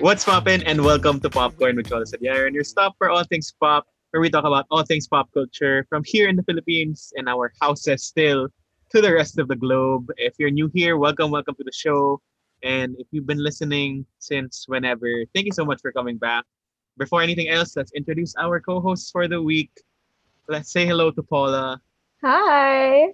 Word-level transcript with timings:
What's 0.00 0.24
poppin' 0.24 0.62
and 0.62 0.82
welcome 0.82 1.20
to 1.20 1.28
Popcorn 1.28 1.76
with 1.76 1.90
Cholo 1.90 2.04
Sadiara 2.04 2.46
and 2.46 2.54
your 2.54 2.64
stop 2.64 2.94
for 2.96 3.10
all 3.10 3.22
things 3.22 3.52
pop, 3.60 3.86
where 4.10 4.22
we 4.22 4.30
talk 4.30 4.46
about 4.46 4.64
all 4.70 4.82
things 4.82 5.06
pop 5.06 5.28
culture 5.34 5.84
from 5.90 6.04
here 6.06 6.30
in 6.30 6.36
the 6.36 6.42
Philippines 6.44 7.12
and 7.16 7.28
our 7.28 7.52
houses 7.60 8.02
still 8.04 8.48
to 8.92 9.02
the 9.02 9.12
rest 9.12 9.38
of 9.38 9.46
the 9.46 9.56
globe. 9.56 10.10
If 10.16 10.36
you're 10.38 10.50
new 10.50 10.70
here, 10.72 10.96
welcome, 10.96 11.30
welcome 11.30 11.54
to 11.56 11.64
the 11.64 11.72
show. 11.72 12.18
And 12.62 12.96
if 12.98 13.08
you've 13.10 13.26
been 13.26 13.44
listening 13.44 14.06
since 14.18 14.64
whenever, 14.66 15.06
thank 15.34 15.44
you 15.44 15.52
so 15.52 15.66
much 15.66 15.82
for 15.82 15.92
coming 15.92 16.16
back. 16.16 16.46
Before 16.96 17.20
anything 17.20 17.48
else, 17.48 17.76
let's 17.76 17.92
introduce 17.92 18.34
our 18.36 18.58
co-hosts 18.58 19.10
for 19.10 19.28
the 19.28 19.42
week. 19.42 19.70
Let's 20.48 20.72
say 20.72 20.86
hello 20.86 21.10
to 21.10 21.22
Paula. 21.22 21.78
Hi! 22.24 23.12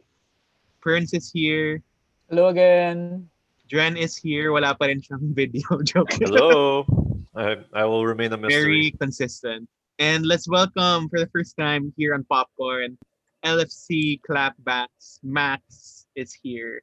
Prince 0.80 1.14
is 1.14 1.32
here. 1.32 1.82
Hello 2.30 2.46
again. 2.46 3.28
Dren 3.68 3.96
is 3.96 4.16
here. 4.16 4.52
Wala 4.52 4.74
pa 4.74 4.86
rin 4.86 5.00
siyang 5.02 5.34
video. 5.38 5.66
Joke. 5.88 6.12
Hello. 6.14 6.86
I, 7.34 7.56
I 7.74 7.84
will 7.84 8.06
remain 8.06 8.32
a 8.32 8.36
Very 8.38 8.90
mystery. 8.90 8.94
consistent. 8.98 9.68
And 9.98 10.24
let's 10.26 10.48
welcome 10.48 11.08
for 11.08 11.18
the 11.18 11.26
first 11.32 11.56
time 11.56 11.92
here 11.96 12.14
on 12.14 12.24
Popcorn, 12.24 12.96
LFC 13.44 14.20
Clapbacks. 14.24 15.18
Max 15.24 16.06
is 16.14 16.32
here. 16.32 16.80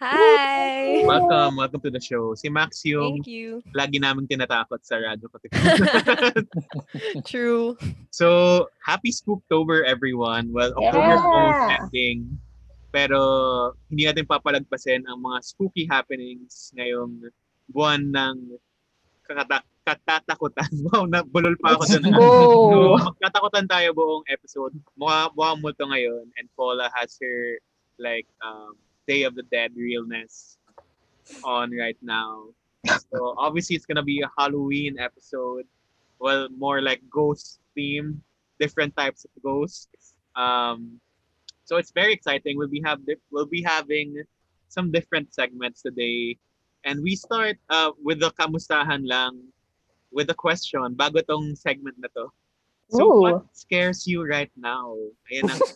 Hi! 0.00 1.04
Welcome, 1.06 1.56
welcome 1.56 1.80
to 1.80 1.90
the 1.90 2.00
show. 2.00 2.34
Si 2.34 2.48
Max 2.50 2.84
yung 2.84 3.22
Thank 3.24 3.28
you. 3.30 3.62
lagi 3.72 3.96
naming 4.02 4.26
tinatakot 4.28 4.82
sa 4.82 4.96
radyo. 5.00 5.30
True. 7.24 7.78
so, 8.10 8.68
happy 8.84 9.12
Spooktober 9.12 9.84
everyone. 9.86 10.52
Well, 10.52 10.74
October 10.76 11.14
Yeah. 11.16 11.78
ending. 11.80 12.36
Pero 12.94 13.18
hindi 13.90 14.06
natin 14.06 14.22
papalagpasin 14.22 15.02
ang 15.10 15.18
mga 15.18 15.42
spooky 15.42 15.82
happenings 15.90 16.70
ngayong 16.78 17.26
buwan 17.66 18.06
ng 18.06 18.54
kakata- 19.26 19.66
katatakutan. 19.82 20.70
Wow, 20.86 21.10
nabulol 21.10 21.58
pa 21.58 21.74
ako 21.74 21.90
dun. 21.90 22.14
Go! 22.14 22.30
So, 22.94 23.10
magtatakutan 23.18 23.66
tayo 23.66 23.90
buong 23.98 24.22
episode. 24.30 24.78
Mukha, 24.94 25.26
mukha 25.34 25.58
multo 25.58 25.84
ngayon. 25.90 26.30
And 26.38 26.46
Paula 26.54 26.86
has 26.94 27.18
her, 27.18 27.58
like, 27.98 28.30
um, 28.46 28.78
Day 29.10 29.26
of 29.26 29.34
the 29.34 29.44
Dead 29.50 29.74
realness 29.74 30.62
on 31.42 31.74
right 31.74 31.98
now. 31.98 32.46
So, 33.10 33.34
obviously, 33.40 33.74
it's 33.74 33.90
gonna 33.90 34.06
be 34.06 34.22
a 34.22 34.30
Halloween 34.38 35.02
episode. 35.02 35.66
Well, 36.22 36.46
more 36.54 36.78
like 36.78 37.02
ghost 37.10 37.58
theme, 37.74 38.22
different 38.62 38.94
types 38.94 39.26
of 39.26 39.32
ghosts. 39.42 40.14
Um, 40.38 41.02
so 41.64 41.76
it's 41.76 41.92
very 41.92 42.12
exciting. 42.12 42.56
We'll 42.56 42.72
be 42.72 42.82
have 42.84 43.00
we'll 43.32 43.48
be 43.48 43.62
having 43.62 44.22
some 44.68 44.92
different 44.92 45.34
segments 45.34 45.82
today, 45.82 46.36
and 46.84 47.02
we 47.02 47.16
start 47.16 47.56
uh, 47.70 47.92
with 48.02 48.20
the 48.20 48.30
kamustahan 48.36 49.04
lang, 49.08 49.40
with 50.12 50.30
a 50.30 50.36
question 50.36 50.82
bago 50.94 51.24
tong 51.26 51.56
segment 51.56 51.96
na 51.98 52.08
to. 52.16 52.28
So 52.92 53.02
Ooh. 53.08 53.20
what 53.20 53.38
scares 53.52 54.06
you 54.06 54.22
right 54.28 54.52
now? 54.56 54.94
Ayan 55.32 55.48
ang 55.50 55.60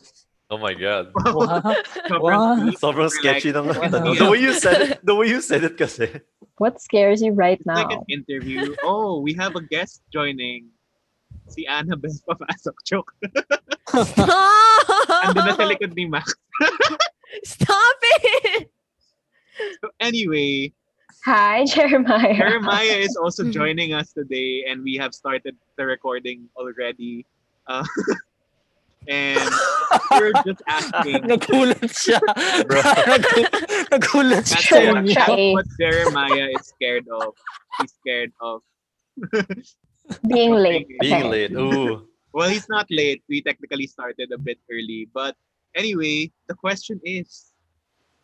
Oh 0.49 0.57
my 0.57 0.73
god. 0.73 1.13
What? 1.13 1.61
sobrang 2.09 2.41
What? 2.41 2.57
deep. 2.65 2.81
Sobrang 2.81 3.11
sketchy 3.13 3.53
like, 3.53 3.61
ng 3.61 3.67
What? 3.69 3.93
tanong. 3.93 4.17
The 4.17 4.31
way 4.33 4.41
you 4.41 4.57
said 4.57 4.81
it, 4.81 5.05
the 5.05 5.13
way 5.13 5.29
you 5.29 5.45
said 5.45 5.61
it 5.61 5.77
kasi. 5.77 6.09
What 6.57 6.81
scares 6.81 7.21
you 7.21 7.37
right 7.37 7.61
It's 7.61 7.69
like 7.69 7.93
now? 7.93 8.01
an 8.01 8.05
interview. 8.09 8.73
Oh, 8.83 9.21
we 9.21 9.37
have 9.37 9.57
a 9.57 9.63
guest 9.63 10.01
joining. 10.09 10.73
Si 11.53 11.69
Annabelle 11.69 12.17
papasok. 12.25 12.77
Joke. 12.89 13.13
Andun 15.09 15.45
na 15.45 15.53
sa 15.53 15.65
Stop! 15.65 15.71
likod 15.73 15.93
ni 15.97 16.05
Max. 16.07 16.35
Stop 17.45 17.99
it! 18.03 18.71
So 19.83 19.91
anyway, 20.01 20.73
Hi, 21.25 21.65
Jeremiah. 21.67 22.37
Jeremiah 22.37 22.99
is 23.03 23.17
also 23.19 23.43
Mhm. 23.43 23.53
joining 23.53 23.91
us 23.93 24.13
today, 24.15 24.65
and 24.71 24.83
we 24.87 24.95
have 24.97 25.13
started 25.13 25.57
the 25.77 25.85
recording 25.85 26.47
already. 26.57 27.27
Uh, 27.67 27.83
and 29.11 29.43
we're 30.15 30.33
just 30.47 30.63
asking. 30.71 31.23
Nagulat 31.31 31.91
siya. 31.91 32.23
Bro. 32.71 32.81
Nagulat 33.91 34.47
siya. 34.47 34.95
what, 34.95 35.05
that's 35.05 35.53
what 35.59 35.67
Jeremiah 35.77 36.49
is 36.55 36.65
scared 36.71 37.05
of. 37.11 37.35
He's 37.83 37.93
scared 37.99 38.33
of. 38.41 38.63
Being 40.29 40.55
late. 40.55 40.87
Being 41.03 41.29
late. 41.29 41.53
Ooh. 41.53 42.07
Well, 42.33 42.49
he's 42.49 42.69
not 42.69 42.87
late. 42.91 43.23
We 43.29 43.43
technically 43.43 43.87
started 43.87 44.33
a 44.33 44.39
bit 44.39 44.59
early. 44.71 45.09
But 45.13 45.37
anyway, 45.75 46.31
the 46.47 46.55
question 46.55 47.01
is, 47.05 47.53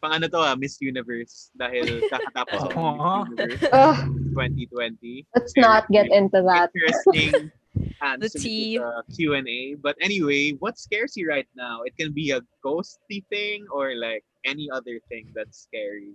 pang 0.02 0.20
ano 0.20 0.28
to 0.28 0.38
ah, 0.38 0.54
Miss 0.56 0.76
Universe. 0.80 1.48
Dahil 1.56 2.04
kakatapos 2.12 2.68
ng 2.68 2.76
Aw. 2.76 3.24
Miss 3.24 3.32
Universe 3.32 3.64
Ugh, 3.72 3.98
2020. 4.36 5.26
let's 5.34 5.56
not 5.56 5.88
get 5.88 6.12
into 6.12 6.44
that. 6.44 6.68
Interesting 6.76 7.48
answer 8.04 8.28
to 8.28 8.38
tea. 8.38 8.76
the 8.76 9.02
Q&A. 9.16 9.74
But 9.80 9.96
anyway, 10.00 10.52
what 10.60 10.76
scares 10.76 11.16
you 11.16 11.28
right 11.28 11.48
now? 11.56 11.82
It 11.82 11.96
can 11.96 12.12
be 12.12 12.30
a 12.36 12.44
ghosty 12.60 13.24
thing 13.32 13.64
or 13.72 13.96
like 13.96 14.24
any 14.44 14.68
other 14.68 15.00
thing 15.08 15.32
that's 15.32 15.64
scary. 15.64 16.12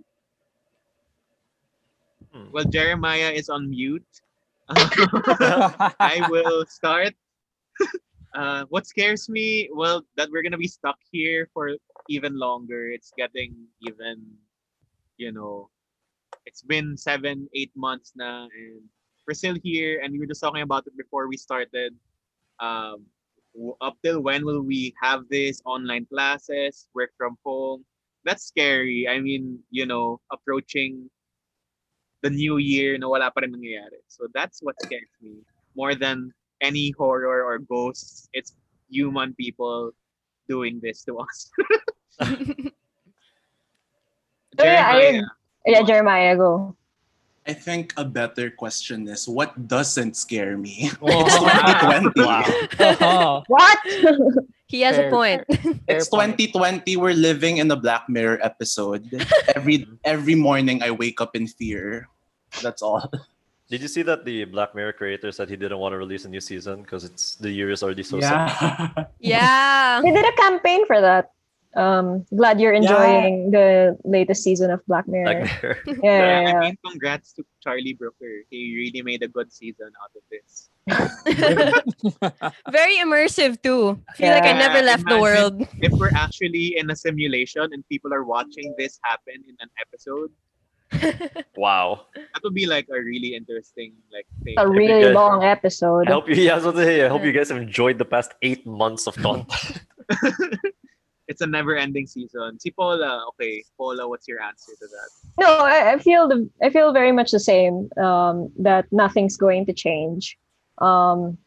Hmm. 2.30 2.54
Well, 2.54 2.64
Jeremiah 2.64 3.34
is 3.34 3.50
on 3.50 3.70
mute. 3.70 4.06
I 4.70 6.22
will 6.30 6.62
start. 6.70 7.18
Uh, 8.34 8.64
what 8.68 8.86
scares 8.86 9.28
me, 9.28 9.68
well, 9.72 10.04
that 10.16 10.30
we're 10.30 10.42
gonna 10.42 10.58
be 10.58 10.68
stuck 10.68 10.98
here 11.10 11.48
for 11.52 11.76
even 12.08 12.38
longer. 12.38 12.90
It's 12.90 13.12
getting 13.16 13.54
even, 13.82 14.22
you 15.16 15.32
know, 15.32 15.70
it's 16.46 16.62
been 16.62 16.96
seven, 16.96 17.48
eight 17.54 17.72
months 17.76 18.12
now, 18.16 18.48
and 18.56 18.80
we're 19.26 19.34
still 19.34 19.56
here. 19.62 20.00
And 20.02 20.12
we 20.12 20.18
were 20.18 20.26
just 20.26 20.40
talking 20.40 20.62
about 20.62 20.86
it 20.86 20.96
before 20.96 21.28
we 21.28 21.36
started. 21.36 21.94
Um, 22.60 23.06
up 23.80 23.96
till 24.02 24.20
when 24.20 24.44
will 24.44 24.62
we 24.62 24.94
have 25.02 25.24
this 25.28 25.60
online 25.64 26.06
classes, 26.06 26.88
work 26.94 27.10
from 27.16 27.36
home? 27.44 27.84
That's 28.24 28.44
scary. 28.44 29.08
I 29.08 29.18
mean, 29.18 29.58
you 29.70 29.86
know, 29.86 30.20
approaching 30.30 31.10
the 32.22 32.30
new 32.30 32.58
year 32.58 32.98
na 32.98 33.08
wala 33.08 33.30
pa 33.32 33.40
rin 33.40 33.52
nangyayari. 33.52 34.04
So 34.08 34.28
that's 34.34 34.60
what 34.60 34.76
scares 34.82 35.08
me 35.20 35.40
more 35.74 35.94
than 35.94 36.32
any 36.60 36.92
horror 36.96 37.44
or 37.44 37.58
ghosts. 37.58 38.28
It's 38.32 38.54
human 38.90 39.34
people 39.34 39.92
doing 40.48 40.80
this 40.82 41.02
to 41.04 41.18
us. 41.18 41.50
Oh, 44.58 44.64
yeah, 44.64 44.86
I- 44.88 45.00
Jeremiah, 45.00 45.22
Yeah, 45.66 45.82
Jeremiah, 45.82 46.36
go. 46.36 46.76
I 47.46 47.52
think 47.54 47.94
a 47.96 48.04
better 48.04 48.50
question 48.50 49.08
is 49.08 49.26
what 49.26 49.56
doesn't 49.66 50.14
scare 50.16 50.58
me? 50.58 50.90
Wow. 51.00 51.24
It's 51.24 52.18
2020. 52.20 53.00
Oh, 53.00 53.42
What? 53.48 53.78
He 54.68 54.82
has 54.82 54.98
a 54.98 55.08
Fair. 55.08 55.10
point. 55.10 55.40
It's 55.88 56.06
fair 56.12 56.36
point. 56.36 56.38
2020. 56.38 56.96
We're 56.96 57.14
living 57.16 57.56
in 57.58 57.70
a 57.70 57.76
Black 57.76 58.06
Mirror 58.08 58.38
episode. 58.44 59.08
Every 59.56 59.88
every 60.04 60.34
morning 60.36 60.82
I 60.82 60.90
wake 60.92 61.20
up 61.20 61.34
in 61.34 61.48
fear. 61.48 62.06
That's 62.62 62.82
all. 62.82 63.10
Did 63.70 63.82
you 63.82 63.88
see 63.88 64.02
that 64.02 64.24
the 64.24 64.44
Black 64.46 64.74
Mirror 64.74 64.94
creator 64.94 65.30
said 65.30 65.48
he 65.48 65.56
didn't 65.56 65.78
want 65.78 65.92
to 65.92 65.98
release 65.98 66.24
a 66.24 66.28
new 66.28 66.40
season 66.40 66.82
because 66.82 67.04
it's 67.04 67.36
the 67.36 67.48
year 67.48 67.70
is 67.70 67.84
already 67.84 68.02
so 68.02 68.18
sad? 68.20 68.50
Yeah. 68.58 69.04
Yeah. 69.20 70.00
they 70.02 70.10
did 70.10 70.26
a 70.26 70.32
campaign 70.32 70.86
for 70.86 71.00
that. 71.00 71.30
Um, 71.76 72.26
glad 72.34 72.60
you're 72.60 72.72
enjoying 72.72 73.52
the 73.52 73.96
latest 74.02 74.42
season 74.42 74.72
of 74.72 74.84
Black 74.86 75.06
Mirror. 75.06 75.46
Black 75.46 75.62
Mirror. 75.62 75.78
yeah, 75.86 75.94
yeah, 76.02 76.40
yeah, 76.40 76.54
I 76.56 76.60
mean, 76.60 76.78
congrats 76.84 77.32
to 77.34 77.44
Charlie 77.62 77.94
Brooker. 77.94 78.42
He 78.50 78.74
really 78.74 79.02
made 79.02 79.22
a 79.22 79.28
good 79.28 79.52
season 79.52 79.92
out 80.02 80.10
of 80.18 80.22
this. 80.34 80.68
Very 82.72 82.96
immersive 82.96 83.62
too. 83.62 84.02
Feel 84.16 84.34
like 84.34 84.50
I 84.50 84.52
never 84.52 84.82
left 84.82 85.06
the 85.06 85.20
world. 85.20 85.62
If 85.78 85.92
we're 85.92 86.10
actually 86.16 86.76
in 86.76 86.90
a 86.90 86.96
simulation 86.96 87.70
and 87.70 87.86
people 87.88 88.12
are 88.12 88.24
watching 88.24 88.74
this 88.76 88.98
happen 89.04 89.38
in 89.46 89.54
an 89.60 89.70
episode, 89.78 90.32
Wow. 91.56 92.06
that 92.14 92.42
would 92.42 92.54
be 92.54 92.66
like 92.66 92.88
a 92.90 93.00
really 93.00 93.34
interesting 93.34 93.94
like 94.12 94.26
thing. 94.42 94.54
A 94.58 94.68
really 94.68 95.04
guys- 95.04 95.14
long 95.14 95.44
episode. 95.44 96.08
I 96.08 96.12
hope 96.12 96.28
you, 96.28 96.34
yeah, 96.34 96.56
I 96.56 96.58
was 96.58 96.74
say, 96.76 97.04
I 97.04 97.08
hope 97.08 97.22
you 97.22 97.32
guys 97.32 97.48
have 97.50 97.58
enjoyed 97.58 97.98
the 97.98 98.04
past 98.04 98.32
eight 98.42 98.66
months 98.66 99.06
of 99.06 99.16
content. 99.16 99.82
it's 101.28 101.40
a 101.40 101.46
never-ending 101.46 102.06
season. 102.06 102.58
Si 102.58 102.70
Paula, 102.72 103.24
okay, 103.28 103.62
Paula, 103.76 104.08
what's 104.08 104.26
your 104.26 104.42
answer 104.42 104.72
to 104.72 104.86
that? 104.86 105.08
No, 105.38 105.58
I, 105.58 105.92
I 105.92 105.98
feel 105.98 106.26
the 106.26 106.50
I 106.60 106.70
feel 106.70 106.92
very 106.92 107.12
much 107.12 107.30
the 107.30 107.38
same. 107.38 107.88
Um, 107.96 108.50
that 108.58 108.86
nothing's 108.90 109.36
going 109.36 109.64
to 109.66 109.72
change. 109.72 110.36
Um, 110.78 111.38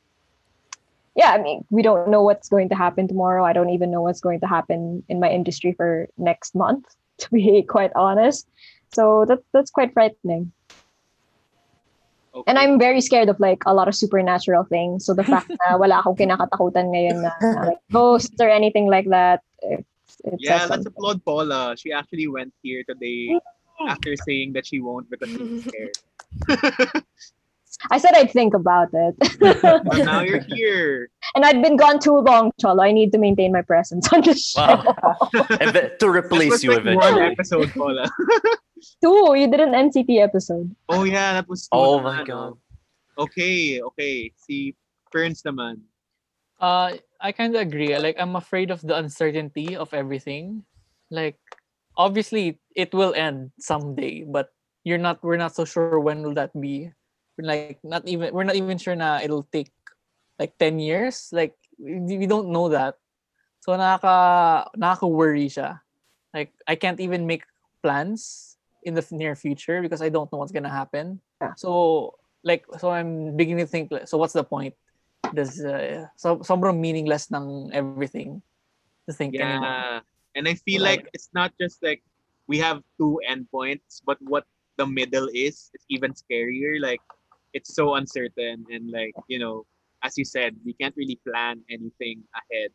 yeah, 1.15 1.31
I 1.31 1.41
mean, 1.41 1.65
we 1.69 1.81
don't 1.81 2.09
know 2.09 2.23
what's 2.23 2.49
going 2.49 2.69
to 2.69 2.75
happen 2.75 3.07
tomorrow. 3.07 3.43
I 3.43 3.53
don't 3.53 3.69
even 3.69 3.91
know 3.91 4.01
what's 4.01 4.21
going 4.21 4.39
to 4.39 4.47
happen 4.47 5.03
in 5.09 5.19
my 5.19 5.29
industry 5.29 5.73
for 5.73 6.07
next 6.17 6.55
month, 6.55 6.85
to 7.19 7.29
be 7.29 7.61
quite 7.63 7.91
honest. 7.95 8.47
So 8.93 9.25
that 9.27 9.39
that's 9.53 9.71
quite 9.71 9.93
frightening. 9.93 10.51
Okay. 12.33 12.49
And 12.49 12.57
I'm 12.57 12.79
very 12.79 13.01
scared 13.01 13.29
of 13.29 13.39
like 13.39 13.61
a 13.65 13.73
lot 13.73 13.87
of 13.87 13.93
supernatural 13.93 14.63
things. 14.65 15.05
So 15.05 15.13
the 15.13 15.23
fact 15.23 15.51
na 15.53 15.77
wala 15.77 16.01
akong 16.01 16.17
kinakatakutan 16.17 16.89
ngayon 16.89 17.21
na, 17.21 17.31
na 17.41 17.61
like 17.73 17.83
ghosts 17.93 18.41
or 18.41 18.49
anything 18.49 18.89
like 18.89 19.05
that. 19.09 19.41
It's, 19.61 20.17
it 20.25 20.41
yeah, 20.41 20.65
let's 20.65 20.85
applaud 20.85 21.23
Paula. 21.23 21.77
She 21.77 21.93
actually 21.93 22.27
went 22.27 22.53
here 22.65 22.81
today 22.89 23.37
after 23.87 24.15
saying 24.25 24.53
that 24.53 24.65
she 24.65 24.81
won't 24.81 25.09
because 25.09 25.29
she's 25.29 25.65
scared. 25.69 25.97
I 27.91 27.97
said 27.97 28.11
I'd 28.15 28.31
think 28.31 28.53
about 28.53 28.89
it. 28.93 29.15
But 29.61 29.83
now 30.05 30.21
you're 30.21 30.39
here. 30.53 31.09
and 31.35 31.43
I'd 31.43 31.61
been 31.61 31.75
gone 31.75 31.99
too 31.99 32.17
long, 32.19 32.51
Cholo. 32.59 32.83
I 32.83 32.91
need 32.91 33.11
to 33.11 33.17
maintain 33.19 33.51
my 33.51 33.61
presence 33.61 34.11
on 34.13 34.21
the 34.21 34.33
show. 34.35 34.61
Wow. 34.61 35.29
To 35.99 36.07
replace 36.09 36.63
you 36.63 36.75
like 36.75 36.85
one 36.85 36.95
eventually. 36.97 37.31
episode, 37.33 37.69
Paula. 37.73 38.07
Two, 39.01 39.35
you 39.35 39.47
did 39.49 39.59
an 39.59 39.71
NCT 39.71 40.19
episode. 40.19 40.75
Oh 40.89 41.03
yeah, 41.03 41.33
that 41.39 41.47
was. 41.47 41.67
Oh 41.71 41.99
two 41.99 42.03
my 42.03 42.17
na, 42.19 42.23
god. 42.23 42.53
Okay, 43.17 43.79
okay. 43.81 44.31
Si 44.35 44.75
Ferns 45.11 45.43
naman. 45.43 45.85
Uh, 46.59 46.97
I 47.21 47.31
kind 47.31 47.55
of 47.55 47.61
agree. 47.61 47.95
Like, 47.97 48.15
I'm 48.19 48.35
afraid 48.35 48.71
of 48.71 48.81
the 48.81 48.95
uncertainty 48.97 49.75
of 49.75 49.93
everything. 49.93 50.63
Like, 51.11 51.37
obviously, 51.95 52.59
it 52.75 52.93
will 52.93 53.13
end 53.13 53.51
someday, 53.59 54.23
but 54.27 54.49
you're 54.83 54.97
not. 55.01 55.21
We're 55.23 55.39
not 55.39 55.55
so 55.55 55.63
sure 55.65 55.99
when 55.99 56.23
will 56.23 56.33
that 56.35 56.51
be. 56.59 56.91
We're 57.37 57.47
like, 57.47 57.79
not 57.83 58.07
even. 58.07 58.33
We're 58.33 58.45
not 58.45 58.55
even 58.55 58.77
sure 58.77 58.95
na 58.95 59.19
it'll 59.23 59.47
take 59.51 59.71
like 60.37 60.57
ten 60.57 60.79
years. 60.79 61.29
Like, 61.31 61.55
we, 61.79 62.17
we 62.17 62.27
don't 62.27 62.49
know 62.49 62.69
that. 62.69 62.95
So 63.61 63.73
nakaka 63.73 64.69
nakaka 64.77 65.09
worry 65.09 65.49
siya. 65.49 65.81
Like, 66.33 66.53
I 66.67 66.75
can't 66.75 66.99
even 66.99 67.25
make 67.25 67.43
plans 67.81 68.55
in 68.83 68.93
the 68.93 69.05
near 69.11 69.35
future 69.35 69.81
because 69.81 70.01
I 70.01 70.09
don't 70.09 70.31
know 70.31 70.39
what's 70.39 70.51
gonna 70.51 70.69
happen. 70.69 71.21
Yeah. 71.41 71.53
So 71.55 72.15
like, 72.43 72.65
so 72.77 72.91
I'm 72.91 73.35
beginning 73.35 73.65
to 73.65 73.71
think. 73.71 73.91
So 74.05 74.17
what's 74.17 74.33
the 74.33 74.43
point? 74.43 74.75
Does 75.33 75.63
uh, 75.63 76.05
so 76.19 76.43
sobrang 76.43 76.77
meaningless 76.77 77.31
ng 77.31 77.71
everything 77.73 78.43
to 79.07 79.13
think 79.15 79.33
anymore. 79.35 79.63
Yeah, 79.65 79.99
and 80.35 80.47
I 80.47 80.53
feel 80.53 80.83
Like- 80.83 81.07
like 81.07 81.15
it's 81.15 81.29
not 81.33 81.55
just 81.57 81.81
like 81.81 82.03
we 82.45 82.59
have 82.59 82.83
two 82.99 83.17
endpoints, 83.23 84.03
but 84.05 84.19
what 84.21 84.43
the 84.77 84.85
middle 84.85 85.31
is 85.31 85.71
is 85.73 85.83
even 85.89 86.11
scarier. 86.13 86.77
Like 86.77 87.01
it's 87.53 87.73
so 87.75 87.95
uncertain, 87.95 88.65
and 88.69 88.89
like 88.91 89.13
you 89.27 89.39
know, 89.39 89.65
as 90.03 90.17
you 90.17 90.25
said, 90.25 90.55
we 90.65 90.73
can't 90.73 90.95
really 90.97 91.19
plan 91.27 91.61
anything 91.69 92.23
ahead. 92.35 92.69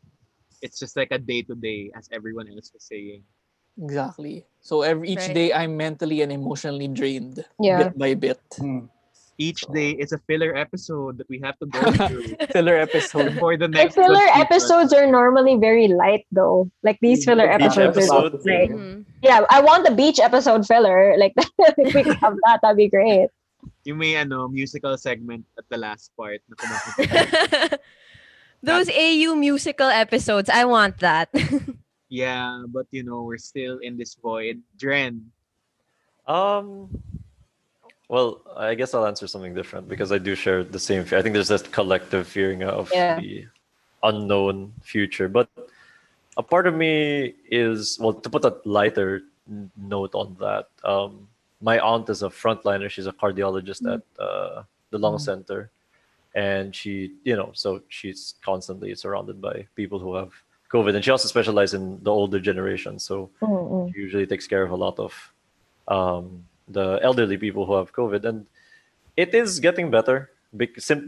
It's 0.63 0.79
just 0.79 0.97
like 0.97 1.09
a 1.13 1.19
day 1.19 1.43
to 1.43 1.55
day, 1.55 1.91
as 1.95 2.09
everyone 2.11 2.49
else 2.49 2.71
was 2.73 2.83
saying. 2.85 3.23
Exactly. 3.81 4.45
So 4.61 4.83
every 4.83 5.11
each 5.11 5.31
Right. 5.31 5.35
day 5.35 5.49
I'm 5.53 5.77
mentally 5.77 6.23
and 6.23 6.33
emotionally 6.33 6.89
drained 6.89 7.45
Yeah. 7.61 7.85
bit 7.91 7.99
by 7.99 8.15
bit. 8.15 8.41
Hmm. 8.59 8.91
Each 9.41 9.63
day 9.71 9.95
is 9.95 10.11
a 10.11 10.19
filler 10.27 10.51
episode 10.59 11.19
that 11.23 11.29
we 11.31 11.39
have 11.47 11.55
to 11.63 11.67
go 11.71 11.79
through 12.11 12.35
Filler 12.51 12.75
episode. 12.75 13.39
for 13.39 13.55
the 13.57 13.69
My 13.71 13.87
next. 13.87 13.95
filler 13.95 14.27
episodes 14.35 14.91
are 14.93 15.07
normally 15.07 15.55
very 15.55 15.87
light 15.87 16.27
though. 16.35 16.67
Like 16.83 16.99
these 17.01 17.23
filler 17.25 17.47
Beach 17.47 17.79
episodes 17.79 18.11
are 18.11 18.27
episode. 18.27 18.33
like 18.43 18.71
Mhm. 18.75 19.05
yeah, 19.23 19.47
I 19.49 19.61
want 19.63 19.87
the 19.87 19.95
beach 19.95 20.19
episode 20.19 20.67
filler. 20.67 21.15
Like 21.17 21.35
if 21.79 21.95
we 21.95 22.03
have 22.19 22.35
that, 22.51 22.59
that'd 22.67 22.77
be 22.77 22.89
great. 22.91 23.31
Yung 23.89 23.97
may 23.97 24.21
ano, 24.21 24.49
musical 24.53 24.93
segment 25.01 25.49
at 25.57 25.65
the 25.73 25.81
last 25.81 26.13
part. 26.13 26.45
Na 26.45 26.55
kumakanta. 26.61 27.81
Those 28.61 28.91
AU 28.93 29.33
musical 29.33 29.89
episodes, 29.89 30.51
I 30.53 30.67
want 30.69 30.99
that. 31.01 31.33
yeah, 32.13 32.65
but 32.69 32.85
you 32.93 33.01
know, 33.03 33.23
we're 33.25 33.41
still 33.41 33.79
in 33.81 33.97
this 33.97 34.13
void. 34.21 34.61
Dren, 34.77 35.33
Um, 36.29 36.93
well, 38.13 38.45
I 38.53 38.75
guess 38.77 38.93
I'll 38.93 39.07
answer 39.09 39.25
something 39.25 39.55
different 39.57 39.89
because 39.89 40.13
I 40.13 40.19
do 40.19 40.35
share 40.37 40.61
the 40.61 40.79
same 40.79 41.09
fear. 41.09 41.17
I 41.19 41.23
think 41.23 41.33
there's 41.33 41.49
this 41.49 41.63
collective 41.65 42.29
fearing 42.29 42.61
of 42.61 42.93
Yeah. 42.93 43.17
the 43.17 43.49
unknown 44.05 44.77
future. 44.85 45.33
But 45.33 45.49
a 46.37 46.43
part 46.45 46.67
of 46.69 46.75
me 46.77 47.33
is, 47.49 47.97
well, 47.97 48.13
to 48.13 48.29
put 48.29 48.45
a 48.45 48.61
lighter 48.69 49.25
note 49.81 50.13
on 50.13 50.37
that, 50.45 50.69
um, 50.85 51.28
my 51.61 51.79
aunt 51.79 52.09
is 52.09 52.23
a 52.23 52.29
frontliner. 52.29 52.89
She's 52.89 53.07
a 53.07 53.13
cardiologist 53.13 53.83
at 53.93 54.03
uh, 54.23 54.63
the 54.91 54.99
lung 54.99 55.17
Mm. 55.17 55.21
center. 55.21 55.71
And 56.35 56.75
she, 56.75 57.15
you 57.25 57.35
know, 57.37 57.51
so 57.53 57.83
she's 57.89 58.35
constantly 58.45 58.95
surrounded 58.95 59.41
by 59.41 59.67
people 59.75 59.99
who 59.99 60.15
have 60.15 60.31
COVID. 60.71 60.95
And 60.95 61.05
she 61.05 61.11
also 61.11 61.27
specializes 61.27 61.75
in 61.75 62.03
the 62.05 62.13
older 62.13 62.39
generation. 62.39 62.99
So 62.99 63.31
Mm-mm. 63.41 63.93
she 63.93 63.99
usually 64.01 64.27
takes 64.27 64.47
care 64.47 64.63
of 64.63 64.71
a 64.71 64.77
lot 64.77 64.99
of 65.01 65.13
um, 65.89 66.45
the 66.69 67.01
elderly 67.03 67.39
people 67.39 67.65
who 67.67 67.75
have 67.75 67.93
COVID, 67.93 68.25
and 68.25 68.47
it 69.17 69.35
is 69.35 69.59
getting 69.59 69.91
better. 69.91 70.31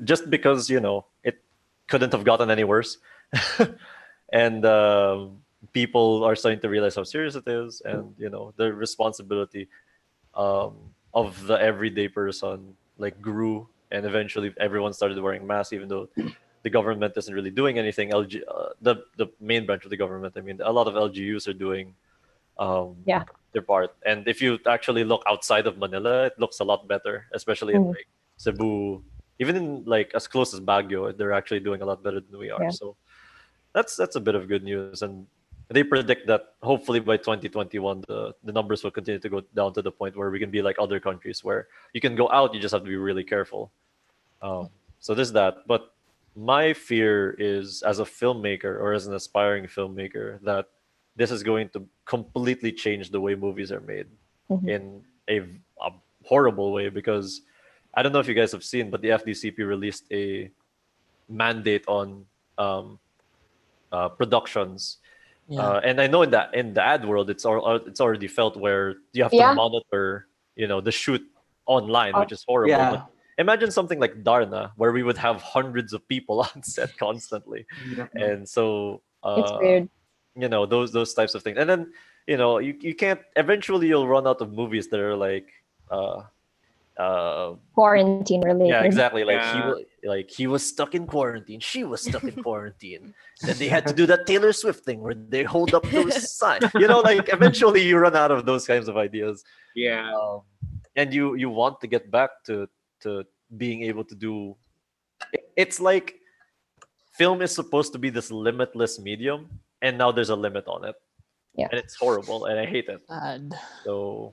Just 0.05 0.29
because 0.31 0.69
you 0.69 0.81
know 0.81 1.05
it 1.25 1.41
couldn't 1.89 2.13
have 2.13 2.25
gotten 2.25 2.51
any 2.51 2.65
worse, 2.65 2.99
and 4.33 4.65
um, 4.65 5.39
people 5.73 6.25
are 6.25 6.35
starting 6.37 6.61
to 6.61 6.69
realize 6.69 6.97
how 6.97 7.05
serious 7.05 7.35
it 7.37 7.47
is, 7.47 7.83
and 7.85 8.15
you 8.19 8.29
know 8.31 8.53
the 8.57 8.73
responsibility 8.73 9.69
um, 10.35 10.75
of 11.15 11.47
the 11.47 11.55
everyday 11.55 12.09
person 12.09 12.77
like 12.99 13.21
grew, 13.21 13.69
and 13.91 14.07
eventually 14.07 14.55
everyone 14.59 14.93
started 14.93 15.19
wearing 15.19 15.47
masks, 15.47 15.73
even 15.73 15.89
though. 15.89 16.09
The 16.63 16.69
government 16.69 17.17
isn't 17.17 17.33
really 17.33 17.49
doing 17.49 17.79
anything. 17.79 18.11
LG, 18.13 18.43
uh, 18.45 18.77
the 18.83 18.97
the 19.17 19.33
main 19.41 19.65
branch 19.65 19.85
of 19.85 19.91
the 19.91 19.97
government. 19.97 20.37
I 20.37 20.43
mean, 20.45 20.61
a 20.61 20.71
lot 20.71 20.87
of 20.89 20.93
LGUs 20.93 21.49
are 21.49 21.57
doing 21.57 21.95
um, 22.61 22.97
Yeah. 23.07 23.25
their 23.53 23.63
part. 23.63 23.97
And 24.05 24.29
if 24.29 24.43
you 24.45 24.59
actually 24.69 25.03
look 25.03 25.23
outside 25.27 25.67
of 25.67 25.79
Manila, 25.79 26.27
it 26.29 26.37
looks 26.37 26.61
a 26.61 26.65
lot 26.65 26.87
better, 26.87 27.25
especially 27.33 27.73
in 27.81 27.85
Mm. 27.89 27.97
like 27.97 28.09
Cebu, 28.37 29.03
even 29.41 29.57
in 29.57 29.67
like 29.89 30.13
as 30.15 30.29
close 30.29 30.53
as 30.53 30.61
Baguio, 30.61 31.17
they're 31.17 31.33
actually 31.33 31.61
doing 31.61 31.81
a 31.81 31.87
lot 31.87 32.03
better 32.05 32.21
than 32.21 32.37
we 32.39 32.51
are. 32.53 32.65
Yeah. 32.65 32.77
So 32.77 32.97
that's 33.73 33.97
that's 33.97 34.17
a 34.17 34.21
bit 34.21 34.35
of 34.37 34.45
good 34.47 34.63
news. 34.63 35.01
And 35.01 35.27
they 35.71 35.85
predict 35.85 36.27
that 36.27 36.55
hopefully 36.63 36.99
by 37.01 37.17
2021 37.17 38.03
the, 38.09 38.35
the 38.43 38.53
numbers 38.53 38.83
will 38.83 38.91
continue 38.91 39.21
to 39.21 39.29
go 39.29 39.41
down 39.55 39.73
to 39.73 39.83
the 39.83 39.91
point 39.91 40.17
where 40.17 40.31
we 40.31 40.39
can 40.39 40.51
be 40.51 40.63
like 40.63 40.77
other 40.79 40.99
countries 40.99 41.45
where 41.45 41.69
you 41.95 42.01
can 42.01 42.17
go 42.17 42.29
out, 42.31 42.53
you 42.53 42.61
just 42.61 42.73
have 42.73 42.83
to 42.83 42.89
be 42.89 42.97
really 42.97 43.23
careful. 43.25 43.71
Um, 44.43 44.69
so 44.99 45.15
there's 45.15 45.33
that. 45.33 45.67
But 45.67 45.93
my 46.37 46.73
fear 46.73 47.37
is 47.39 47.83
as 47.83 48.01
a 48.01 48.05
filmmaker 48.05 48.65
or 48.83 48.93
as 48.93 49.07
an 49.07 49.15
aspiring 49.15 49.65
filmmaker 49.67 50.41
that 50.43 50.67
this 51.17 51.31
is 51.31 51.43
going 51.43 51.69
to 51.71 51.87
completely 52.05 52.73
change 52.73 53.11
the 53.11 53.21
way 53.21 53.35
movies 53.35 53.71
are 53.73 53.81
made 53.81 54.07
Mhm. 54.51 54.69
in 54.69 55.05
a, 55.29 55.39
a 55.87 55.93
horrible 56.25 56.73
way 56.73 56.89
because 56.89 57.43
I 57.95 58.03
don't 58.03 58.13
know 58.13 58.19
if 58.19 58.27
you 58.29 58.35
guys 58.35 58.51
have 58.53 58.65
seen, 58.65 58.91
but 58.91 59.03
the 59.03 59.11
FDCP 59.11 59.59
released 59.67 60.05
a 60.11 60.51
mandate 61.29 61.85
on 61.87 62.27
um, 62.59 62.99
uh, 63.93 64.09
productions, 64.09 64.99
Yeah. 65.51 65.67
uh, 65.67 65.81
and 65.83 66.01
I 66.01 66.07
know 66.07 66.23
in 66.23 66.31
that 66.31 66.55
in 66.55 66.75
the 66.75 66.83
ad 66.95 67.03
world, 67.05 67.29
it's 67.29 67.45
al- 67.45 67.67
al- 67.69 67.85
it's 67.91 68.01
already 68.01 68.29
felt 68.29 68.55
where 68.57 68.95
you 69.13 69.23
have 69.27 69.33
to 69.33 69.55
monitor, 69.55 70.29
you 70.55 70.69
know, 70.71 70.81
the 70.81 70.93
shoot 70.93 71.23
online, 71.67 72.13
Oh, 72.15 72.21
which 72.21 72.31
is 72.33 72.45
horrible. 72.47 72.71
yeah. 72.71 72.91
But 72.93 73.07
imagine 73.37 73.71
something 73.71 73.99
like 73.99 74.23
Darna, 74.23 74.71
where 74.77 74.93
we 74.93 75.03
would 75.03 75.19
have 75.19 75.43
hundreds 75.43 75.93
of 75.93 76.07
people 76.07 76.37
on 76.49 76.63
set 76.63 76.97
constantly, 76.97 77.67
and 78.15 78.49
so 78.49 79.03
uh, 79.27 79.43
It's 79.43 79.53
weird. 79.61 79.85
you 80.39 80.49
know 80.49 80.67
those 80.67 80.93
those 80.93 81.13
types 81.19 81.35
of 81.35 81.43
things 81.43 81.59
and 81.59 81.69
then 81.69 81.93
you 82.31 82.37
know 82.41 82.59
you, 82.63 82.73
you 82.81 82.95
can't 82.95 83.21
eventually 83.35 83.89
you'll 83.91 84.07
run 84.17 84.27
out 84.31 84.41
of 84.41 84.49
movies 84.55 84.87
that 84.91 85.01
are 85.01 85.17
like 85.29 85.49
uh 85.91 86.23
uh 87.01 87.55
Quarantine 87.81 88.43
related. 88.51 88.73
yeah 88.75 88.83
exactly 88.91 89.23
like 89.31 89.41
he 89.55 89.59
Yeah. 89.59 89.69
was 89.71 89.79
like 90.15 90.29
he 90.39 90.47
was 90.55 90.63
stuck 90.73 90.93
in 90.99 91.05
quarantine 91.15 91.61
she 91.73 91.81
was 91.93 92.01
stuck 92.09 92.25
in 92.31 92.37
quarantine 92.47 93.05
then 93.47 93.57
they 93.63 93.69
had 93.77 93.85
to 93.91 93.95
do 94.01 94.05
that 94.13 94.21
taylor 94.31 94.53
swift 94.53 94.85
thing 94.89 94.99
where 95.05 95.17
they 95.35 95.43
hold 95.55 95.71
up 95.79 95.85
those 95.97 96.17
signs 96.41 96.65
you 96.83 96.89
know 96.93 97.01
like 97.11 97.27
eventually 97.37 97.81
you 97.89 97.97
run 98.07 98.17
out 98.23 98.31
of 98.37 98.41
those 98.51 98.65
kinds 98.73 98.87
of 98.91 98.95
ideas 99.07 99.37
yeah, 99.75 100.13
um, 100.21 100.43
and 101.01 101.09
you 101.17 101.25
you 101.43 101.49
want 101.63 101.81
to 101.83 101.87
get 101.95 102.05
back 102.19 102.31
to 102.49 102.55
to 103.05 103.11
being 103.63 103.81
able 103.91 104.05
to 104.13 104.17
do 104.27 104.35
it's 105.63 105.79
like 105.91 106.07
film 107.21 107.39
is 107.47 107.53
supposed 107.61 107.91
to 107.95 107.99
be 108.05 108.11
this 108.19 108.29
limitless 108.47 108.99
medium 109.09 109.41
and 109.81 109.97
now 109.97 110.11
there's 110.13 110.33
a 110.37 110.37
limit 110.47 110.67
on 110.77 110.85
it 110.91 110.97
Yeah. 111.61 111.69
and 111.71 111.77
it's 111.83 111.95
horrible 112.03 112.41
and 112.51 112.57
i 112.59 112.67
hate 112.75 112.89
it 112.95 113.01
Sad. 113.09 113.43
so 113.87 114.33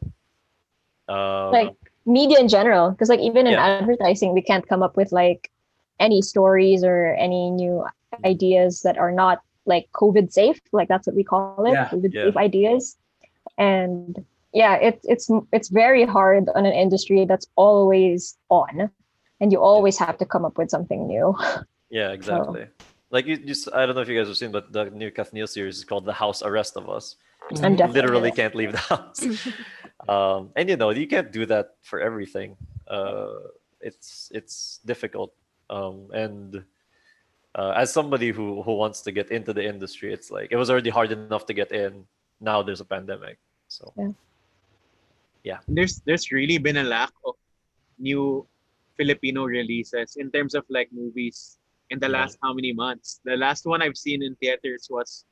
um, 1.08 1.52
like 1.56 1.76
media 2.08 2.40
in 2.40 2.48
general 2.48 2.92
because 2.92 3.10
like 3.10 3.20
even 3.20 3.46
in 3.46 3.54
Yeah. 3.54 3.80
advertising 3.80 4.34
we 4.34 4.42
can't 4.42 4.68
come 4.68 4.82
up 4.82 4.96
with 4.96 5.12
like 5.12 5.52
any 6.00 6.22
stories 6.22 6.84
or 6.84 7.14
any 7.16 7.52
new 7.52 7.86
ideas 8.26 8.82
that 8.82 8.98
are 8.98 9.12
not 9.12 9.42
like 9.66 9.90
covid 9.94 10.32
safe 10.32 10.60
like 10.72 10.88
that's 10.88 11.06
what 11.06 11.16
we 11.16 11.24
call 11.24 11.66
it 11.66 11.74
Yeah. 11.74 11.90
covid 11.90 12.14
Yeah. 12.14 12.24
safe 12.26 12.38
ideas 12.38 12.98
and 13.58 14.24
yeah 14.54 14.76
it's 14.76 15.04
it's 15.06 15.30
it's 15.52 15.70
very 15.70 16.06
hard 16.06 16.48
on 16.56 16.66
an 16.66 16.74
industry 16.74 17.26
that's 17.26 17.48
always 17.56 18.38
on 18.50 18.90
and 19.42 19.52
you 19.52 19.60
always 19.60 19.98
have 19.98 20.18
to 20.18 20.26
come 20.26 20.46
up 20.46 20.58
with 20.58 20.70
something 20.70 21.06
new 21.08 21.36
yeah 21.90 22.12
exactly 22.12 22.68
like 23.12 23.26
you 23.26 23.38
just 23.38 23.68
i 23.74 23.86
don't 23.86 23.96
know 23.96 24.02
if 24.02 24.08
you 24.08 24.18
guys 24.18 24.28
have 24.28 24.38
seen 24.38 24.52
but 24.52 24.72
the 24.72 24.90
new 24.92 25.12
KathNiel 25.12 25.50
series 25.50 25.78
is 25.78 25.86
called 25.86 26.06
the 26.06 26.14
house 26.14 26.42
arrest 26.42 26.78
of 26.78 26.90
us 26.90 27.16
I'm 27.52 27.76
definitely 27.76 28.02
literally 28.02 28.32
can't 28.32 28.56
leave 28.56 28.72
the 28.72 28.78
house 28.78 29.26
um, 30.10 30.52
and 30.56 30.70
you 30.70 30.78
know 30.78 30.90
you 30.92 31.08
can't 31.08 31.32
do 31.32 31.46
that 31.46 31.76
for 31.82 32.00
everything 32.00 32.56
uh, 32.88 33.50
it's 33.82 34.32
it's 34.34 34.80
difficult 34.86 35.34
um, 35.70 36.08
and 36.14 36.64
uh, 37.56 37.74
as 37.76 37.92
somebody 37.92 38.32
who 38.32 38.62
who 38.62 38.76
wants 38.76 39.02
to 39.02 39.12
get 39.12 39.32
into 39.32 39.54
the 39.54 39.64
industry 39.64 40.14
it's 40.14 40.30
like 40.30 40.52
it 40.52 40.56
was 40.56 40.70
already 40.70 40.90
hard 40.90 41.12
enough 41.12 41.46
to 41.46 41.54
get 41.54 41.72
in 41.72 42.06
now 42.40 42.62
there's 42.62 42.82
a 42.82 42.86
pandemic 42.86 43.38
so 43.68 43.92
yeah. 43.98 44.10
yeah. 45.44 45.60
there's 45.68 46.02
there's 46.06 46.32
really 46.32 46.58
been 46.58 46.78
a 46.78 46.84
lack 46.84 47.12
of 47.26 47.36
new 47.98 48.46
Filipino 48.98 49.46
releases 49.46 50.18
in 50.18 50.32
terms 50.32 50.56
of 50.56 50.66
like 50.70 50.90
movies 50.92 51.58
in 51.90 52.00
the 52.00 52.10
last 52.10 52.38
how 52.44 52.54
many 52.54 52.74
months. 52.74 53.22
The 53.24 53.38
last 53.38 53.66
one 53.66 53.82
I've 53.82 53.96
seen 53.98 54.24
in 54.24 54.36
theaters 54.36 54.88
was 54.90 55.24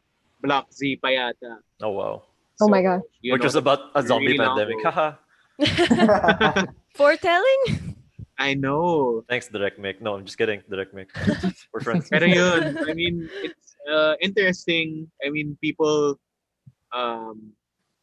Block 0.42 0.72
Z 0.72 1.00
Payata. 1.04 1.58
Oh 1.82 1.90
wow. 1.90 2.24
Oh 2.62 2.70
my 2.70 2.82
God. 2.82 3.02
you 3.22 3.34
Which 3.34 3.42
know, 3.42 3.46
was 3.46 3.56
about 3.56 3.92
a 3.96 4.02
zombie 4.04 4.38
really 4.38 4.40
pandemic. 4.40 4.80
ago. 4.80 4.92
Haha. 4.92 6.66
Foretelling? 6.96 7.96
I 8.40 8.54
know. 8.54 9.24
Thanks, 9.30 9.48
Direct 9.48 9.80
Mick. 9.80 10.02
No, 10.02 10.16
I'm 10.16 10.26
just 10.26 10.38
kidding, 10.38 10.62
Direct 10.70 10.94
Mick. 10.94 11.08
We're 11.74 11.80
friends. 11.80 12.10
Pero 12.10 12.26
yun, 12.28 12.78
I 12.84 12.94
mean, 12.94 13.30
it's 13.44 13.76
uh, 13.90 14.16
interesting. 14.22 15.08
I 15.26 15.30
mean, 15.30 15.58
people, 15.62 16.20
um, 16.92 17.52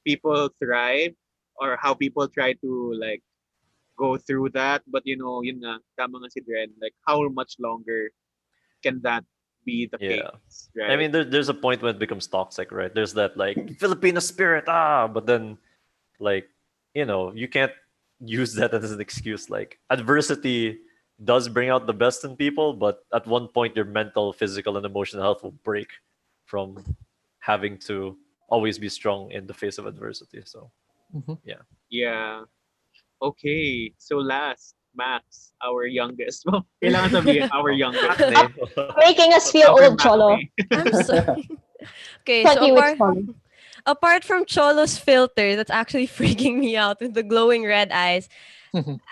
people 0.07 0.49
thrive 0.59 1.13
or 1.57 1.77
how 1.81 1.93
people 1.93 2.29
try 2.29 2.55
to 2.65 2.95
like 2.97 3.23
go 3.99 4.17
through 4.17 4.51
that. 4.57 4.83
But 4.89 5.03
you 5.05 5.17
know, 5.17 5.43
yun 5.43 5.61
nga, 5.61 5.81
tama 6.01 6.21
nga 6.25 6.31
si 6.33 6.41
Dren, 6.41 6.73
like 6.81 6.97
how 7.07 7.29
much 7.29 7.57
longer 7.61 8.09
can 8.83 9.01
that 9.05 9.25
be 9.65 9.87
the 9.87 9.99
Yeah. 10.01 10.31
case, 10.31 10.69
right? 10.77 10.91
I 10.91 10.97
mean, 10.97 11.11
there, 11.13 11.25
there's 11.25 11.49
a 11.49 11.55
point 11.55 11.83
when 11.83 11.95
it 11.95 11.99
becomes 11.99 12.27
toxic, 12.27 12.73
right? 12.73 12.93
There's 12.95 13.15
that 13.15 13.37
like 13.37 13.79
Filipino 13.79 14.21
spirit, 14.21 14.65
ah, 14.69 15.09
but 15.09 15.27
then, 15.27 15.59
like, 16.19 16.49
you 16.95 17.05
know, 17.05 17.33
you 17.33 17.49
can't 17.49 17.73
use 18.21 18.55
that 18.55 18.75
as 18.75 18.93
an 18.93 19.01
excuse. 19.01 19.51
Like, 19.51 19.79
adversity 19.91 20.79
does 21.25 21.49
bring 21.49 21.71
out 21.71 21.87
the 21.87 21.93
best 21.95 22.25
in 22.25 22.37
people, 22.37 22.73
but 22.73 23.05
at 23.15 23.27
one 23.27 23.49
point, 23.49 23.77
your 23.77 23.85
mental, 23.85 24.33
physical, 24.33 24.77
and 24.77 24.87
emotional 24.87 25.23
health 25.23 25.43
will 25.43 25.57
break 25.63 25.89
from 26.47 26.83
having 27.41 27.79
to 27.79 28.17
always 28.49 28.79
be 28.79 28.89
strong 28.89 29.31
in 29.31 29.47
the 29.47 29.55
face 29.55 29.79
of 29.79 29.87
adversity. 29.87 30.43
So, 30.45 30.71
yeah. 31.45 31.63
yeah. 31.91 32.43
Okay, 33.21 33.95
so 33.99 34.17
last, 34.19 34.75
Max, 34.95 35.53
our 35.65 35.87
youngest. 35.87 36.45
Well, 36.51 36.67
kailangan 36.83 37.11
sabihin, 37.23 37.49
our 37.53 37.71
youngest. 37.85 38.19
Making 38.99 39.33
us 39.33 39.51
feel 39.51 39.73
Our 39.73 39.95
old, 39.95 39.99
Cholo. 39.99 40.39
I'm 40.71 40.93
sorry. 41.03 41.49
okay, 42.23 42.43
But 42.45 42.59
so 42.59 42.67
you, 42.67 42.77
apart, 42.79 43.19
apart 43.87 44.23
from 44.25 44.45
Cholo's 44.45 44.99
filter 44.99 45.57
that's 45.57 45.71
actually 45.71 46.07
freaking 46.07 46.59
me 46.59 46.77
out 46.77 47.01
with 47.01 47.15
the 47.15 47.23
glowing 47.23 47.65
red 47.65 47.91
eyes, 47.93 48.29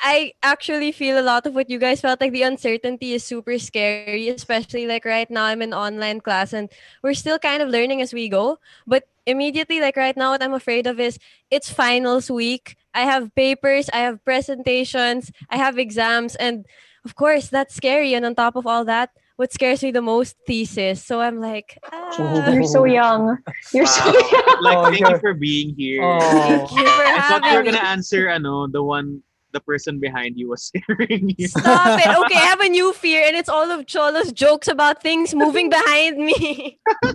I 0.03 0.33
actually 0.43 0.91
feel 0.93 1.21
a 1.21 1.25
lot 1.27 1.45
of 1.45 1.55
what 1.55 1.69
you 1.69 1.79
guys 1.79 2.01
felt 2.01 2.21
like 2.21 2.33
the 2.33 2.45
uncertainty 2.49 3.13
is 3.13 3.23
super 3.25 3.59
scary, 3.59 4.29
especially 4.31 4.87
like 4.87 5.05
right 5.05 5.29
now 5.31 5.45
I'm 5.45 5.61
in 5.61 5.75
online 5.75 6.21
class 6.25 6.55
and 6.55 6.71
we're 7.03 7.13
still 7.13 7.39
kind 7.39 7.61
of 7.61 7.69
learning 7.69 8.01
as 8.01 8.15
we 8.15 8.31
go. 8.31 8.59
But 8.87 9.05
immediately, 9.27 9.81
like 9.81 9.97
right 9.97 10.17
now, 10.17 10.31
what 10.31 10.43
I'm 10.43 10.55
afraid 10.55 10.87
of 10.87 10.99
is 10.99 11.19
it's 11.51 11.69
finals 11.69 12.31
week. 12.31 12.77
I 12.95 13.03
have 13.03 13.35
papers, 13.35 13.89
I 13.93 13.99
have 14.01 14.25
presentations, 14.25 15.31
I 15.49 15.57
have 15.57 15.79
exams, 15.79 16.35
and 16.37 16.67
of 17.05 17.15
course 17.15 17.49
that's 17.49 17.75
scary. 17.75 18.15
And 18.15 18.25
on 18.27 18.35
top 18.35 18.57
of 18.57 18.67
all 18.67 18.85
that, 18.87 19.11
what 19.37 19.53
scares 19.53 19.83
me 19.83 19.91
the 19.91 20.03
most 20.03 20.37
thesis. 20.47 21.03
So 21.05 21.21
I'm 21.21 21.41
like, 21.41 21.79
ah. 21.91 22.53
You're 22.53 22.65
so 22.65 22.85
young. 22.85 23.39
You're 23.73 23.87
so 23.87 24.05
young. 24.05 24.45
Like, 24.61 24.77
Oh, 24.77 24.85
thank 24.85 25.01
you 25.01 25.07
you're- 25.09 25.21
for 25.21 25.33
being 25.35 25.75
here. 25.75 26.03
Oh. 26.05 26.21
Thank 26.21 26.71
you 26.73 26.85
for 26.85 27.03
I 27.09 27.21
thought 27.29 27.45
you 27.51 27.57
were 27.57 27.63
gonna 27.65 27.79
answer, 27.79 28.29
ano, 28.29 28.67
the 28.69 28.83
one, 28.83 29.23
the 29.53 29.61
person 29.61 29.99
behind 29.99 30.37
you 30.37 30.51
was 30.51 30.65
scaring 30.69 31.33
you. 31.39 31.49
Stop 31.49 31.99
it. 31.99 32.07
Okay, 32.07 32.37
I 32.37 32.45
have 32.53 32.61
a 32.61 32.69
new 32.69 32.93
fear, 32.93 33.25
and 33.27 33.35
it's 33.35 33.49
all 33.49 33.71
of 33.71 33.87
Cholo's 33.87 34.31
jokes 34.33 34.69
about 34.69 35.01
things 35.03 35.35
moving 35.35 35.71
behind 35.71 36.19
me. 36.19 36.79
Oh 37.03 37.15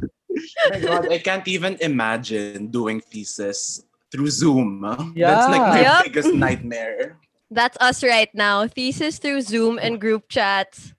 my 0.72 0.79
god, 0.82 1.08
I 1.13 1.20
can't 1.20 1.48
even 1.48 1.77
imagine 1.79 2.67
doing 2.67 3.00
thesis 3.00 3.85
through 4.15 4.31
Zoom. 4.31 4.79
That's 5.15 5.48
like 5.51 5.62
my 5.62 5.81
Yep. 5.84 6.03
biggest 6.07 6.31
nightmare. 6.48 7.19
That's 7.51 7.75
us 7.84 8.03
right 8.03 8.31
now. 8.34 8.65
Thesis 8.67 9.19
through 9.19 9.41
Zoom 9.43 9.77
and 9.77 10.00
group 10.00 10.29
chats. 10.31 10.93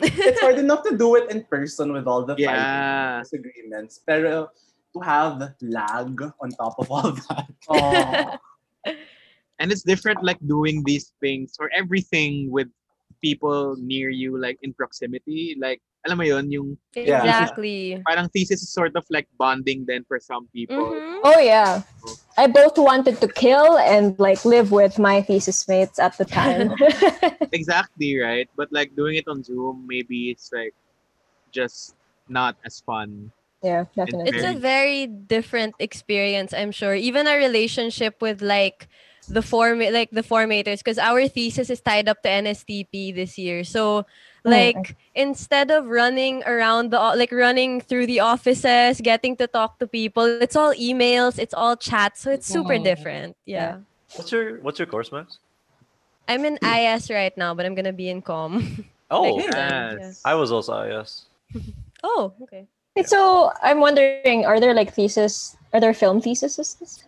It's 0.00 0.40
hard 0.40 0.58
enough 0.58 0.82
to 0.86 0.96
do 0.96 1.16
it 1.16 1.30
in 1.30 1.42
person 1.44 1.92
with 1.92 2.06
all 2.06 2.24
the 2.24 2.34
Yeah. 2.38 2.54
fighting 2.54 3.22
disagreements. 3.26 4.00
Pero 4.06 4.48
to 4.94 4.98
have 5.04 5.52
lag 5.60 6.16
on 6.40 6.48
top 6.56 6.78
of 6.78 6.88
all 6.90 7.12
that. 7.12 7.46
Oh. 7.68 8.38
and 9.60 9.70
it's 9.72 9.82
different 9.82 10.22
like 10.24 10.38
doing 10.46 10.82
these 10.86 11.12
things 11.20 11.58
or 11.60 11.68
everything 11.76 12.48
with 12.50 12.68
people 13.20 13.74
near 13.82 14.08
you 14.08 14.38
like 14.38 14.56
in 14.62 14.72
proximity 14.72 15.58
like 15.60 15.82
alam 16.08 16.16
mo 16.16 16.24
yun 16.24 16.48
yung 16.48 16.68
Yeah. 16.96 17.20
Exactly. 17.20 18.00
parang 18.08 18.32
thesis 18.32 18.64
is 18.64 18.72
sort 18.72 18.96
of 18.96 19.04
like 19.12 19.28
bonding 19.36 19.84
then 19.84 20.08
for 20.08 20.16
some 20.16 20.48
people 20.56 20.96
Mhm. 20.96 21.20
Oh 21.22 21.36
yeah. 21.38 21.84
I 22.40 22.48
both 22.48 22.80
wanted 22.80 23.20
to 23.20 23.28
kill 23.28 23.76
and 23.76 24.16
like 24.16 24.48
live 24.48 24.72
with 24.72 24.96
my 24.96 25.20
thesis 25.20 25.68
mates 25.68 26.00
at 26.00 26.16
the 26.16 26.24
time. 26.24 26.72
exactly 27.52 28.16
right 28.16 28.48
but 28.56 28.72
like 28.72 28.96
doing 28.96 29.20
it 29.20 29.28
on 29.28 29.44
zoom 29.44 29.84
maybe 29.84 30.32
it's 30.32 30.48
like 30.48 30.72
just 31.52 31.92
not 32.32 32.56
as 32.64 32.80
fun 32.80 33.30
yeah, 33.58 33.90
definitely. 33.90 34.30
It's 34.30 34.46
a 34.46 34.54
Very- 34.54 34.62
very 34.62 35.06
different 35.10 35.74
experience, 35.82 36.54
I'm 36.54 36.70
sure. 36.70 36.94
Even 36.94 37.26
our 37.26 37.34
relationship 37.42 38.22
with 38.22 38.38
like 38.38 38.86
the 39.26 39.42
form 39.42 39.82
like 39.82 40.14
the 40.14 40.22
formators 40.22 40.78
because 40.78 40.94
our 40.94 41.26
thesis 41.26 41.66
is 41.68 41.82
tied 41.82 42.06
up 42.06 42.22
to 42.22 42.30
NSTP 42.30 43.10
this 43.10 43.34
year. 43.36 43.66
So 43.66 44.06
like 44.44 44.96
instead 45.14 45.70
of 45.70 45.86
running 45.86 46.42
around 46.44 46.90
the 46.90 46.98
like 46.98 47.32
running 47.32 47.80
through 47.80 48.06
the 48.06 48.20
offices, 48.20 49.00
getting 49.00 49.36
to 49.36 49.46
talk 49.46 49.78
to 49.78 49.86
people, 49.86 50.24
it's 50.24 50.56
all 50.56 50.74
emails, 50.74 51.38
it's 51.38 51.54
all 51.54 51.76
chat. 51.76 52.16
So 52.16 52.30
it's 52.30 52.48
mm-hmm. 52.48 52.60
super 52.60 52.74
Oh. 52.74 52.84
different. 52.84 53.36
Yeah. 53.44 53.78
what's 54.16 54.32
your 54.32 54.58
what's 54.60 54.78
your 54.78 54.86
course, 54.86 55.12
Max? 55.12 55.38
I'm 56.28 56.44
in 56.44 56.58
IS 56.62 57.10
right 57.10 57.36
now, 57.36 57.54
but 57.54 57.64
I'm 57.66 57.74
gonna 57.74 57.92
be 57.92 58.08
in 58.08 58.22
com. 58.22 58.84
Oh, 59.10 59.38
Next 59.38 59.56
okay. 59.56 59.96
Yes. 60.00 60.20
I 60.22 60.34
was 60.34 60.52
also 60.52 60.82
IS. 60.84 61.24
Oh, 62.04 62.32
okay. 62.42 62.64
So 63.04 63.50
I'm 63.62 63.80
wondering, 63.80 64.46
are 64.46 64.60
there 64.60 64.74
like 64.74 64.94
thesis? 64.94 65.56
Are 65.72 65.80
there 65.80 65.94
film 65.94 66.20
theses? 66.20 66.56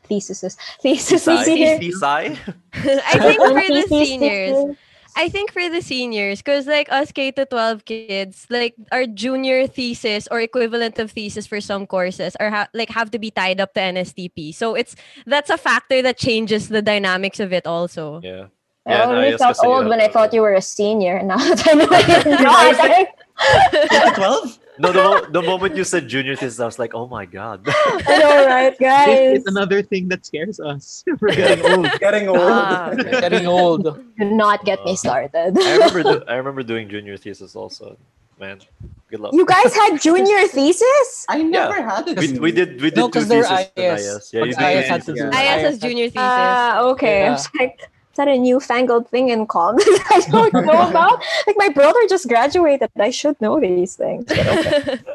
Theses? 0.08 0.56
Theses 0.82 1.26
here? 1.46 1.78
Sai? 1.92 2.36
I 2.74 3.18
think 3.18 3.38
for 3.38 3.54
the 3.54 3.86
seniors, 3.88 4.56
here? 4.56 4.76
I 5.20 5.28
think 5.28 5.52
for 5.52 5.68
the 5.68 5.82
seniors, 5.84 6.40
because 6.40 6.66
like 6.66 6.88
us 6.90 7.12
K 7.12 7.30
to 7.32 7.44
12 7.44 7.84
kids, 7.84 8.46
like 8.48 8.72
our 8.90 9.04
junior 9.04 9.66
thesis 9.66 10.26
or 10.30 10.40
equivalent 10.40 10.98
of 10.98 11.12
thesis 11.12 11.46
for 11.46 11.60
some 11.60 11.86
courses 11.86 12.36
are 12.40 12.48
ha- 12.48 12.72
like 12.72 12.88
have 12.88 13.10
to 13.12 13.18
be 13.18 13.30
tied 13.30 13.60
up 13.60 13.74
to 13.74 13.80
NSTP. 13.80 14.54
So 14.54 14.74
it's 14.74 14.96
that's 15.26 15.50
a 15.50 15.58
factor 15.60 16.00
that 16.00 16.16
changes 16.16 16.72
the 16.72 16.80
dynamics 16.80 17.38
of 17.38 17.52
it 17.52 17.66
also. 17.66 18.24
Yeah. 18.24 18.48
I 18.88 18.92
Yeah, 18.96 19.04
already 19.12 19.34
IS 19.36 19.40
felt 19.44 19.60
old 19.62 19.92
when 19.92 20.00
I 20.00 20.08
thought 20.08 20.32
you 20.32 20.40
were 20.40 20.54
a 20.54 20.64
senior. 20.64 21.20
And 21.20 21.28
now 21.32 21.36
that 21.36 21.68
I 21.68 21.76
know 21.76 21.84
you're 22.32 22.40
not, 24.08 24.16
12? 24.16 24.58
No, 24.80 24.88
the, 24.92 25.28
the 25.30 25.42
moment 25.42 25.76
you 25.76 25.84
said 25.84 26.08
junior 26.08 26.34
thesis, 26.36 26.58
I 26.58 26.64
was 26.64 26.78
like, 26.78 26.94
oh 26.94 27.06
my 27.06 27.26
god. 27.26 27.60
I 27.68 28.16
know, 28.18 28.46
right, 28.46 28.70
this 28.78 28.88
guys? 28.88 29.38
is 29.40 29.46
another 29.46 29.82
thing 29.82 30.08
that 30.08 30.24
scares 30.24 30.58
us 30.58 31.04
we're 31.20 31.34
getting 31.36 31.64
old 31.70 31.86
Getting 32.00 32.28
old. 32.28 32.40
Ah. 32.40 32.94
Getting 32.94 33.46
old. 33.46 33.84
Do 34.18 34.24
not 34.24 34.64
get 34.64 34.82
me 34.84 34.92
Uh, 34.92 34.96
started. 34.96 35.30
I 35.58 35.72
remember 35.74 36.02
do- 36.02 36.24
I 36.26 36.34
remember 36.40 36.62
doing 36.62 36.88
junior 36.88 37.16
thesis 37.16 37.54
also. 37.54 37.96
Man, 38.40 38.58
good 39.10 39.20
luck. 39.20 39.34
you 39.34 39.44
guys 39.44 39.74
had 39.74 40.00
junior 40.00 40.48
thesis? 40.48 41.26
I 41.28 41.42
never 41.42 41.82
had 41.82 42.08
it. 42.08 42.16
we, 42.18 42.38
we 42.38 42.50
did 42.52 42.80
we 42.80 42.88
did 42.88 42.96
No, 42.96 43.08
two 43.08 43.12
'cause 43.20 43.28
they're 43.28 43.44
theses 43.44 43.68
in 43.76 43.84
IS. 43.84 44.06
IS. 44.16 44.30
Yeah, 44.32 44.44
you 44.48 44.54
Pag 44.56 44.74
did 44.76 44.82
IS 44.84 44.88
had 44.88 45.02
to 45.04 45.12
do 45.12 45.20
Yeah. 45.20 45.28
that. 45.30 45.44
IS 45.58 45.64
as 45.64 45.72
had- 45.74 45.82
junior 45.84 46.08
thesis. 46.08 46.22
Ah, 46.24 46.80
okay. 46.92 47.18
I 47.20 47.24
Yeah. 47.24 47.32
was 47.36 47.48
like, 47.60 47.76
is 47.84 47.86
that 48.20 48.28
a 48.28 48.36
newfangled 48.36 49.08
thing 49.08 49.32
in 49.32 49.48
com 49.48 49.76
that 49.80 50.04
I 50.12 50.20
don't 50.28 50.52
know 50.52 50.88
about? 50.92 51.24
Like 51.48 51.56
my 51.56 51.72
brother 51.72 52.00
just 52.06 52.28
graduated. 52.28 52.92
I 53.00 53.08
should 53.08 53.40
know 53.40 53.58
these 53.58 53.96
things. 53.96 54.30
Okay. 54.30 55.00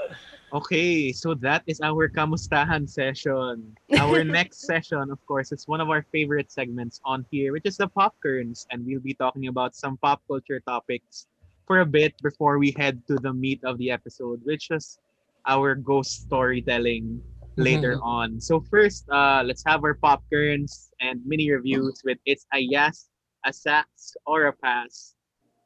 Okay, 0.54 1.12
so 1.12 1.36
that 1.44 1.68
is 1.68 1.82
our 1.84 2.08
kamustahan 2.08 2.88
session. 2.88 3.76
Our 4.00 4.24
next 4.24 4.64
session, 4.64 5.12
of 5.12 5.20
course, 5.28 5.52
is 5.52 5.68
one 5.68 5.82
of 5.82 5.90
our 5.92 6.08
favorite 6.16 6.48
segments 6.48 7.02
on 7.04 7.28
here, 7.28 7.52
which 7.52 7.68
is 7.68 7.76
the 7.76 7.92
popcorns, 7.92 8.64
and 8.72 8.86
we'll 8.88 9.04
be 9.04 9.12
talking 9.12 9.52
about 9.52 9.76
some 9.76 10.00
pop 10.00 10.24
culture 10.32 10.64
topics 10.64 11.28
for 11.68 11.84
a 11.84 11.86
bit 11.86 12.16
before 12.24 12.56
we 12.56 12.72
head 12.72 13.04
to 13.12 13.20
the 13.20 13.34
meat 13.34 13.60
of 13.68 13.76
the 13.84 13.92
episode, 13.92 14.40
which 14.48 14.72
is 14.72 14.96
our 15.44 15.76
ghost 15.76 16.24
storytelling 16.24 17.20
later 17.58 18.00
on. 18.04 18.40
So 18.40 18.60
first, 18.60 19.06
uh, 19.10 19.44
let's 19.46 19.64
have 19.66 19.84
our 19.84 19.96
popcorns 19.96 20.90
and 21.00 21.22
mini 21.26 21.52
reviews 21.52 22.02
with 22.04 22.18
it's 22.26 22.46
a 22.54 22.60
yes, 22.60 23.08
a 23.46 23.54
sax, 23.54 24.16
or 24.26 24.46
a 24.46 24.54
pass, 24.54 25.16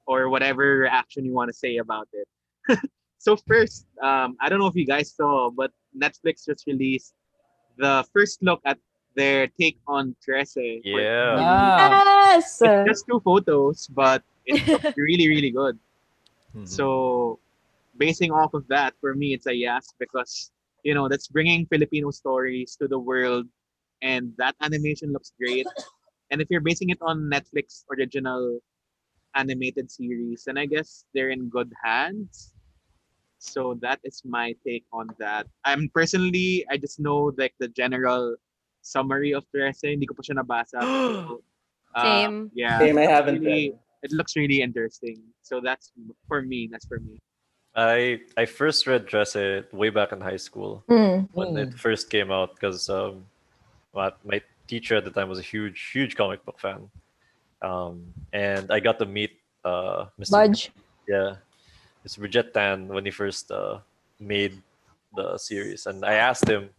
or 0.05 0.29
whatever 0.29 0.79
reaction 0.79 1.25
you 1.25 1.33
want 1.33 1.49
to 1.49 1.53
say 1.53 1.77
about 1.77 2.07
it. 2.13 2.27
So 3.19 3.35
first, 3.35 3.85
um, 4.01 4.37
I 4.39 4.47
don't 4.47 4.59
know 4.59 4.67
if 4.67 4.75
you 4.75 4.85
guys 4.87 5.11
saw, 5.11 5.49
but 5.51 5.71
Netflix 5.91 6.45
just 6.47 6.63
released 6.65 7.13
the 7.77 8.05
first 8.13 8.41
look 8.41 8.61
at 8.63 8.79
their 9.13 9.47
take 9.59 9.77
on 9.87 10.15
Trese. 10.23 10.79
Yeah. 10.85 11.35
Ah. 11.37 12.35
yes. 12.35 12.61
It's 12.61 12.87
just 12.87 13.07
two 13.07 13.19
photos, 13.19 13.87
but 13.87 14.23
it's 14.45 14.63
really, 14.97 15.27
really 15.27 15.51
good. 15.51 15.77
Mhm. 16.55 16.67
So, 16.67 17.39
basing 17.97 18.31
off 18.31 18.53
of 18.53 18.65
that, 18.69 18.95
for 19.01 19.13
me, 19.13 19.33
it's 19.33 19.47
a 19.47 19.53
yes 19.53 19.91
because 19.99 20.51
you 20.83 20.93
know 20.93 21.07
that's 21.09 21.27
bringing 21.27 21.65
Filipino 21.67 22.11
stories 22.11 22.75
to 22.81 22.87
the 22.87 22.99
world, 22.99 23.45
and 24.01 24.31
that 24.37 24.55
animation 24.61 25.11
looks 25.13 25.33
great. 25.39 25.67
And 26.31 26.41
if 26.41 26.47
you're 26.49 26.61
basing 26.61 26.89
it 26.89 26.99
on 27.01 27.29
Netflix 27.29 27.83
original 27.91 28.59
animated 29.35 29.89
series, 29.91 30.45
and 30.47 30.57
I 30.57 30.65
guess 30.65 31.05
they're 31.13 31.29
in 31.29 31.49
good 31.49 31.71
hands. 31.83 32.53
So 33.39 33.79
that 33.81 33.99
is 34.03 34.21
my 34.25 34.53
take 34.67 34.83
on 34.91 35.07
that. 35.19 35.47
I'm 35.63 35.89
personally, 35.95 36.65
I 36.69 36.75
just 36.77 36.99
know 36.99 37.31
like 37.37 37.53
the 37.59 37.69
general 37.69 38.35
summary 38.81 39.31
of 39.31 39.45
Trese. 39.55 39.95
Hindi 39.95 40.05
ko 40.05 40.13
pa 40.13 40.23
siya 40.23 40.37
nabasa. 40.43 40.79
So, 41.89 41.97
uh, 41.97 42.03
Same. 42.05 42.51
Yeah. 42.53 42.77
Same, 42.77 42.97
I 42.99 43.07
haven't 43.09 43.39
really- 43.41 43.73
read. 43.73 43.79
It 44.03 44.11
looks 44.13 44.35
really 44.37 44.61
interesting. 44.61 45.23
So 45.41 45.59
that's 45.59 45.91
for 46.27 46.43
me. 46.43 46.69
That's 46.71 46.85
for 46.85 46.99
me. 46.99 47.17
I 47.75 48.21
I 48.37 48.45
first 48.45 48.87
read 48.87 49.07
Trese 49.07 49.71
way 49.73 49.89
back 49.89 50.11
in 50.11 50.21
high 50.21 50.37
school 50.41 50.83
Mm. 50.89 51.29
when 51.33 51.55
it 51.57 51.73
first 51.77 52.09
came 52.09 52.31
out 52.31 52.55
because 52.55 52.89
um, 52.89 53.25
my, 53.93 54.11
my 54.23 54.41
teacher 54.67 54.95
at 54.97 55.05
the 55.05 55.11
time 55.11 55.29
was 55.29 55.39
a 55.39 55.43
huge 55.45 55.91
huge 55.93 56.15
comic 56.15 56.43
book 56.45 56.59
fan, 56.59 56.89
um, 57.61 58.05
and 58.33 58.71
I 58.71 58.79
got 58.79 58.97
to 58.99 59.05
meet 59.05 59.31
uh, 59.63 60.05
Mr. 60.19 60.31
Budge. 60.31 60.71
Yeah, 61.07 61.35
Mr. 62.05 62.19
Budjette 62.19 62.53
Tan 62.53 62.87
when 62.87 63.05
he 63.05 63.11
first 63.11 63.51
uh, 63.51 63.79
made 64.19 64.53
the 65.15 65.37
series, 65.37 65.85
and 65.85 66.03
I 66.05 66.13
asked 66.15 66.47
him. 66.47 66.69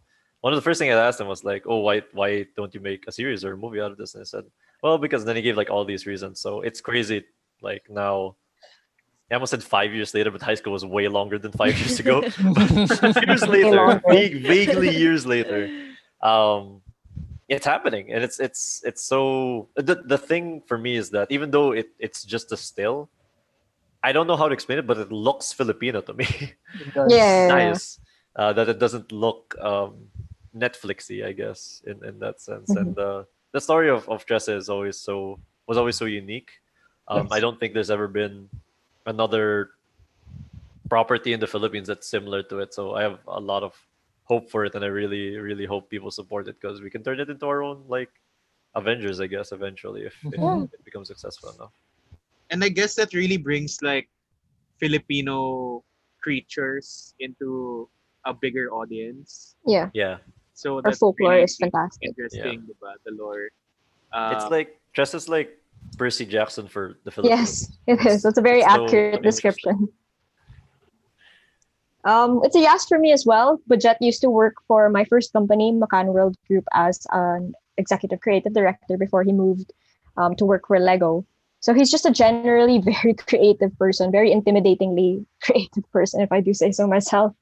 One 0.41 0.53
of 0.53 0.57
the 0.57 0.63
first 0.63 0.79
things 0.79 0.91
I 0.95 1.05
asked 1.07 1.21
him 1.21 1.27
was 1.27 1.43
like, 1.43 1.63
"Oh, 1.67 1.79
why 1.85 2.01
why 2.13 2.47
don't 2.57 2.73
you 2.73 2.79
make 2.81 3.05
a 3.07 3.11
series 3.11 3.45
or 3.45 3.53
a 3.53 3.57
movie 3.57 3.79
out 3.79 3.91
of 3.91 3.97
this?" 3.97 4.15
And 4.15 4.21
I 4.21 4.25
said, 4.25 4.45
"Well, 4.81 4.97
because." 4.97 5.23
Then 5.23 5.35
he 5.35 5.41
gave 5.43 5.55
like 5.55 5.69
all 5.69 5.85
these 5.85 6.07
reasons. 6.07 6.39
So 6.41 6.61
it's 6.61 6.81
crazy. 6.81 7.23
Like 7.61 7.83
now, 7.89 8.35
I 9.31 9.35
almost 9.35 9.51
said 9.51 9.63
five 9.63 9.93
years 9.93 10.13
later, 10.13 10.29
but 10.29 10.41
high 10.41 10.55
school 10.55 10.73
was 10.73 10.85
way 10.85 11.07
longer 11.07 11.39
than 11.39 11.53
five 11.53 11.79
years 11.79 11.99
ago. 11.99 12.21
years 13.27 13.47
later, 13.47 14.01
vague, 14.09 14.43
vaguely 14.43 14.93
years 14.95 15.25
later, 15.25 15.69
um, 16.21 16.81
it's 17.47 17.65
happening, 17.65 18.11
and 18.11 18.23
it's 18.23 18.39
it's 18.39 18.81
it's 18.85 19.03
so. 19.03 19.69
The 19.75 20.03
the 20.05 20.17
thing 20.17 20.61
for 20.67 20.77
me 20.77 20.97
is 20.97 21.11
that 21.11 21.31
even 21.31 21.49
though 21.49 21.71
it 21.71 21.89
it's 21.97 22.25
just 22.25 22.51
a 22.51 22.57
still, 22.57 23.09
I 24.03 24.11
don't 24.11 24.27
know 24.27 24.35
how 24.35 24.49
to 24.49 24.53
explain 24.53 24.79
it, 24.79 24.87
but 24.87 24.97
it 24.97 25.11
looks 25.11 25.53
Filipino 25.53 26.01
to 26.01 26.13
me. 26.13 26.27
Yeah. 27.07 27.47
nice 27.47 27.99
uh, 28.35 28.53
that 28.53 28.67
it 28.69 28.79
doesn't 28.79 29.11
look 29.11 29.55
um, 29.59 29.95
Netflixy, 30.55 31.25
I 31.25 31.31
guess, 31.31 31.81
in, 31.85 32.03
in 32.03 32.19
that 32.19 32.41
sense. 32.41 32.69
And 32.69 32.97
uh, 32.97 33.23
the 33.53 33.61
story 33.61 33.89
of 33.89 34.07
of 34.09 34.25
Trese 34.25 34.55
is 34.55 34.69
always 34.69 34.97
so 34.97 35.39
was 35.67 35.77
always 35.77 35.95
so 35.95 36.05
unique. 36.05 36.51
Um, 37.07 37.27
I 37.31 37.39
don't 37.39 37.59
think 37.59 37.73
there's 37.73 37.91
ever 37.91 38.07
been 38.07 38.49
another 39.05 39.71
property 40.89 41.33
in 41.33 41.39
the 41.39 41.47
Philippines 41.47 41.87
that's 41.87 42.07
similar 42.07 42.43
to 42.43 42.59
it. 42.59 42.73
So 42.73 42.95
I 42.95 43.01
have 43.03 43.19
a 43.27 43.39
lot 43.39 43.63
of 43.63 43.73
hope 44.25 44.49
for 44.49 44.65
it, 44.65 44.75
and 44.75 44.83
I 44.83 44.87
really, 44.87 45.37
really 45.37 45.65
hope 45.65 45.89
people 45.89 46.11
support 46.11 46.47
it 46.47 46.59
because 46.59 46.81
we 46.81 46.89
can 46.89 47.03
turn 47.03 47.19
it 47.19 47.29
into 47.29 47.45
our 47.45 47.63
own 47.63 47.83
like 47.87 48.09
Avengers, 48.75 49.19
I 49.19 49.27
guess, 49.27 49.51
eventually 49.51 50.03
if, 50.03 50.15
if 50.31 50.39
Yeah. 50.39 50.63
it 50.63 50.83
becomes 50.85 51.07
successful 51.07 51.51
enough. 51.55 51.73
and 52.51 52.63
I 52.63 52.69
guess 52.69 52.95
that 52.95 53.13
really 53.13 53.37
brings 53.37 53.79
like 53.81 54.09
Filipino 54.79 55.83
creatures 56.19 57.13
into 57.19 57.87
a 58.25 58.33
bigger 58.33 58.71
audience. 58.73 59.55
Yeah. 59.65 59.89
Yeah, 59.93 60.17
So 60.53 60.75
Our 60.75 60.81
that's 60.83 60.99
folklore 60.99 61.31
really 61.31 61.43
is 61.43 61.57
fantastic. 61.57 62.09
interesting, 62.09 62.67
diba? 62.67 62.93
The 63.05 63.11
lore. 63.15 63.49
it's 64.31 64.43
Um, 64.45 64.51
like 64.51 64.79
Trese's 64.93 65.29
like 65.29 65.57
Percy 65.97 66.25
Jackson 66.25 66.67
for 66.67 66.97
the 67.03 67.11
Philippines. 67.11 67.39
Yes, 67.39 67.77
it 67.87 68.05
is. 68.05 68.23
That's 68.23 68.37
a 68.37 68.41
very 68.41 68.59
It's 68.59 68.67
accurate 68.67 69.15
interesting. 69.15 69.21
description. 69.21 69.87
Um, 72.03 72.41
it's 72.43 72.55
a 72.55 72.59
yes 72.59 72.85
for 72.87 72.97
me 72.97 73.11
as 73.11 73.25
well. 73.25 73.59
Budjette 73.69 73.97
used 74.01 74.21
to 74.21 74.29
work 74.29 74.55
for 74.67 74.89
my 74.89 75.05
first 75.05 75.33
company, 75.33 75.71
McCann 75.71 76.07
World 76.07 76.35
Group, 76.47 76.65
as 76.73 77.05
an 77.11 77.53
executive 77.77 78.21
creative 78.21 78.53
director 78.53 78.97
before 78.97 79.23
he 79.23 79.31
moved 79.31 79.71
um, 80.17 80.35
to 80.35 80.45
work 80.45 80.67
for 80.67 80.79
Lego. 80.79 81.25
So 81.59 81.73
he's 81.75 81.91
just 81.91 82.05
a 82.05 82.11
generally 82.11 82.79
very 83.03 83.13
creative 83.13 83.77
person, 83.77 84.11
very 84.11 84.33
intimidatingly 84.33 85.25
creative 85.41 85.89
person, 85.91 86.21
if 86.21 86.31
I 86.31 86.41
do 86.41 86.53
say 86.53 86.71
so 86.71 86.87
myself. 86.87 87.33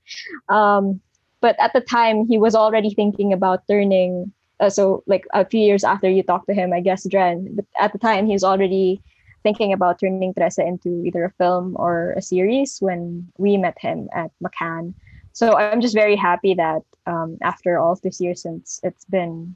Um, 0.50 1.00
but 1.42 1.56
at 1.60 1.72
the 1.72 1.82
time, 1.82 2.28
he 2.28 2.38
was 2.38 2.54
already 2.54 2.94
thinking 2.94 3.32
about 3.32 3.64
turning. 3.68 4.34
Uh, 4.60 4.70
so, 4.70 5.04
like 5.08 5.26
a 5.34 5.46
few 5.46 5.62
years 5.62 5.84
after 5.84 6.10
you 6.10 6.24
talked 6.24 6.48
to 6.48 6.54
him, 6.54 6.74
I 6.74 6.82
guess, 6.82 7.08
Dren. 7.08 7.56
But 7.56 7.66
at 7.80 7.94
the 7.94 8.00
time, 8.00 8.26
he 8.26 8.34
was 8.34 8.44
already 8.44 9.02
thinking 9.44 9.72
about 9.72 10.00
turning 10.00 10.34
Trese 10.34 10.60
into 10.60 11.04
either 11.06 11.24
a 11.24 11.32
film 11.32 11.76
or 11.80 12.12
a 12.18 12.22
series 12.22 12.80
when 12.80 13.32
we 13.38 13.58
met 13.58 13.80
him 13.80 14.10
at 14.14 14.32
McCann. 14.44 14.94
So 15.32 15.56
I'm 15.56 15.80
just 15.80 15.96
very 15.96 16.16
happy 16.16 16.54
that 16.56 16.82
um, 17.06 17.38
after 17.42 17.80
all 17.80 17.96
this 17.96 18.20
years 18.20 18.42
since 18.42 18.80
it's 18.84 19.06
been, 19.06 19.56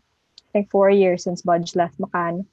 I 0.50 0.52
think 0.54 0.72
four 0.72 0.90
years 0.90 1.24
since 1.24 1.42
Budge 1.42 1.76
left 1.76 2.00
McCann, 2.00 2.46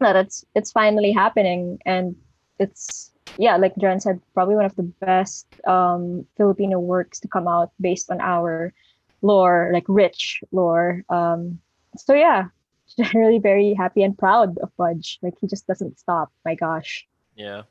that 0.00 0.16
it's 0.16 0.44
it's 0.54 0.72
finally 0.72 1.12
happening 1.12 1.78
and 1.86 2.16
it's 2.58 3.12
yeah, 3.36 3.56
like 3.56 3.76
John 3.76 4.00
said, 4.00 4.20
probably 4.34 4.56
one 4.56 4.64
of 4.64 4.74
the 4.76 4.82
best 4.82 5.46
um, 5.66 6.26
Filipino 6.36 6.78
works 6.78 7.20
to 7.20 7.28
come 7.28 7.46
out 7.46 7.70
based 7.80 8.10
on 8.10 8.20
our 8.20 8.72
lore, 9.22 9.70
like 9.72 9.84
rich 9.86 10.42
lore. 10.50 11.04
Um, 11.08 11.60
so 11.98 12.14
yeah, 12.14 12.48
generally 12.96 13.38
very 13.38 13.74
happy 13.74 14.02
and 14.02 14.16
proud 14.16 14.58
of 14.58 14.70
Budge. 14.76 15.18
Like 15.22 15.34
he 15.40 15.46
just 15.46 15.66
doesn't 15.66 15.98
stop. 15.98 16.32
My 16.44 16.54
gosh. 16.54 17.06
Yeah. 17.36 17.62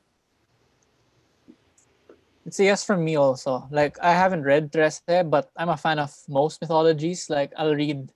It's 2.46 2.60
a 2.60 2.64
yes 2.64 2.86
from 2.86 3.04
me 3.04 3.18
also. 3.18 3.68
Like 3.72 4.00
I 4.00 4.14
haven't 4.14 4.44
read 4.44 4.72
Trese, 4.72 5.30
but 5.30 5.52
I'm 5.58 5.68
a 5.70 5.76
fan 5.76 6.00
of 6.00 6.16
most 6.30 6.62
mythologies. 6.62 7.30
Like 7.30 7.52
I'll 7.58 7.76
read 7.76 8.10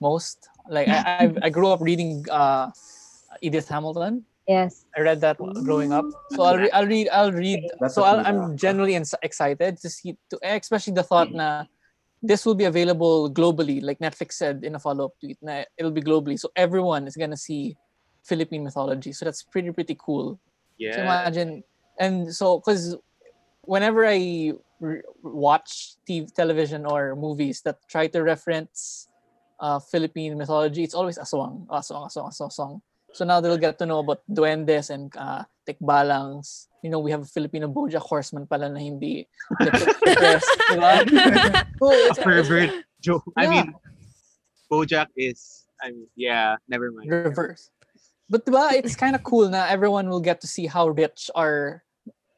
most. 0.00 0.48
Like 0.68 0.86
I 0.86 1.26
I, 1.26 1.34
I 1.42 1.50
grew 1.50 1.68
up 1.68 1.80
reading 1.80 2.24
uh, 2.30 2.70
Edith 3.40 3.68
Hamilton. 3.68 4.24
Yes. 4.46 4.86
I 4.96 5.00
read 5.00 5.20
that 5.22 5.38
growing 5.38 5.92
up. 5.92 6.04
So 6.30 6.42
I'll, 6.42 6.58
re- 6.58 6.70
I'll 6.70 6.86
read 6.86 7.08
I'll 7.10 7.32
read. 7.32 7.66
That's 7.80 7.94
so 7.94 8.02
a 8.02 8.06
I'll, 8.06 8.26
I'm 8.26 8.38
one. 8.38 8.56
genuinely 8.56 8.94
excited 9.22 9.78
to 9.78 9.88
see, 9.90 10.16
to, 10.30 10.38
especially 10.42 10.94
the 10.94 11.02
thought 11.02 11.32
na 11.32 11.64
this 12.22 12.46
will 12.46 12.54
be 12.54 12.64
available 12.64 13.30
globally. 13.30 13.82
Like 13.82 13.98
Netflix 13.98 14.34
said 14.34 14.62
in 14.62 14.74
a 14.74 14.78
follow 14.78 15.06
up 15.06 15.18
tweet, 15.20 15.38
na 15.42 15.64
it'll 15.76 15.90
be 15.90 16.02
globally, 16.02 16.38
so 16.38 16.50
everyone 16.54 17.06
is 17.06 17.16
gonna 17.16 17.36
see 17.36 17.76
Philippine 18.24 18.62
mythology. 18.62 19.12
So 19.12 19.24
that's 19.24 19.42
pretty 19.42 19.70
pretty 19.72 19.96
cool. 19.98 20.38
yeah. 20.78 20.96
So 20.96 21.02
imagine, 21.02 21.64
and 21.98 22.32
so 22.32 22.58
because 22.58 22.96
whenever 23.62 24.06
I 24.06 24.54
re- 24.80 25.02
watch 25.22 25.96
TV, 26.08 26.32
television 26.32 26.86
or 26.86 27.16
movies 27.16 27.62
that 27.62 27.78
try 27.88 28.06
to 28.08 28.22
reference 28.22 29.08
uh, 29.60 29.78
Philippine 29.78 30.38
mythology, 30.38 30.84
it's 30.84 30.94
always 30.94 31.18
aswang, 31.18 31.66
aswang, 31.66 32.06
aswang, 32.06 32.30
aswang, 32.30 32.50
aswang. 32.50 32.80
So 33.12 33.24
now 33.24 33.40
they'll 33.40 33.58
get 33.60 33.78
to 33.78 33.86
know 33.86 33.98
about 33.98 34.22
duendes 34.30 34.88
and 34.90 35.12
uh, 35.16 35.44
tikbalangs. 35.68 36.66
You 36.82 36.90
know, 36.90 36.98
we 36.98 37.10
have 37.10 37.22
a 37.22 37.30
Filipino 37.30 37.68
BoJack 37.68 38.02
Horseman 38.02 38.46
pala 38.46 38.68
na 38.68 38.78
hindi 38.78 39.28
depressed, 39.60 40.50
di 40.70 40.76
ba? 40.76 41.02
A 42.10 42.14
pervert 42.18 42.70
joke. 43.00 43.24
I 43.36 43.46
mean, 43.46 43.74
BoJack 44.70 45.08
is. 45.16 45.66
I 45.82 45.90
mean, 45.90 46.06
yeah. 46.14 46.56
Never 46.68 46.90
mind. 46.90 47.10
reverse. 47.10 47.70
But 48.30 48.46
diba, 48.46 48.72
it's 48.72 48.96
kind 48.96 49.14
of 49.14 49.22
cool 49.22 49.50
na 49.50 49.66
everyone 49.68 50.08
will 50.08 50.22
get 50.22 50.40
to 50.40 50.46
see 50.46 50.66
how 50.66 50.88
rich 50.88 51.28
our 51.34 51.84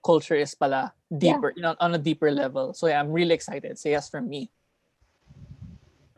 culture 0.04 0.34
is 0.34 0.54
pala 0.54 0.92
deeper, 1.08 1.52
you 1.54 1.62
know, 1.62 1.76
on 1.78 1.94
a 1.94 1.98
deeper 1.98 2.30
level. 2.30 2.74
So 2.74 2.88
yeah, 2.88 3.00
I'm 3.00 3.12
really 3.12 3.34
excited. 3.34 3.78
So 3.78 3.88
yes 3.88 4.10
from 4.10 4.28
me. 4.28 4.50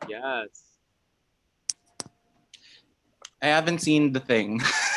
Yes. 0.09 0.49
I 3.43 3.47
haven't 3.47 3.81
seen 3.81 4.13
the 4.13 4.21
thing. 4.21 4.61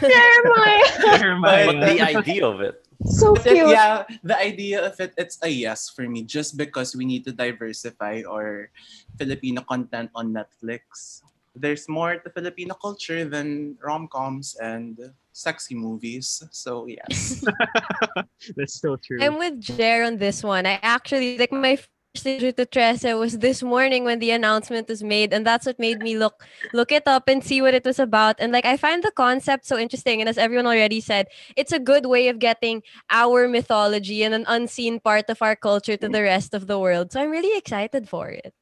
Jeremiah. 0.00 0.82
Never 1.04 1.40
But 1.40 1.66
mind. 1.66 1.82
the 1.82 2.00
idea 2.00 2.46
of 2.46 2.60
it. 2.60 2.84
so 3.04 3.34
cute. 3.34 3.68
yeah, 3.68 4.04
the 4.22 4.36
idea 4.38 4.80
of 4.84 4.98
it, 5.00 5.12
it's 5.18 5.38
a 5.42 5.48
yes 5.48 5.90
for 5.90 6.08
me, 6.08 6.22
just 6.22 6.56
because 6.56 6.94
we 6.96 7.04
need 7.04 7.24
to 7.24 7.32
diversify 7.32 8.22
our 8.28 8.70
Filipino 9.18 9.62
content 9.62 10.10
on 10.14 10.32
Netflix. 10.32 11.20
There's 11.54 11.88
more 11.88 12.16
to 12.18 12.30
Filipino 12.30 12.74
culture 12.74 13.24
than 13.24 13.76
rom-coms 13.82 14.56
and 14.58 14.98
sexy 15.32 15.74
movies. 15.74 16.42
So 16.50 16.86
yes. 16.86 17.44
That's 18.56 18.80
so 18.80 18.96
true. 18.96 19.18
I'm 19.22 19.38
with 19.38 19.60
Jer 19.60 20.02
on 20.02 20.16
this 20.18 20.42
one. 20.42 20.66
I 20.66 20.78
actually 20.82 21.38
like 21.38 21.52
my 21.52 21.78
intro 22.22 22.52
to 22.52 22.66
Trese 22.66 23.18
was 23.18 23.38
this 23.38 23.62
morning 23.62 24.04
when 24.04 24.20
the 24.20 24.30
announcement 24.30 24.88
was 24.88 25.02
made, 25.02 25.32
and 25.32 25.44
that's 25.44 25.66
what 25.66 25.78
made 25.78 25.98
me 26.00 26.16
look 26.16 26.46
look 26.72 26.92
it 26.92 27.02
up 27.06 27.28
and 27.28 27.42
see 27.42 27.60
what 27.60 27.74
it 27.74 27.84
was 27.84 27.98
about. 27.98 28.36
And 28.38 28.52
like 28.52 28.64
I 28.64 28.76
find 28.76 29.02
the 29.02 29.10
concept 29.10 29.66
so 29.66 29.76
interesting. 29.76 30.20
And 30.20 30.28
as 30.28 30.38
everyone 30.38 30.66
already 30.66 31.00
said, 31.00 31.26
it's 31.56 31.72
a 31.72 31.80
good 31.80 32.06
way 32.06 32.28
of 32.28 32.38
getting 32.38 32.82
our 33.10 33.48
mythology 33.48 34.22
and 34.22 34.34
an 34.34 34.44
unseen 34.46 35.00
part 35.00 35.28
of 35.28 35.42
our 35.42 35.56
culture 35.56 35.96
to 35.96 36.08
the 36.08 36.22
rest 36.22 36.54
of 36.54 36.66
the 36.66 36.78
world. 36.78 37.10
So 37.10 37.20
I'm 37.20 37.30
really 37.30 37.58
excited 37.58 38.08
for 38.08 38.28
it. 38.28 38.54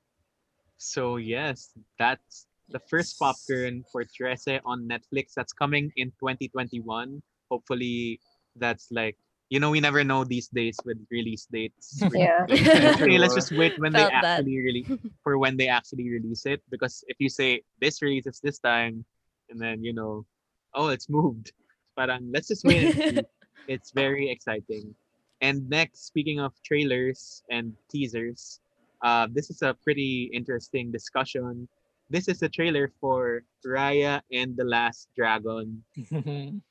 So 0.78 1.16
yes, 1.16 1.70
that's 1.98 2.46
the 2.70 2.80
first 2.80 3.18
popcorn 3.18 3.84
for 3.92 4.04
Trese 4.04 4.60
on 4.64 4.88
Netflix. 4.88 5.34
That's 5.36 5.52
coming 5.52 5.92
in 5.96 6.08
2021. 6.18 7.20
Hopefully, 7.50 8.18
that's 8.56 8.88
like 8.90 9.16
you 9.52 9.60
know 9.60 9.68
we 9.68 9.84
never 9.84 10.02
know 10.02 10.24
these 10.24 10.48
days 10.48 10.80
with 10.80 10.96
release 11.12 11.44
dates. 11.52 12.00
Yeah. 12.16 12.46
okay, 12.96 13.20
let's 13.20 13.36
just 13.36 13.52
wait 13.52 13.76
when 13.76 13.92
they 13.92 14.00
Felt 14.00 14.24
that. 14.24 14.40
actually 14.40 14.56
release 14.64 14.88
for 15.22 15.36
when 15.36 15.60
they 15.60 15.68
actually 15.68 16.08
release 16.08 16.48
it. 16.48 16.64
Because 16.72 17.04
if 17.06 17.20
you 17.20 17.28
say 17.28 17.60
this 17.76 18.00
releases 18.00 18.40
this 18.40 18.58
time, 18.58 19.04
and 19.52 19.60
then 19.60 19.84
you 19.84 19.92
know, 19.92 20.24
oh, 20.72 20.88
it's 20.88 21.12
moved. 21.12 21.52
Parang 22.00 22.32
let's 22.32 22.48
just 22.48 22.64
wait 22.64 22.96
and 22.96 22.96
see. 22.96 23.24
it's 23.68 23.92
very 23.92 24.32
exciting. 24.32 24.96
And 25.44 25.68
next, 25.68 26.08
speaking 26.08 26.40
of 26.40 26.56
trailers 26.64 27.44
and 27.52 27.76
teasers, 27.92 28.64
uh, 29.04 29.28
this 29.28 29.52
is 29.52 29.60
a 29.60 29.76
pretty 29.84 30.32
interesting 30.32 30.88
discussion. 30.88 31.68
This 32.08 32.24
is 32.24 32.40
a 32.40 32.48
trailer 32.48 32.88
for 33.04 33.44
Raya 33.60 34.24
and 34.32 34.56
the 34.56 34.64
Last 34.64 35.12
Dragon 35.12 35.84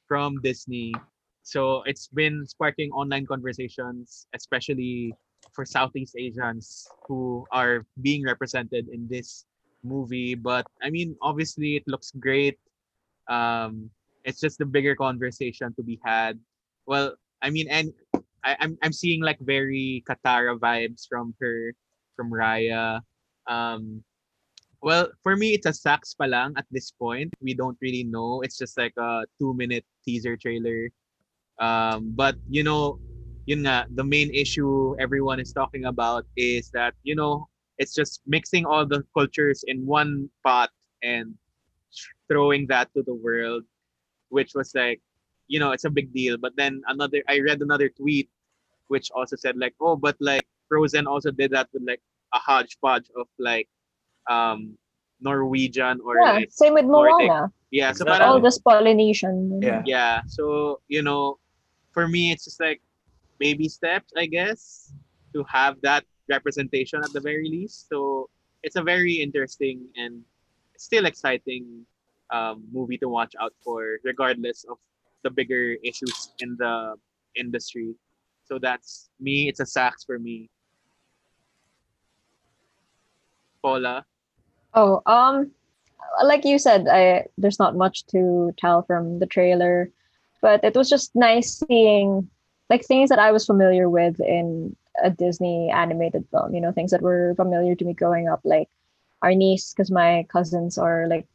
from 0.10 0.42
Disney. 0.42 0.98
So 1.44 1.84
it's 1.84 2.08
been 2.08 2.46
sparking 2.46 2.92
online 2.92 3.26
conversations, 3.26 4.28
especially 4.34 5.14
for 5.54 5.66
Southeast 5.66 6.16
Asians 6.18 6.88
who 7.08 7.46
are 7.52 7.86
being 8.02 8.24
represented 8.24 8.88
in 8.90 9.08
this 9.10 9.46
movie. 9.84 10.36
But 10.36 10.68
I 10.82 10.90
mean, 10.90 11.16
obviously, 11.22 11.76
it 11.76 11.84
looks 11.88 12.12
great. 12.12 12.60
Um, 13.28 13.90
it's 14.24 14.40
just 14.40 14.62
a 14.62 14.66
bigger 14.66 14.96
conversation 14.96 15.74
to 15.76 15.84
be 15.84 16.00
had. 16.06 16.40
Well, 16.86 17.16
I 17.42 17.50
mean, 17.50 17.68
and 17.70 17.94
I, 18.44 18.56
I'm 18.60 18.78
I'm 18.82 18.94
seeing 18.94 19.22
like 19.22 19.40
very 19.42 20.04
Katara 20.08 20.58
vibes 20.58 21.08
from 21.10 21.34
her, 21.42 21.74
from 22.16 22.32
Raya. 22.32 23.02
Um, 23.48 24.04
well, 24.82 25.10
for 25.22 25.36
me, 25.36 25.54
it's 25.54 25.66
a 25.66 25.74
sax 25.74 26.14
pa 26.14 26.26
lang 26.26 26.54
at 26.58 26.66
this 26.72 26.92
point. 26.92 27.34
We 27.42 27.54
don't 27.54 27.78
really 27.82 28.04
know. 28.04 28.42
It's 28.42 28.58
just 28.58 28.78
like 28.78 28.94
a 28.98 29.26
two-minute 29.38 29.86
teaser 30.06 30.38
trailer. 30.38 30.90
Um, 31.62 32.12
but 32.18 32.36
you 32.50 32.64
know, 32.66 32.98
yun 33.46 33.64
nga, 33.64 33.86
the 33.94 34.04
main 34.04 34.34
issue 34.34 34.98
everyone 35.00 35.40
is 35.40 35.54
talking 35.54 35.86
about 35.86 36.26
is 36.36 36.74
that 36.74 36.98
you 37.06 37.16
know 37.16 37.48
it's 37.78 37.94
just 37.94 38.22
mixing 38.26 38.66
all 38.66 38.86
the 38.86 39.06
cultures 39.14 39.64
in 39.70 39.86
one 39.86 40.30
pot 40.44 40.70
and 41.06 41.34
throwing 42.28 42.68
that 42.68 42.90
to 42.94 43.04
the 43.04 43.14
world, 43.14 43.64
which 44.30 44.54
was 44.54 44.74
like, 44.76 45.02
you 45.48 45.60
know, 45.60 45.72
it's 45.72 45.86
a 45.86 45.90
big 45.90 46.14
deal. 46.14 46.38
But 46.38 46.54
then 46.56 46.82
another, 46.88 47.22
I 47.28 47.40
read 47.42 47.62
another 47.62 47.90
tweet, 47.90 48.30
which 48.88 49.10
also 49.12 49.36
said 49.36 49.58
like, 49.58 49.74
oh, 49.82 49.96
but 49.96 50.16
like 50.20 50.46
Frozen 50.70 51.08
also 51.08 51.32
did 51.32 51.52
that 51.52 51.68
with 51.74 51.84
like 51.86 52.02
a 52.34 52.40
hodgepodge 52.40 53.10
of 53.18 53.28
like 53.40 53.68
um 54.30 54.78
Norwegian 55.20 56.00
or 56.06 56.16
Yeah, 56.22 56.46
like 56.46 56.50
same 56.52 56.74
with 56.74 56.86
Nordic. 56.86 57.28
Moana. 57.28 57.52
yeah, 57.72 57.92
so 57.92 58.06
Exactly. 58.06 58.12
parang 58.14 58.30
All 58.30 58.40
just 58.40 58.64
Polynesian. 58.64 59.60
Yeah. 59.62 59.82
yeah 59.86 60.22
so 60.28 60.80
you 60.88 61.02
know 61.02 61.41
for 61.92 62.08
me 62.08 62.32
it's 62.32 62.46
just 62.46 62.60
like 62.60 62.82
baby 63.40 63.68
steps 63.68 64.12
i 64.18 64.26
guess 64.26 64.94
to 65.34 65.44
have 65.50 65.78
that 65.82 66.04
representation 66.30 67.04
at 67.04 67.14
the 67.14 67.22
very 67.22 67.50
least. 67.50 67.88
So 67.90 68.30
it's 68.64 68.76
a 68.76 68.84
very 68.84 69.14
interesting 69.14 69.88
and 69.96 70.22
still 70.78 71.06
exciting 71.06 71.86
um, 72.32 72.64
movie 72.72 72.98
to 73.00 73.10
watch 73.10 73.34
out 73.40 73.54
for 73.64 74.00
regardless 74.04 74.66
of 74.70 74.78
the 75.24 75.30
bigger 75.30 75.76
issues 75.84 76.34
in 76.40 76.56
the 76.58 76.96
industry. 77.36 77.94
So 78.46 78.60
that's 78.60 79.10
me. 79.20 79.50
It's 79.50 79.60
a 79.60 79.66
sax 79.66 80.04
for 80.04 80.18
me. 80.18 80.50
Paula? 83.62 84.06
Oh, 84.74 85.02
um, 85.06 85.52
like 86.24 86.46
you 86.46 86.58
said, 86.58 86.88
I 86.88 87.28
there's 87.38 87.60
not 87.60 87.76
much 87.76 88.08
to 88.08 88.52
tell 88.58 88.82
from 88.82 89.20
the 89.20 89.28
trailer, 89.28 89.92
but 90.42 90.64
it 90.64 90.76
was 90.76 90.90
just 90.90 91.16
nice 91.16 91.60
seeing 91.60 92.28
like 92.70 92.86
things 92.86 93.10
that 93.10 93.20
I 93.20 93.32
was 93.32 93.46
familiar 93.46 93.90
with 93.90 94.20
in 94.20 94.76
a 95.04 95.10
Disney 95.10 95.70
animated 95.70 96.26
film. 96.32 96.54
You 96.54 96.62
know, 96.62 96.72
things 96.72 96.92
that 96.92 97.02
were 97.02 97.34
familiar 97.36 97.76
to 97.76 97.86
me 97.86 97.94
growing 97.94 98.28
up, 98.28 98.42
like 98.44 98.70
arnis, 99.24 99.74
because 99.74 99.92
my 99.92 100.26
cousins 100.30 100.78
are 100.78 101.08
like 101.08 101.28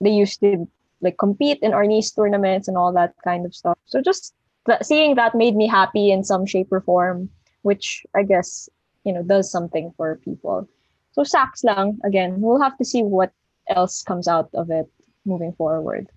they 0.00 0.10
used 0.10 0.40
to 0.40 0.68
like 1.00 1.18
compete 1.18 1.58
in 1.62 1.72
arnis 1.72 2.14
tournaments 2.14 2.68
and 2.68 2.76
all 2.76 2.92
that 2.92 3.14
kind 3.24 3.46
of 3.46 3.54
stuff. 3.54 3.78
So 3.86 4.00
just 4.02 4.34
seeing 4.82 5.14
that 5.14 5.34
made 5.34 5.56
me 5.56 5.66
happy 5.66 6.10
in 6.10 6.24
some 6.24 6.46
shape 6.46 6.68
or 6.70 6.80
form, 6.80 7.30
which 7.62 8.04
I 8.14 8.22
guess 8.22 8.68
you 9.04 9.12
know 9.12 9.22
does 9.22 9.50
something 9.50 9.92
for 9.96 10.16
people. 10.24 10.68
So 11.12 11.24
sax 11.24 11.64
lang 11.64 11.98
again. 12.04 12.40
We'll 12.40 12.60
have 12.60 12.76
to 12.78 12.84
see 12.84 13.02
what 13.02 13.32
else 13.68 14.02
comes 14.02 14.28
out 14.28 14.50
of 14.54 14.70
it 14.70 14.88
moving 15.24 15.52
forward. 15.52 16.08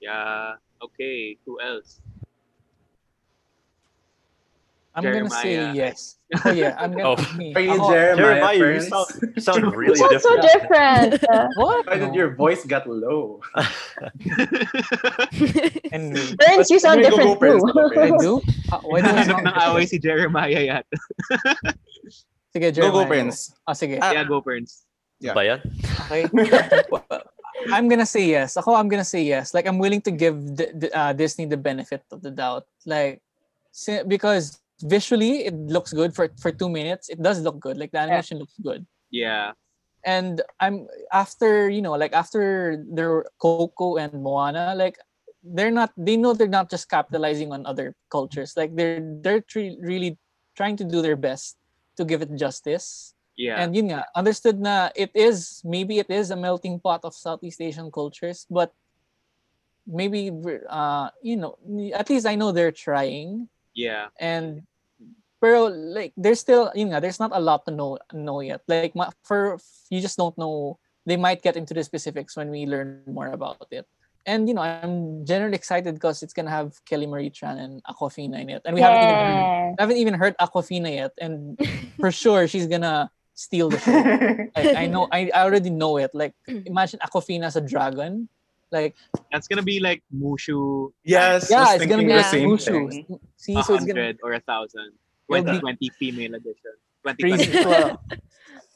yeah 0.00 0.54
okay 0.82 1.36
who 1.46 1.60
else 1.60 2.00
I'm 4.94 5.04
gonna 5.08 5.24
say 5.32 5.56
Jeremiah. 5.56 5.72
yes. 5.88 6.20
Oh 6.44 6.52
yeah, 6.52 6.76
I'm 6.76 6.92
gonna. 6.92 7.16
Oh. 7.16 7.32
me. 7.32 7.56
Are 7.56 7.64
you 7.64 7.80
Ako- 7.80 7.88
Jeremiah, 7.96 8.52
Jeremiah, 8.52 8.52
you 8.52 8.60
first? 8.76 8.88
sound, 8.92 9.08
you 9.32 9.40
sound 9.40 9.62
really 9.72 9.96
It 9.96 10.04
sounds 10.04 10.20
so 10.20 10.32
different. 10.36 11.10
different. 11.16 11.24
Uh, 11.32 11.48
What? 11.56 11.88
Why 11.88 11.96
did 11.96 12.12
No. 12.12 12.20
your 12.20 12.36
voice 12.36 12.60
get 12.68 12.84
low? 12.84 13.40
Anyway, 15.92 16.36
Burns, 16.36 16.68
you 16.68 16.76
sound 16.78 17.00
Anyway, 17.00 17.08
go, 17.08 17.16
different 17.16 17.32
go, 17.32 17.40
Prince, 17.40 17.62
too. 17.64 17.72
go, 17.72 17.80
I 17.88 17.94
Prince. 17.96 18.20
do. 18.20 18.32
Ah, 18.68 18.80
why 18.84 19.00
do 19.00 19.08
I 19.08 19.12
Hanap 19.12 19.24
sound 19.32 19.46
ng 19.48 19.56
away 19.72 19.86
si 19.88 19.96
Jeremiah 19.98 20.60
yata. 20.60 20.96
Sige, 22.52 22.68
Go, 22.68 22.68
go, 22.68 22.76
Jeremiah. 22.76 23.08
Prince. 23.08 23.36
Ah, 23.64 23.72
sige. 23.72 23.96
Ah. 23.96 24.12
yeah, 24.12 24.24
go 24.28 24.44
Prince. 24.44 24.84
Yeah. 25.24 25.32
Ba 25.32 25.56
yan? 25.56 25.60
Okay. 26.04 26.28
I'm 27.70 27.88
gonna 27.88 28.06
say 28.06 28.24
yes. 28.26 28.56
Ako, 28.56 28.74
I'm 28.74 28.88
gonna 28.88 29.04
say 29.04 29.22
yes. 29.22 29.54
Like, 29.54 29.66
I'm 29.66 29.78
willing 29.78 30.00
to 30.02 30.10
give 30.10 30.56
the, 30.56 30.72
the, 30.74 30.88
uh, 30.96 31.12
Disney 31.12 31.46
the 31.46 31.56
benefit 31.56 32.02
of 32.10 32.22
the 32.22 32.30
doubt. 32.30 32.64
Like, 32.86 33.22
because 34.08 34.62
visually 34.82 35.46
it 35.46 35.54
looks 35.54 35.92
good 35.92 36.14
for 36.14 36.28
for 36.38 36.50
two 36.50 36.68
minutes. 36.68 37.08
It 37.08 37.22
does 37.22 37.40
look 37.40 37.58
good. 37.60 37.78
Like 37.78 37.92
the 37.92 37.98
animation 37.98 38.38
looks 38.38 38.58
good. 38.58 38.86
Yeah. 39.10 39.52
And 40.04 40.42
I'm 40.60 40.88
after 41.12 41.70
you 41.70 41.80
know 41.80 41.94
like 41.94 42.12
after 42.12 42.82
their 42.90 43.24
Coco 43.38 43.96
and 43.96 44.12
Moana 44.22 44.74
like 44.74 44.98
they're 45.42 45.70
not 45.70 45.94
they 45.96 46.16
know 46.16 46.34
they're 46.34 46.50
not 46.50 46.70
just 46.70 46.90
capitalizing 46.90 47.52
on 47.52 47.64
other 47.66 47.94
cultures. 48.10 48.54
Like 48.56 48.74
they're 48.74 49.00
they're 49.22 49.40
tre- 49.40 49.78
really 49.80 50.18
trying 50.56 50.76
to 50.76 50.84
do 50.84 51.00
their 51.00 51.16
best 51.16 51.56
to 51.96 52.04
give 52.04 52.22
it 52.22 52.34
justice. 52.34 53.14
Yeah. 53.42 53.58
And 53.58 53.74
yun 53.74 53.90
nga, 53.90 54.06
understood 54.14 54.62
na 54.62 54.94
it 54.94 55.10
is, 55.18 55.66
maybe 55.66 55.98
it 55.98 56.06
is 56.06 56.30
a 56.30 56.38
melting 56.38 56.78
pot 56.78 57.02
of 57.02 57.10
Southeast 57.10 57.58
Asian 57.58 57.90
cultures, 57.90 58.46
but 58.46 58.70
maybe, 59.82 60.30
we're, 60.30 60.62
uh, 60.70 61.10
you 61.26 61.34
know, 61.34 61.58
at 61.90 62.06
least 62.06 62.22
I 62.22 62.38
know 62.38 62.54
they're 62.54 62.70
trying. 62.70 63.50
yeah. 63.74 64.14
And, 64.14 64.62
pero 65.42 65.66
like, 65.66 66.14
there's 66.14 66.38
still, 66.38 66.70
yun 66.70 66.94
nga, 66.94 67.02
there's 67.02 67.18
not 67.18 67.34
a 67.34 67.42
lot 67.42 67.66
to 67.66 67.74
know, 67.74 67.98
know 68.14 68.38
yet. 68.46 68.62
Like, 68.70 68.94
for, 69.26 69.58
you 69.90 69.98
just 69.98 70.14
don't 70.14 70.38
know, 70.38 70.78
they 71.02 71.18
might 71.18 71.42
get 71.42 71.58
into 71.58 71.74
the 71.74 71.82
specifics 71.82 72.38
when 72.38 72.46
we 72.46 72.62
learn 72.62 73.02
more 73.10 73.34
about 73.34 73.66
it. 73.74 73.90
And, 74.22 74.46
you 74.46 74.54
know, 74.54 74.62
I'm 74.62 75.26
generally 75.26 75.58
excited 75.58 75.98
because 75.98 76.22
it's 76.22 76.30
gonna 76.30 76.54
have 76.54 76.78
Kelly 76.86 77.10
Marie 77.10 77.34
Tran 77.34 77.58
and 77.58 77.82
Awkwafina 77.90 78.38
in 78.38 78.54
it. 78.54 78.62
And 78.62 78.78
we 78.78 78.80
haven't 78.86 79.02
even 79.02 79.18
heard 79.18 79.34
Yeah. 79.34 79.74
Haven't 79.82 79.98
even 79.98 80.14
heard 80.14 80.38
Awkwafina 80.38 80.90
yet, 80.94 81.12
and 81.18 81.58
for 81.98 82.14
sure 82.14 82.46
she's 82.46 82.70
gonna 82.70 83.10
steal 83.34 83.68
the 83.70 83.78
show. 83.80 83.92
Like, 84.56 84.76
I 84.76 84.86
know, 84.86 85.08
I, 85.10 85.30
I 85.34 85.42
already 85.44 85.70
know 85.70 85.96
it. 85.96 86.10
Like 86.14 86.34
imagine 86.46 87.00
Awkwafina 87.00 87.44
as 87.44 87.56
a 87.56 87.60
dragon. 87.60 88.28
Like 88.70 88.96
That's 89.30 89.48
gonna 89.48 89.62
be 89.62 89.80
like 89.80 90.02
Mushu 90.14 90.92
Yes, 91.04 91.50
yeah, 91.50 91.74
it's 91.74 91.84
gonna 91.86 92.02
be 92.02 92.08
the 92.08 92.16
like 92.24 92.32
same 92.32 92.48
Mushu. 92.48 92.88
thing. 92.90 93.20
See, 93.36 93.56
a 93.58 93.62
so 93.62 93.74
it's 93.74 93.84
gonna 93.84 94.00
hundred 94.00 94.18
or 94.22 94.32
a 94.32 94.40
thousand. 94.40 94.92
It'll 95.28 95.44
be- 95.44 95.60
2020 95.60 95.90
female 95.98 96.34
edition. 96.34 96.72
crazy. 97.20 97.52
2020. 97.52 97.98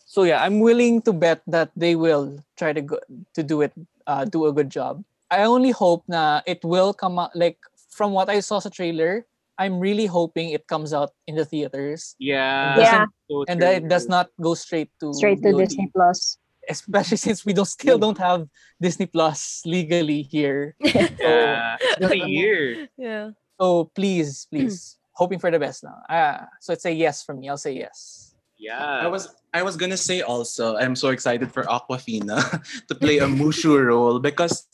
So 0.06 0.22
yeah, 0.24 0.40
I'm 0.42 0.60
willing 0.60 1.02
to 1.02 1.12
bet 1.12 1.42
that 1.46 1.70
they 1.76 1.96
will 1.96 2.40
try 2.56 2.72
to 2.72 2.80
go, 2.80 2.96
to 3.34 3.42
do 3.42 3.60
it, 3.60 3.72
uh, 4.06 4.24
do 4.24 4.46
a 4.46 4.52
good 4.52 4.70
job. 4.70 5.04
I 5.30 5.44
only 5.44 5.72
hope 5.72 6.04
na 6.08 6.40
it 6.46 6.64
will 6.64 6.94
come 6.94 7.18
out 7.18 7.34
like 7.36 7.58
from 7.90 8.12
what 8.12 8.28
I 8.30 8.40
saw 8.40 8.58
sa 8.60 8.70
trailer. 8.70 9.26
I'm 9.58 9.80
really 9.80 10.06
hoping 10.06 10.50
it 10.50 10.66
comes 10.68 10.92
out 10.92 11.10
in 11.26 11.34
the 11.36 11.44
theaters 11.44 12.14
Yeah. 12.18 12.76
Yeah. 12.78 13.04
so 13.30 13.44
and 13.48 13.60
that 13.62 13.82
it 13.82 13.88
does 13.88 14.08
not 14.08 14.28
go 14.40 14.54
straight 14.54 14.90
to 15.00 15.12
Straight 15.14 15.42
to 15.42 15.50
VOD. 15.52 15.58
Disney 15.64 15.88
Plus. 15.94 16.38
especially 16.68 17.16
since 17.26 17.46
we 17.46 17.52
don't 17.54 17.70
still 17.70 17.96
don't 17.98 18.18
have 18.18 18.48
Disney 18.82 19.06
Plus 19.06 19.62
legally 19.64 20.22
here. 20.22 20.74
Yeah. 20.82 21.76
It's 21.80 22.12
a 22.18 22.18
year. 22.28 22.88
yeah. 22.98 23.30
So 23.60 23.88
please, 23.94 24.46
please, 24.52 24.98
hoping 25.16 25.38
for 25.40 25.48
the 25.50 25.58
best 25.58 25.80
now. 25.84 25.96
Ah, 26.10 26.44
so 26.60 26.72
it's 26.76 26.84
a 26.84 26.92
yes 26.92 27.24
from 27.24 27.40
me. 27.40 27.48
I'll 27.48 27.56
say 27.56 27.72
yes. 27.72 28.34
Yeah. 28.58 28.80
I 28.80 29.08
was 29.08 29.28
I 29.52 29.62
was 29.62 29.76
gonna 29.76 29.96
say 30.00 30.20
also 30.20 30.76
I'm 30.76 30.96
so 30.96 31.08
excited 31.12 31.52
for 31.52 31.64
Awkwafina 31.64 32.40
to 32.88 32.94
play 32.96 33.18
a 33.20 33.28
Mushu 33.28 33.76
role 33.80 34.18
because 34.20 34.64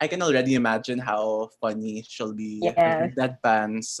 I 0.00 0.08
can 0.08 0.22
already 0.24 0.54
imagine 0.56 0.98
how 0.98 1.50
funny 1.60 2.00
she'll 2.08 2.32
be 2.32 2.58
with 2.64 2.74
her 2.76 3.12
Yes. 3.12 3.14
deadpans. 3.14 4.00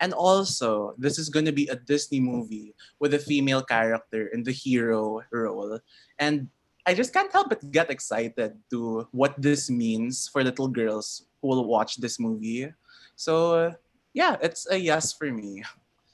And 0.00 0.16
also, 0.16 0.96
this 0.96 1.18
is 1.20 1.28
gonna 1.28 1.52
be 1.52 1.68
a 1.68 1.76
Disney 1.76 2.18
movie 2.18 2.72
with 2.98 3.12
a 3.12 3.20
female 3.20 3.60
character 3.62 4.32
in 4.32 4.42
the 4.42 4.52
hero 4.56 5.20
role. 5.30 5.78
And 6.18 6.48
I 6.88 6.92
just 6.96 7.12
can't 7.12 7.32
help 7.32 7.48
but 7.52 7.60
get 7.72 7.90
excited 7.92 8.56
to 8.72 9.04
what 9.12 9.36
this 9.36 9.68
means 9.68 10.28
for 10.28 10.40
little 10.44 10.68
girls 10.68 11.28
who 11.40 11.48
will 11.48 11.68
watch 11.68 12.00
this 12.00 12.16
movie. 12.20 12.72
So 13.16 13.72
yeah, 14.16 14.36
it's 14.40 14.64
a 14.70 14.76
yes 14.80 15.12
for 15.12 15.28
me. 15.32 15.60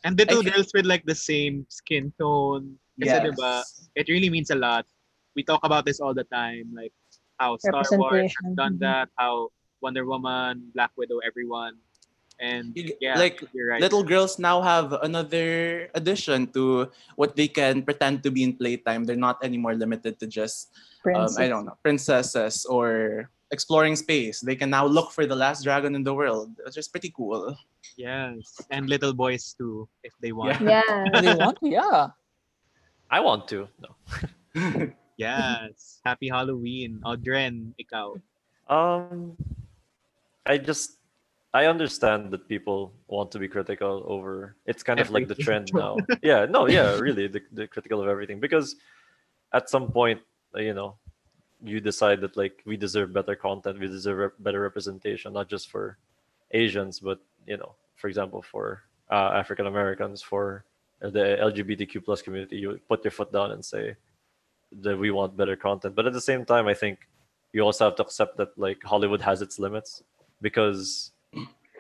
and 0.03 0.17
little 0.19 0.41
I 0.41 0.43
think- 0.43 0.55
girls 0.57 0.73
with 0.75 0.87
like 0.89 1.05
the 1.07 1.15
same 1.15 1.67
skin 1.71 2.11
tone. 2.19 2.81
Kasi 3.01 3.31
diba, 3.31 3.65
it 3.97 4.09
really 4.09 4.29
means 4.29 4.51
a 4.51 4.59
lot. 4.59 4.85
We 5.37 5.45
talk 5.45 5.61
about 5.65 5.85
this 5.87 6.01
all 6.01 6.13
the 6.13 6.25
time, 6.29 6.69
like 6.75 6.93
how 7.41 7.57
Star 7.57 7.83
Wars 7.97 8.29
has 8.45 8.55
done 8.55 8.77
that, 8.85 9.09
how 9.17 9.49
Wonder 9.81 10.05
Woman, 10.05 10.69
Black 10.77 10.93
Widow, 10.97 11.25
everyone. 11.25 11.81
And 12.41 12.73
yeah, 13.01 13.19
like, 13.19 13.41
you're 13.53 13.69
right. 13.69 13.81
Little 13.81 14.05
girls 14.05 14.39
now 14.39 14.61
have 14.63 14.93
another 15.05 15.89
addition 15.93 16.49
to 16.53 16.89
what 17.17 17.37
they 17.37 17.49
can 17.49 17.83
pretend 17.83 18.23
to 18.25 18.31
be 18.31 18.45
in 18.45 18.57
playtime. 18.57 19.05
They're 19.05 19.17
not 19.17 19.45
anymore 19.45 19.75
limited 19.75 20.21
to 20.21 20.27
just 20.27 20.73
um, 21.05 21.29
I 21.37 21.49
don't 21.49 21.65
know 21.65 21.77
princesses 21.83 22.65
or 22.65 23.29
exploring 23.53 23.97
space. 23.97 24.41
They 24.41 24.57
can 24.57 24.71
now 24.71 24.87
look 24.87 25.13
for 25.13 25.27
the 25.27 25.37
last 25.37 25.65
dragon 25.65 25.95
in 25.95 26.05
the 26.05 26.15
world, 26.15 26.57
which 26.65 26.79
is 26.79 26.89
pretty 26.89 27.13
cool. 27.13 27.57
Yes, 27.97 28.57
and 28.71 28.89
little 28.89 29.13
boys 29.13 29.53
too, 29.53 29.89
if 30.03 30.17
they 30.21 30.33
want. 30.33 30.61
Yeah. 30.61 30.81
Yeah. 31.13 31.21
they 31.21 31.35
want 31.37 31.59
yeah 31.61 32.17
I 33.11 33.21
want 33.21 33.49
to. 33.49 33.69
No. 33.77 34.93
Yes. 35.21 36.01
Happy 36.05 36.29
Halloween, 36.29 37.01
Audren, 37.05 37.77
ikaw. 37.77 38.17
Um, 38.73 39.37
I 40.47 40.57
just 40.57 40.97
I 41.53 41.67
understand 41.67 42.31
that 42.31 42.49
people 42.49 42.93
want 43.09 43.31
to 43.33 43.39
be 43.39 43.49
critical 43.49 44.03
over. 44.07 44.57
It's 44.65 44.83
kind 44.83 44.99
of 44.99 45.11
like 45.11 45.29
the 45.29 45.35
trend 45.35 45.69
now. 45.75 45.99
yeah, 46.23 46.47
no, 46.47 46.69
yeah, 46.69 46.97
really, 46.99 47.27
the, 47.27 47.43
the 47.53 47.67
critical 47.67 48.01
of 48.01 48.09
everything 48.09 48.41
because 48.41 48.77
at 49.53 49.69
some 49.69 49.93
point, 49.93 50.21
you 50.55 50.73
know, 50.73 50.97
you 51.63 51.81
decide 51.81 52.23
that 52.23 52.37
like 52.37 52.63
we 52.65 52.77
deserve 52.77 53.13
better 53.13 53.37
content, 53.37 53.79
we 53.79 53.89
deserve 53.89 54.19
rep- 54.19 54.39
better 54.39 54.61
representation, 54.61 55.35
not 55.35 55.49
just 55.51 55.69
for 55.69 55.99
Asians, 56.53 57.01
but 57.01 57.21
you 57.47 57.59
know, 57.59 57.75
for 57.97 58.09
example, 58.09 58.41
for 58.41 58.85
uh, 59.11 59.33
African 59.35 59.67
Americans, 59.67 60.23
for 60.23 60.65
the 61.01 61.37
LGBTQ 61.45 62.05
plus 62.05 62.23
community, 62.23 62.57
you 62.57 62.81
put 62.89 63.05
your 63.05 63.11
foot 63.11 63.33
down 63.33 63.51
and 63.51 63.63
say 63.65 63.97
that 64.73 64.99
we 64.99 65.11
want 65.11 65.37
better 65.37 65.57
content. 65.57 65.95
But 65.95 66.07
at 66.07 66.13
the 66.13 66.21
same 66.21 66.45
time, 66.45 66.67
I 66.67 66.75
think 66.75 67.09
you 67.53 67.63
also 67.63 67.85
have 67.87 67.97
to 67.97 68.03
accept 68.03 68.37
that 68.39 68.57
like 68.57 68.83
Hollywood 68.85 69.21
has 69.23 69.43
its 69.43 69.59
limits 69.59 70.03
because 70.41 71.13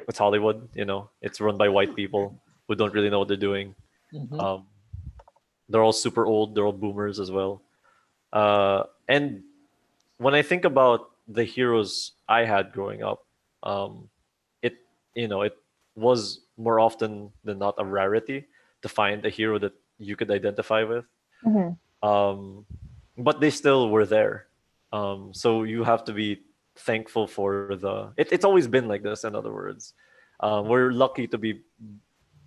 it's 0.08 0.18
Hollywood, 0.18 0.68
you 0.74 0.84
know, 0.84 1.10
it's 1.22 1.40
run 1.40 1.56
by 1.56 1.68
white 1.68 1.94
people 1.94 2.34
who 2.66 2.74
don't 2.74 2.92
really 2.92 3.10
know 3.10 3.18
what 3.20 3.28
they're 3.28 3.36
doing. 3.36 3.74
Mhm. 4.12 4.40
Um, 4.40 4.66
they're 5.68 5.82
all 5.82 5.92
super 5.92 6.26
old, 6.26 6.54
they're 6.54 6.66
all 6.66 6.72
boomers 6.72 7.20
as 7.20 7.30
well. 7.30 7.62
Uh, 8.32 8.84
and 9.08 9.42
when 10.18 10.34
I 10.34 10.42
think 10.42 10.64
about 10.64 11.10
the 11.28 11.44
heroes 11.44 12.12
I 12.28 12.44
had 12.44 12.72
growing 12.72 13.02
up, 13.02 13.24
um, 13.62 14.08
it 14.62 14.74
you 15.14 15.28
know 15.28 15.42
it 15.42 15.56
was 15.94 16.40
more 16.56 16.80
often 16.80 17.32
than 17.44 17.58
not 17.58 17.74
a 17.78 17.84
rarity 17.84 18.46
to 18.82 18.88
find 18.88 19.24
a 19.24 19.30
hero 19.30 19.58
that 19.58 19.72
you 19.98 20.16
could 20.16 20.30
identify 20.30 20.82
with 20.82 21.04
Mhm. 21.44 21.76
um, 22.02 22.64
but 23.24 23.40
they 23.40 23.50
still 23.50 23.88
were 23.90 24.06
there. 24.06 24.46
Um, 24.92 25.32
so 25.32 25.62
you 25.62 25.84
have 25.84 26.04
to 26.04 26.12
be 26.12 26.40
thankful 26.76 27.26
for 27.26 27.76
the. 27.76 28.12
It, 28.16 28.32
it's 28.32 28.44
always 28.44 28.66
been 28.66 28.88
like 28.88 29.02
this. 29.02 29.24
In 29.24 29.34
other 29.34 29.52
words, 29.52 29.94
um, 30.40 30.68
we're 30.68 30.92
lucky 30.92 31.26
to 31.28 31.38
be 31.38 31.62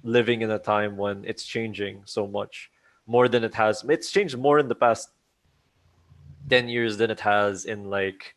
living 0.04 0.42
in 0.42 0.52
a 0.52 0.60
time 0.60 0.98
when 0.98 1.24
it's 1.26 1.46
changing 1.46 2.04
so 2.06 2.28
much 2.28 2.70
more 3.08 3.28
than 3.28 3.44
it 3.44 3.54
has. 3.54 3.84
It's 3.88 4.12
changed 4.12 4.38
more 4.38 4.60
in 4.60 4.68
the 4.68 4.76
past 4.76 5.10
ten 6.50 6.68
years 6.68 6.98
than 6.98 7.10
it 7.12 7.20
has 7.22 7.66
in 7.66 7.90
like 7.90 8.36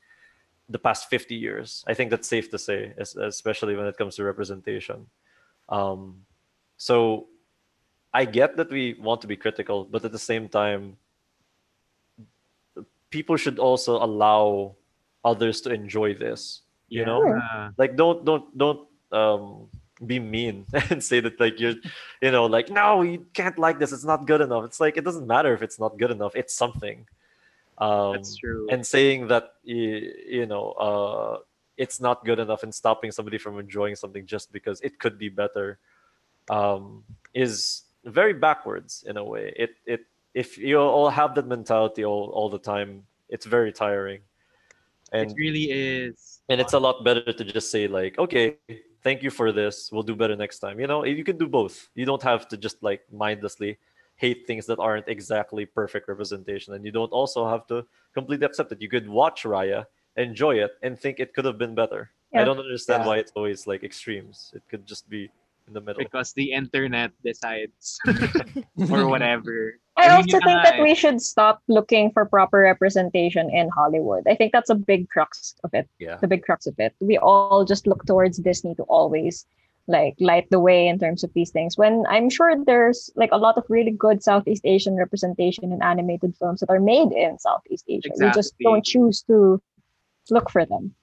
the 0.68 0.78
past 0.78 1.08
50 1.08 1.34
years. 1.34 1.84
I 1.86 1.94
think 1.94 2.10
that's 2.10 2.28
safe 2.28 2.50
to 2.50 2.58
say, 2.58 2.92
especially 2.98 3.76
when 3.76 3.86
it 3.86 3.96
comes 3.96 4.16
to 4.16 4.24
representation. 4.24 5.06
Um, 5.68 6.22
so 6.76 7.28
I 8.12 8.24
get 8.24 8.56
that 8.56 8.70
we 8.70 8.94
want 8.94 9.20
to 9.20 9.26
be 9.26 9.36
critical, 9.36 9.84
but 9.84 10.04
at 10.04 10.12
the 10.12 10.18
same 10.18 10.48
time, 10.48 10.96
people 13.16 13.36
should 13.40 13.58
also 13.58 13.96
allow 13.96 14.76
others 15.24 15.64
to 15.64 15.72
enjoy 15.72 16.12
this. 16.14 16.60
You 16.88 17.04
know, 17.08 17.24
Yeah. 17.24 17.72
like 17.80 17.96
don't 17.96 18.20
don't 18.28 18.46
don't 18.62 18.82
um 19.10 19.42
be 20.04 20.20
mean 20.20 20.66
and 20.92 21.00
say 21.00 21.18
that 21.24 21.40
like 21.40 21.56
you're 21.56 21.80
you 22.20 22.30
know 22.30 22.44
like 22.44 22.68
no 22.68 23.00
you 23.00 23.24
can't 23.32 23.56
like 23.56 23.80
this 23.80 23.96
it's 23.96 24.04
not 24.04 24.28
good 24.28 24.42
enough 24.44 24.62
it's 24.68 24.76
like 24.84 24.94
it 25.00 25.04
doesn't 25.08 25.24
matter 25.24 25.56
if 25.56 25.62
it's 25.64 25.80
not 25.80 25.96
good 25.96 26.12
enough 26.12 26.36
it's 26.36 26.52
something 26.52 27.08
um 27.80 28.12
That's 28.12 28.36
true. 28.36 28.68
and 28.68 28.84
saying 28.84 29.32
that 29.32 29.56
you, 29.64 30.12
you 30.28 30.44
know 30.44 30.76
uh 30.76 31.32
it's 31.80 31.96
not 31.96 32.28
good 32.28 32.36
enough 32.44 32.60
and 32.60 32.74
stopping 32.76 33.08
somebody 33.08 33.38
from 33.40 33.56
enjoying 33.58 33.96
something 33.96 34.28
just 34.28 34.52
because 34.52 34.84
it 34.84 35.00
could 35.00 35.16
be 35.16 35.30
better 35.32 35.78
um 36.52 37.00
is 37.32 37.88
very 38.04 38.36
backwards 38.36 39.00
in 39.08 39.16
a 39.16 39.24
way 39.24 39.48
it 39.56 39.72
it 39.88 40.04
if 40.36 40.58
you 40.58 40.78
all 40.78 41.08
have 41.08 41.34
that 41.34 41.46
mentality 41.48 42.04
all, 42.04 42.28
all 42.36 42.48
the 42.50 42.58
time 42.72 42.90
it's 43.28 43.46
very 43.46 43.72
tiring. 43.72 44.20
And 45.12 45.30
it 45.30 45.34
really 45.44 45.66
is. 45.72 46.40
and 46.50 46.60
it's 46.60 46.74
a 46.74 46.78
lot 46.86 47.02
better 47.08 47.32
to 47.32 47.44
just 47.44 47.70
say 47.74 47.88
like 47.88 48.18
okay 48.24 48.44
thank 49.06 49.22
you 49.22 49.30
for 49.30 49.48
this. 49.60 49.74
We'll 49.92 50.08
do 50.12 50.16
better 50.22 50.36
next 50.36 50.58
time. 50.58 50.76
You 50.82 50.86
know 50.86 51.04
you 51.04 51.24
can 51.30 51.38
do 51.38 51.48
both. 51.48 51.88
You 51.94 52.04
don't 52.10 52.22
have 52.22 52.42
to 52.50 52.56
just 52.66 52.82
like 52.82 53.02
mindlessly 53.24 53.78
hate 54.16 54.40
things 54.48 54.64
that 54.66 54.78
aren't 54.78 55.08
exactly 55.16 55.64
perfect 55.80 56.08
representation. 56.08 56.74
And 56.74 56.84
you 56.86 56.92
don't 56.98 57.12
also 57.20 57.40
have 57.48 57.66
to 57.72 57.76
completely 58.18 58.46
accept 58.46 58.72
it. 58.72 58.80
You 58.84 58.88
could 58.94 59.08
watch 59.08 59.44
raya 59.44 59.86
enjoy 60.16 60.54
it 60.64 60.72
and 60.82 60.98
think 60.98 61.20
it 61.20 61.34
could 61.34 61.44
have 61.44 61.58
been 61.64 61.74
better. 61.74 62.10
I 62.34 62.44
don't 62.44 62.58
understand 62.58 63.02
Yeah. 63.02 63.08
why 63.08 63.16
it's 63.22 63.32
always 63.38 63.66
like 63.70 63.84
extremes. 63.84 64.52
It 64.56 64.62
could 64.70 64.84
just 64.92 65.08
be 65.08 65.30
in 65.66 65.74
the 65.74 65.80
middle 65.80 65.98
because 65.98 66.32
the 66.32 66.52
internet 66.52 67.10
decides 67.24 67.98
or 68.90 69.08
whatever. 69.08 69.78
I 69.96 70.08
mean, 70.08 70.10
also 70.16 70.38
think 70.44 70.62
that 70.62 70.76
eh. 70.78 70.82
we 70.82 70.94
should 70.94 71.20
stop 71.20 71.62
looking 71.68 72.10
for 72.12 72.26
proper 72.26 72.60
representation 72.60 73.50
in 73.50 73.68
Hollywood. 73.70 74.24
I 74.28 74.34
think 74.34 74.52
that's 74.52 74.70
a 74.70 74.74
big 74.74 75.08
crux 75.08 75.54
of 75.64 75.70
it. 75.72 75.88
yeah 75.98 76.16
The 76.16 76.28
big 76.28 76.42
crux 76.42 76.66
of 76.66 76.74
it. 76.78 76.94
We 77.00 77.18
all 77.18 77.64
just 77.64 77.86
look 77.86 78.04
towards 78.04 78.38
Disney 78.38 78.74
to 78.76 78.82
always 78.84 79.46
like 79.88 80.14
light 80.18 80.48
the 80.50 80.58
way 80.58 80.88
in 80.88 80.98
terms 80.98 81.22
of 81.24 81.32
these 81.34 81.50
things. 81.50 81.78
When 81.78 82.04
I'm 82.08 82.28
sure 82.28 82.52
there's 82.64 83.10
like 83.16 83.30
a 83.32 83.38
lot 83.38 83.56
of 83.56 83.64
really 83.68 83.92
good 83.92 84.22
Southeast 84.22 84.62
Asian 84.64 84.96
representation 84.96 85.72
in 85.72 85.82
animated 85.82 86.34
films 86.36 86.60
that 86.60 86.70
are 86.70 86.80
made 86.80 87.12
in 87.12 87.38
Southeast 87.38 87.84
Asia. 87.88 88.08
Exactly. 88.08 88.26
We 88.26 88.32
just 88.32 88.54
don't 88.62 88.84
choose 88.84 89.22
to 89.22 89.62
look 90.30 90.50
for 90.50 90.66
them. 90.66 90.94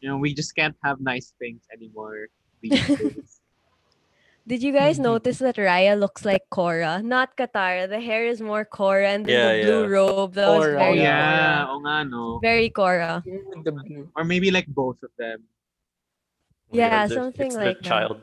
You 0.00 0.08
know, 0.08 0.16
we 0.16 0.32
just 0.32 0.56
can't 0.56 0.76
have 0.82 0.98
nice 0.98 1.34
things 1.38 1.60
anymore 1.72 2.28
these 2.62 2.86
days. 2.86 3.40
Did 4.50 4.62
you 4.64 4.72
guys 4.72 4.98
Mhm. 4.98 5.02
notice 5.14 5.38
that 5.38 5.56
Raya 5.56 5.94
looks 5.98 6.24
like 6.24 6.42
Korra? 6.50 7.04
Not 7.04 7.36
Katara. 7.36 7.86
The 7.88 8.00
hair 8.00 8.26
is 8.26 8.40
more 8.42 8.64
Korra 8.64 9.14
and 9.14 9.22
then 9.26 9.36
Yeah, 9.36 9.52
the 9.52 9.62
blue 9.70 9.82
yeah. 9.86 9.94
robe. 10.00 10.32
That 10.34 10.48
was 10.48 10.66
Korra. 10.66 10.74
oh 10.74 10.78
very 10.78 10.98
yeah, 10.98 11.64
Korra. 11.64 11.68
oh 11.70 11.78
nga 11.84 11.96
no. 12.10 12.24
Very 12.42 12.70
Korra. 12.70 13.12
With 13.24 13.62
the 13.64 13.72
blue. 13.72 14.08
Or 14.16 14.24
maybe 14.24 14.50
like 14.50 14.66
both 14.66 14.98
of 15.06 15.10
them. 15.18 15.44
Oh 15.44 16.74
my 16.74 16.78
Yeah, 16.82 16.90
God, 16.90 17.08
there's- 17.10 17.20
something 17.22 17.46
it's 17.52 17.56
like 17.56 17.78
the 17.78 17.82
that. 17.82 17.90
child 17.90 18.16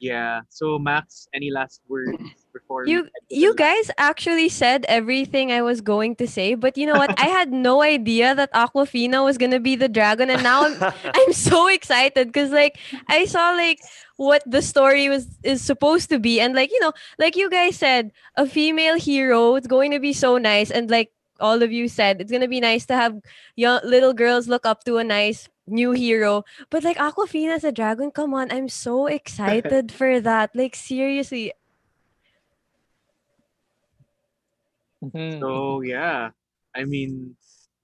Yeah. 0.00 0.40
So 0.50 0.78
Max, 0.78 1.28
any 1.32 1.50
last 1.50 1.80
words 1.88 2.20
before 2.54 2.86
You 2.86 3.08
you 3.28 3.54
guys 3.54 3.90
actually 3.98 4.48
said 4.48 4.86
everything 4.88 5.52
I 5.52 5.60
was 5.60 5.82
going 5.82 6.16
to 6.16 6.26
say, 6.26 6.54
but 6.54 6.78
you 6.78 6.86
know 6.86 6.94
what? 6.94 7.12
I 7.20 7.26
had 7.26 7.52
no 7.52 7.82
idea 7.82 8.34
that 8.34 8.52
Awkwafina 8.54 9.22
was 9.24 9.36
gonna 9.36 9.60
be 9.60 9.76
the 9.76 9.88
dragon, 9.88 10.30
and 10.30 10.42
now 10.42 10.64
I'm 10.64 10.78
I'm 11.18 11.32
so 11.34 11.68
excited 11.68 12.28
because 12.28 12.50
like 12.50 12.78
I 13.08 13.26
saw 13.26 13.50
like 13.52 13.80
what 14.16 14.42
the 14.46 14.62
story 14.62 15.08
was 15.10 15.26
is 15.42 15.60
supposed 15.60 16.08
to 16.10 16.18
be, 16.18 16.40
and 16.40 16.54
like 16.54 16.70
you 16.70 16.80
know, 16.80 16.94
like 17.18 17.36
you 17.36 17.50
guys 17.50 17.76
said, 17.76 18.12
a 18.36 18.46
female 18.46 18.96
hero. 18.96 19.56
It's 19.56 19.66
going 19.66 19.90
to 19.90 20.00
be 20.00 20.14
so 20.14 20.38
nice, 20.38 20.70
and 20.70 20.88
like 20.88 21.10
all 21.40 21.62
of 21.62 21.72
you 21.72 21.88
said, 21.88 22.20
it's 22.22 22.32
gonna 22.32 22.48
be 22.48 22.60
nice 22.60 22.86
to 22.86 22.94
have 22.94 23.18
young 23.56 23.80
little 23.84 24.14
girls 24.14 24.48
look 24.48 24.64
up 24.64 24.84
to 24.84 24.96
a 24.96 25.04
nice 25.04 25.48
new 25.66 25.92
hero. 25.92 26.44
But 26.70 26.84
like 26.84 26.96
Awkwafina 26.96 27.56
as 27.56 27.64
a 27.64 27.72
dragon, 27.72 28.10
come 28.10 28.34
on, 28.34 28.52
I'm 28.52 28.68
so 28.68 29.06
excited 29.18 29.92
for 29.92 30.20
that. 30.20 30.54
Like 30.54 30.76
seriously, 30.76 31.52
Mhm. 35.04 35.40
So 35.40 35.80
yeah, 35.82 36.30
I 36.74 36.84
mean, 36.84 37.36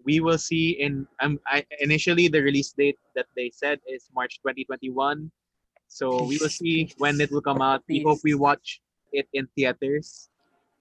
we 0.05 0.21
will 0.21 0.39
see 0.39 0.81
in 0.81 1.07
um 1.21 1.39
I, 1.47 1.65
initially 1.81 2.29
the 2.29 2.41
release 2.41 2.73
date 2.73 2.99
that 3.15 3.27
they 3.37 3.51
said 3.53 3.81
is 3.87 4.09
March 4.15 4.41
2021. 4.41 5.31
So 5.89 6.25
we 6.25 6.39
will 6.39 6.49
see 6.49 6.89
when 6.99 7.21
it 7.21 7.31
will 7.31 7.43
come 7.43 7.61
out. 7.61 7.83
We 7.89 8.03
hope 8.07 8.21
we 8.25 8.35
watch 8.35 8.81
it 9.13 9.29
in 9.35 9.49
theaters. 9.59 10.31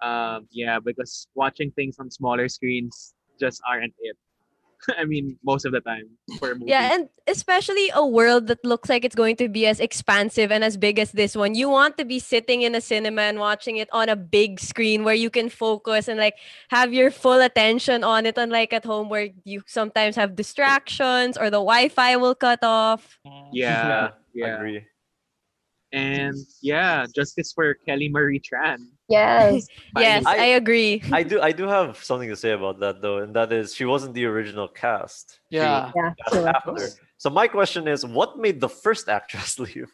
Um, 0.02 0.48
yeah, 0.52 0.80
because 0.80 1.28
watching 1.36 1.72
things 1.72 2.00
on 2.00 2.10
smaller 2.10 2.48
screens 2.48 3.14
just 3.40 3.60
aren't 3.68 3.94
it. 4.00 4.16
I 4.98 5.06
mean, 5.06 5.38
most 5.44 5.66
of 5.66 5.72
the 5.72 5.82
time 5.82 6.10
for 6.40 6.52
a 6.52 6.56
movie. 6.56 6.72
Yeah, 6.72 6.94
and 6.94 7.10
especially 7.28 7.92
a 7.94 8.06
world 8.06 8.48
that 8.48 8.64
looks 8.64 8.90
like 8.90 9.04
it's 9.04 9.16
going 9.16 9.36
to 9.38 9.50
be 9.50 9.66
as 9.68 9.80
expansive 9.80 10.52
and 10.52 10.64
as 10.64 10.78
big 10.78 11.00
as 11.00 11.12
this 11.12 11.36
one. 11.36 11.56
You 11.56 11.70
want 11.70 11.98
to 11.98 12.06
be 12.06 12.20
sitting 12.20 12.62
in 12.62 12.76
a 12.76 12.82
cinema 12.82 13.24
and 13.24 13.40
watching 13.40 13.78
it 13.78 13.90
on 13.92 14.10
a 14.10 14.16
big 14.16 14.60
screen 14.60 15.04
where 15.04 15.16
you 15.16 15.30
can 15.30 15.50
focus 15.50 16.08
and 16.08 16.20
like 16.20 16.36
have 16.70 16.94
your 16.94 17.12
full 17.12 17.42
attention 17.42 18.04
on 18.04 18.26
it, 18.26 18.38
unlike 18.38 18.74
at 18.74 18.86
home 18.86 19.10
where 19.10 19.30
you 19.44 19.62
sometimes 19.68 20.16
have 20.16 20.36
distractions 20.36 21.38
or 21.38 21.46
the 21.46 21.62
Wi-Fi 21.62 22.16
will 22.18 22.36
cut 22.36 22.60
off. 22.64 23.20
yeah, 23.52 24.12
yeah. 24.34 24.56
agree 24.56 24.86
And 25.92 26.36
yeah, 26.62 27.06
justice 27.16 27.52
for 27.52 27.74
Kelly 27.74 28.10
Marie 28.10 28.40
Tran. 28.40 28.78
Yes. 29.08 29.66
Yes, 29.98 30.24
I- 30.26 30.38
I, 30.38 30.46
agree. 30.62 31.02
I 31.12 31.24
do 31.24 31.42
I 31.42 31.52
do 31.52 31.64
have 31.68 31.98
something 32.04 32.30
to 32.30 32.36
say 32.36 32.52
about 32.52 32.80
that 32.80 33.02
though, 33.02 33.18
and 33.20 33.36
that 33.36 33.52
is 33.52 33.74
she 33.74 33.86
wasn't 33.86 34.14
the 34.14 34.26
original 34.26 34.68
cast. 34.68 35.40
Yeah. 35.50 35.92
Yeah. 35.96 36.14
she 36.32 36.38
was. 36.38 36.46
after. 36.46 36.88
So 37.18 37.30
my 37.32 37.48
question 37.48 37.88
is, 37.88 38.06
what 38.06 38.38
made 38.38 38.62
the 38.62 38.70
first 38.70 39.10
actress 39.10 39.58
leave? 39.66 39.92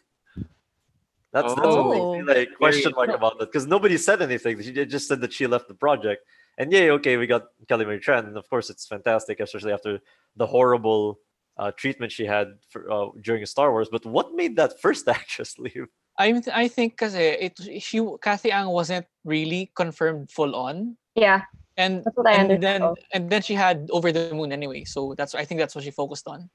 That's 1.32 1.52
that's 1.54 1.66
what 1.66 1.90
makes 1.90 2.28
me 2.28 2.32
Oh. 2.34 2.38
like 2.38 2.54
question 2.56 2.92
mark 2.94 3.10
about 3.10 3.38
that 3.38 3.46
because 3.52 3.66
nobody 3.66 3.96
said 3.96 4.22
anything. 4.22 4.60
She 4.62 4.72
just 4.86 5.08
said 5.08 5.20
that 5.22 5.32
she 5.32 5.46
left 5.46 5.68
the 5.68 5.74
project, 5.74 6.22
and 6.58 6.70
yeah, 6.72 6.90
okay, 7.00 7.16
we 7.16 7.26
got 7.26 7.44
Kelly 7.68 7.84
Marie 7.84 8.00
Tran, 8.00 8.26
and 8.28 8.36
of 8.36 8.48
course 8.48 8.70
it's 8.70 8.86
fantastic, 8.86 9.40
especially 9.40 9.72
after 9.72 9.98
the 10.36 10.46
horrible 10.46 11.18
uh, 11.58 11.70
treatment 11.72 12.12
she 12.12 12.26
had 12.26 12.48
for, 12.70 12.90
uh, 12.90 13.08
during 13.22 13.44
Star 13.46 13.70
Wars. 13.72 13.88
But 13.90 14.04
what 14.06 14.34
made 14.34 14.56
that 14.56 14.80
first 14.80 15.08
actress 15.18 15.58
leave? 15.58 15.88
I 16.18 16.42
I 16.54 16.68
think 16.68 16.94
because 16.94 17.14
it 17.14 17.60
she 17.80 18.00
Cathy 18.22 18.50
Ang 18.50 18.68
wasn't 18.68 19.06
really 19.24 19.70
confirmed 19.74 20.30
full 20.30 20.54
on. 20.56 20.96
Yeah. 21.14 21.42
And 21.76 22.02
That's 22.04 22.16
what 22.16 22.26
I 22.26 22.32
and 22.40 22.52
understood. 22.52 22.62
then 22.62 22.94
and 23.12 23.22
then 23.30 23.42
she 23.42 23.52
had 23.54 23.88
over 23.92 24.10
the 24.12 24.32
moon 24.32 24.50
anyway. 24.50 24.84
So 24.84 25.12
that's 25.18 25.34
I 25.34 25.44
think 25.44 25.60
that's 25.60 25.74
what 25.74 25.84
she 25.84 25.90
focused 25.90 26.26
on. 26.26 26.48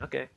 Okay, 0.00 0.28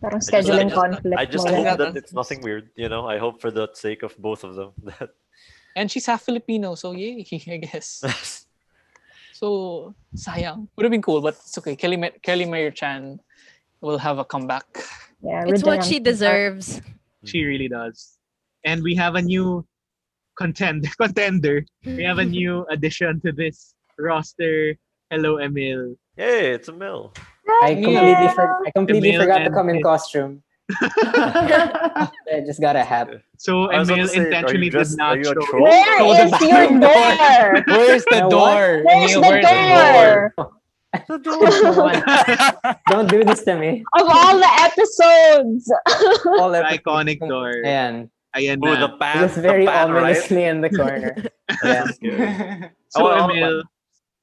Parang 0.00 0.16
I 0.16 0.18
just- 0.18 0.32
scheduling 0.32 0.72
I 0.72 0.72
just, 0.72 0.74
conflict. 0.74 1.16
I 1.20 1.24
just 1.26 1.44
mo 1.44 1.52
mo 1.52 1.64
hope 1.68 1.78
that 1.78 1.96
it's 2.00 2.14
nothing 2.14 2.40
weird. 2.40 2.70
You 2.76 2.88
know, 2.88 3.04
I 3.06 3.18
hope 3.18 3.42
for 3.44 3.50
the 3.50 3.68
sake 3.74 4.02
of 4.02 4.16
both 4.16 4.42
of 4.42 4.54
them 4.56 4.72
that. 4.88 5.10
And 5.76 5.92
she's 5.92 6.06
half 6.08 6.22
Filipino, 6.24 6.74
so 6.76 6.92
yay, 6.92 7.20
I 7.52 7.58
guess. 7.60 8.45
So 9.36 9.94
sayang. 10.16 10.68
Would 10.76 10.84
have 10.84 10.90
been 10.90 11.04
cool, 11.04 11.20
but 11.20 11.34
it's 11.36 11.58
okay. 11.58 11.76
Kelly 11.76 11.96
Ma- 12.00 12.16
Kelly 12.22 12.46
Marie 12.48 12.70
Tran 12.72 13.20
will 13.84 13.98
have 13.98 14.16
a 14.18 14.24
comeback. 14.24 14.64
Yeah, 15.20 15.44
It's 15.46 15.62
what 15.62 15.84
she 15.84 16.00
deserves. 16.00 16.80
She 17.24 17.44
really 17.44 17.68
does. 17.68 18.16
And 18.64 18.82
we 18.82 18.94
have 18.96 19.14
a 19.14 19.20
new 19.20 19.66
contender 20.40 20.88
contender. 21.00 21.66
We 21.84 22.02
have 22.04 22.16
a 22.18 22.24
new 22.38 22.64
addition 22.70 23.20
to 23.28 23.32
this 23.32 23.74
roster. 23.98 24.74
Hello, 25.10 25.36
Emil. 25.38 25.96
Hey, 26.16 26.56
it's 26.56 26.68
Emil. 26.68 27.12
I 27.62 27.74
completely, 27.74 28.28
for, 28.32 28.64
I 28.66 28.70
completely 28.72 29.10
Emil 29.10 29.20
forgot 29.20 29.44
to 29.44 29.50
come 29.52 29.68
in 29.68 29.82
costume. 29.82 30.42
I 30.82 32.42
just 32.44 32.60
got 32.60 32.74
a 32.76 32.82
hat. 32.82 33.08
So 33.38 33.70
I 33.70 33.78
was 33.78 33.88
about 33.88 33.98
Emil 33.98 34.08
to 34.08 34.12
say, 34.12 34.18
are 34.18 34.22
you 34.22 34.26
intentionally 34.26 34.66
did 34.70 34.72
dressed- 34.72 34.98
not 34.98 35.14
are 35.14 35.18
you 35.18 35.24
show. 35.24 35.34
troll? 35.34 35.62
Where 35.64 36.00
Oh, 36.00 36.12
is 36.12 36.30
the 36.32 36.46
your 36.46 36.66
door? 36.80 37.64
Where's 37.76 38.04
the 38.06 38.18
Now 38.18 38.28
door? 38.28 38.82
Where's 38.84 39.10
Emil, 39.14 39.20
the 39.22 39.28
where's 39.28 39.44
door? 39.46 40.34
Come 40.96 41.78
on. 41.78 42.76
Don't 42.90 43.08
do 43.10 43.22
this 43.24 43.44
to 43.44 43.56
me. 43.56 43.84
Of 43.98 44.06
all 44.08 44.36
the 44.38 44.50
episodes. 44.60 45.70
All 46.40 46.50
The 46.50 46.64
episodes. 46.64 46.82
iconic 46.82 47.18
door. 47.28 47.52
Ayan. 47.64 48.08
Ayan 48.34 48.56
Ooh, 48.64 48.74
na. 48.74 48.86
the 48.86 48.96
pan, 48.98 49.16
Just 49.28 49.36
very 49.38 49.64
the 49.66 49.70
pan, 49.70 49.90
right? 49.92 50.02
ominously 50.16 50.44
in 50.44 50.60
the 50.62 50.70
corner. 50.70 51.14
Yeah. 51.16 51.24
That's 51.62 51.98
good. 51.98 52.20
Oh, 52.20 52.68
so 52.90 53.06
Oh, 53.06 53.10
oh, 53.12 53.30
Emil, 53.30 53.60
oh. 53.60 53.62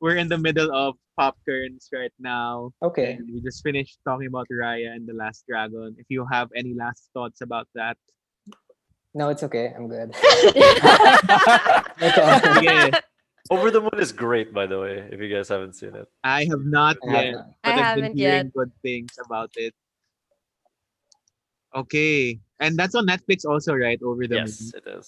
We're 0.04 0.18
in 0.18 0.28
the 0.28 0.38
middle 0.38 0.68
of 0.76 0.96
popcorns 1.18 1.88
right 1.94 2.12
now. 2.20 2.74
Okay. 2.84 3.14
And 3.14 3.34
we 3.34 3.40
just 3.40 3.64
finished 3.64 4.00
talking 4.04 4.28
about 4.28 4.48
Raya 4.52 4.92
and 4.92 5.08
the 5.08 5.14
Last 5.14 5.46
Dragon. 5.48 5.96
If 5.98 6.08
you 6.10 6.28
have 6.30 6.50
any 6.54 6.74
last 6.74 7.08
thoughts 7.14 7.40
about 7.40 7.70
that, 7.74 7.96
No, 9.16 9.30
it's 9.30 9.44
okay. 9.48 9.72
I'm 9.72 9.88
good. 9.88 10.12
Yeah. 12.62 12.92
Over 13.50 13.72
the 13.72 13.80
Moon 13.80 14.00
is 14.00 14.12
great, 14.12 14.54
by 14.54 14.66
the 14.68 14.80
way. 14.80 15.08
If 15.12 15.22
you 15.22 15.30
guys 15.32 15.48
haven't 15.48 15.76
seen 15.80 15.96
it, 15.96 16.08
I 16.24 16.44
have 16.52 16.66
not 16.66 16.98
I 17.08 17.12
have 17.12 17.24
yet, 17.24 17.36
but 17.36 17.46
I 17.64 17.72
I've 17.72 17.76
been 17.76 17.84
haven't 17.84 18.18
hearing 18.18 18.46
yet. 18.48 18.54
good 18.54 18.72
things 18.82 19.14
about 19.24 19.52
it. 19.56 19.74
Okay, 21.76 22.40
and 22.60 22.76
that's 22.80 22.96
on 22.96 23.06
Netflix 23.06 23.46
also, 23.46 23.76
right? 23.76 24.00
Over 24.02 24.28
the 24.28 24.36
yes, 24.42 24.60
Moon. 24.60 24.72
Yes, 24.72 24.80
it 24.80 24.86
is. 24.98 25.08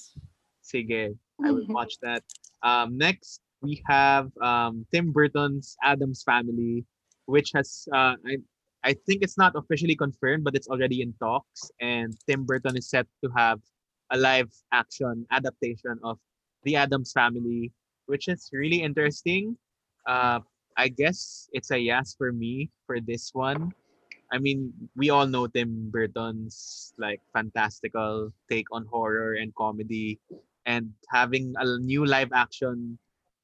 Sige, 0.64 1.18
I 1.44 1.52
will 1.52 1.66
watch 1.80 1.96
that. 2.04 2.24
Um, 2.62 2.98
next 3.00 3.40
we 3.62 3.82
have 3.88 4.30
um, 4.42 4.86
Tim 4.94 5.12
Burton's 5.12 5.78
Addams 5.84 6.24
Family, 6.24 6.86
which 7.26 7.52
has 7.54 7.88
uh, 7.94 8.16
I 8.26 8.38
I 8.84 8.94
think 9.08 9.24
it's 9.24 9.38
not 9.38 9.54
officially 9.56 9.96
confirmed, 9.96 10.44
but 10.44 10.56
it's 10.56 10.68
already 10.68 11.02
in 11.02 11.14
talks, 11.20 11.72
and 11.82 12.14
Tim 12.28 12.46
Burton 12.46 12.78
is 12.78 12.90
set 12.90 13.08
to 13.24 13.32
have 13.36 13.60
a 14.12 14.18
live 14.18 14.54
action 14.72 15.26
adaptation 15.32 15.98
of 16.04 16.20
the 16.64 16.76
Addams 16.76 17.12
Family, 17.12 17.72
which 18.06 18.28
is 18.28 18.50
really 18.54 18.82
interesting. 18.82 19.58
Uh, 20.06 20.40
I 20.78 20.90
guess 20.90 21.50
it's 21.54 21.72
a 21.72 21.80
yes 21.80 22.14
for 22.18 22.32
me 22.32 22.70
for 22.86 23.00
this 23.00 23.34
one. 23.34 23.74
I 24.32 24.38
mean, 24.38 24.74
we 24.96 25.10
all 25.10 25.26
know 25.26 25.48
Tim 25.48 25.90
Burton's 25.90 26.94
like 26.98 27.22
fantastical 27.34 28.34
take 28.50 28.68
on 28.72 28.86
horror 28.86 29.36
and 29.36 29.54
comedy 29.56 30.20
and 30.66 30.92
having 31.10 31.54
a 31.58 31.80
new 31.80 32.06
live 32.06 32.34
action 32.34 32.98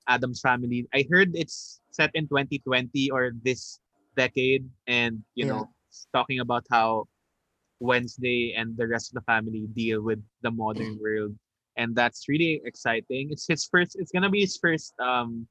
Addams 0.08 0.42
Family. 0.42 0.88
I 0.94 1.06
heard 1.10 1.32
it's 1.36 1.82
set 1.92 2.12
in 2.14 2.28
2020 2.28 3.10
or 3.12 3.32
this 3.44 3.80
decade, 4.16 4.70
and 4.88 5.24
you 5.36 5.46
Yeah. 5.46 5.48
know, 5.48 5.70
talking 6.14 6.40
about 6.40 6.66
how 6.70 7.08
Wednesday 7.80 8.54
and 8.58 8.78
the 8.78 8.88
rest 8.88 9.12
of 9.12 9.16
the 9.16 9.26
family 9.26 9.68
deal 9.74 10.02
with 10.02 10.20
the 10.42 10.52
modern 10.52 10.98
world, 11.02 11.36
and 11.78 11.96
that's 11.96 12.28
really 12.30 12.62
exciting. 12.66 13.30
It's 13.32 13.48
his 13.48 13.66
first. 13.66 13.96
It's 14.00 14.12
gonna 14.12 14.30
be 14.30 14.42
his 14.42 14.58
first 14.58 14.94
um 15.00 15.48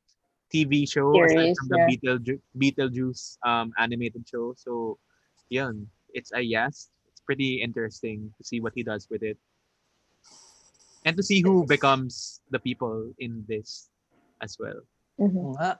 TV 0.52 0.86
show 0.86 1.22
aside 1.24 1.50
Series, 1.50 1.58
from 1.58 1.68
the 1.68 1.78
yeah. 1.78 1.84
Beetle 1.84 2.18
Beetlejuice 2.58 3.38
um 3.44 3.72
animated 3.78 4.26
show. 4.28 4.54
So, 4.56 4.98
yeah, 5.50 5.70
it's 6.12 6.32
a 6.32 6.40
yes. 6.40 6.90
It's 7.10 7.20
pretty 7.20 7.60
interesting 7.62 8.32
to 8.38 8.44
see 8.44 8.60
what 8.60 8.72
he 8.74 8.82
does 8.82 9.08
with 9.10 9.22
it 9.22 9.38
and 11.04 11.16
to 11.16 11.22
see 11.22 11.42
who 11.42 11.64
becomes 11.64 12.40
the 12.50 12.58
people 12.60 13.12
in 13.18 13.44
this 13.48 13.89
as 14.40 14.57
well. 14.59 14.81
Mhm. 15.20 15.55
Nga. 15.57 15.79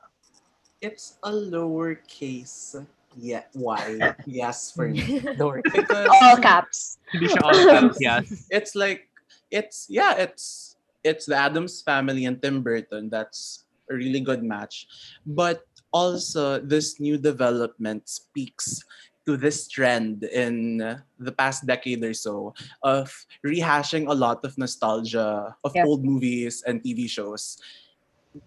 It's 0.81 1.19
a 1.23 1.31
lowercase 1.33 2.87
yeah 3.19 3.43
y 3.59 3.99
yes 4.25 4.71
for 4.71 4.87
me 4.89 5.19
Door. 5.41 5.61
because 5.67 6.09
All 6.23 6.39
caps. 6.39 7.03
Hindi 7.11 7.27
siya 7.27 7.43
all 7.43 7.59
caps, 7.67 7.99
yes. 7.99 8.25
it's 8.55 8.73
like 8.79 9.11
it's 9.51 9.91
yeah 9.91 10.15
it's 10.15 10.77
it's 11.03 11.27
the 11.27 11.35
Addams 11.35 11.83
family 11.83 12.25
and 12.31 12.39
Tim 12.41 12.63
Burton 12.63 13.11
that's 13.11 13.67
a 13.91 13.95
really 13.99 14.23
good 14.23 14.47
match 14.47 14.87
but 15.27 15.67
also 15.91 16.63
this 16.63 17.01
new 17.03 17.19
development 17.19 18.07
speaks 18.07 18.79
to 19.27 19.35
this 19.37 19.67
trend 19.67 20.23
in 20.31 20.79
the 21.19 21.33
past 21.35 21.67
decade 21.67 22.01
or 22.07 22.15
so 22.15 22.55
of 22.87 23.11
rehashing 23.43 24.07
a 24.07 24.15
lot 24.15 24.39
of 24.47 24.55
nostalgia 24.57 25.51
of 25.67 25.75
Yeah. 25.75 25.83
old 25.85 26.07
movies 26.07 26.63
and 26.63 26.79
TV 26.81 27.11
shows 27.11 27.59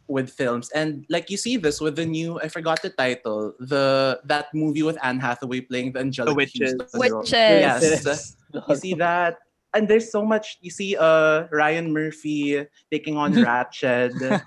with 0.08 0.30
films 0.30 0.70
and 0.72 1.06
like 1.10 1.30
you 1.30 1.36
see 1.36 1.58
this 1.58 1.82
with 1.82 1.96
the 1.98 2.06
new 2.06 2.40
I 2.40 2.48
forgot 2.48 2.82
the 2.82 2.90
title 2.90 3.54
the 3.60 4.20
that 4.24 4.48
movie 4.54 4.84
with 4.84 4.98
Anne 5.04 5.20
Hathaway 5.20 5.60
playing 5.62 5.92
the 5.92 6.00
Angelic 6.00 6.38
Witches. 6.38 6.76
Huston. 6.80 7.00
Witches. 7.00 7.34
Yes. 7.34 8.38
You 8.70 8.76
see 8.76 8.94
that? 8.96 9.40
And 9.74 9.88
there's 9.88 10.12
so 10.12 10.24
much. 10.24 10.58
You 10.62 10.72
see 10.72 10.96
uh 10.96 11.48
Ryan 11.52 11.92
Murphy 11.92 12.66
taking 12.92 13.18
on 13.18 13.34
Ratched. 13.44 14.16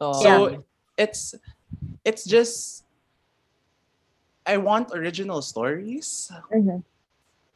Oh, 0.00 0.22
so 0.22 0.64
it's 0.98 1.34
it's 2.04 2.24
just 2.24 2.84
I 4.46 4.56
want 4.56 4.90
original 4.94 5.42
stories. 5.42 6.30
Mhm. 6.50 6.82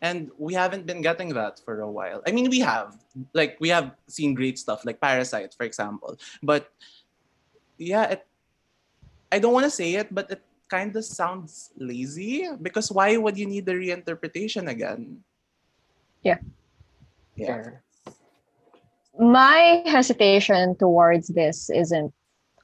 And 0.03 0.31
we 0.37 0.53
haven't 0.53 0.85
been 0.85 1.01
getting 1.01 1.31
that 1.35 1.61
for 1.65 1.81
a 1.81 1.91
while. 1.91 2.23
I 2.27 2.33
mean, 2.33 2.51
we 2.51 2.61
have. 2.61 2.97
Like, 3.33 3.57
we 3.61 3.71
have 3.71 3.97
seen 4.09 4.35
great 4.35 4.59
stuff, 4.59 4.85
like 4.85 5.01
Parasite, 5.01 5.55
for 5.57 5.65
example. 5.65 6.19
But 6.43 6.69
yeah, 7.79 8.21
it, 8.21 8.27
I 9.33 9.39
don't 9.39 9.53
want 9.53 9.65
to 9.65 9.71
say 9.71 9.95
it, 9.95 10.15
but 10.15 10.31
it 10.31 10.43
kind 10.69 10.95
of 10.97 11.05
sounds 11.05 11.71
lazy 11.79 12.49
because 12.61 12.91
why 12.91 13.17
would 13.17 13.39
you 13.39 13.47
need 13.47 13.67
the 13.67 13.73
reinterpretation 13.73 14.69
again? 14.69 15.23
Yeah. 16.23 16.39
Yeah. 17.37 17.81
My 19.19 19.83
hesitation 19.87 20.77
towards 20.77 21.29
this 21.29 21.71
isn't 21.71 22.13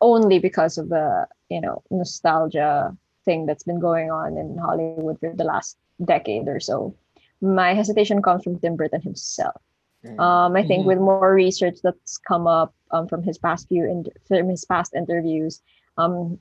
only 0.01 0.39
because 0.39 0.77
of 0.77 0.89
the 0.89 1.27
you 1.49 1.61
know 1.61 1.83
nostalgia 1.91 2.97
thing 3.25 3.47
that's 3.47 3.63
been 3.63 3.79
going 3.79 4.11
on 4.11 4.37
in 4.37 4.59
Hollywood 4.59 5.19
for 5.21 5.33
the 5.35 5.45
last 5.45 5.79
decade 6.05 6.49
or 6.49 6.59
so. 6.59 6.95
My 7.43 7.75
hesitation 7.75 8.23
comes 8.23 8.45
from 8.45 8.59
Tim 8.59 8.77
Burton 8.77 9.03
himself. 9.03 9.61
Mm. 10.07 10.19
Um, 10.19 10.57
I 10.57 10.63
think 10.63 10.83
Mhm. 10.83 10.87
with 10.87 10.99
more 10.99 11.35
research 11.35 11.79
that's 11.83 12.19
come 12.19 12.47
up 12.47 12.73
um, 12.93 13.09
from 13.09 13.23
his 13.23 13.37
past 13.39 13.69
few 13.69 13.85
in- 13.85 14.07
from 14.27 14.49
his 14.49 14.65
past 14.65 14.95
interviews, 14.95 15.61
um, 15.99 16.41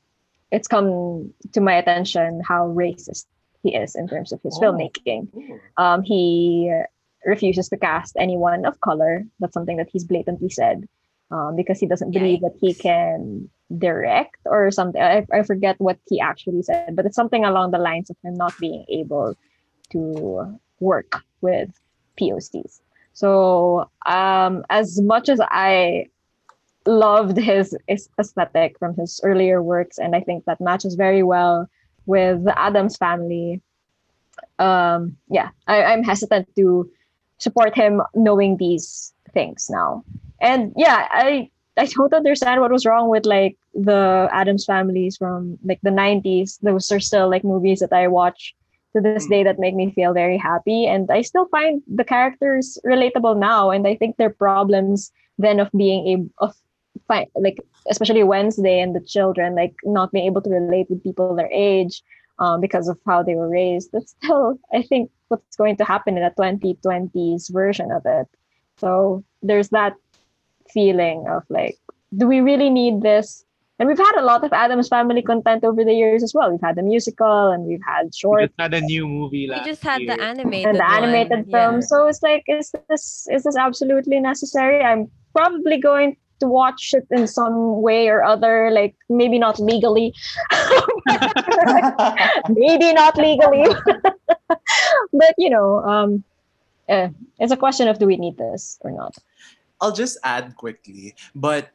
it's 0.52 0.68
come 0.68 1.34
to 1.54 1.62
my 1.62 1.74
attention 1.76 2.42
how 2.48 2.68
racist 2.70 3.26
he 3.64 3.76
is 3.76 3.96
in 3.96 4.08
terms 4.08 4.32
of 4.32 4.42
his 4.42 4.58
Oh. 4.58 4.62
filmmaking. 4.62 5.28
Um, 5.78 6.02
he 6.04 6.72
refuses 7.26 7.70
to 7.70 7.78
cast 7.78 8.16
anyone 8.18 8.66
of 8.66 8.80
color. 8.82 9.26
That's 9.40 9.54
something 9.54 9.78
that 9.78 9.90
he's 9.92 10.04
blatantly 10.04 10.50
said 10.50 10.88
um, 11.30 11.56
because 11.56 11.80
he 11.80 11.86
doesn't 11.88 12.12
believe 12.12 12.42
that 12.42 12.56
he 12.60 12.74
can 12.74 13.50
direct 13.78 14.38
or 14.46 14.70
something. 14.72 15.02
I, 15.02 15.26
I 15.32 15.44
forget 15.44 15.80
what 15.80 15.98
he 16.10 16.20
actually 16.20 16.64
said, 16.64 16.96
but 16.96 17.06
it's 17.06 17.16
something 17.16 17.46
along 17.46 17.72
the 17.72 17.78
lines 17.80 18.10
of 18.10 18.18
him 18.24 18.34
not 18.34 18.54
being 18.60 18.84
able 18.90 19.36
to 19.92 20.60
work 20.82 21.24
with 21.42 21.70
POCs. 22.20 22.82
So 23.14 23.90
um, 24.06 24.66
as 24.70 25.00
much 25.02 25.30
as 25.30 25.40
I 25.42 26.08
loved 26.86 27.38
his 27.38 27.78
aes- 27.88 28.10
aesthetic 28.20 28.80
from 28.80 28.96
his 28.96 29.20
earlier 29.24 29.62
works, 29.62 29.98
and 29.98 30.16
I 30.16 30.22
think 30.22 30.46
that 30.46 30.60
matches 30.60 30.96
very 30.96 31.24
well 31.24 31.70
with 32.06 32.44
the 32.44 32.58
Addams 32.58 32.98
family. 32.98 33.62
Um, 34.60 35.18
yeah, 35.30 35.50
I, 35.68 35.84
I'm 35.84 36.04
hesitant 36.04 36.48
to 36.56 36.90
support 37.38 37.76
him 37.76 38.02
knowing 38.16 38.58
these 38.58 39.14
things 39.34 39.70
now. 39.70 40.04
And 40.40 40.74
yeah, 40.76 41.08
I 41.10 41.50
I 41.78 41.86
don't 41.86 42.14
understand 42.14 42.62
what 42.62 42.72
was 42.72 42.86
wrong 42.86 43.10
with 43.10 43.26
like 43.26 43.58
the 43.74 44.30
Addams 44.32 44.66
families 44.66 45.18
from 45.18 45.58
like 45.64 45.80
the 45.82 45.90
90s. 45.90 46.60
Those 46.62 46.92
are 46.92 47.00
still 47.00 47.30
like 47.30 47.44
movies 47.44 47.80
that 47.80 47.94
I 47.94 48.08
watch 48.08 48.56
to 48.94 49.02
this 49.02 49.28
day 49.28 49.44
that 49.44 49.60
make 49.60 49.76
me 49.76 49.92
feel 49.92 50.14
very 50.14 50.38
happy. 50.38 50.86
And 50.86 51.10
I 51.12 51.22
still 51.22 51.48
find 51.48 51.82
the 51.88 52.04
characters 52.04 52.78
relatable 52.86 53.38
now. 53.38 53.72
And 53.72 53.88
I 53.88 53.96
think 53.96 54.18
their 54.18 54.30
problems 54.30 55.12
then 55.38 55.60
of 55.60 55.70
being 55.76 56.08
able 56.08 56.30
of 56.40 56.56
fi- 57.08 57.28
like 57.36 57.58
especially 57.90 58.24
Wednesday 58.24 58.80
and 58.80 58.96
the 58.96 59.02
children, 59.02 59.56
like 59.56 59.74
not 59.84 60.12
being 60.12 60.26
able 60.26 60.42
to 60.42 60.50
relate 60.50 60.90
with 60.90 61.04
people 61.04 61.36
their 61.36 61.52
age 61.52 62.02
um, 62.40 62.62
because 62.62 62.88
of 62.88 63.00
how 63.06 63.24
they 63.24 63.36
were 63.36 63.50
raised. 63.50 63.92
That's 63.92 64.16
still, 64.24 64.60
I 64.74 64.82
think, 64.82 65.12
what's 65.30 65.56
going 65.56 65.78
to 65.78 65.86
happen 65.86 66.18
in 66.18 66.24
a 66.24 66.32
2020s 66.32 67.52
version 67.52 67.92
of 67.92 68.04
it. 68.06 68.28
So 68.78 69.24
there's 69.42 69.70
that 69.70 69.94
feeling 70.74 71.26
of 71.28 71.44
like, 71.50 71.78
do 72.16 72.28
we 72.28 72.42
really 72.42 72.70
need 72.70 73.02
this? 73.02 73.46
And 73.82 73.88
we've 73.88 73.98
had 73.98 74.16
a 74.16 74.22
lot 74.22 74.44
of 74.44 74.54
Addams 74.54 74.90
Family 74.90 75.24
content 75.24 75.64
over 75.64 75.84
the 75.84 75.92
years 75.92 76.22
as 76.22 76.36
well. 76.36 76.52
We've 76.52 76.62
had 76.62 76.76
the 76.76 76.84
musical 76.84 77.50
and 77.50 77.64
we've 77.66 77.82
had 77.84 78.14
short. 78.14 78.42
We 78.42 78.44
short 78.44 78.50
just 78.50 78.60
had 78.62 78.74
a 78.76 78.82
new 78.82 79.08
movie 79.08 79.50
We 79.50 79.60
just 79.66 79.82
had 79.82 80.02
year. 80.02 80.16
the 80.16 80.24
animated 80.24 80.68
and 80.68 80.76
the 80.78 80.84
one. 80.84 81.04
animated 81.04 81.46
Yeah. 81.48 81.58
film. 81.72 81.82
So 81.82 82.06
it's 82.06 82.22
like, 82.22 82.44
is 82.48 82.72
this 82.90 83.28
is 83.32 83.42
this 83.42 83.58
absolutely 83.58 84.20
necessary? 84.20 84.84
I'm 84.84 85.10
probably 85.34 85.80
going 85.80 86.16
to 86.42 86.46
watch 86.48 86.94
it 86.94 87.08
in 87.10 87.26
some 87.26 87.82
way 87.82 88.08
or 88.08 88.24
other, 88.24 88.70
like 88.70 88.94
maybe 89.10 89.40
not 89.40 89.60
legally, 89.60 90.14
maybe 92.50 92.94
not 92.94 93.18
legally, 93.18 93.66
but 95.12 95.34
you 95.40 95.50
know, 95.50 95.80
um, 95.86 96.24
eh, 96.88 97.10
it's 97.40 97.52
a 97.52 97.58
question 97.58 97.88
of 97.88 97.98
do 97.98 98.06
we 98.06 98.18
need 98.18 98.38
this 98.38 98.78
or 98.82 98.92
not? 98.92 99.16
I'll 99.82 99.92
just 99.92 100.20
add 100.24 100.56
quickly, 100.56 101.16
but 101.34 101.72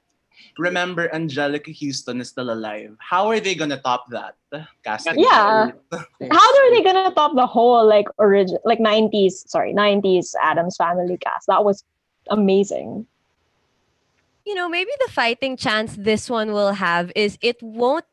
remember 0.59 1.09
Anjelica 1.09 1.75
Huston 1.75 2.21
is 2.21 2.29
still 2.29 2.51
alive. 2.51 2.97
How 2.99 3.29
are 3.29 3.41
they 3.41 3.55
gonna 3.55 3.81
top 3.81 4.11
that 4.11 4.37
casting? 4.85 5.19
Yeah. 5.19 5.73
How 5.93 6.49
are 6.55 6.71
they 6.71 6.83
gonna 6.83 7.13
top 7.15 7.35
the 7.35 7.47
whole 7.47 7.87
like 7.87 8.09
origin, 8.19 8.59
like 8.65 8.79
'90s, 8.79 9.49
sorry, 9.49 9.75
'90s 9.75 10.35
Addams 10.43 10.77
Family 10.77 11.19
cast? 11.19 11.47
That 11.49 11.65
was 11.65 11.85
amazing. 12.29 13.07
you 14.47 14.55
know, 14.55 14.69
maybe 14.69 14.91
the 15.05 15.13
fighting 15.13 15.57
chance 15.57 15.97
this 15.97 16.31
one 16.31 16.53
will 16.53 16.73
have 16.73 17.11
is 17.17 17.37
it 17.43 17.61
won't 17.61 18.05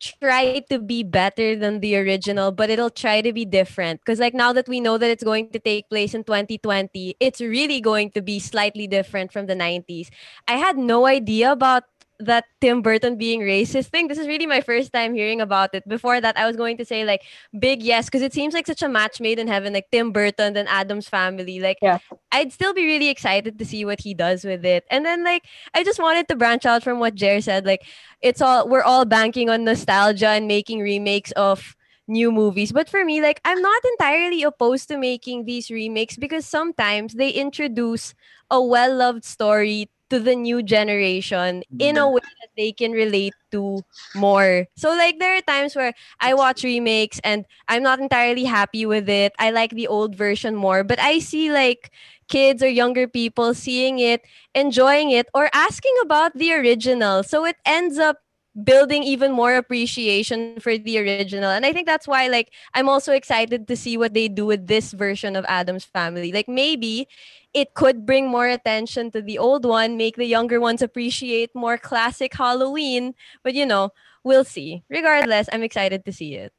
try 0.00 0.60
to 0.70 0.78
be 0.78 1.02
better 1.02 1.56
than 1.56 1.80
the 1.80 1.96
original, 1.96 2.52
but 2.52 2.70
it'll 2.70 2.90
try 2.90 3.20
to 3.20 3.32
be 3.32 3.44
different. 3.44 4.00
Because, 4.00 4.18
like, 4.18 4.34
now 4.34 4.52
that 4.52 4.68
we 4.68 4.80
know 4.80 4.98
that 4.98 5.10
it's 5.10 5.24
going 5.24 5.50
to 5.50 5.58
take 5.58 5.88
place 5.88 6.14
in 6.14 6.24
2020, 6.24 7.16
it's 7.20 7.40
really 7.40 7.80
going 7.80 8.10
to 8.12 8.22
be 8.22 8.38
slightly 8.38 8.86
different 8.86 9.32
from 9.32 9.46
the 9.46 9.54
90s. 9.54 10.08
I 10.46 10.54
had 10.54 10.76
no 10.76 11.06
idea 11.06 11.52
about 11.52 11.84
that 12.18 12.44
Tim 12.60 12.82
Burton 12.82 13.16
being 13.16 13.40
racist 13.40 13.86
thing. 13.86 14.08
This 14.08 14.18
is 14.18 14.26
really 14.26 14.46
my 14.46 14.60
first 14.60 14.92
time 14.92 15.14
hearing 15.14 15.40
about 15.40 15.74
it. 15.74 15.86
Before 15.88 16.20
that, 16.20 16.36
I 16.36 16.46
was 16.46 16.56
going 16.56 16.76
to 16.78 16.84
say, 16.84 17.04
like, 17.04 17.22
big 17.58 17.82
yes, 17.82 18.06
because 18.06 18.22
it 18.22 18.32
seems 18.32 18.54
like 18.54 18.66
such 18.66 18.82
a 18.82 18.88
match 18.88 19.20
made 19.20 19.38
in 19.38 19.48
heaven, 19.48 19.72
like 19.72 19.86
Tim 19.92 20.12
Burton, 20.12 20.56
and 20.56 20.68
Addams 20.68 21.08
family. 21.08 21.60
Like, 21.60 21.78
Yeah. 21.82 21.98
I'd 22.32 22.52
still 22.52 22.72
be 22.72 22.84
really 22.84 23.08
excited 23.08 23.58
to 23.58 23.64
see 23.64 23.84
what 23.84 24.00
he 24.00 24.14
does 24.14 24.44
with 24.44 24.64
it. 24.64 24.84
And 24.90 25.04
then, 25.04 25.24
like, 25.24 25.44
I 25.74 25.84
just 25.84 26.00
wanted 26.00 26.28
to 26.28 26.36
branch 26.36 26.64
out 26.64 26.82
from 26.82 26.98
what 26.98 27.14
Jer 27.14 27.40
said. 27.40 27.66
Like, 27.66 27.84
it's 28.22 28.40
all 28.40 28.68
we're 28.68 28.82
all 28.82 29.04
banking 29.04 29.50
on 29.50 29.64
nostalgia 29.64 30.28
and 30.28 30.46
making 30.48 30.80
remakes 30.80 31.32
of 31.32 31.76
new 32.08 32.30
movies. 32.32 32.72
But 32.72 32.88
for 32.88 33.04
me, 33.04 33.20
like, 33.20 33.40
I'm 33.44 33.60
not 33.60 33.82
entirely 33.84 34.42
opposed 34.42 34.88
to 34.88 34.96
making 34.96 35.44
these 35.44 35.70
remakes 35.70 36.16
because 36.16 36.46
sometimes 36.46 37.14
they 37.14 37.30
introduce 37.30 38.14
a 38.50 38.62
well-loved 38.62 39.24
story 39.24 39.90
to 40.10 40.20
the 40.20 40.34
new 40.34 40.62
generation 40.62 41.62
in 41.78 41.96
a 41.96 42.00
mm-hmm. 42.00 42.14
way 42.14 42.20
that 42.40 42.50
they 42.56 42.72
can 42.72 42.92
relate 42.92 43.34
to 43.50 43.82
more. 44.14 44.66
So 44.76 44.90
like 44.90 45.18
there 45.18 45.36
are 45.36 45.40
times 45.42 45.74
where 45.74 45.94
I 46.20 46.34
watch 46.34 46.62
remakes 46.62 47.20
and 47.24 47.44
I'm 47.68 47.82
not 47.82 47.98
entirely 47.98 48.44
happy 48.44 48.86
with 48.86 49.08
it. 49.08 49.32
I 49.38 49.50
like 49.50 49.70
the 49.70 49.88
old 49.88 50.14
version 50.14 50.54
more, 50.54 50.84
but 50.84 51.00
I 51.00 51.18
see 51.18 51.50
like 51.50 51.90
kids 52.28 52.62
or 52.62 52.68
younger 52.68 53.06
people 53.06 53.54
seeing 53.54 53.98
it, 53.98 54.22
enjoying 54.54 55.10
it, 55.10 55.28
or 55.34 55.48
asking 55.52 55.94
about 56.02 56.34
the 56.34 56.52
original. 56.52 57.22
So 57.22 57.44
it 57.44 57.56
ends 57.64 57.98
up 57.98 58.18
building 58.64 59.02
even 59.02 59.32
more 59.32 59.56
appreciation 59.56 60.58
for 60.60 60.78
the 60.78 60.98
original. 60.98 61.50
And 61.50 61.66
I 61.66 61.72
think 61.72 61.86
that's 61.86 62.08
why 62.08 62.28
like 62.28 62.52
I'm 62.74 62.88
also 62.88 63.12
excited 63.12 63.68
to 63.68 63.76
see 63.76 63.96
what 63.96 64.14
they 64.14 64.28
do 64.28 64.46
with 64.46 64.66
this 64.66 64.92
version 64.92 65.36
of 65.36 65.44
Addams 65.48 65.84
family. 65.84 66.32
Like 66.32 66.48
maybe 66.48 67.08
it 67.52 67.74
could 67.74 68.06
bring 68.06 68.28
more 68.28 68.48
attention 68.48 69.10
to 69.12 69.20
the 69.20 69.38
old 69.38 69.64
one, 69.64 69.96
make 69.96 70.16
the 70.16 70.26
younger 70.26 70.60
ones 70.60 70.82
appreciate 70.82 71.54
more 71.54 71.76
classic 71.76 72.34
Halloween, 72.34 73.14
but 73.42 73.54
you 73.54 73.66
know, 73.66 73.92
we'll 74.24 74.44
see. 74.44 74.82
Regardless, 74.88 75.48
I'm 75.52 75.62
excited 75.62 76.04
to 76.04 76.12
see 76.12 76.34
it. 76.34 76.52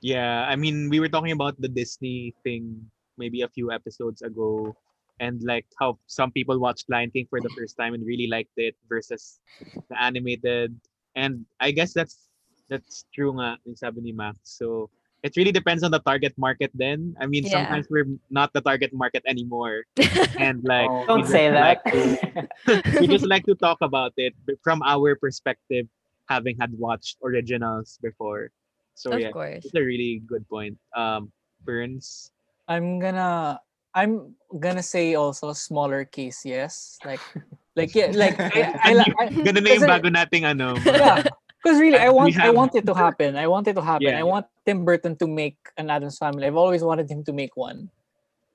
Yeah, 0.00 0.46
I 0.48 0.56
mean, 0.56 0.88
we 0.88 0.98
were 0.98 1.08
talking 1.08 1.32
about 1.32 1.60
the 1.60 1.68
Disney 1.68 2.34
thing 2.42 2.90
maybe 3.18 3.42
a 3.42 3.48
few 3.48 3.70
episodes 3.70 4.22
ago, 4.22 4.74
and 5.20 5.42
like 5.44 5.66
how 5.78 5.98
some 6.06 6.32
people 6.32 6.58
watched 6.58 6.88
Lion 6.88 7.10
King 7.10 7.26
for 7.28 7.40
the 7.40 7.50
first 7.50 7.76
time 7.76 7.92
and 7.92 8.06
really 8.06 8.26
liked 8.26 8.56
it 8.56 8.74
versus 8.88 9.38
the 9.60 10.00
animated. 10.00 10.74
And 11.16 11.44
I 11.60 11.70
guess 11.70 11.92
that's 11.92 12.28
that's 12.68 13.04
true 13.14 13.34
nga, 13.34 13.58
yung 13.66 13.74
sabi 13.76 14.00
ni 14.00 14.12
Max. 14.12 14.38
So 14.44 14.90
it 15.22 15.36
really 15.36 15.52
depends 15.52 15.82
on 15.82 15.90
the 15.90 15.98
target 16.00 16.32
market 16.38 16.70
then. 16.72 17.16
I 17.20 17.26
mean, 17.26 17.44
Yeah. 17.44 17.60
sometimes 17.66 17.86
we're 17.90 18.06
not 18.30 18.52
the 18.54 18.62
target 18.62 18.94
market 18.94 19.22
anymore. 19.26 19.84
And 20.38 20.62
like 20.64 20.88
we 20.88 21.06
Don't 21.06 21.20
just 21.26 21.32
say 21.34 21.50
like 21.50 21.82
that. 21.84 22.48
to- 22.66 22.82
we 23.02 23.06
just 23.10 23.26
like 23.26 23.44
to 23.50 23.54
talk 23.58 23.78
about 23.82 24.14
it 24.16 24.32
b- 24.46 24.56
from 24.62 24.80
our 24.86 25.12
perspective, 25.18 25.86
having 26.30 26.56
had 26.56 26.72
watched 26.78 27.18
originals 27.26 27.98
before. 28.00 28.48
So 28.94 29.12
of 29.12 29.20
yeah, 29.20 29.32
course. 29.34 29.64
it's 29.66 29.74
a 29.74 29.82
really 29.84 30.22
good 30.24 30.46
point. 30.48 30.78
Um, 30.96 31.32
Burns. 31.66 32.30
I'm 32.70 32.96
gonna 33.02 33.58
I'm 33.94 34.34
gonna 34.58 34.82
say 34.82 35.14
also 35.14 35.52
smaller 35.52 36.04
case, 36.04 36.44
yes. 36.44 36.98
Like 37.04 37.20
like 37.76 37.94
yeah, 37.94 38.12
like 38.14 38.38
I, 38.56 38.78
I, 38.82 38.92
li- 38.94 39.14
I, 39.18 39.24
Ganun 39.34 39.62
na 39.66 39.70
yung 39.74 39.86
bago 39.90 40.08
nating 40.10 40.44
ano. 40.46 40.76
yeah. 40.86 41.24
Because 41.62 41.76
really, 41.80 41.98
I 42.06 42.08
We 42.08 42.14
want 42.14 42.36
I 42.38 42.46
have- 42.48 42.54
want 42.56 42.72
it 42.74 42.86
to 42.86 42.94
happen. 42.94 43.36
I 43.36 43.46
want 43.46 43.66
it 43.68 43.74
to 43.74 43.82
happen. 43.82 44.14
Yeah. 44.14 44.20
I 44.20 44.24
want 44.24 44.46
Tim 44.64 44.84
Burton 44.84 45.16
to 45.18 45.26
make 45.26 45.58
an 45.76 45.90
Addams 45.90 46.16
Family. 46.18 46.46
I've 46.46 46.56
always 46.56 46.82
wanted 46.82 47.10
him 47.10 47.24
to 47.24 47.32
make 47.32 47.56
one. 47.56 47.90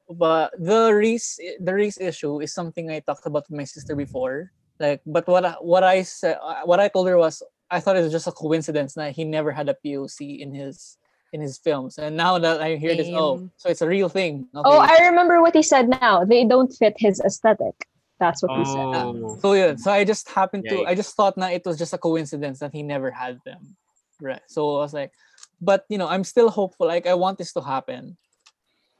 But 0.10 0.54
the 0.58 0.94
race 0.94 1.38
the 1.60 1.74
race 1.74 1.98
issue 2.00 2.40
is 2.40 2.54
something 2.54 2.90
I 2.94 3.02
talked 3.02 3.26
about 3.26 3.50
with 3.50 3.58
my 3.58 3.66
sister 3.66 3.96
before. 3.96 4.52
Like, 4.80 5.02
but 5.08 5.26
what 5.28 5.46
I, 5.46 5.56
what 5.64 5.84
I 5.84 6.04
said, 6.04 6.38
what 6.68 6.80
I 6.80 6.88
told 6.90 7.08
her 7.08 7.18
was, 7.18 7.42
I 7.72 7.80
thought 7.80 7.96
it 7.98 8.04
was 8.04 8.12
just 8.12 8.28
a 8.28 8.32
coincidence 8.36 8.94
that 8.96 9.16
he 9.16 9.24
never 9.24 9.50
had 9.52 9.68
a 9.70 9.76
POC 9.80 10.40
in 10.44 10.54
his 10.54 10.98
in 11.36 11.44
his 11.44 11.60
films, 11.60 12.00
and 12.00 12.16
now 12.16 12.40
that 12.40 12.64
I 12.64 12.80
hear 12.80 12.96
this, 12.96 13.12
oh, 13.12 13.52
so 13.60 13.68
it's 13.68 13.84
a 13.84 13.90
real 13.92 14.08
thing. 14.08 14.48
Oh, 14.56 14.64
okay. 14.64 14.72
Oh, 14.72 14.80
I 14.80 15.12
remember 15.12 15.44
what 15.44 15.54
he 15.54 15.62
said 15.62 15.92
now. 15.92 16.24
They 16.24 16.48
don't 16.48 16.72
fit 16.72 16.96
his 16.96 17.20
aesthetic. 17.20 17.76
That's 18.20 18.40
what 18.42 18.56
he 18.56 18.64
said. 18.64 18.88
Oh, 18.96 19.38
So 19.44 19.52
yeah, 19.52 19.76
so 19.76 19.92
I 19.92 20.08
just 20.08 20.32
happened 20.32 20.64
to 20.72 20.88
I 20.88 20.96
just 20.96 21.16
thought 21.20 21.36
na 21.36 21.52
it 21.52 21.68
was 21.68 21.76
just 21.78 21.92
a 21.92 22.00
coincidence 22.00 22.64
that 22.64 22.72
he 22.72 22.82
never 22.82 23.12
had 23.12 23.44
them. 23.44 23.76
Right. 24.24 24.40
So 24.48 24.80
I 24.80 24.88
was 24.88 24.96
like, 24.96 25.12
but 25.60 25.84
you 25.92 26.00
know, 26.00 26.08
I'm 26.08 26.24
still 26.24 26.48
hopeful. 26.48 26.88
Like 26.88 27.06
I 27.06 27.14
want 27.14 27.38
this 27.38 27.52
to 27.60 27.62
happen. 27.62 28.16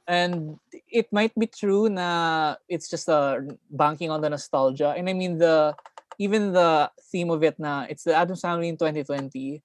And 0.06 0.60
it 0.92 1.08
might 1.10 1.34
be 1.34 1.48
true 1.48 1.88
na 1.88 2.60
it's 2.68 2.92
just 2.92 3.08
a 3.08 3.40
banking 3.72 4.12
on 4.12 4.20
the 4.20 4.28
nostalgia. 4.30 4.92
And 4.92 5.08
I 5.08 5.16
mean 5.16 5.40
the 5.40 5.74
even 6.20 6.52
the 6.52 6.92
theme 7.08 7.32
of 7.32 7.40
it 7.42 7.56
na 7.58 7.88
it's 7.88 8.04
the 8.04 8.14
Addams 8.14 8.44
family 8.44 8.68
in 8.68 8.76
2020. 8.76 9.64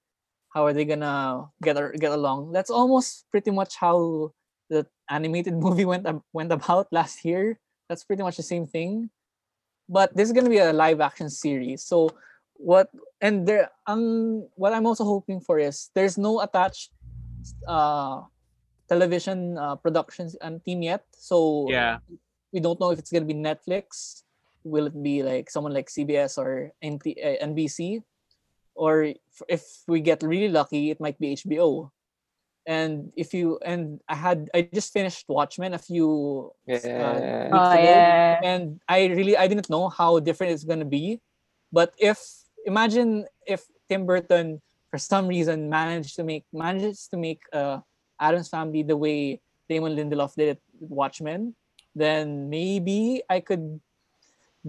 How 0.54 0.66
are 0.66 0.72
they 0.72 0.84
gonna 0.84 1.48
get 1.62 1.76
get 1.98 2.12
along? 2.12 2.52
That's 2.52 2.70
almost 2.70 3.26
pretty 3.30 3.50
much 3.50 3.76
how 3.76 4.32
the 4.68 4.86
animated 5.08 5.54
movie 5.64 5.84
went 5.84 6.06
went 6.32 6.52
about 6.52 6.88
last 6.92 7.24
year. 7.24 7.58
That's 7.88 8.04
pretty 8.04 8.22
much 8.22 8.36
the 8.36 8.46
same 8.46 8.66
thing 8.66 9.10
but 9.92 10.08
this 10.16 10.28
is 10.28 10.32
gonna 10.32 10.48
be 10.48 10.58
a 10.58 10.72
live 10.72 11.00
action 11.00 11.28
series. 11.28 11.84
So 11.84 12.10
what 12.56 12.88
and 13.20 13.46
there 13.46 13.70
um 13.86 14.48
what 14.54 14.72
I'm 14.72 14.86
also 14.86 15.04
hoping 15.04 15.40
for 15.40 15.58
is 15.58 15.90
there's 15.94 16.16
no 16.16 16.40
attached 16.40 16.90
uh 17.68 18.22
television 18.88 19.58
uh, 19.58 19.76
productions 19.76 20.34
and 20.40 20.64
team 20.64 20.82
yet. 20.82 21.04
So 21.12 21.66
yeah. 21.68 21.98
we 22.52 22.60
don't 22.60 22.80
know 22.80 22.90
if 22.90 22.98
it's 22.98 23.12
gonna 23.12 23.28
be 23.28 23.36
Netflix. 23.36 24.22
Will 24.64 24.86
it 24.86 24.96
be 24.96 25.22
like 25.22 25.50
someone 25.50 25.74
like 25.74 25.88
CBS 25.88 26.38
or 26.38 26.72
NT, 26.84 27.18
uh, 27.18 27.42
NBC? 27.44 28.02
Or 28.74 29.02
if- 29.04 29.42
if 29.48 29.62
we 29.88 30.00
get 30.00 30.22
really 30.22 30.48
lucky, 30.48 30.90
it 30.90 31.00
might 31.00 31.18
be 31.18 31.32
HBO. 31.36 31.90
and 32.62 33.10
if 33.18 33.34
you 33.34 33.58
and 33.66 33.98
I 34.06 34.14
had 34.14 34.46
I 34.54 34.62
just 34.70 34.92
finished 34.94 35.26
Watchmen 35.26 35.74
a 35.74 35.82
few 35.82 36.54
Yeah. 36.62 36.78
weeks 36.78 36.86
Oh 36.86 37.74
ago, 37.74 37.90
yeah. 37.90 38.38
and 38.38 38.78
I 38.86 39.10
really 39.18 39.34
I 39.34 39.50
didn't 39.50 39.66
know 39.66 39.90
how 39.90 40.22
different 40.22 40.54
it's 40.54 40.62
gonna 40.62 40.86
be. 40.86 41.18
But 41.74 41.90
if 41.98 42.22
imagine 42.62 43.26
if 43.50 43.66
Tim 43.90 44.06
Burton 44.06 44.62
for 44.94 44.98
some 45.02 45.26
reason 45.26 45.66
managed 45.66 46.14
to 46.14 46.22
make 46.22 46.46
manages 46.54 47.10
to 47.10 47.18
make 47.18 47.42
uh 47.50 47.82
Addams 48.22 48.46
Family 48.46 48.86
the 48.86 48.94
way 48.94 49.42
Damon 49.66 49.98
Lindelof 49.98 50.38
did 50.38 50.54
it 50.54 50.60
with 50.78 50.90
Watchmen, 50.94 51.58
then 51.98 52.46
maybe 52.46 53.26
I 53.26 53.42
could 53.42 53.82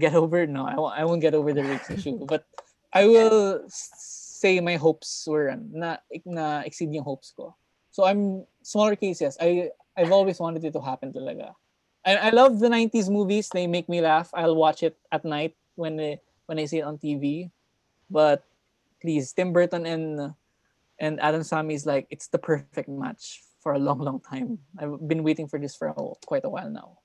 get 0.02 0.18
over. 0.18 0.50
No, 0.50 0.66
I 0.66 0.74
won't. 0.74 0.94
I 0.98 1.06
won't 1.06 1.22
get 1.22 1.38
over 1.38 1.54
the 1.54 1.62
race 1.62 1.94
issue, 1.94 2.26
but 2.26 2.50
I 2.94 3.08
will 3.08 3.66
say 3.68 4.60
my 4.62 4.78
hopes 4.78 5.26
were 5.26 5.50
um, 5.50 5.74
na 5.74 5.98
na 6.26 6.62
exceed 6.62 6.94
yung 6.94 7.04
hopes 7.04 7.34
ko. 7.34 7.56
So 7.90 8.06
I'm 8.06 8.46
smaller 8.62 8.96
cases. 8.96 9.38
I 9.42 9.74
I've 9.98 10.12
always 10.14 10.40
wanted 10.40 10.64
it 10.64 10.74
to 10.74 10.82
happen 10.82 11.14
talaga. 11.14 11.58
I, 12.06 12.16
I 12.18 12.30
love 12.30 12.60
the 12.60 12.70
90s 12.70 13.10
movies. 13.10 13.50
They 13.50 13.68
make 13.68 13.88
me 13.88 14.02
laugh. 14.02 14.30
I'll 14.34 14.56
watch 14.56 14.84
it 14.84 14.98
at 15.12 15.24
night 15.24 15.56
when 15.76 15.96
they, 15.96 16.20
when 16.46 16.60
I 16.60 16.66
see 16.66 16.80
it 16.80 16.84
on 16.84 16.98
TV. 16.98 17.50
But 18.10 18.44
please, 19.02 19.32
Tim 19.32 19.54
Burton 19.54 19.86
and 19.86 20.34
and 21.00 21.20
Adam 21.22 21.44
Sami 21.44 21.74
is 21.74 21.86
like 21.86 22.08
it's 22.10 22.28
the 22.28 22.38
perfect 22.38 22.90
match 22.90 23.42
for 23.62 23.74
a 23.74 23.80
long, 23.80 24.00
long 24.00 24.20
time. 24.20 24.60
I've 24.78 25.00
been 25.08 25.24
waiting 25.24 25.48
for 25.48 25.58
this 25.58 25.76
for 25.76 25.88
a, 25.88 25.96
quite 26.26 26.46
a 26.46 26.50
while 26.50 26.70
now. 26.70 27.00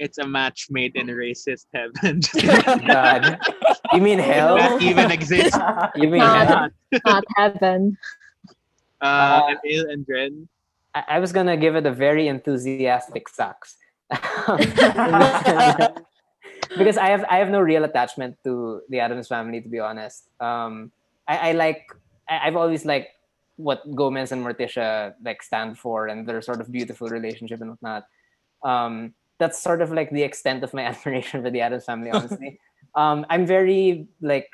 It's 0.00 0.16
a 0.16 0.24
match 0.26 0.68
made 0.72 0.96
in 0.96 1.12
racist 1.12 1.68
heaven. 1.76 2.24
God. 2.88 3.36
You 3.92 4.00
mean 4.00 4.18
hell? 4.18 4.56
that 4.56 4.80
even 4.80 5.12
exists. 5.12 5.52
You 5.94 6.08
mean 6.08 6.24
Not- 6.24 6.48
hell? 6.48 6.68
Not 7.04 7.24
heaven. 7.36 7.98
Uh, 9.00 9.54
Emil 9.60 9.90
and 9.92 10.06
Dren. 10.08 10.48
I, 10.96 11.04
I 11.16 11.18
was 11.20 11.32
gonna 11.36 11.56
give 11.56 11.76
it 11.76 11.84
a 11.84 11.92
very 11.92 12.28
enthusiastic 12.28 13.28
sucks. 13.28 13.76
because 14.10 14.26
I 16.96 17.08
have 17.12 17.24
I 17.28 17.36
have 17.38 17.50
no 17.52 17.60
real 17.60 17.84
attachment 17.84 18.38
to 18.44 18.80
the 18.88 18.98
Addams 19.00 19.28
family 19.28 19.60
to 19.60 19.68
be 19.68 19.78
honest. 19.78 20.24
Um 20.40 20.90
I, 21.28 21.50
I 21.50 21.52
like 21.52 21.84
I, 22.28 22.48
I've 22.48 22.56
always 22.56 22.84
liked 22.84 23.12
what 23.56 23.84
Gomez 23.94 24.32
and 24.32 24.44
Morticia 24.44 25.14
like 25.22 25.42
stand 25.44 25.78
for 25.78 26.08
and 26.08 26.26
their 26.26 26.42
sort 26.42 26.60
of 26.60 26.72
beautiful 26.72 27.08
relationship 27.08 27.60
and 27.60 27.70
whatnot. 27.70 28.04
Um 28.64 29.14
that's 29.40 29.58
sort 29.58 29.80
of 29.82 29.90
like 29.90 30.10
the 30.12 30.22
extent 30.22 30.62
of 30.62 30.70
my 30.76 30.84
admiration 30.92 31.42
for 31.42 31.50
the 31.50 31.60
Addams 31.64 31.84
family, 31.90 32.10
honestly. 32.12 32.60
um 32.94 33.24
I'm 33.32 33.44
very 33.46 34.06
like 34.20 34.48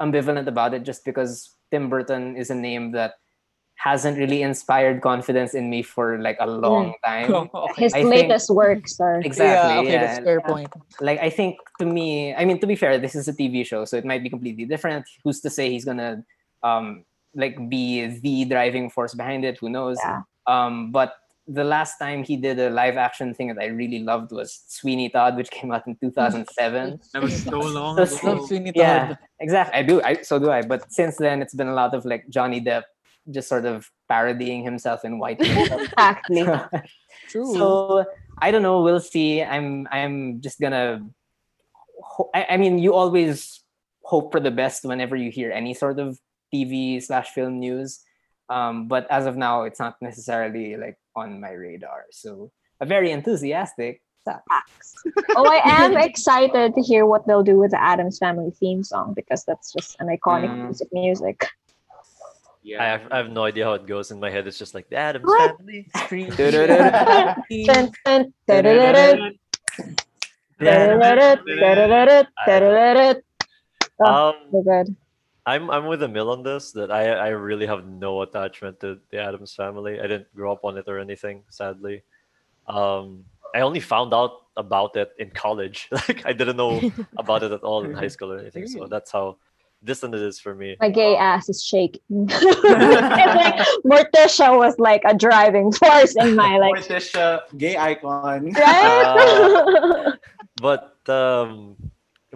ambivalent 0.00 0.46
about 0.46 0.74
it 0.76 0.82
just 0.90 1.04
because 1.04 1.56
Tim 1.70 1.88
Burton 1.88 2.36
is 2.36 2.50
a 2.50 2.54
name 2.54 2.92
that 2.92 3.14
hasn't 3.76 4.16
really 4.22 4.40
inspired 4.42 5.02
confidence 5.02 5.52
in 5.52 5.68
me 5.68 5.82
for 5.82 6.18
like 6.26 6.38
a 6.40 6.46
long 6.46 6.94
time. 7.04 7.32
okay. 7.34 7.82
His 7.84 7.92
I 7.92 8.00
think- 8.02 8.14
latest 8.14 8.48
works 8.50 9.00
are 9.00 9.18
Exactly. 9.20 9.74
Yeah, 9.74 9.80
okay, 9.80 9.92
yeah. 9.92 10.06
that's 10.06 10.24
fair 10.24 10.40
point. 10.40 10.70
Like 11.00 11.18
I 11.20 11.30
think 11.30 11.58
to 11.80 11.86
me, 11.86 12.34
I 12.34 12.44
mean 12.44 12.58
to 12.62 12.66
be 12.66 12.76
fair, 12.76 12.98
this 12.98 13.14
is 13.14 13.26
a 13.28 13.34
TV 13.34 13.66
show, 13.66 13.84
so 13.84 13.96
it 13.96 14.04
might 14.04 14.22
be 14.22 14.30
completely 14.30 14.64
different. 14.64 15.04
Who's 15.24 15.40
to 15.42 15.50
say 15.50 15.70
he's 15.74 15.84
gonna 15.84 16.22
um 16.62 17.04
like 17.34 17.58
be 17.68 18.06
the 18.26 18.44
driving 18.46 18.88
force 18.94 19.12
behind 19.14 19.44
it? 19.44 19.58
Who 19.58 19.68
knows? 19.68 19.98
Yeah. 20.02 20.22
Um, 20.46 20.92
but 20.92 21.10
the 21.46 21.64
last 21.64 21.98
time 21.98 22.24
he 22.24 22.36
did 22.36 22.58
a 22.58 22.70
live 22.70 22.96
action 22.96 23.34
thing 23.34 23.48
that 23.48 23.58
I 23.62 23.66
really 23.66 23.98
loved 24.00 24.32
was 24.32 24.64
Sweeney 24.68 25.10
Todd, 25.10 25.36
which 25.36 25.50
came 25.50 25.72
out 25.72 25.86
in 25.86 25.94
2007. 25.96 27.00
That 27.12 27.22
was 27.22 27.42
so 27.44 27.58
long 27.78 27.96
So- 28.06 28.16
ago. 28.16 28.32
Love 28.32 28.48
Sweeney 28.48 28.72
yeah, 28.74 29.08
Todd. 29.08 29.18
exactly. 29.40 29.78
I 29.78 29.82
do. 29.82 30.02
I 30.02 30.22
so 30.22 30.38
do 30.38 30.50
I. 30.50 30.62
But 30.62 30.90
since 30.90 31.16
then, 31.16 31.42
it's 31.42 31.54
been 31.54 31.68
a 31.68 31.74
lot 31.74 31.94
of 31.94 32.04
like 32.04 32.24
Johnny 32.30 32.60
Depp 32.60 32.84
just 33.30 33.48
sort 33.48 33.64
of 33.64 33.90
parodying 34.08 34.64
himself 34.64 35.04
in 35.04 35.18
white 35.18 35.40
makeup. 35.40 35.80
exactly. 35.96 36.44
True. 37.28 37.54
so 37.54 38.04
I 38.38 38.50
don't 38.50 38.62
know. 38.62 38.82
We'll 38.82 39.00
see. 39.00 39.42
I'm 39.42 39.86
I'm 39.90 40.40
just 40.40 40.60
gonna. 40.60 41.04
ho- 42.02 42.30
I, 42.34 42.46
I 42.50 42.56
mean, 42.56 42.78
you 42.78 42.94
always 42.94 43.60
hope 44.02 44.32
for 44.32 44.40
the 44.40 44.50
best 44.50 44.84
whenever 44.84 45.16
you 45.16 45.30
hear 45.30 45.50
any 45.52 45.72
sort 45.74 45.98
of 45.98 46.18
TV 46.52 47.02
slash 47.02 47.30
film 47.30 47.58
news. 47.60 48.00
Um, 48.48 48.88
but 48.88 49.10
as 49.10 49.24
of 49.26 49.36
now, 49.36 49.62
it's 49.64 49.80
not 49.80 49.96
necessarily 50.02 50.76
like 50.76 50.98
on 51.16 51.40
my 51.40 51.50
radar. 51.52 52.04
So 52.10 52.50
a 52.80 52.86
very 52.86 53.10
enthusiastic. 53.10 54.02
sucks. 54.24 54.94
oh, 55.36 55.46
I 55.46 55.60
am 55.84 55.96
excited 55.96 56.74
to 56.74 56.80
hear 56.82 57.04
what 57.06 57.26
they'll 57.26 57.42
do 57.42 57.58
with 57.58 57.70
the 57.72 57.80
Addams 57.82 58.18
Family 58.18 58.50
theme 58.58 58.82
song 58.82 59.12
because 59.14 59.44
that's 59.44 59.72
just 59.72 59.96
an 60.00 60.08
iconic 60.08 60.48
Mm. 60.50 60.68
piece 60.68 60.80
of 60.80 60.88
music. 60.92 61.46
I 61.46 61.46
Yeah. 62.62 62.82
have, 62.98 63.12
I 63.12 63.16
have 63.18 63.30
no 63.30 63.44
idea 63.44 63.64
how 63.66 63.74
it 63.74 63.86
goes 63.86 64.10
in 64.10 64.18
my 64.18 64.30
head. 64.30 64.46
It's 64.46 64.58
just 64.58 64.74
like 64.74 64.88
the 64.88 64.96
Adams 64.96 65.26
What? 65.26 65.56
family. 65.58 65.90
Da-da-da-da. 66.36 67.34
Oh, 74.00 74.28
Um, 74.30 74.34
so 74.50 74.62
good. 74.62 74.96
I'm 75.46 75.70
I'm 75.70 75.86
with 75.86 76.02
Emil 76.02 76.30
on 76.30 76.42
this. 76.42 76.72
That 76.72 76.90
I 76.90 77.12
I 77.12 77.28
really 77.28 77.66
have 77.66 77.86
no 77.86 78.22
attachment 78.22 78.80
to 78.80 78.98
the 79.10 79.18
Addams 79.18 79.54
family. 79.54 80.00
I 80.00 80.06
didn't 80.06 80.34
grow 80.34 80.52
up 80.52 80.64
on 80.64 80.78
it 80.78 80.88
or 80.88 80.98
anything. 80.98 81.44
Sadly, 81.50 82.02
um, 82.66 83.24
I 83.54 83.60
only 83.60 83.80
found 83.80 84.14
out 84.14 84.42
about 84.56 84.96
it 84.96 85.12
in 85.18 85.30
college. 85.30 85.88
Like 85.92 86.24
I 86.26 86.32
didn't 86.32 86.56
know 86.56 86.80
about 87.18 87.42
it 87.42 87.52
at 87.52 87.62
all 87.62 87.84
in 87.84 87.92
high 87.94 88.08
school 88.08 88.32
or 88.32 88.38
anything. 88.38 88.66
So 88.66 88.86
that's 88.86 89.12
how 89.12 89.36
distant 89.84 90.14
it 90.14 90.22
is 90.22 90.40
for 90.40 90.54
me. 90.54 90.76
My 90.80 90.88
gay 90.88 91.14
ass 91.16 91.48
is 91.48 91.62
shaking. 91.62 92.00
It's 92.08 93.36
like 93.36 93.60
Morticia 93.84 94.56
was 94.56 94.78
like 94.78 95.02
a 95.04 95.14
driving 95.14 95.72
force 95.72 96.16
in 96.16 96.34
my 96.36 96.56
like 96.58 96.74
Morticia, 96.76 97.42
gay 97.58 97.76
icon. 97.76 98.50
right. 98.52 100.14
But 100.60 101.08
um, 101.08 101.76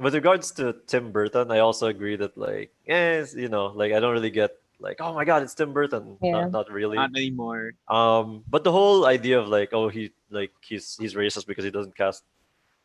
with 0.03 0.14
regards 0.14 0.51
to 0.53 0.76
Tim 0.86 1.12
Burton, 1.12 1.51
I 1.51 1.61
also 1.61 1.86
agree 1.86 2.16
that 2.16 2.36
like, 2.36 2.72
eh, 2.86 3.24
you 3.36 3.49
know, 3.49 3.66
like 3.66 3.92
I 3.92 4.01
don't 4.01 4.12
really 4.12 4.30
get 4.30 4.53
like, 4.80 5.01
oh 5.01 5.12
my 5.14 5.24
god, 5.24 5.42
it's 5.42 5.55
Tim 5.55 5.72
Burton. 5.72 6.16
Yeah. 6.22 6.32
Not, 6.32 6.53
not 6.53 6.72
really. 6.72 6.96
Not 6.96 7.11
anymore. 7.16 7.72
Um, 7.88 8.44
but 8.49 8.64
the 8.64 8.72
whole 8.72 9.07
idea 9.07 9.38
of 9.38 9.49
like, 9.49 9.72
oh, 9.72 9.88
he 9.88 10.12
like 10.30 10.53
he's 10.61 10.96
he's 10.99 11.14
racist 11.14 11.46
because 11.46 11.64
he 11.64 11.70
doesn't 11.70 11.96
cast 11.96 12.24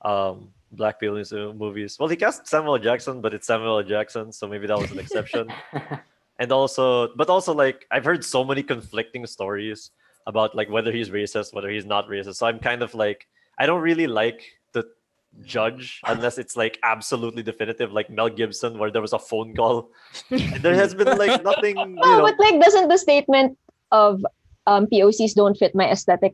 um 0.02 0.50
black 0.72 1.00
people 1.00 1.16
in 1.16 1.20
his 1.20 1.32
movies. 1.32 1.98
Well, 2.00 2.10
he 2.10 2.16
cast 2.16 2.48
Samuel 2.48 2.80
Jackson, 2.80 3.22
but 3.22 3.34
it's 3.34 3.48
Samuel 3.48 3.84
Jackson, 3.84 4.32
so 4.32 4.48
maybe 4.48 4.68
that 4.68 4.78
was 4.78 4.92
an 4.92 5.00
exception. 5.00 5.52
and 6.40 6.52
also, 6.52 7.14
but 7.16 7.30
also 7.30 7.54
like 7.54 7.86
I've 7.92 8.06
heard 8.06 8.26
so 8.26 8.44
many 8.44 8.64
conflicting 8.64 9.26
stories 9.28 9.92
about 10.26 10.56
like 10.56 10.70
whether 10.70 10.92
he's 10.92 11.10
racist, 11.10 11.54
whether 11.54 11.70
he's 11.70 11.86
not 11.86 12.08
racist. 12.08 12.36
So 12.36 12.48
I'm 12.48 12.60
kind 12.60 12.82
of 12.82 12.94
like, 12.96 13.28
I 13.58 13.66
don't 13.66 13.82
really 13.82 14.08
like 14.08 14.42
to 14.42 14.63
judge 15.42 16.02
unless 16.06 16.38
it's 16.38 16.56
like 16.56 16.80
absolutely 16.84 17.44
definitive, 17.44 17.92
like 17.92 18.10
Mel 18.10 18.30
Gibson, 18.30 18.78
where 18.78 18.92
there 18.92 19.02
was 19.02 19.14
a 19.14 19.20
phone 19.20 19.56
call. 19.56 19.92
there 20.30 20.76
has 20.76 20.94
been 20.94 21.18
like 21.18 21.44
nothing, 21.44 21.78
you 21.78 21.98
Oh, 22.04 22.18
know. 22.18 22.22
but 22.22 22.40
like, 22.40 22.62
doesn't 22.62 22.88
the 22.88 22.98
statement 22.98 23.58
of 23.92 24.26
um, 24.68 24.88
POCs 24.88 25.34
don't 25.34 25.58
fit 25.58 25.76
my 25.76 25.90
aesthetic 25.90 26.34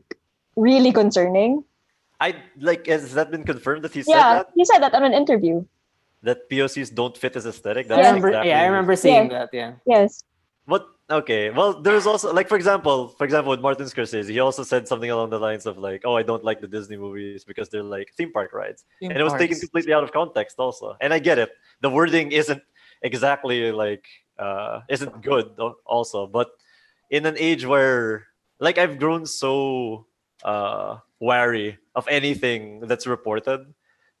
really 0.56 0.92
concerning? 0.92 1.64
I 2.20 2.36
like 2.58 2.86
has 2.86 3.14
that 3.14 3.30
been 3.30 3.44
confirmed 3.44 3.82
that 3.84 3.94
he 3.94 4.02
said 4.02 4.12
yeah, 4.12 4.34
that? 4.34 4.50
he 4.54 4.64
said 4.64 4.80
that 4.80 4.94
on 4.94 5.04
an 5.04 5.14
interview. 5.14 5.64
That 6.22 6.50
POCs 6.50 6.94
don't 6.94 7.16
fit 7.16 7.32
his 7.32 7.46
aesthetic? 7.46 7.86
I 7.86 7.96
That's 7.96 8.06
remember, 8.08 8.28
exactly 8.28 8.50
yeah, 8.50 8.60
I 8.60 8.66
remember 8.66 8.94
seeing 8.94 9.28
that. 9.30 9.48
Yeah. 9.54 9.72
Yes. 9.86 10.22
But 10.66 10.86
okay, 11.10 11.50
well, 11.50 11.80
there's 11.80 12.06
also 12.06 12.32
like 12.32 12.48
for 12.48 12.56
example, 12.56 13.08
for 13.08 13.24
example, 13.24 13.50
with 13.50 13.60
Martin 13.60 13.86
Scorsese, 13.86 14.28
he 14.28 14.40
also 14.40 14.62
said 14.62 14.88
something 14.88 15.10
along 15.10 15.30
the 15.30 15.38
lines 15.38 15.66
of 15.66 15.78
like, 15.78 16.02
"Oh, 16.04 16.16
I 16.16 16.22
don't 16.22 16.44
like 16.44 16.60
the 16.60 16.68
Disney 16.68 16.96
movies 16.96 17.44
because 17.44 17.68
they're 17.68 17.82
like 17.82 18.12
theme 18.16 18.32
park 18.32 18.52
rides," 18.52 18.84
Theme 19.00 19.10
and 19.10 19.20
it 19.20 19.24
was 19.24 19.34
taken 19.34 19.58
completely 19.58 19.92
out 19.92 20.04
of 20.04 20.12
context, 20.12 20.58
also. 20.58 20.96
And 21.00 21.12
I 21.12 21.18
get 21.18 21.38
it; 21.38 21.50
the 21.80 21.90
wording 21.90 22.32
isn't 22.32 22.62
exactly 23.02 23.72
like 23.72 24.06
uh 24.38 24.80
isn't 24.88 25.22
good, 25.22 25.56
also. 25.84 26.26
But 26.26 26.50
in 27.10 27.26
an 27.26 27.36
age 27.38 27.66
where 27.66 28.26
like 28.58 28.78
I've 28.78 28.98
grown 28.98 29.26
so 29.26 30.06
uh 30.44 30.98
wary 31.20 31.78
of 31.94 32.08
anything 32.08 32.80
that's 32.80 33.06
reported 33.06 33.74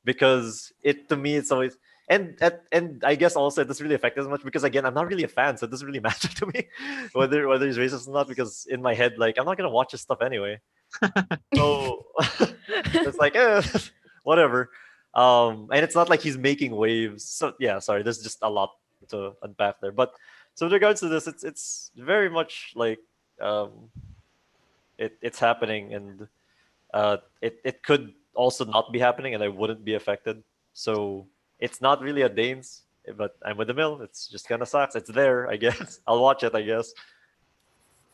because 0.04 0.72
it 0.82 1.08
to 1.08 1.16
me 1.16 1.36
it's 1.36 1.50
always 1.50 1.78
and 2.10 2.36
at, 2.42 2.64
and 2.72 3.02
I 3.04 3.14
guess 3.14 3.36
also 3.36 3.62
it 3.62 3.68
doesn't 3.68 3.82
really 3.82 3.94
affect 3.94 4.18
as 4.18 4.26
much 4.26 4.42
because 4.44 4.64
again 4.64 4.84
I'm 4.84 4.94
not 4.94 5.06
really 5.06 5.22
a 5.22 5.28
fan, 5.28 5.56
so 5.56 5.64
it 5.64 5.70
doesn't 5.70 5.86
really 5.86 6.00
matter 6.10 6.28
to 6.28 6.46
me 6.46 6.66
whether 7.12 7.46
whether 7.48 7.66
he's 7.66 7.78
racist 7.78 8.08
or 8.08 8.12
not 8.12 8.28
because 8.28 8.66
in 8.68 8.82
my 8.82 8.92
head 8.92 9.16
like 9.16 9.38
I'm 9.38 9.46
not 9.46 9.56
gonna 9.56 9.70
watch 9.70 9.92
his 9.92 10.02
stuff 10.02 10.20
anyway. 10.20 10.60
so 11.54 12.04
it's 12.76 13.18
like 13.18 13.36
eh, 13.36 13.62
whatever. 14.24 14.70
Um, 15.14 15.68
and 15.72 15.84
it's 15.84 15.94
not 15.94 16.10
like 16.10 16.20
he's 16.20 16.36
making 16.36 16.74
waves. 16.74 17.24
So 17.24 17.54
yeah, 17.60 17.78
sorry, 17.78 18.02
there's 18.02 18.22
just 18.22 18.38
a 18.42 18.50
lot 18.50 18.72
to 19.08 19.32
unpack 19.42 19.80
there. 19.80 19.92
But 19.92 20.12
so 20.54 20.66
with 20.66 20.72
regards 20.72 21.00
to 21.00 21.08
this, 21.08 21.28
it's 21.28 21.44
it's 21.44 21.92
very 21.96 22.28
much 22.28 22.72
like 22.74 22.98
um, 23.40 23.88
it 24.98 25.16
it's 25.22 25.38
happening 25.38 25.94
and 25.94 26.28
uh, 26.92 27.18
it 27.40 27.60
it 27.64 27.84
could 27.84 28.14
also 28.34 28.64
not 28.64 28.92
be 28.92 28.98
happening, 28.98 29.34
and 29.34 29.44
I 29.44 29.48
wouldn't 29.48 29.84
be 29.84 29.94
affected. 29.94 30.42
So 30.72 31.26
it's 31.60 31.80
not 31.80 32.00
really 32.00 32.22
a 32.22 32.28
Danes, 32.28 32.82
but 33.16 33.36
I'm 33.44 33.56
with 33.56 33.70
Emil. 33.70 34.00
It's 34.02 34.28
just 34.28 34.48
kind 34.48 34.62
of 34.62 34.68
sucks. 34.68 34.94
It's 34.96 35.10
there, 35.10 35.48
I 35.48 35.56
guess. 35.56 36.00
I'll 36.06 36.20
watch 36.22 36.42
it, 36.42 36.54
I 36.54 36.62
guess. 36.62 36.92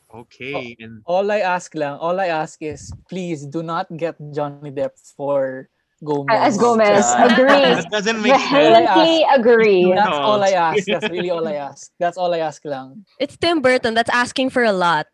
Okay, 0.07 0.55
oh. 0.79 0.83
and 0.83 1.01
All 1.03 1.27
I 1.31 1.39
ask 1.43 1.75
lang, 1.75 1.99
all 1.99 2.15
I 2.19 2.27
ask 2.31 2.61
is 2.63 2.93
please 3.11 3.43
do 3.45 3.59
not 3.61 3.91
get 3.97 4.15
Johnny 4.31 4.71
Depp 4.71 4.95
for 5.17 5.67
Gomez. 5.99 6.31
As 6.31 6.55
Gomez, 6.57 7.03
God. 7.03 7.31
agree. 7.35 7.47
that 7.75 7.91
doesn't 7.91 8.21
make 8.23 8.31
sense. 8.39 8.47
Vehemently 8.71 9.25
agree. 9.35 9.91
That's 9.91 10.07
No. 10.15 10.23
all 10.23 10.39
I 10.43 10.51
ask. 10.55 10.85
That's 10.87 11.09
really 11.11 11.27
all 11.29 11.43
I 11.47 11.59
ask. 11.59 11.91
That's 11.99 12.15
all 12.15 12.31
I 12.33 12.39
ask 12.39 12.63
lang. 12.63 13.03
It's 13.19 13.35
Tim 13.35 13.59
Burton. 13.59 13.95
That's 13.99 14.09
asking 14.13 14.51
for 14.55 14.63
a 14.63 14.71
lot. 14.71 15.07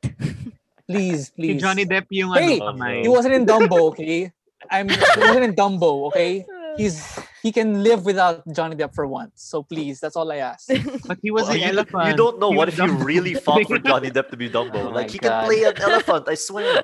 Please, 0.85 1.33
Si 1.33 1.41
please. 1.41 1.61
Johnny 1.61 1.85
Depp 1.89 2.05
yung 2.13 2.35
Hey! 2.37 2.59
ano. 2.61 3.01
He 3.01 3.07
wasn't 3.09 3.33
in 3.33 3.47
Dumbo, 3.49 3.95
okay? 3.97 4.29
I'm 4.69 4.89
he 4.93 4.99
wasn't 5.17 5.41
in 5.49 5.55
Dumbo, 5.57 6.05
okay? 6.13 6.45
He's 6.77 7.01
he 7.43 7.51
can 7.51 7.83
live 7.83 8.05
without 8.07 8.41
Johnny 8.55 8.75
Depp 8.75 8.95
for 8.95 9.05
once. 9.05 9.43
So 9.43 9.61
please, 9.61 9.99
that's 9.99 10.15
all 10.15 10.31
I 10.31 10.37
ask. 10.37 10.67
But 11.07 11.19
he 11.21 11.29
was 11.29 11.43
Well, 11.43 11.53
an 11.53 11.59
you, 11.61 11.67
elephant. 11.75 12.07
you 12.07 12.15
don't 12.15 12.39
know 12.39 12.51
He 12.51 12.57
what 12.57 12.67
was 12.71 12.79
if 12.79 12.85
you 12.87 12.95
really 13.03 13.33
fought 13.35 13.67
for 13.67 13.77
Johnny 13.89 14.09
Depp 14.09 14.29
to 14.31 14.37
be 14.37 14.49
Dumbo. 14.49 14.87
Oh 14.87 14.89
like 14.95 15.11
he 15.11 15.19
God. 15.19 15.29
can 15.29 15.39
play 15.51 15.61
an 15.67 15.75
elephant, 15.77 16.23
I 16.31 16.35
swear. 16.35 16.81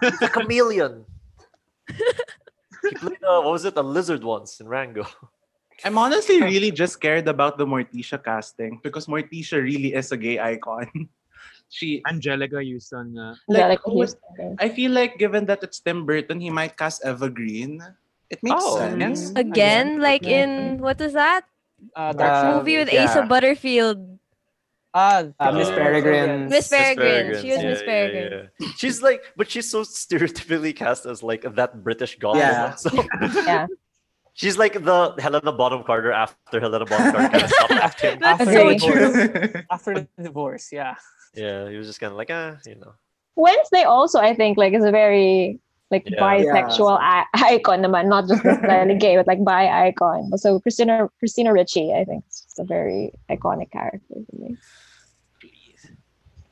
He's 0.00 0.22
a 0.22 0.28
chameleon. 0.30 1.04
he 1.90 2.90
played 3.02 3.22
uh, 3.26 3.42
what 3.42 3.52
was 3.52 3.64
it, 3.66 3.76
a 3.76 3.82
lizard 3.82 4.22
once 4.22 4.60
in 4.60 4.68
Rango. 4.68 5.06
I'm 5.84 5.98
honestly 5.98 6.40
really 6.40 6.70
just 6.70 6.94
scared 6.94 7.28
about 7.28 7.58
the 7.58 7.66
Morticia 7.66 8.16
casting 8.22 8.80
because 8.82 9.06
Morticia 9.06 9.60
really 9.62 9.92
is 9.92 10.10
a 10.12 10.16
gay 10.16 10.38
icon. 10.40 10.88
she 11.68 12.00
Anjelica 12.08 12.62
Huston 12.64 13.12
nga. 13.12 13.36
Like, 13.48 13.82
Anjelica 13.82 13.84
who 13.84 13.94
would- 14.00 14.08
Huston. 14.14 14.56
I 14.58 14.68
feel 14.70 14.92
like 14.92 15.18
given 15.18 15.44
that 15.50 15.60
it's 15.62 15.80
Tim 15.80 16.06
Burton, 16.06 16.40
he 16.40 16.48
might 16.48 16.76
cast 16.78 17.04
Eva 17.04 17.28
Green. 17.28 17.82
It 18.30 18.42
makes 18.42 18.62
Oh, 18.64 18.78
sense. 18.78 19.30
mm. 19.32 19.38
Again, 19.38 20.00
like 20.00 20.24
Yeah. 20.26 20.42
in 20.44 20.78
what 20.78 21.00
is 21.00 21.12
that 21.14 21.44
Uh, 21.94 22.12
Dark 22.12 22.32
Uh, 22.44 22.56
movie 22.56 22.78
with 22.78 22.90
yeah. 22.92 23.04
Asa 23.04 23.22
Butterfield? 23.28 24.18
Ah, 24.96 25.28
Uh, 25.38 25.52
Miss 25.52 25.68
Peregrine. 25.68 26.48
Miss 26.48 26.68
Peregrine. 26.72 26.96
Peregrine, 27.36 27.42
She 27.44 27.50
was 27.52 27.60
yeah, 27.62 27.68
Miss 27.68 27.80
yeah, 27.80 27.86
Peregrine. 27.86 28.48
yeah. 28.58 28.68
She's 28.80 29.02
like, 29.04 29.20
but 29.36 29.50
she's 29.50 29.68
so 29.70 29.82
stereotypically 29.84 30.74
cast 30.74 31.04
as 31.04 31.22
like 31.22 31.42
that 31.44 31.84
British 31.84 32.16
goth. 32.18 32.38
Yeah. 32.40 32.74
So 32.80 32.88
Yeah. 33.44 33.66
she's 34.32 34.56
like 34.56 34.72
the 34.82 35.14
Helena 35.20 35.52
Bonham 35.52 35.84
Carter 35.84 36.12
after 36.12 36.58
Helena 36.60 36.86
Bonham 36.88 37.12
Carter 37.12 37.28
kind 37.28 37.44
of 37.44 37.50
stopped 37.50 37.72
acting. 37.88 38.18
That's 38.24 38.40
After 38.40 38.52
so 38.56 38.68
the 38.72 38.78
true. 38.80 39.62
After 39.70 39.92
the 40.00 40.08
divorce, 40.22 40.72
yeah. 40.72 40.94
Yeah, 41.36 41.68
he 41.68 41.76
was 41.76 41.86
just 41.86 42.00
kind 42.00 42.10
of 42.12 42.16
like, 42.16 42.30
ah, 42.32 42.56
you 42.64 42.76
know. 42.80 42.94
Wednesday 43.36 43.82
also, 43.84 44.18
I 44.18 44.32
think, 44.34 44.56
like 44.56 44.72
is 44.72 44.84
a 44.84 44.90
very 44.90 45.60
like 45.90 46.08
Yeah. 46.10 46.18
bisexual 46.20 46.98
i- 47.00 47.26
icon 47.54 47.82
naman, 47.82 48.08
not 48.08 48.26
just 48.28 48.44
necessarily 48.44 48.98
gay, 49.04 49.16
but 49.16 49.26
like 49.26 49.44
bi 49.44 49.68
icon. 49.88 50.36
So 50.38 50.58
Christina 50.60 51.08
Christina 51.18 51.52
Ricci, 51.52 51.92
I 51.94 52.04
think, 52.04 52.24
is 52.28 52.42
just 52.42 52.58
a 52.58 52.64
very 52.64 53.12
iconic 53.30 53.70
character 53.70 54.14
for 54.30 54.36
me. 54.36 54.56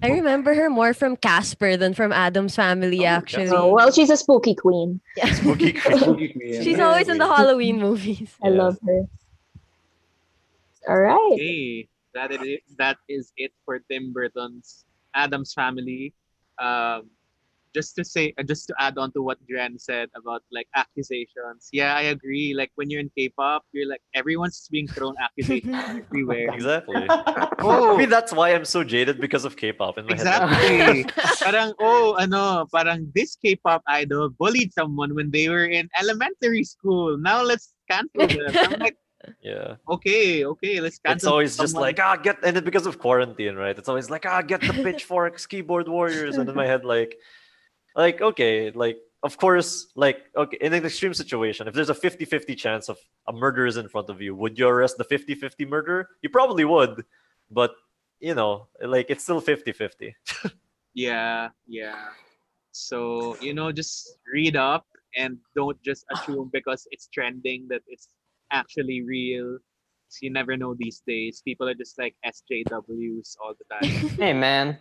I 0.03 0.09
remember 0.11 0.53
her 0.55 0.69
more 0.69 0.93
from 0.93 1.17
Casper 1.17 1.79
than 1.79 1.95
from 1.95 2.13
Addams 2.13 2.55
Family, 2.55 3.03
Oh, 3.09 3.17
actually. 3.17 3.49
So, 3.49 3.73
well, 3.73 3.91
she's 3.91 4.11
a 4.11 4.19
spooky 4.19 4.55
queen. 4.55 5.01
Spooky 5.33 5.73
creepy. 5.73 6.61
She's 6.63 6.79
always 6.79 7.09
in 7.09 7.17
the 7.17 7.25
Halloween 7.27 7.81
movies. 7.81 8.29
I 8.45 8.49
Yeah. 8.49 8.63
love 8.69 8.77
her. 8.85 9.09
All 10.89 11.01
right. 11.01 11.33
Okay, 11.33 11.89
that 12.13 12.31
is 12.33 12.41
it. 12.43 12.61
That 12.77 12.99
is 13.09 13.33
it 13.39 13.53
for 13.65 13.81
Tim 13.91 14.13
Burton's 14.13 14.85
Addams 15.15 15.55
Family. 15.55 16.13
Um, 16.61 17.09
just 17.75 17.97
to 17.97 18.05
say, 18.05 18.33
uh, 18.39 18.43
just 18.43 18.67
to 18.69 18.75
add 18.79 18.97
on 18.97 19.13
to 19.13 19.23
what 19.23 19.39
Dren 19.47 19.79
said 19.79 20.09
about 20.15 20.43
like 20.53 20.69
accusations. 20.75 21.69
Yeah, 21.73 21.95
I 21.95 22.15
agree. 22.15 22.55
Like 22.55 22.71
when 22.77 22.89
you're 22.89 23.01
in 23.01 23.11
K-pop, 23.17 23.65
you're 23.73 23.89
like 23.89 24.01
everyone's 24.15 24.69
being 24.71 24.87
thrown 24.87 25.15
accusations 25.21 25.75
everywhere. 26.07 26.49
Exactly. 26.53 27.07
Oh, 27.65 27.95
I 27.95 27.97
mean, 27.97 28.11
that's 28.11 28.33
why 28.33 28.53
I'm 28.53 28.67
so 28.67 28.85
jaded 28.85 29.21
because 29.21 29.47
of 29.47 29.57
K-pop 29.57 29.97
in 29.97 30.05
my 30.05 30.13
head. 30.13 30.21
exactly. 30.21 31.07
parang 31.41 31.73
oh, 31.81 32.13
ano, 32.21 32.67
parang 32.69 33.09
this 33.15 33.37
K-pop 33.41 33.83
idol 33.87 34.29
bullied 34.29 34.73
someone 34.75 35.15
when 35.15 35.31
they 35.31 35.49
were 35.49 35.65
in 35.65 35.89
elementary 35.99 36.65
school. 36.65 37.17
Now 37.17 37.43
let's 37.43 37.73
cancel 37.89 38.27
them. 38.29 38.53
I'm 38.53 38.81
like, 38.81 38.99
Yeah. 39.41 39.77
okay, 39.89 40.45
okay, 40.45 40.81
let's 40.81 40.99
cancel. 40.99 41.17
It's 41.17 41.33
always 41.33 41.57
just 41.57 41.77
like 41.77 41.99
ah 42.01 42.17
get 42.17 42.45
and 42.45 42.57
it 42.57 42.65
because 42.65 42.85
of 42.85 42.99
quarantine, 42.99 43.57
right? 43.57 43.77
It's 43.77 43.89
always 43.89 44.11
like 44.11 44.27
ah 44.27 44.43
get 44.43 44.61
the 44.61 44.75
pitchforks, 44.85 45.47
keyboard 45.47 45.89
warriors, 45.89 46.37
and 46.37 46.49
in 46.49 46.55
my 46.55 46.67
head 46.67 46.85
like, 46.85 47.17
like 47.97 48.21
okay, 48.21 48.71
like 48.71 48.99
of 49.23 49.37
course, 49.37 49.89
like 49.95 50.19
okay, 50.37 50.59
in 50.61 50.73
an 50.75 50.85
extreme 50.85 51.15
situation, 51.15 51.69
if 51.69 51.75
there's 51.75 51.91
a 51.91 51.95
50-50 51.95 52.57
chance 52.57 52.89
of 52.89 52.99
a 53.27 53.33
murderer 53.33 53.67
is 53.67 53.77
in 53.77 53.89
front 53.89 54.11
of 54.11 54.21
you, 54.21 54.35
would 54.35 54.59
you 54.59 54.69
arrest 54.69 54.99
the 54.99 55.05
50-50 55.05 55.69
murderer? 55.69 56.09
You 56.23 56.29
probably 56.29 56.65
would, 56.65 57.05
but 57.51 57.73
you 58.21 58.35
know, 58.35 58.69
like 58.83 59.07
it's 59.09 59.25
still 59.25 59.41
50-50. 59.41 60.15
Yeah, 60.95 61.49
yeah. 61.67 62.07
So, 62.71 63.37
you 63.41 63.53
know, 63.53 63.73
just 63.73 64.19
read 64.33 64.57
up 64.57 64.87
and 65.17 65.39
don't 65.55 65.81
just 65.83 66.05
assume 66.13 66.51
because 66.53 66.87
it's 66.93 67.09
trending 67.09 67.67
that 67.69 67.83
it's 67.89 68.09
actually 68.53 69.03
real 69.03 69.59
You 70.23 70.31
never 70.31 70.57
know 70.57 70.77
these 70.79 71.03
days. 71.05 71.43
People 71.43 71.69
are 71.69 71.75
just 71.75 71.99
like 71.99 72.15
SJWs 72.25 73.37
all 73.43 73.55
the 73.59 73.67
time. 73.67 73.91
Hey 74.15 74.33
man. 74.33 74.79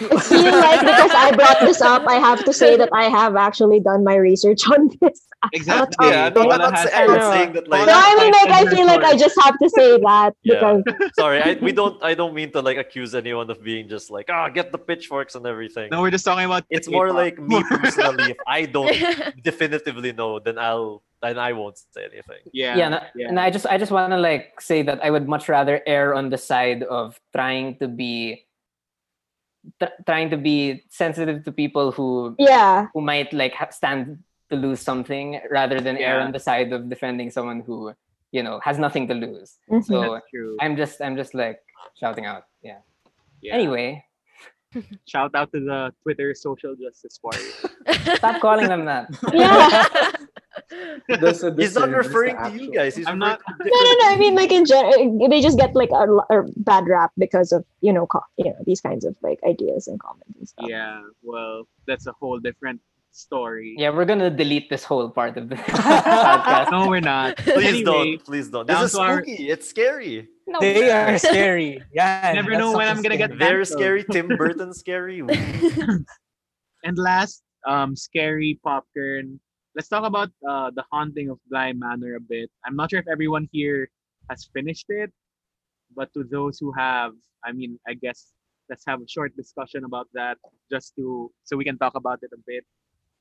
I 0.00 0.20
feel 0.20 0.52
like 0.52 0.80
because 0.80 1.10
I 1.14 1.32
brought 1.34 1.60
this 1.60 1.80
up, 1.80 2.06
I 2.06 2.14
have 2.14 2.44
to 2.44 2.52
say 2.52 2.76
that 2.76 2.88
I 2.92 3.04
have 3.04 3.36
actually 3.36 3.80
done 3.80 4.04
my 4.04 4.16
research 4.16 4.68
on 4.70 4.90
this. 5.00 5.26
exactly. 5.52 6.08
yeah, 6.08 6.28
no, 6.28 6.42
I'm 6.50 6.58
not 6.60 6.74
has 6.76 6.90
say- 6.90 6.96
I'm 6.96 7.08
her- 7.10 7.16
not 7.18 7.32
saying 7.32 7.52
that 7.54 7.68
like 7.68 7.88
So 7.88 7.92
I 7.94 8.14
mean, 8.20 8.32
like, 8.32 8.50
I 8.50 8.70
feel 8.74 8.86
like 8.86 9.02
I 9.02 9.16
just 9.16 9.40
have 9.42 9.56
to 9.58 9.68
say 9.70 9.96
that 9.98 10.34
Yeah. 10.42 10.80
because 10.84 11.10
sorry, 11.18 11.40
I, 11.42 11.54
we 11.60 11.72
don't 11.72 11.96
I 12.04 12.12
don't 12.14 12.34
mean 12.34 12.52
to 12.52 12.60
like 12.60 12.76
accuse 12.76 13.14
anyone 13.14 13.48
of 13.50 13.62
being 13.64 13.88
just 13.88 14.10
like 14.10 14.28
ah 14.30 14.48
get 14.48 14.70
the 14.70 14.78
pitchforks 14.78 15.34
and 15.34 15.46
everything. 15.46 15.88
No, 15.90 16.02
we're 16.02 16.10
just 16.10 16.24
talking 16.24 16.44
about 16.44 16.64
it's 16.70 16.88
more 16.88 17.12
like 17.12 17.38
me 17.38 17.62
personally. 17.70 18.32
If 18.32 18.40
I 18.46 18.66
don't 18.66 18.94
definitively 19.42 20.12
know, 20.12 20.38
then 20.40 20.58
I'll 20.58 21.02
then 21.22 21.38
I 21.38 21.52
won't 21.52 21.76
say 21.92 22.04
anything. 22.04 22.40
yeah. 22.52 22.76
yeah, 22.76 22.86
and, 22.86 23.00
yeah. 23.14 23.28
and 23.28 23.40
I 23.40 23.50
just 23.50 23.66
I 23.66 23.76
just 23.78 23.92
want 23.92 24.12
to 24.12 24.18
like 24.18 24.60
say 24.60 24.82
that 24.82 25.02
I 25.04 25.10
would 25.10 25.26
much 25.28 25.48
rather 25.48 25.80
err 25.86 26.14
on 26.14 26.30
the 26.30 26.38
side 26.38 26.82
of 26.84 27.18
trying 27.34 27.76
to 27.78 27.88
be 27.88 28.44
tr- 29.78 29.96
trying 30.06 30.30
to 30.30 30.36
be 30.36 30.84
sensitive 30.88 31.44
to 31.44 31.52
people 31.52 31.92
who 31.92 32.34
yeah, 32.38 32.86
who 32.94 33.00
might 33.00 33.32
like 33.32 33.54
ha- 33.54 33.70
stand 33.70 34.18
to 34.50 34.56
lose 34.56 34.80
something 34.80 35.40
rather 35.50 35.80
than 35.80 35.96
err 35.96 36.20
on 36.20 36.32
the 36.32 36.40
side 36.40 36.72
of 36.72 36.88
defending 36.88 37.30
someone 37.30 37.60
who 37.60 37.94
you 38.32 38.42
know 38.42 38.60
has 38.64 38.78
nothing 38.78 39.06
to 39.08 39.14
lose. 39.14 39.58
Mhm. 39.70 39.84
So 39.84 40.20
I'm 40.60 40.76
just 40.76 41.00
I'm 41.00 41.16
just 41.16 41.34
like 41.34 41.60
shouting 41.98 42.26
out. 42.26 42.44
Yeah. 42.62 42.80
Yeah. 43.40 43.54
Anyway, 43.54 44.04
shout 45.06 45.34
out 45.34 45.50
to 45.52 45.60
the 45.60 45.92
Twitter 46.02 46.34
social 46.34 46.74
justice 46.76 47.18
warrior. 47.22 48.16
stop 48.16 48.40
calling 48.40 48.68
them 48.68 48.84
that. 48.84 49.08
yeah. 49.32 50.10
Does 51.20 51.42
a 51.42 51.54
He's 51.54 51.74
not 51.74 51.90
referring 51.90 52.36
to 52.36 52.50
you 52.56 52.72
guys. 52.72 52.94
He's 52.96 53.06
I'm 53.06 53.18
not- 53.18 53.40
No, 53.48 53.64
no, 53.64 53.92
no. 54.00 54.06
I 54.10 54.16
mean, 54.18 54.34
like 54.34 54.52
in 54.52 54.64
general, 54.64 55.28
they 55.28 55.40
just 55.40 55.58
get 55.58 55.74
like 55.74 55.90
a, 55.90 56.06
a 56.30 56.42
bad 56.56 56.86
rap 56.86 57.10
because 57.18 57.50
of 57.52 57.64
you 57.80 57.92
know, 57.92 58.06
co- 58.06 58.22
you 58.36 58.44
know, 58.46 58.56
these 58.66 58.80
kinds 58.80 59.04
of 59.04 59.16
like 59.22 59.38
ideas 59.46 59.86
and 59.88 59.98
comments 60.00 60.38
and 60.38 60.48
stuff. 60.48 60.66
yeah. 60.68 61.02
Well, 61.22 61.64
that's 61.86 62.06
a 62.06 62.12
whole 62.12 62.38
different 62.38 62.80
story. 63.10 63.74
Yeah, 63.78 63.90
we're 63.90 64.04
gonna 64.04 64.30
delete 64.30 64.70
this 64.70 64.84
whole 64.84 65.08
part 65.10 65.36
of 65.36 65.48
the 65.48 65.56
podcast. 65.56 66.70
No, 66.70 66.88
we're 66.88 67.00
not. 67.00 67.36
Please 67.38 67.66
Anyway, 67.66 67.82
don't. 67.82 68.24
Please 68.24 68.48
don't. 68.48 68.66
This 68.66 68.76
down 68.76 68.84
is 68.84 68.92
to 68.92 69.00
our- 69.00 69.22
spooky. 69.24 69.48
It's 69.50 69.68
scary. 69.68 70.28
No, 70.50 70.58
They 70.58 70.90
are 70.90 71.16
scary. 71.30 71.80
Yeah. 71.94 72.32
Never 72.34 72.58
know 72.58 72.76
when 72.76 72.88
I'm 72.88 73.02
gonna 73.02 73.16
get 73.16 73.30
Very 73.34 73.62
Cancelled. 73.64 73.78
scary. 73.80 74.04
Tim 74.10 74.26
Burton 74.40 74.74
scary. 74.74 75.22
And 76.82 76.96
last, 76.96 77.42
um, 77.68 77.94
scary 77.94 78.58
popcorn. 78.64 79.38
Let's 79.76 79.88
talk 79.88 80.04
about 80.04 80.30
uh, 80.48 80.70
the 80.74 80.82
haunting 80.90 81.28
of 81.28 81.38
Bly 81.50 81.72
Manor 81.74 82.16
a 82.16 82.20
bit. 82.20 82.50
I'm 82.64 82.74
not 82.74 82.90
sure 82.90 82.98
if 83.00 83.06
everyone 83.06 83.48
here 83.52 83.90
has 84.30 84.48
finished 84.52 84.86
it, 84.88 85.12
but 85.94 86.08
to 86.14 86.24
those 86.24 86.58
who 86.58 86.72
have, 86.72 87.12
I 87.44 87.52
mean, 87.52 87.78
I 87.86 87.94
guess 87.94 88.32
let's 88.70 88.84
have 88.88 89.00
a 89.02 89.08
short 89.08 89.36
discussion 89.36 89.84
about 89.84 90.08
that, 90.14 90.38
just 90.72 90.96
to 90.96 91.30
so 91.44 91.56
we 91.56 91.64
can 91.64 91.76
talk 91.78 91.94
about 91.96 92.20
it 92.22 92.30
a 92.32 92.40
bit. 92.46 92.64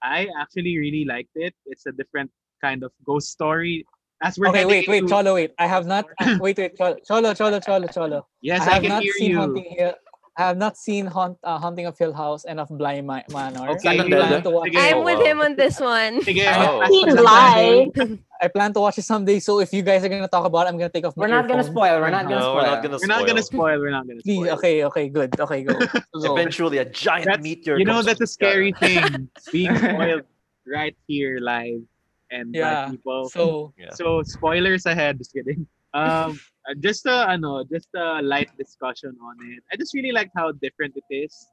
I 0.01 0.29
actually 0.39 0.77
really 0.79 1.03
liked 1.03 1.35
it. 1.35 1.53
It's 1.65 1.85
a 1.85 1.91
different 1.91 2.31
kind 2.63 2.83
of 2.83 2.91
ghost 3.05 3.27
story. 3.29 3.85
As 4.21 4.37
we're 4.37 4.49
Okay, 4.49 4.65
wait, 4.65 4.87
wait, 4.87 4.97
into- 5.03 5.09
Cholo, 5.09 5.35
wait. 5.35 5.51
I 5.57 5.67
have 5.67 5.85
not. 5.87 6.05
wait, 6.39 6.57
wait, 6.57 6.75
Cholo, 6.77 6.97
Cholo, 7.07 7.33
Cholo, 7.33 7.59
Cholo, 7.59 7.87
Cholo. 7.87 8.27
Yes, 8.41 8.61
I 8.67 8.71
I, 8.71 8.73
have 8.75 8.81
can 8.83 8.89
not 8.91 9.03
hear 9.03 9.13
seen 9.13 9.31
you. 9.31 9.37
Haunting 9.37 9.65
Hill. 9.77 9.93
I 10.37 10.43
have 10.47 10.57
not 10.57 10.77
seen 10.77 11.05
Haunt, 11.05 11.37
uh, 11.43 11.57
Haunting 11.59 11.85
of 11.85 11.97
Hill 11.97 12.13
House 12.13 12.45
and 12.45 12.61
of 12.61 12.69
Bly 12.71 13.01
Ma- 13.01 13.23
Manor. 13.31 13.71
Okay, 13.75 13.89
I 13.89 13.93
you 13.99 14.03
plan 14.07 14.31
want- 14.31 14.43
to 14.45 14.49
watch. 14.51 14.69
sige. 14.71 14.75
it. 14.75 14.95
I'm 14.95 15.03
with 15.03 15.19
him 15.19 15.41
on 15.41 15.55
this 15.57 15.79
one. 15.81 16.21
Sige, 16.27 16.47
Oh. 16.47 16.79
pass 16.79 16.87
Seen 16.89 17.07
ko 17.09 17.15
lang 17.15 17.23
Bly. 17.23 17.91
tayo. 17.91 18.19
I 18.41 18.47
plan 18.47 18.71
to 18.71 18.79
watch 18.79 18.97
it 18.99 19.03
someday. 19.03 19.39
So 19.39 19.59
if 19.59 19.73
you 19.73 19.81
guys 19.83 19.99
are 20.03 20.07
gonna 20.07 20.29
talk 20.31 20.45
about 20.45 20.67
it, 20.67 20.69
I'm 20.69 20.77
gonna 20.79 20.87
take 20.89 21.03
off 21.05 21.17
my 21.17 21.27
We're 21.27 21.35
not 21.35 21.47
gonna 21.49 21.63
spoil. 21.63 21.99
We're 21.99 22.09
not 22.09 22.23
gonna 22.23 22.39
No, 22.39 22.55
spoil. 22.55 22.55
we're 22.55 22.71
not 22.71 22.83
gonna 22.83 22.97
We're 23.01 23.07
not 23.07 23.27
gonna 23.27 23.43
spoil. 23.43 23.59
spoil. 23.59 23.79
We're 23.83 23.91
not 23.91 24.07
gonna 24.07 24.21
spoil. 24.21 24.35
Please, 24.43 24.51
okay, 24.55 24.83
okay, 24.85 25.05
good. 25.09 25.39
Okay, 25.39 25.63
go. 25.63 25.73
go. 25.75 25.87
Eventually, 26.35 26.77
a 26.79 26.85
giant 26.87 27.25
That's- 27.25 27.43
meteor. 27.43 27.75
you 27.77 27.83
know 27.83 27.99
comes 27.99 28.05
that's 28.07 28.21
a 28.21 28.23
the 28.23 28.27
scary 28.27 28.71
thing 28.71 29.27
being 29.51 29.75
spoiled 29.75 30.23
right 30.65 30.95
here 31.07 31.39
live 31.43 31.83
and 32.31 32.53
Yeah, 32.53 32.75
by 32.85 32.91
people 32.91 33.29
So 33.29 33.73
Yeah. 33.77 33.93
so 33.93 34.23
spoilers 34.23 34.85
ahead 34.85 35.17
just 35.17 35.33
kidding 35.33 35.67
um 35.93 36.39
uh, 36.69 36.75
just 36.79 37.05
a 37.05 37.27
ano 37.29 37.63
just 37.63 37.89
a 37.95 38.21
light 38.21 38.49
discussion 38.57 39.15
on 39.23 39.35
it 39.41 39.63
i 39.71 39.75
just 39.75 39.93
really 39.93 40.11
liked 40.11 40.31
how 40.35 40.51
different 40.51 40.93
it 40.95 41.07
is 41.09 41.49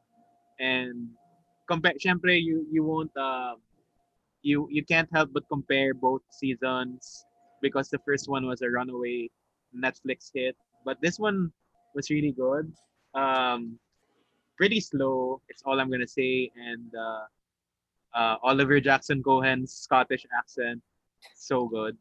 and 0.59 1.09
compare. 1.69 1.95
Syempre, 2.01 2.41
you 2.41 2.67
you 2.71 2.85
won't 2.85 3.15
um 3.17 3.57
you 4.43 4.69
you 4.71 4.85
can't 4.85 5.09
help 5.13 5.31
but 5.33 5.45
compare 5.49 5.95
both 5.95 6.23
seasons 6.31 7.25
because 7.61 7.89
the 7.89 7.99
first 8.01 8.29
one 8.29 8.47
was 8.47 8.63
a 8.63 8.71
runaway 8.71 9.29
Netflix 9.75 10.31
hit, 10.33 10.57
but 10.85 10.97
this 11.03 11.19
one 11.19 11.53
was 11.95 12.11
really 12.11 12.33
good. 12.33 12.73
Um, 13.15 13.79
pretty 14.57 14.81
slow. 14.81 15.41
It's 15.49 15.63
all 15.65 15.81
I'm 15.81 15.91
gonna 15.91 16.07
say, 16.09 16.51
and 16.57 16.93
uh, 16.95 17.25
uh, 18.17 18.37
Oliver 18.43 18.81
Jackson 18.81 19.21
Cohen's 19.23 19.73
Scottish 19.77 20.25
accent, 20.33 20.81
so 21.37 21.69
good. 21.69 21.97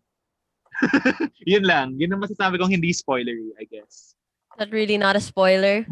yun 1.45 1.63
lang. 1.67 1.99
Yun 1.99 2.15
ang 2.15 2.23
masasabi 2.23 2.55
kong 2.59 2.71
hindi 2.71 2.95
spoilery, 2.95 3.51
I 3.59 3.67
guess. 3.67 4.15
That 4.57 4.71
really 4.71 4.95
not 4.97 5.15
a 5.15 5.21
spoiler. 5.23 5.83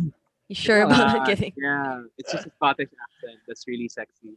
You 0.47 0.55
sure 0.55 0.83
about 0.87 1.11
Uh, 1.11 1.19
it? 1.19 1.25
Kidding. 1.27 1.53
yeah, 1.59 2.03
it's 2.17 2.31
just 2.31 2.47
a 2.47 2.51
Scottish 2.55 2.91
accent 2.91 3.39
that's 3.47 3.67
really 3.67 3.87
sexy. 3.91 4.35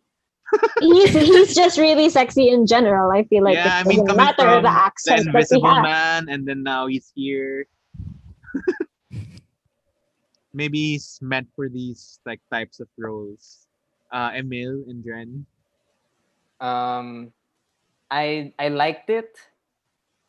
he's 0.79 1.11
he's 1.11 1.55
just 1.59 1.75
really 1.79 2.07
sexy 2.07 2.51
in 2.55 2.67
general. 2.71 3.11
I 3.11 3.27
feel 3.27 3.43
like 3.43 3.59
yeah, 3.59 3.79
I 3.79 3.81
it 3.83 3.87
mean, 3.91 4.07
doesn't 4.07 4.15
coming 4.15 4.23
matter 4.31 4.47
from 4.47 4.63
the 4.63 4.71
the 4.71 4.75
accent 4.75 5.27
that 5.27 5.35
he 5.51 5.59
Invisible 5.59 5.75
has. 5.75 5.83
Man, 5.83 6.21
and 6.31 6.47
then 6.47 6.63
now 6.63 6.87
he's 6.87 7.11
here. 7.15 7.67
Maybe 10.55 10.95
he's 10.95 11.19
meant 11.21 11.49
for 11.55 11.69
these 11.69 12.21
like 12.25 12.41
types 12.51 12.79
of 12.81 12.89
roles. 12.97 13.67
Uh, 14.13 14.31
Emil 14.39 14.87
and 14.89 15.03
Dren. 15.03 15.45
Um, 16.61 17.33
I 18.11 18.53
I 18.59 18.69
liked 18.69 19.11
it. 19.11 19.37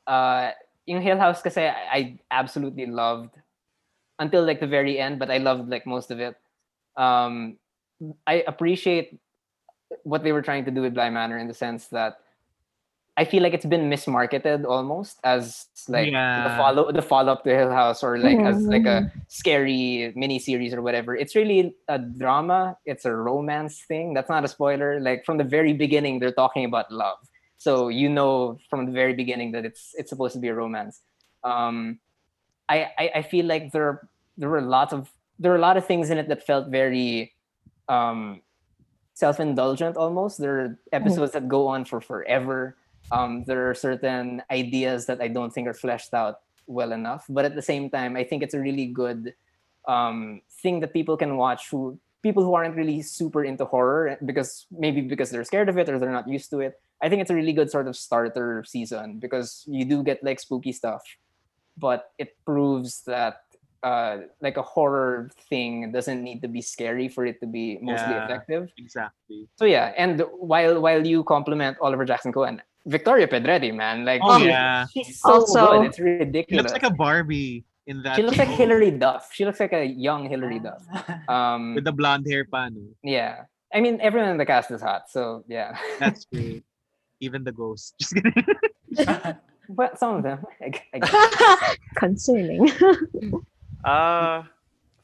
Uh, 0.06 0.52
yung 0.88 1.02
Hill 1.02 1.20
House 1.20 1.42
kasi 1.42 1.68
I, 1.68 2.18
absolutely 2.32 2.86
loved 2.86 3.36
until 4.20 4.46
like 4.46 4.60
the 4.60 4.68
very 4.68 4.98
end, 4.98 5.20
but 5.20 5.30
I 5.30 5.38
loved 5.38 5.70
like 5.70 5.86
most 5.86 6.12
of 6.12 6.20
it. 6.20 6.36
Um, 6.96 7.58
I 8.26 8.44
appreciate 8.48 9.20
what 10.04 10.24
they 10.24 10.32
were 10.32 10.42
trying 10.42 10.66
to 10.66 10.72
do 10.72 10.82
with 10.82 10.94
Bly 10.94 11.10
Manor 11.10 11.38
in 11.38 11.48
the 11.48 11.54
sense 11.54 11.88
that 11.88 12.20
I 13.18 13.26
feel 13.26 13.42
like 13.42 13.54
it's 13.58 13.66
been 13.66 13.90
mismarketed 13.90 14.64
almost 14.64 15.20
as 15.24 15.66
like 15.90 16.06
the 16.06 16.12
Yeah. 16.12 16.58
follow 16.58 16.92
the 16.92 17.02
follow 17.02 17.34
up 17.34 17.44
to 17.46 17.50
Hill 17.50 17.72
House 17.72 18.04
or 18.04 18.20
like 18.20 18.38
as 18.38 18.62
like 18.62 18.86
a 18.86 19.12
scary 19.28 20.14
mini 20.16 20.38
series 20.38 20.72
or 20.72 20.84
whatever. 20.84 21.16
It's 21.18 21.36
really 21.36 21.74
a 21.88 21.98
drama. 21.98 22.78
It's 22.86 23.06
a 23.06 23.14
romance 23.14 23.82
thing. 23.90 24.14
That's 24.14 24.30
not 24.30 24.46
a 24.46 24.48
spoiler. 24.48 25.00
Like 25.02 25.26
from 25.26 25.38
the 25.42 25.44
very 25.44 25.74
beginning, 25.74 26.20
they're 26.20 26.32
talking 26.44 26.64
about 26.64 26.92
love, 26.92 27.18
so 27.58 27.90
you 27.90 28.08
know 28.08 28.60
from 28.70 28.86
the 28.86 28.92
very 28.94 29.14
beginning 29.18 29.52
that 29.54 29.66
it's 29.66 29.96
it's 29.98 30.10
supposed 30.14 30.34
to 30.38 30.40
be 30.40 30.50
a 30.50 30.54
romance. 30.54 31.02
Um, 31.44 31.98
I, 32.70 32.92
I 33.02 33.06
I 33.16 33.22
feel 33.24 33.46
like 33.50 33.72
there 33.74 34.08
there 34.38 34.50
were 34.50 34.62
lots 34.62 34.94
of 34.94 35.10
there 35.42 35.50
were 35.50 35.58
a 35.58 35.66
lot 35.70 35.78
of 35.78 35.86
things 35.90 36.12
in 36.14 36.18
it 36.22 36.28
that 36.30 36.46
felt 36.46 36.70
very 36.70 37.34
um, 37.90 38.42
self-indulgent 39.14 39.98
almost. 39.98 40.38
There 40.38 40.60
are 40.62 40.80
episodes 40.94 41.32
that 41.34 41.48
go 41.50 41.66
on 41.68 41.86
for 41.86 42.00
forever. 42.02 42.78
Um, 43.12 43.44
there 43.46 43.70
are 43.70 43.74
certain 43.74 44.42
ideas 44.52 45.06
that 45.08 45.22
I 45.22 45.28
don't 45.28 45.52
think 45.54 45.68
are 45.68 45.74
fleshed 45.74 46.14
out 46.14 46.40
well 46.68 46.92
enough. 46.92 47.26
But 47.30 47.46
at 47.46 47.56
the 47.56 47.62
same 47.62 47.90
time, 47.90 48.16
I 48.16 48.24
think 48.24 48.44
it's 48.44 48.54
a 48.54 48.60
really 48.60 48.88
good 48.88 49.34
um, 49.88 50.42
thing 50.62 50.82
that 50.82 50.94
people 50.94 51.16
can 51.18 51.38
watch 51.38 51.70
who 51.72 51.98
people 52.24 52.44
who 52.44 52.54
aren't 52.54 52.76
really 52.76 53.02
super 53.02 53.46
into 53.46 53.64
horror 53.64 54.18
because 54.26 54.66
maybe 54.72 55.02
because 55.02 55.30
they're 55.30 55.46
scared 55.46 55.70
of 55.70 55.78
it 55.78 55.88
or 55.88 55.98
they're 56.00 56.12
not 56.12 56.28
used 56.28 56.50
to 56.50 56.60
it. 56.60 56.80
I 57.02 57.08
think 57.10 57.22
it's 57.22 57.32
a 57.32 57.36
really 57.36 57.54
good 57.54 57.70
sort 57.72 57.88
of 57.88 57.96
starter 57.96 58.64
season 58.68 59.20
because 59.20 59.64
you 59.68 59.86
do 59.86 60.04
get 60.04 60.24
like 60.24 60.40
spooky 60.40 60.74
stuff, 60.74 61.04
but 61.78 62.12
it 62.18 62.36
proves 62.44 63.04
that 63.06 63.44
uh, 63.84 64.18
like 64.42 64.58
a 64.58 64.64
horror 64.64 65.30
thing 65.48 65.92
doesn't 65.92 66.22
need 66.24 66.42
to 66.42 66.48
be 66.50 66.60
scary 66.62 67.08
for 67.08 67.24
it 67.26 67.40
to 67.40 67.46
be 67.46 67.78
mostly 67.82 68.16
Yeah. 68.16 68.26
effective. 68.26 68.70
Exactly. 68.78 69.48
So 69.56 69.66
yeah, 69.66 69.94
and 69.96 70.26
while 70.34 70.82
while 70.82 71.06
you 71.06 71.24
compliment 71.24 71.78
Oliver 71.80 72.04
Jackson 72.04 72.34
Cohen, 72.34 72.62
Victoria 72.88 73.28
Pedretti, 73.28 73.76
man, 73.76 74.06
like 74.08 74.22
Oh, 74.24 74.40
she- 74.40 74.48
yeah. 74.48 74.86
she's 74.88 75.20
so 75.22 75.44
Also- 75.44 75.68
good, 75.80 75.86
it's 75.92 76.00
ridiculous. 76.00 76.48
She 76.50 76.58
looks 76.58 76.72
like 76.72 76.88
a 76.90 76.96
Barbie 76.96 77.64
in 77.86 78.02
that. 78.04 78.16
she 78.16 78.24
looks 78.24 78.38
like 78.40 78.48
show. 78.50 78.56
Hilary 78.56 78.92
Duff. 78.92 79.30
She 79.32 79.44
looks 79.46 79.60
like 79.60 79.74
a 79.74 79.84
young 79.86 80.28
Hilary 80.30 80.60
Duff. 80.60 80.84
Um, 81.30 81.76
with 81.76 81.84
the 81.84 81.92
blonde 81.92 82.26
hair 82.28 82.46
pa, 82.48 82.70
no? 82.72 82.80
yeah, 83.04 83.44
I 83.74 83.82
mean 83.84 84.00
everyone 84.00 84.30
in 84.32 84.38
the 84.40 84.46
cast 84.48 84.72
is 84.72 84.80
hot, 84.82 85.12
so 85.12 85.44
yeah. 85.52 85.76
That's 86.00 86.24
true. 86.32 86.62
Even 87.20 87.44
the 87.44 87.52
ghost. 87.52 87.96
Just 88.00 88.16
kidding. 88.16 88.32
but 89.70 90.00
some 90.00 90.16
of 90.16 90.24
them, 90.24 90.40
I, 90.64 90.72
I 90.94 91.00
guess. 91.04 91.76
Concerning. 92.00 92.72
Uh, 93.84 94.44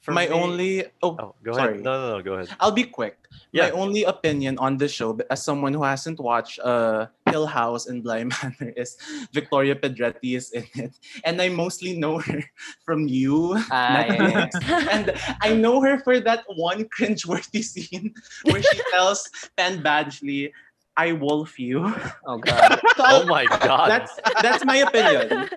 for 0.02 0.12
My 0.12 0.28
me- 0.28 0.34
only 0.34 0.72
oh, 1.02 1.16
Oh, 1.20 1.36
go 1.44 1.54
sorry. 1.54 1.74
ahead. 1.80 1.84
No, 1.84 1.92
no, 2.00 2.18
no. 2.18 2.24
Go 2.24 2.34
ahead. 2.36 2.50
I'll 2.60 2.72
be 2.76 2.84
quick. 2.84 3.18
Yeah. 3.52 3.70
My 3.70 3.72
only 3.72 4.04
opinion 4.04 4.58
on 4.60 4.78
the 4.78 4.88
show, 4.88 5.18
as 5.30 5.44
someone 5.44 5.74
who 5.74 5.84
hasn't 5.84 6.20
watched 6.20 6.60
uh, 6.60 7.08
Hill 7.34 7.50
House 7.50 7.88
and 7.90 8.04
Bly 8.06 8.24
Manor, 8.30 8.70
is 8.78 8.94
Victoria 9.34 9.74
Pedretti 9.74 10.38
is 10.38 10.54
in 10.54 10.66
it, 10.78 10.94
and 11.26 11.42
I 11.42 11.50
mostly 11.50 11.98
know 11.98 12.20
her 12.22 12.46
from 12.86 13.08
you, 13.10 13.58
Ah, 13.74 14.06
yeah, 14.06 14.46
yeah, 14.70 14.88
and 14.94 15.06
I 15.42 15.50
know 15.58 15.82
her 15.82 15.98
for 16.06 16.20
that 16.22 16.46
one 16.54 16.86
cringeworthy 16.94 17.64
scene 17.66 18.14
where 18.46 18.62
she 18.62 18.78
tells 18.94 19.26
Penn 19.58 19.82
Badgley, 19.82 20.54
"I 20.96 21.18
wolf 21.18 21.58
you." 21.58 21.82
Oh 22.30 22.38
god. 22.38 22.78
Oh 23.02 23.26
my 23.26 23.46
god. 23.66 23.90
That's 23.90 24.14
that's 24.46 24.62
my 24.64 24.78
opinion. 24.86 25.50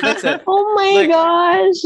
That's 0.00 0.24
it. 0.24 0.40
oh 0.48 0.64
my 0.72 0.90
Like- 1.04 1.12
gosh. 1.12 1.84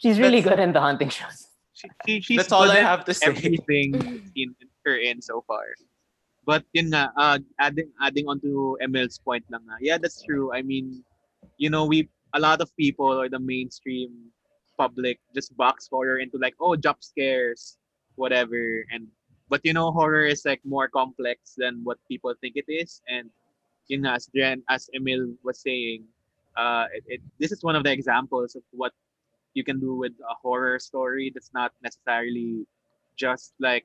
She's 0.00 0.16
really 0.22 0.40
good 0.40 0.56
in 0.62 0.72
the 0.72 0.80
hunting 0.80 1.10
shows. 1.12 1.50
she, 1.76 1.86
she, 2.06 2.14
she's 2.24 2.38
That's 2.40 2.54
all 2.54 2.70
I 2.70 2.80
have 2.80 3.04
to 3.10 3.12
say. 3.12 3.26
everything 3.28 3.92
in 4.38 4.54
her 4.86 4.96
in 4.96 5.20
so 5.20 5.42
far. 5.46 5.66
But 6.48 6.64
yun 6.72 6.88
nga, 6.96 7.12
uh, 7.12 7.44
adding 7.60 7.92
adding 8.00 8.24
on 8.24 8.40
to 8.40 8.80
Emil's 8.80 9.20
point 9.20 9.44
lang 9.52 9.68
nga. 9.68 9.76
Yeah, 9.84 10.00
that's 10.00 10.24
true. 10.24 10.48
I 10.48 10.64
mean, 10.64 11.04
you 11.60 11.68
know, 11.68 11.84
we 11.84 12.08
a 12.32 12.40
lot 12.40 12.64
of 12.64 12.72
people 12.72 13.12
or 13.12 13.28
the 13.28 13.36
mainstream 13.36 14.32
public 14.80 15.20
just 15.36 15.52
box 15.60 15.92
horror 15.92 16.24
into 16.24 16.40
like, 16.40 16.56
oh, 16.56 16.72
jump 16.72 17.04
scares, 17.04 17.76
whatever. 18.16 18.80
And 18.88 19.12
but 19.52 19.60
you 19.60 19.76
know, 19.76 19.92
horror 19.92 20.24
is 20.24 20.48
like 20.48 20.64
more 20.64 20.88
complex 20.88 21.52
than 21.52 21.84
what 21.84 22.00
people 22.08 22.32
think 22.40 22.56
it 22.56 22.64
is. 22.64 23.04
And 23.04 23.28
yun 23.92 24.08
nga, 24.08 24.16
as 24.16 24.32
Jen, 24.32 24.64
as 24.72 24.88
Emil 24.96 25.36
was 25.44 25.60
saying, 25.60 26.08
uh, 26.56 26.88
it, 26.96 27.04
it, 27.06 27.20
this 27.36 27.52
is 27.52 27.60
one 27.60 27.76
of 27.76 27.84
the 27.84 27.92
examples 27.92 28.56
of 28.56 28.64
what 28.72 28.96
you 29.52 29.68
can 29.68 29.84
do 29.84 30.00
with 30.00 30.16
a 30.24 30.34
horror 30.40 30.80
story 30.80 31.28
that's 31.28 31.52
not 31.52 31.76
necessarily 31.84 32.64
just 33.20 33.52
like 33.60 33.84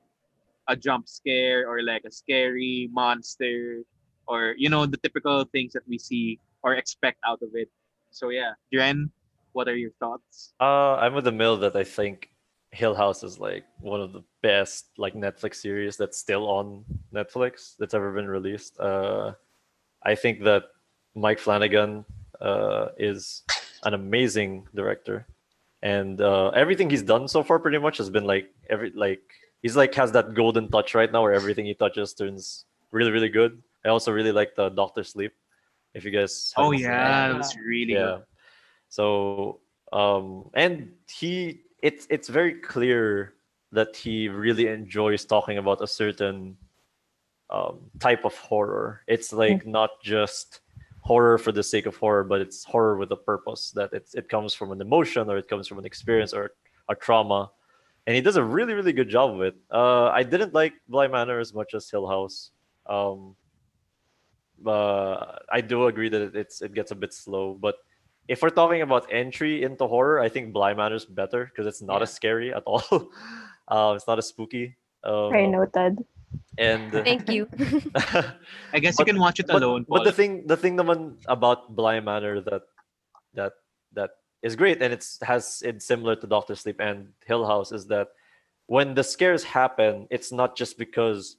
a 0.68 0.76
jump 0.76 1.08
scare 1.08 1.68
or 1.68 1.82
like 1.82 2.04
a 2.04 2.10
scary 2.10 2.88
monster 2.92 3.82
or 4.26 4.54
you 4.56 4.68
know 4.68 4.86
the 4.86 4.96
typical 4.98 5.44
things 5.44 5.72
that 5.72 5.86
we 5.86 5.98
see 5.98 6.38
or 6.62 6.74
expect 6.74 7.18
out 7.26 7.42
of 7.42 7.50
it. 7.54 7.68
So 8.10 8.30
yeah, 8.30 8.52
Dren, 8.72 9.10
what 9.52 9.68
are 9.68 9.76
your 9.76 9.90
thoughts? 10.00 10.54
Uh, 10.60 10.96
I'm 10.96 11.14
with 11.14 11.26
Emil 11.26 11.58
that 11.58 11.76
I 11.76 11.84
think 11.84 12.30
Hill 12.70 12.94
House 12.94 13.22
is 13.22 13.38
like 13.38 13.64
one 13.80 14.00
of 14.00 14.12
the 14.12 14.22
best 14.42 14.90
like 14.98 15.14
Netflix 15.14 15.56
series 15.56 15.96
that's 15.96 16.18
still 16.18 16.48
on 16.48 16.84
Netflix 17.12 17.76
that's 17.78 17.94
ever 17.94 18.12
been 18.12 18.28
released. 18.28 18.78
Uh, 18.80 19.32
I 20.02 20.14
think 20.14 20.42
that 20.44 20.64
Mike 21.14 21.38
Flanagan 21.38 22.04
uh, 22.40 22.88
is 22.98 23.42
an 23.84 23.94
amazing 23.94 24.66
director, 24.74 25.26
and 25.82 26.20
uh, 26.20 26.48
everything 26.48 26.90
he's 26.90 27.02
done 27.02 27.28
so 27.28 27.42
far 27.42 27.58
pretty 27.58 27.78
much 27.78 27.98
has 27.98 28.10
been 28.10 28.24
like 28.24 28.50
every 28.68 28.90
like 28.94 29.22
he's 29.64 29.76
like 29.80 29.94
has 29.96 30.12
that 30.12 30.34
golden 30.36 30.68
touch 30.68 30.94
right 30.94 31.10
now 31.10 31.22
where 31.24 31.32
everything 31.32 31.64
he 31.64 31.72
touches 31.74 32.12
turns 32.12 32.66
really 32.92 33.10
really 33.10 33.30
good. 33.32 33.62
I 33.84 33.88
also 33.88 34.12
really 34.12 34.30
like 34.32 34.54
the 34.54 34.68
Doctor 34.68 35.02
Sleep. 35.02 35.32
If 35.94 36.04
you 36.04 36.10
guys, 36.12 36.52
Oh 36.56 36.70
haven't 36.70 36.82
that. 36.82 36.88
yeah, 36.88 37.28
that 37.32 37.36
was 37.38 37.56
really 37.56 37.94
yeah 37.94 38.20
good. 38.20 38.24
so 38.88 39.60
um 39.92 40.50
and 40.54 40.92
he 41.08 41.62
it's 41.82 42.06
it's 42.10 42.28
very 42.28 42.54
clear 42.60 43.34
that 43.72 43.96
he 43.96 44.28
really 44.28 44.66
enjoys 44.68 45.24
talking 45.24 45.58
about 45.58 45.80
a 45.80 45.86
certain 45.86 46.56
um, 47.50 47.78
type 48.00 48.24
of 48.24 48.34
horror 48.36 49.02
it's 49.06 49.32
like 49.32 49.66
not 49.66 49.90
just 50.02 50.60
horror 51.00 51.36
for 51.38 51.52
the 51.52 51.62
sake 51.62 51.86
of 51.86 51.96
horror 51.96 52.24
but 52.24 52.40
it's 52.40 52.64
horror 52.64 52.96
with 52.96 53.10
a 53.12 53.16
purpose 53.16 53.70
that 53.72 53.92
it's, 53.92 54.14
it 54.14 54.28
comes 54.28 54.54
from 54.54 54.72
an 54.72 54.80
emotion 54.80 55.28
or 55.30 55.36
it 55.36 55.46
comes 55.48 55.68
from 55.68 55.78
an 55.78 55.84
experience 55.84 56.32
or 56.32 56.52
a 56.88 56.94
trauma 56.94 57.50
and 58.06 58.14
he 58.14 58.20
does 58.20 58.36
a 58.36 58.44
really 58.44 58.74
really 58.74 58.92
good 58.92 59.08
job 59.08 59.34
of 59.34 59.40
it 59.42 59.54
uh 59.72 60.08
i 60.08 60.22
didn't 60.22 60.52
like 60.54 60.74
bly 60.88 61.08
manor 61.08 61.38
as 61.40 61.54
much 61.54 61.74
as 61.74 61.88
hill 61.90 62.06
house 62.06 62.50
um 62.86 63.34
uh, 64.64 65.36
I 65.50 65.60
do 65.60 65.86
agree 65.86 66.08
that 66.08 66.34
it's 66.34 66.62
it 66.62 66.72
gets 66.74 66.90
a 66.90 66.94
bit 66.94 67.12
slow, 67.12 67.54
but 67.60 67.76
if 68.28 68.40
we're 68.40 68.54
talking 68.54 68.80
about 68.82 69.04
entry 69.12 69.62
into 69.62 69.86
horror, 69.86 70.20
I 70.20 70.28
think 70.28 70.52
Bly 70.54 70.72
is 70.94 71.04
better 71.04 71.44
because 71.46 71.66
it's 71.66 71.82
not 71.82 71.98
Yeah. 71.98 72.08
as 72.08 72.12
scary 72.14 72.54
at 72.54 72.62
all. 72.64 72.80
uh, 73.68 73.92
it's 73.96 74.06
not 74.06 74.16
as 74.18 74.28
spooky. 74.28 74.76
Um, 75.02 75.30
Very 75.30 75.48
noted. 75.48 75.98
and 76.56 76.92
Thank 77.04 77.28
you. 77.28 77.48
I 78.72 78.78
guess 78.80 78.96
But- 78.96 79.06
you 79.06 79.12
can 79.12 79.20
watch 79.20 79.40
it 79.40 79.50
alone. 79.50 79.84
but 79.88 80.04
the 80.04 80.12
thing 80.12 80.46
the 80.46 80.56
thing 80.56 80.76
the 80.76 80.84
one 80.86 81.18
about 81.28 81.74
Bly 81.76 82.00
Manor 82.00 82.40
that 82.40 82.62
that 83.34 83.52
that 83.52 83.52
is 84.44 84.54
great 84.54 84.82
and 84.82 84.92
it's 84.92 85.18
has 85.22 85.62
it's 85.64 85.86
similar 85.86 86.14
to 86.14 86.26
Doctor 86.26 86.54
Sleep 86.54 86.78
and 86.78 87.08
Hill 87.24 87.46
House 87.46 87.72
is 87.72 87.86
that 87.86 88.08
when 88.66 88.94
the 88.94 89.02
scares 89.02 89.42
happen, 89.42 90.06
it's 90.10 90.30
not 90.30 90.54
just 90.54 90.78
because 90.78 91.36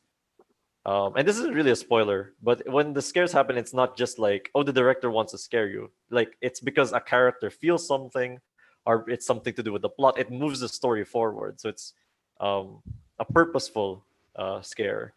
um, 0.85 1.13
and 1.15 1.27
this 1.27 1.37
isn't 1.37 1.55
really 1.55 1.71
a 1.71 1.75
spoiler, 1.75 2.33
but 2.43 2.61
when 2.69 2.93
the 2.93 3.01
scares 3.01 3.31
happen, 3.31 3.57
it's 3.57 3.73
not 3.73 3.97
just 3.97 4.19
like, 4.19 4.51
oh, 4.53 4.61
the 4.61 4.73
director 4.73 5.09
wants 5.09 5.31
to 5.31 5.37
scare 5.37 5.67
you. 5.67 5.89
Like 6.09 6.37
it's 6.41 6.59
because 6.59 6.93
a 6.93 6.99
character 6.99 7.49
feels 7.49 7.87
something, 7.87 8.39
or 8.85 9.05
it's 9.07 9.25
something 9.25 9.53
to 9.53 9.63
do 9.63 9.71
with 9.71 9.83
the 9.83 9.89
plot. 9.89 10.17
It 10.17 10.31
moves 10.31 10.59
the 10.59 10.69
story 10.69 11.05
forward, 11.05 11.61
so 11.61 11.69
it's 11.69 11.93
um, 12.39 12.81
a 13.19 13.25
purposeful 13.25 14.03
uh, 14.35 14.61
scare. 14.61 15.13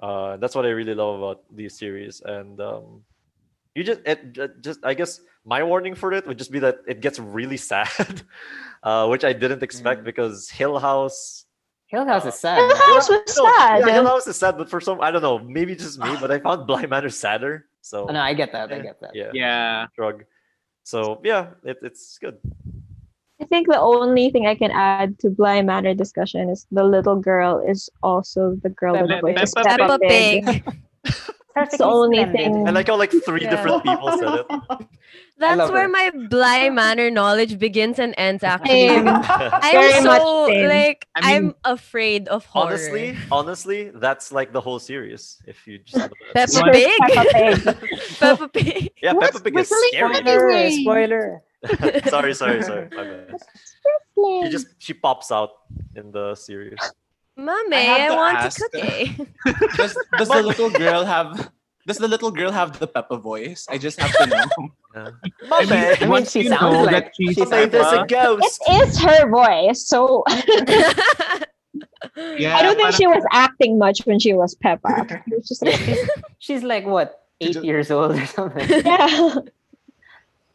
Uh, 0.00 0.36
that's 0.38 0.54
what 0.54 0.66
I 0.66 0.70
really 0.70 0.94
love 0.94 1.20
about 1.20 1.44
these 1.54 1.76
series, 1.78 2.22
and 2.24 2.60
um, 2.60 3.04
you 3.76 3.84
just 3.84 4.00
it 4.06 4.18
just 4.64 4.80
I 4.82 4.94
guess 4.94 5.20
my 5.44 5.62
warning 5.62 5.94
for 5.94 6.12
it 6.12 6.26
would 6.26 6.38
just 6.38 6.50
be 6.50 6.58
that 6.60 6.80
it 6.88 7.00
gets 7.00 7.18
really 7.20 7.56
sad, 7.70 8.22
uh, 8.82 9.06
which 9.06 9.22
I 9.22 9.32
didn't 9.32 9.62
expect 9.62 10.02
because 10.02 10.48
Hill 10.48 10.78
House 10.78 11.44
Hill 11.86 12.06
House 12.06 12.24
is 12.24 12.34
sad. 12.34 12.58
Hill. 12.58 12.76
House 12.76 13.08
was 13.08 13.36
no, 13.36 13.44
sad. 13.44 13.80
Yeah, 13.86 13.92
Hill 13.92 14.06
House 14.06 14.26
is 14.26 14.36
sad, 14.36 14.58
but 14.58 14.68
for 14.68 14.80
some, 14.80 15.00
I 15.00 15.12
don't 15.12 15.22
know, 15.22 15.38
maybe 15.38 15.76
just 15.76 16.00
me, 16.00 16.16
but 16.20 16.32
I 16.32 16.40
found 16.40 16.66
Bly 16.66 16.86
Manor 16.86 17.10
sadder. 17.10 17.66
So 17.80 18.08
Oh, 18.08 18.12
no, 18.12 18.20
I 18.20 18.34
get 18.34 18.50
that. 18.50 18.72
I 18.72 18.76
eh, 18.76 18.82
get 18.82 19.00
that. 19.00 19.14
Yeah, 19.14 19.30
Yeah. 19.32 19.86
shrug. 19.94 20.24
So 20.82 21.20
yeah, 21.22 21.50
it, 21.62 21.78
it's 21.82 22.18
good. 22.18 22.38
I 23.40 23.44
think 23.44 23.68
the 23.68 23.78
only 23.78 24.30
thing 24.30 24.46
I 24.46 24.54
can 24.56 24.70
add 24.72 25.18
to 25.20 25.30
Bly 25.30 25.60
Manor 25.62 25.94
discussion 25.94 26.48
is 26.48 26.66
the 26.72 26.82
little 26.82 27.16
girl 27.20 27.60
is 27.60 27.90
also 28.02 28.56
the 28.62 28.70
girl 28.70 28.98
with 28.98 29.10
the 29.10 29.20
Pe- 29.22 29.34
voice 29.34 29.52
of 29.52 29.66
Peppa 29.66 29.98
Peppa 30.00 30.72
Pig. 31.56 31.70
That's 31.70 31.78
the 31.78 31.84
only 31.84 32.24
thing. 32.26 32.68
And 32.68 32.68
I 32.68 32.70
like 32.72 32.86
how 32.88 32.96
like 32.96 33.12
three 33.24 33.42
Yeah. 33.42 33.50
different 33.50 33.82
people 33.82 34.10
said 34.18 34.34
it. 34.40 34.46
That's 35.38 35.58
love 35.58 35.70
where 35.70 35.82
her. 35.82 35.88
my 35.88 36.10
Bly 36.30 36.70
Manor 36.70 37.10
knowledge 37.10 37.58
begins 37.58 37.98
and 37.98 38.14
ends. 38.16 38.42
Actually, 38.42 38.88
Same. 38.88 39.08
I'm 39.08 39.72
Very 39.72 40.02
much 40.04 40.22
so 40.22 40.46
same. 40.48 40.68
like 40.68 41.06
I 41.14 41.36
I'm 41.36 41.54
afraid 41.64 42.28
of 42.28 42.46
horror. 42.46 42.66
honestly, 42.68 43.16
honestly, 43.30 43.90
that's 43.94 44.32
like 44.32 44.52
the 44.52 44.60
whole 44.60 44.78
series. 44.78 45.38
If 45.46 45.66
you 45.66 45.78
just 45.78 45.96
look 45.96 46.12
at. 46.34 46.50
Peppa 46.50 46.60
What? 46.60 46.72
Pig. 46.72 47.00
Peppa 47.12 47.74
Pig. 47.74 47.78
Peppa 48.18 48.48
Pig. 48.48 48.92
yeah, 49.02 49.12
What's 49.12 49.32
Peppa 49.32 49.44
Pig 49.44 49.58
is 49.58 49.70
whistling 49.70 49.90
scary. 49.92 50.14
Spoiler, 50.24 50.70
Spoiler. 50.70 51.42
Spoiler. 51.66 52.00
sorry, 52.08 52.34
sorry, 52.34 52.62
sorry. 52.62 52.88
My 52.92 53.04
bad. 53.04 53.36
She 54.16 54.48
just 54.50 54.68
she 54.78 54.94
pops 54.94 55.30
out 55.30 55.50
in 55.94 56.10
the 56.12 56.34
series. 56.34 56.80
Mommy, 57.36 57.76
have 57.76 58.12
I, 58.12 58.16
want 58.16 58.36
ask. 58.38 58.60
a 58.60 58.68
cookie. 58.70 59.16
Does, 59.76 59.96
does 60.18 60.28
the 60.28 60.42
little 60.42 60.70
girl 60.70 61.04
have 61.04 61.50
does 61.86 61.98
the 61.98 62.08
little 62.08 62.30
girl 62.32 62.50
have 62.50 62.78
the 62.80 62.86
Peppa 62.88 63.16
voice? 63.18 63.66
I 63.70 63.78
just 63.78 64.00
have 64.00 64.12
to 64.18 64.26
know. 64.26 64.68
Yeah. 64.96 65.10
I 65.52 65.64
mean, 65.66 65.96
I 66.00 66.06
mean, 66.08 66.24
she 66.24 66.40
you 66.44 66.48
sounds 66.48 66.62
know 66.72 66.82
like 66.84 66.90
that 67.04 67.12
she's 67.14 67.34
she's 67.34 67.50
Hey, 67.50 67.66
there's 67.66 67.92
a 67.92 68.06
ghost. 68.08 68.62
It 68.66 68.88
is 68.88 68.98
her 68.98 69.28
voice, 69.28 69.84
so 69.86 70.24
yeah, 72.16 72.56
I 72.56 72.62
don't 72.62 72.76
think 72.76 72.94
she 72.94 73.06
was 73.06 73.22
acting 73.30 73.78
much 73.78 74.06
when 74.06 74.18
she 74.18 74.32
was 74.32 74.54
Peppa. 74.54 75.22
She 75.28 75.34
was 75.36 75.48
just 75.48 75.62
like, 75.62 75.80
She's 76.38 76.62
like 76.62 76.86
what, 76.86 77.24
She 77.42 77.48
eight 77.48 77.52
just- 77.52 77.64
years 77.66 77.90
old 77.90 78.12
or 78.12 78.24
something. 78.24 78.66
yeah. 78.86 79.34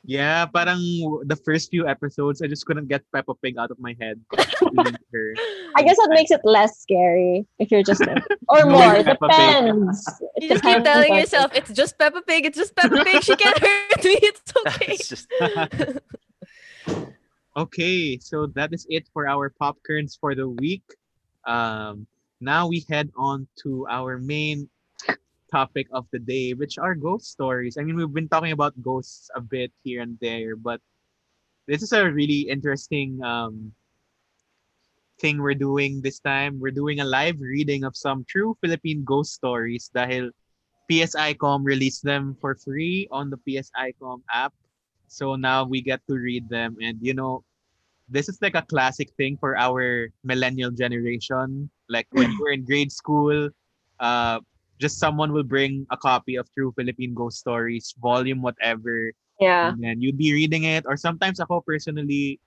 Yeah, 0.03 0.49
parang 0.49 0.81
the 1.29 1.37
first 1.45 1.69
few 1.69 1.87
episodes, 1.87 2.41
I 2.41 2.47
just 2.47 2.65
couldn't 2.65 2.87
get 2.87 3.05
Peppa 3.13 3.35
Pig 3.35 3.57
out 3.59 3.69
of 3.69 3.79
my 3.79 3.95
head. 4.01 4.19
Her. 4.33 5.33
I 5.77 5.83
guess 5.83 5.97
that 5.97 6.09
makes 6.09 6.31
it 6.31 6.41
less 6.43 6.81
scary 6.81 7.45
if 7.59 7.69
you're 7.69 7.83
just 7.83 8.01
or 8.49 8.65
Knowing 8.65 8.71
more. 8.71 8.95
It 8.95 9.05
depends. 9.05 10.07
It 10.35 10.43
You 10.43 10.49
just 10.49 10.63
keep 10.63 10.73
depends 10.73 10.87
on 10.87 10.93
telling 10.93 11.15
yourself, 11.15 11.51
it's 11.53 11.71
just 11.71 11.99
Peppa 11.99 12.21
Pig, 12.23 12.45
it's 12.45 12.57
just 12.57 12.75
Peppa 12.75 13.03
Pig. 13.03 13.21
She 13.23 13.35
can't 13.35 13.57
hurt 13.59 14.03
me. 14.03 14.17
It's 14.23 14.41
okay. 14.65 14.93
it's 14.93 15.07
just 15.07 15.27
Okay, 17.57 18.17
so 18.17 18.47
that 18.55 18.73
is 18.73 18.87
it 18.89 19.07
for 19.13 19.27
our 19.27 19.53
popcorns 19.61 20.17
for 20.17 20.33
the 20.33 20.47
week. 20.47 20.83
Um, 21.45 22.07
now 22.39 22.67
we 22.67 22.85
head 22.89 23.11
on 23.17 23.47
to 23.63 23.85
our 23.89 24.17
main 24.17 24.69
topic 25.51 25.87
of 25.91 26.07
the 26.11 26.19
day, 26.19 26.53
which 26.53 26.77
are 26.77 26.95
ghost 26.95 27.31
stories. 27.31 27.77
I 27.77 27.83
mean, 27.83 27.95
we've 27.95 28.13
been 28.13 28.29
talking 28.29 28.51
about 28.51 28.79
ghosts 28.81 29.29
a 29.35 29.41
bit 29.41 29.71
here 29.83 30.01
and 30.01 30.17
there, 30.21 30.55
but 30.55 30.81
this 31.67 31.83
is 31.83 31.91
a 31.91 32.09
really 32.09 32.49
interesting 32.49 33.21
um, 33.23 33.71
thing 35.19 35.41
we're 35.41 35.53
doing 35.53 36.01
this 36.01 36.19
time. 36.19 36.59
We're 36.59 36.73
doing 36.73 36.99
a 36.99 37.05
live 37.05 37.39
reading 37.39 37.83
of 37.83 37.95
some 37.95 38.25
true 38.25 38.57
Philippine 38.61 39.03
ghost 39.05 39.33
stories 39.37 39.91
dahil 39.93 40.31
PSICOM 40.89 41.63
released 41.63 42.03
them 42.03 42.35
for 42.41 42.55
free 42.55 43.07
on 43.11 43.29
the 43.29 43.37
PSICOM 43.47 44.25
app. 44.33 44.51
So 45.07 45.35
now 45.35 45.63
we 45.63 45.81
get 45.81 46.01
to 46.09 46.15
read 46.15 46.49
them. 46.49 46.75
And, 46.81 46.97
you 46.99 47.13
know, 47.13 47.43
this 48.09 48.27
is 48.27 48.41
like 48.41 48.55
a 48.55 48.65
classic 48.65 49.13
thing 49.15 49.37
for 49.37 49.55
our 49.55 50.09
millennial 50.23 50.71
generation. 50.71 51.69
Like 51.87 52.07
when 52.11 52.35
were 52.39 52.51
in 52.51 52.65
grade 52.65 52.91
school, 52.91 53.49
uh, 53.99 54.39
just 54.81 54.97
someone 54.97 55.29
will 55.31 55.45
bring 55.45 55.85
a 55.93 55.97
copy 55.97 56.35
of 56.35 56.49
True 56.57 56.73
Philippine 56.73 57.13
Ghost 57.13 57.37
Stories, 57.37 57.93
volume 58.01 58.41
whatever, 58.41 59.13
Yeah. 59.37 59.69
and 59.69 59.77
then 59.77 60.01
you'd 60.01 60.17
be 60.17 60.33
reading 60.33 60.65
it. 60.65 60.89
Or 60.89 60.97
sometimes 60.97 61.37
ako 61.37 61.61
personally, 61.61 62.41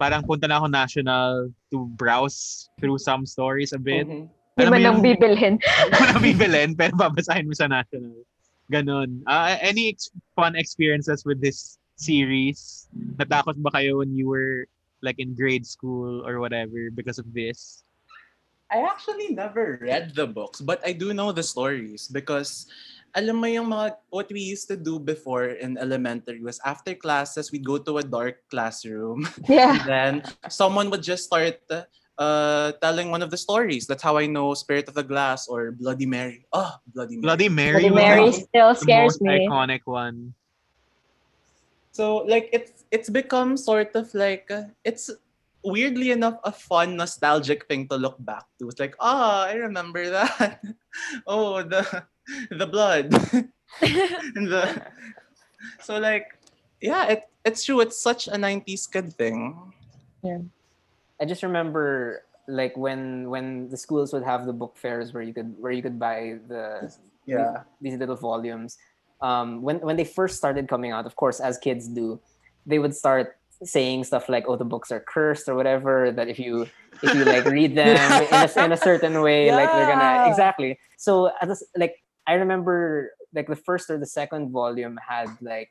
parang 0.00 0.24
punta 0.24 0.48
na 0.48 0.56
ako 0.58 0.66
national 0.72 1.52
to 1.70 1.86
browse 1.94 2.72
through 2.80 2.98
some 2.98 3.28
stories 3.28 3.76
a 3.76 3.78
bit. 3.78 4.08
Mhm. 4.08 4.32
Di 4.58 4.64
Alam 4.66 4.70
mo 4.72 4.74
man 4.74 4.82
lang 4.82 4.98
bibilhin. 5.04 5.54
mo 5.92 6.02
na 6.02 6.18
bibilin, 6.18 6.70
pero 6.74 6.90
babasahin 6.96 7.46
mo 7.46 7.54
sa 7.54 7.68
national. 7.70 8.16
Ganon. 8.68 9.22
Ah, 9.24 9.54
any 9.62 9.88
ex- 9.88 10.10
fun 10.34 10.56
experiences 10.56 11.22
with 11.22 11.38
this 11.38 11.78
series? 11.94 12.88
Natakot 13.16 13.56
ba 13.62 13.70
kayo 13.70 14.02
when 14.02 14.12
you 14.12 14.26
were 14.26 14.66
like 15.00 15.16
in 15.22 15.32
grade 15.32 15.62
school 15.64 16.26
or 16.26 16.42
whatever 16.42 16.90
because 16.90 17.16
of 17.22 17.30
this? 17.32 17.86
I 18.70 18.84
actually 18.84 19.32
never 19.32 19.78
read 19.80 20.12
the 20.14 20.26
books, 20.26 20.60
but 20.60 20.80
I 20.84 20.92
do 20.92 21.14
know 21.14 21.32
the 21.32 21.42
stories 21.42 22.06
because 22.08 22.68
alam 23.16 23.40
mo 23.40 23.48
yung 23.48 23.72
mga 23.72 23.96
what 24.12 24.28
we 24.28 24.44
used 24.44 24.68
to 24.68 24.76
do 24.76 25.00
before 25.00 25.56
in 25.56 25.80
elementary 25.80 26.44
was 26.44 26.60
after 26.60 26.92
classes 26.92 27.48
we'd 27.50 27.64
go 27.64 27.80
to 27.80 27.96
a 27.98 28.04
dark 28.04 28.44
classroom 28.52 29.24
Yeah. 29.48 29.72
and 29.72 29.80
then 29.88 30.12
someone 30.52 30.92
would 30.92 31.00
just 31.00 31.24
start 31.24 31.56
uh 32.20 32.72
telling 32.84 33.08
one 33.08 33.22
of 33.24 33.30
the 33.32 33.40
stories. 33.40 33.86
That's 33.88 34.02
how 34.04 34.20
I 34.20 34.26
know 34.28 34.52
Spirit 34.52 34.88
of 34.92 34.94
the 34.94 35.06
Glass 35.06 35.48
or 35.48 35.72
Bloody 35.72 36.04
Mary. 36.04 36.44
Oh, 36.52 36.76
Bloody 36.92 37.16
Mary. 37.16 37.22
Bloody 37.24 37.48
Mary, 37.48 37.88
Bloody 37.88 37.90
was 37.90 37.96
Mary 37.96 38.24
the 38.28 38.32
still 38.44 38.68
most 38.68 38.82
scares 38.84 39.16
me. 39.22 39.48
iconic 39.48 39.80
one. 39.88 40.34
So 41.92 42.28
like 42.28 42.50
it's 42.52 42.84
it's 42.92 43.08
become 43.08 43.56
sort 43.56 43.96
of 43.96 44.12
like 44.14 44.50
uh, 44.52 44.68
it's 44.84 45.10
weirdly 45.64 46.10
enough 46.10 46.38
a 46.44 46.52
fun 46.52 46.96
nostalgic 46.96 47.66
thing 47.66 47.88
to 47.88 47.96
look 47.96 48.16
back 48.20 48.44
to. 48.58 48.68
It's 48.68 48.80
like, 48.80 48.94
ah, 49.00 49.46
I 49.46 49.54
remember 49.54 50.10
that. 50.10 50.62
oh, 51.26 51.62
the 51.62 52.04
the 52.50 52.66
blood. 52.66 53.10
the 53.80 54.82
so 55.80 55.98
like 55.98 56.38
yeah, 56.80 57.18
it 57.18 57.28
it's 57.44 57.64
true. 57.64 57.80
It's 57.80 57.98
such 57.98 58.28
a 58.28 58.36
90s 58.36 58.90
kid 58.90 59.14
thing. 59.14 59.72
Yeah, 60.22 60.42
I 61.20 61.24
just 61.24 61.42
remember 61.42 62.22
like 62.48 62.76
when 62.76 63.28
when 63.28 63.68
the 63.68 63.76
schools 63.76 64.12
would 64.12 64.24
have 64.24 64.46
the 64.46 64.52
book 64.52 64.76
fairs 64.76 65.12
where 65.12 65.22
you 65.22 65.34
could 65.34 65.54
where 65.58 65.72
you 65.72 65.82
could 65.82 65.98
buy 65.98 66.38
the 66.48 66.92
Yeah. 67.28 67.64
these 67.80 67.98
little 67.98 68.16
volumes. 68.16 68.78
Um, 69.20 69.60
when 69.62 69.80
when 69.80 69.96
they 69.96 70.06
first 70.06 70.38
started 70.38 70.68
coming 70.68 70.92
out, 70.92 71.04
of 71.04 71.16
course, 71.16 71.40
as 71.40 71.58
kids 71.58 71.88
do, 71.88 72.20
they 72.64 72.78
would 72.78 72.94
start 72.94 73.37
saying 73.64 74.04
stuff 74.04 74.28
like, 74.28 74.44
"Oh, 74.48 74.56
the 74.56 74.64
books 74.64 74.90
are 74.90 75.00
cursed" 75.00 75.48
or 75.48 75.54
whatever. 75.54 76.12
That 76.12 76.28
if 76.28 76.38
you 76.38 76.66
if 77.02 77.14
you 77.14 77.24
like 77.24 77.44
read 77.44 77.74
them 77.80 77.96
in, 77.96 78.32
a, 78.32 78.64
in 78.64 78.72
a 78.72 78.76
certain 78.76 79.20
way, 79.20 79.50
like 79.52 79.70
they're 79.70 79.86
gonna 79.86 80.28
exactly. 80.28 80.78
So 80.96 81.30
this, 81.46 81.62
like 81.76 82.02
I 82.26 82.34
remember 82.34 83.12
like 83.34 83.48
the 83.48 83.56
first 83.56 83.90
or 83.90 83.98
the 83.98 84.06
second 84.06 84.50
volume 84.50 84.98
had 85.06 85.28
like 85.40 85.70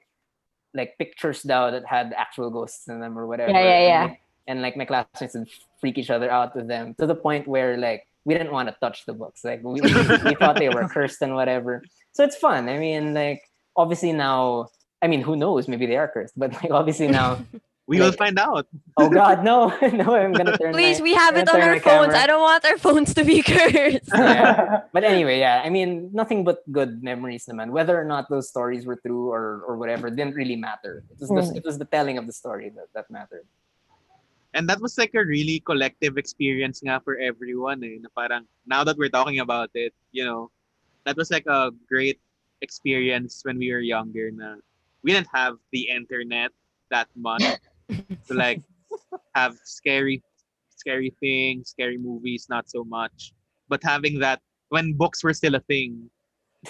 like 0.73 0.97
pictures 0.97 1.45
now 1.45 1.71
that 1.71 1.85
had 1.85 2.13
actual 2.15 2.49
ghosts 2.49 2.87
in 2.87 2.99
them 2.99 3.17
or 3.17 3.25
whatever. 3.27 3.51
Yeah, 3.51 3.61
yeah, 3.61 3.69
And, 3.69 3.87
yeah. 3.87 4.03
like, 4.03 4.21
and 4.47 4.61
like 4.61 4.77
my 4.77 4.85
classmates 4.85 5.33
would 5.35 5.49
freak 5.79 5.97
each 5.97 6.09
other 6.09 6.29
out 6.29 6.55
with 6.55 6.67
them 6.67 6.95
to 6.99 7.05
the 7.05 7.15
point 7.15 7.47
where 7.47 7.77
like 7.77 8.07
we 8.25 8.33
didn't 8.33 8.51
want 8.51 8.67
to 8.69 8.75
touch 8.79 9.05
the 9.05 9.13
books. 9.13 9.43
Like 9.43 9.63
we, 9.63 9.79
we, 9.81 9.93
we 9.93 10.35
thought 10.35 10.57
they 10.57 10.69
were 10.69 10.87
cursed 10.93 11.21
and 11.21 11.33
whatever. 11.33 11.83
So 12.11 12.23
it's 12.23 12.35
fun. 12.35 12.67
I 12.67 12.77
mean, 12.77 13.13
like 13.13 13.41
obviously 13.75 14.11
now, 14.11 14.67
I 15.01 15.07
mean, 15.07 15.21
who 15.21 15.35
knows? 15.35 15.67
Maybe 15.67 15.85
they 15.85 15.95
are 15.95 16.07
cursed, 16.07 16.33
but 16.37 16.51
like 16.53 16.71
obviously 16.71 17.07
now, 17.07 17.39
We 17.87 18.03
will 18.03 18.11
find 18.11 18.35
out. 18.37 18.67
oh 18.99 19.07
God, 19.21 19.43
no, 19.47 19.71
no, 19.95 20.11
I'm 20.11 20.35
gonna 20.35 20.57
turn. 20.59 20.75
Please, 20.75 20.99
my, 20.99 21.03
we 21.07 21.13
have 21.15 21.39
it 21.39 21.47
on 21.47 21.61
our 21.63 21.79
phones. 21.79 22.11
camera. 22.11 22.19
I 22.19 22.27
don't 22.27 22.41
want 22.43 22.65
our 22.67 22.77
phones 22.85 23.13
to 23.15 23.23
be 23.23 23.39
cursed. 23.41 24.11
Yeah. 24.11 24.81
But 24.91 25.07
anyway, 25.07 25.39
yeah. 25.39 25.63
I 25.63 25.69
mean, 25.71 26.11
nothing 26.11 26.43
but 26.43 26.67
good 26.71 27.01
memories, 27.01 27.47
naman. 27.47 27.71
Whether 27.71 27.95
or 27.95 28.03
not 28.03 28.27
those 28.29 28.51
stories 28.51 28.83
were 28.85 28.99
true 28.99 29.31
or 29.31 29.63
or 29.63 29.79
whatever 29.79 30.11
didn't 30.11 30.35
really 30.35 30.59
matter. 30.59 31.07
It 31.15 31.23
was 31.23 31.31
just, 31.31 31.53
Mm. 31.55 31.57
it 31.57 31.65
was 31.65 31.79
the 31.79 31.87
telling 31.87 32.19
of 32.19 32.27
the 32.27 32.35
story 32.35 32.67
that 32.75 32.91
that 32.91 33.07
mattered. 33.07 33.47
And 34.53 34.67
that 34.67 34.81
was 34.83 34.97
like 34.97 35.15
a 35.15 35.23
really 35.23 35.63
collective 35.63 36.17
experience 36.19 36.83
nga 36.83 36.99
for 36.99 37.15
everyone 37.15 37.83
eh. 37.87 38.03
Na 38.03 38.09
parang, 38.11 38.47
now 38.67 38.83
that 38.83 38.97
we're 38.99 39.11
talking 39.11 39.39
about 39.39 39.71
it, 39.75 39.93
you 40.11 40.27
know, 40.27 40.51
that 41.07 41.15
was 41.15 41.31
like 41.31 41.47
a 41.47 41.71
great 41.87 42.19
experience 42.59 43.45
when 43.47 43.55
we 43.61 43.71
were 43.71 43.79
younger 43.85 44.27
na 44.33 44.59
we 45.05 45.13
didn't 45.13 45.29
have 45.31 45.55
the 45.71 45.87
internet 45.87 46.51
that 46.89 47.07
much 47.15 47.43
to 47.89 48.33
like 48.33 48.61
have 49.35 49.55
scary 49.63 50.21
scary 50.77 51.13
things, 51.19 51.69
scary 51.69 51.97
movies, 51.97 52.47
not 52.49 52.69
so 52.69 52.83
much. 52.83 53.33
But 53.67 53.81
having 53.83 54.19
that 54.19 54.39
when 54.69 54.93
books 54.93 55.23
were 55.23 55.33
still 55.33 55.55
a 55.55 55.59
thing, 55.61 56.09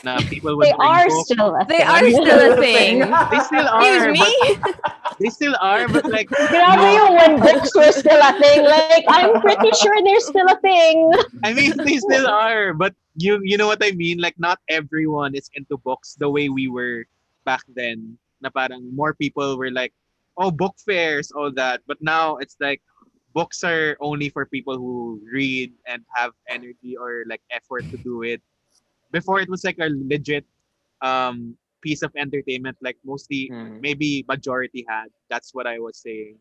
na 0.03 0.17
people 0.31 0.57
would 0.57 0.65
They 0.67 0.71
are 0.73 1.07
books. 1.07 1.25
still 1.29 1.53
a 1.55 1.65
They 1.65 1.77
thing. 1.79 1.87
are 1.87 2.09
still 2.09 2.41
a 2.53 2.55
thing. 2.57 2.93
They 3.31 3.39
still 3.45 3.67
are. 3.67 3.83
Excuse 3.83 4.07
are. 4.07 4.11
me? 4.11 4.31
They 5.19 5.29
still 5.33 5.55
are, 5.59 5.89
but 5.89 6.05
like 6.05 6.29
Grabe 6.29 6.93
yung 6.93 7.13
when 7.17 7.33
books 7.41 7.73
were 7.73 7.89
still 7.89 8.21
a 8.21 8.37
thing. 8.37 8.61
Like, 8.61 9.01
I'm 9.09 9.41
pretty 9.41 9.73
sure 9.73 9.97
they're 10.05 10.21
still 10.21 10.45
a 10.45 10.61
thing. 10.61 11.09
I 11.41 11.57
mean, 11.57 11.73
they 11.73 11.97
still 11.97 12.29
are, 12.29 12.77
but 12.77 12.93
you 13.17 13.41
you 13.41 13.57
know 13.57 13.65
what 13.65 13.81
I 13.81 13.97
mean. 13.97 14.21
Like, 14.21 14.37
not 14.37 14.61
everyone 14.69 15.33
is 15.33 15.49
into 15.57 15.81
books 15.81 16.13
the 16.21 16.29
way 16.29 16.53
we 16.53 16.69
were 16.69 17.09
back 17.49 17.65
then. 17.65 18.21
Na 18.45 18.53
parang 18.53 18.93
more 18.93 19.17
people 19.17 19.57
were 19.57 19.73
like, 19.73 19.89
oh, 20.37 20.51
book 20.51 20.75
fairs, 20.85 21.31
all 21.31 21.51
that. 21.53 21.81
But 21.87 21.97
now 22.01 22.37
it's 22.37 22.55
like 22.59 22.81
books 23.33 23.63
are 23.63 23.97
only 23.99 24.29
for 24.29 24.45
people 24.45 24.77
who 24.77 25.21
read 25.31 25.73
and 25.85 26.03
have 26.15 26.31
energy 26.49 26.95
or 26.97 27.23
like 27.27 27.41
effort 27.51 27.83
to 27.91 27.97
do 27.97 28.23
it. 28.23 28.41
Before 29.11 29.39
it 29.39 29.49
was 29.49 29.63
like 29.63 29.77
a 29.79 29.89
legit 29.91 30.45
um 31.01 31.55
piece 31.81 32.01
of 32.01 32.11
entertainment. 32.17 32.77
Like 32.81 32.97
mostly, 33.05 33.49
Mm. 33.53 33.81
maybe 33.81 34.25
majority 34.27 34.85
had. 34.89 35.07
That's 35.29 35.53
what 35.53 35.67
I 35.67 35.79
was 35.79 35.97
saying. 36.01 36.37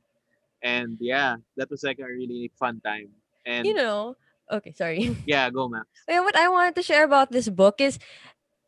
And 0.63 0.97
yeah, 1.01 1.37
that 1.57 1.71
was 1.71 1.85
like 1.85 1.99
a 2.01 2.09
really 2.09 2.51
fun 2.59 2.81
time. 2.81 3.13
And 3.45 3.67
you 3.67 3.75
know, 3.75 4.17
okay, 4.51 4.73
sorry. 4.73 5.15
yeah, 5.27 5.51
go 5.51 5.69
Max. 5.69 5.87
Yeah, 6.09 6.21
what 6.21 6.35
I 6.37 6.49
wanted 6.49 6.75
to 6.77 6.83
share 6.83 7.05
about 7.05 7.31
this 7.31 7.49
book 7.49 7.81
is 7.81 7.99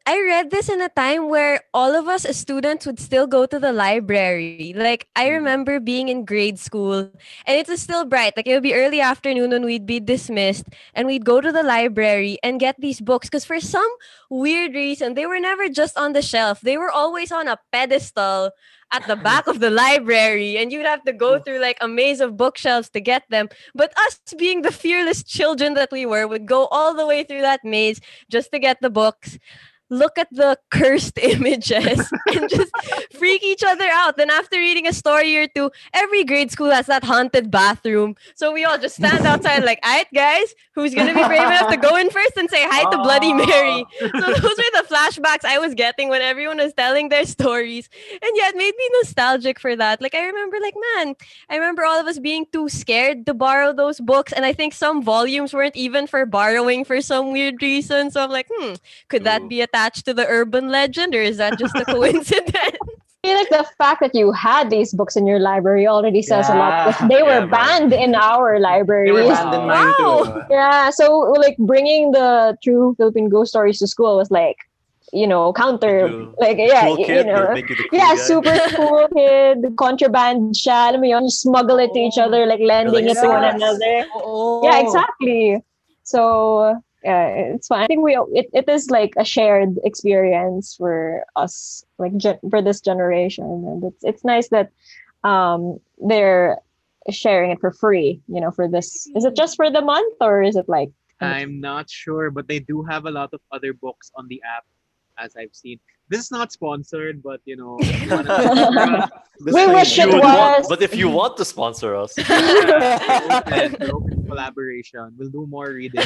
I 0.08 0.16
read 0.24 0.50
this 0.50 0.70
in 0.70 0.80
a 0.80 0.88
time 0.88 1.28
where 1.28 1.60
all 1.74 1.94
of 1.94 2.08
us 2.08 2.24
as 2.24 2.38
students 2.38 2.86
would 2.86 2.98
still 2.98 3.26
go 3.26 3.44
to 3.44 3.58
the 3.58 3.72
library. 3.74 4.72
Like 4.74 5.06
I 5.14 5.26
mm-hmm. 5.26 5.34
remember 5.34 5.80
being 5.80 6.08
in 6.08 6.24
grade 6.24 6.58
school 6.58 7.12
and 7.44 7.54
it 7.60 7.68
was 7.68 7.82
still 7.82 8.06
bright. 8.06 8.32
Like 8.34 8.46
it 8.46 8.54
would 8.54 8.62
be 8.62 8.72
early 8.72 9.02
afternoon 9.02 9.50
when 9.50 9.66
we'd 9.66 9.84
be 9.84 10.00
dismissed 10.00 10.64
and 10.94 11.06
we'd 11.06 11.26
go 11.26 11.42
to 11.42 11.52
the 11.52 11.62
library 11.62 12.38
and 12.42 12.58
get 12.58 12.80
these 12.80 13.02
books 13.02 13.28
because 13.28 13.44
for 13.44 13.60
some 13.60 13.90
weird 14.30 14.72
reason 14.72 15.12
they 15.12 15.26
were 15.26 15.38
never 15.38 15.68
just 15.68 15.98
on 15.98 16.14
the 16.14 16.22
shelf. 16.22 16.62
They 16.62 16.78
were 16.78 16.90
always 16.90 17.30
on 17.30 17.46
a 17.46 17.60
pedestal 17.70 18.52
at 18.90 19.06
the 19.06 19.16
back 19.16 19.46
of 19.46 19.60
the 19.60 19.68
library 19.68 20.56
and 20.56 20.72
you'd 20.72 20.86
have 20.86 21.04
to 21.04 21.12
go 21.12 21.38
mm. 21.38 21.44
through 21.44 21.60
like 21.60 21.76
a 21.82 21.86
maze 21.86 22.22
of 22.22 22.34
bookshelves 22.34 22.88
to 22.96 23.00
get 23.02 23.24
them. 23.28 23.50
But 23.74 23.92
us 24.06 24.20
being 24.38 24.62
the 24.62 24.72
fearless 24.72 25.22
children 25.22 25.74
that 25.74 25.92
we 25.92 26.06
were 26.06 26.26
would 26.26 26.46
go 26.46 26.64
all 26.68 26.94
the 26.94 27.06
way 27.06 27.24
through 27.24 27.42
that 27.42 27.60
maze 27.62 28.00
just 28.30 28.52
to 28.52 28.58
get 28.58 28.80
the 28.80 28.88
books. 28.88 29.36
Look 29.90 30.18
at 30.18 30.28
the 30.30 30.58
cursed 30.70 31.18
images 31.22 32.10
and 32.34 32.48
just 32.48 32.72
freak 33.12 33.42
each 33.44 33.62
other 33.62 33.88
out. 33.90 34.16
Then 34.16 34.30
after 34.30 34.56
reading 34.56 34.86
a 34.86 34.92
story 34.92 35.36
or 35.36 35.46
two, 35.46 35.70
every 35.92 36.24
grade 36.24 36.50
school 36.50 36.70
has 36.70 36.86
that 36.86 37.04
haunted 37.04 37.50
bathroom. 37.50 38.16
So 38.34 38.52
we 38.52 38.64
all 38.64 38.78
just 38.78 38.96
stand 38.96 39.26
outside 39.26 39.64
like, 39.64 39.80
all 39.84 39.94
right, 39.94 40.06
guys, 40.14 40.54
who's 40.72 40.94
gonna 40.94 41.14
be 41.14 41.24
brave 41.24 41.42
enough 41.42 41.70
to 41.70 41.76
go 41.76 41.96
in 41.96 42.10
first 42.10 42.36
and 42.36 42.48
say 42.48 42.64
hi 42.64 42.90
to 42.90 42.98
Bloody 42.98 43.32
Mary? 43.32 43.84
So 44.00 44.08
those 44.08 44.42
were 44.42 44.72
the 44.74 44.86
flashbacks 44.88 45.44
I 45.44 45.58
was 45.58 45.74
getting 45.74 46.08
when 46.08 46.22
everyone 46.22 46.56
was 46.58 46.72
telling 46.72 47.10
their 47.10 47.24
stories. 47.24 47.88
And 48.10 48.30
yeah, 48.34 48.48
it 48.48 48.56
made 48.56 48.74
me 48.76 48.90
nostalgic 48.94 49.60
for 49.60 49.76
that. 49.76 50.00
Like 50.00 50.14
I 50.14 50.24
remember, 50.24 50.56
like, 50.60 50.74
man, 50.96 51.14
I 51.50 51.56
remember 51.56 51.84
all 51.84 52.00
of 52.00 52.06
us 52.06 52.18
being 52.18 52.46
too 52.52 52.68
scared 52.68 53.26
to 53.26 53.34
borrow 53.34 53.72
those 53.72 54.00
books. 54.00 54.32
And 54.32 54.44
I 54.44 54.52
think 54.52 54.72
some 54.72 55.02
volumes 55.02 55.52
weren't 55.52 55.76
even 55.76 56.06
for 56.06 56.24
borrowing 56.24 56.84
for 56.84 57.00
some 57.00 57.32
weird 57.32 57.60
reason. 57.60 58.10
So 58.10 58.22
I'm 58.22 58.30
like, 58.30 58.48
hmm, 58.50 58.74
could 59.08 59.24
that 59.24 59.48
be 59.48 59.58
be 59.58 59.62
attached 59.78 60.04
to 60.06 60.14
the 60.14 60.26
urban 60.26 60.68
legend 60.68 61.14
or 61.14 61.22
is 61.22 61.36
that 61.38 61.56
just 61.56 61.78
a 61.78 61.84
coincidence? 61.86 62.54
I 63.24 63.26
feel 63.26 63.36
like 63.36 63.50
the 63.50 63.66
fact 63.76 64.00
that 64.00 64.14
you 64.14 64.30
had 64.32 64.70
these 64.70 64.94
books 64.94 65.16
in 65.16 65.26
your 65.26 65.40
library 65.40 65.86
already 65.86 66.22
says 66.22 66.48
a 66.48 66.54
lot. 66.54 66.86
because 66.86 67.08
They 67.08 67.22
were 67.22 67.42
Yeah, 67.42 67.46
banned 67.50 67.92
in 67.92 68.14
our 68.14 68.54
They 68.54 68.60
libraries. 68.62 69.12
were 69.14 69.34
banned 69.34 69.54
in 69.54 69.66
mine 69.66 69.94
Wow. 69.98 70.22
too. 70.24 70.42
Yeah, 70.50 70.90
so 70.90 71.18
like 71.44 71.56
bringing 71.58 72.12
the 72.12 72.56
true 72.62 72.94
Philippine 72.96 73.28
ghost 73.28 73.50
stories 73.50 73.78
to 73.80 73.86
school 73.88 74.16
was 74.16 74.30
like, 74.30 74.56
you 75.12 75.26
know, 75.26 75.52
counter, 75.52 76.06
You- 76.06 76.34
like 76.38 76.58
yeah, 76.58 76.86
cool 76.86 76.96
kid, 76.96 77.26
you 77.26 77.32
know, 77.32 77.54
you 77.54 77.76
cool 77.76 77.86
yeah, 77.92 78.14
guy. 78.14 78.22
super 78.30 78.56
cool 78.78 79.08
kid, 79.16 79.56
contraband 79.76 80.54
siya, 80.54 80.78
alam 80.94 81.00
mo 81.02 81.06
yun, 81.10 81.26
smuggle 81.28 81.78
it 81.82 81.90
to 81.94 82.00
each 82.00 82.18
other, 82.18 82.46
like 82.46 82.60
lending 82.62 82.94
like, 83.06 83.16
it 83.16 83.18
to 83.18 83.28
one 83.28 83.44
another. 83.44 84.06
Oh. 84.14 84.62
Yeah, 84.62 84.78
exactly. 84.78 85.58
So 86.06 86.80
yeah, 87.04 87.28
it's 87.54 87.68
fine. 87.68 87.82
I 87.82 87.86
think 87.86 88.02
we 88.02 88.16
it, 88.32 88.48
it 88.52 88.68
is 88.68 88.90
like 88.90 89.12
a 89.16 89.24
shared 89.24 89.76
experience 89.84 90.74
for 90.76 91.24
us, 91.36 91.84
like 91.98 92.16
gen- 92.16 92.40
for 92.50 92.60
this 92.62 92.80
generation, 92.80 93.44
and 93.44 93.84
it's 93.84 94.02
it's 94.04 94.24
nice 94.24 94.48
that 94.48 94.70
um 95.24 95.78
they're 95.98 96.58
sharing 97.10 97.50
it 97.52 97.60
for 97.60 97.70
free. 97.72 98.20
You 98.28 98.40
know, 98.40 98.50
for 98.50 98.68
this 98.68 99.06
is 99.14 99.24
it 99.24 99.36
just 99.36 99.56
for 99.56 99.70
the 99.70 99.80
month 99.80 100.16
or 100.20 100.42
is 100.42 100.56
it 100.56 100.68
like 100.68 100.90
I'm 101.20 101.60
not 101.60 101.90
sure, 101.90 102.30
but 102.30 102.46
they 102.46 102.60
do 102.60 102.82
have 102.84 103.06
a 103.06 103.10
lot 103.10 103.30
of 103.32 103.40
other 103.50 103.72
books 103.72 104.10
on 104.14 104.28
the 104.28 104.40
app, 104.46 104.64
as 105.18 105.34
I've 105.36 105.54
seen. 105.54 105.80
This 106.10 106.20
is 106.20 106.30
not 106.30 106.52
sponsored, 106.52 107.22
but 107.22 107.40
you 107.44 107.56
know, 107.56 107.76
if 107.80 108.02
you 108.02 108.10
wanna- 108.10 109.10
We 109.44 109.66
wish 109.66 109.98
it 109.98 110.06
would 110.06 110.22
want- 110.22 110.58
was. 110.62 110.68
but 110.68 110.80
if 110.80 110.94
you 110.96 111.08
want 111.10 111.36
to 111.38 111.44
sponsor 111.44 111.94
us, 111.96 112.16
open, 112.18 113.82
open 113.90 114.26
collaboration. 114.26 115.14
We'll 115.18 115.30
do 115.30 115.46
more 115.46 115.70
reading. 115.70 116.02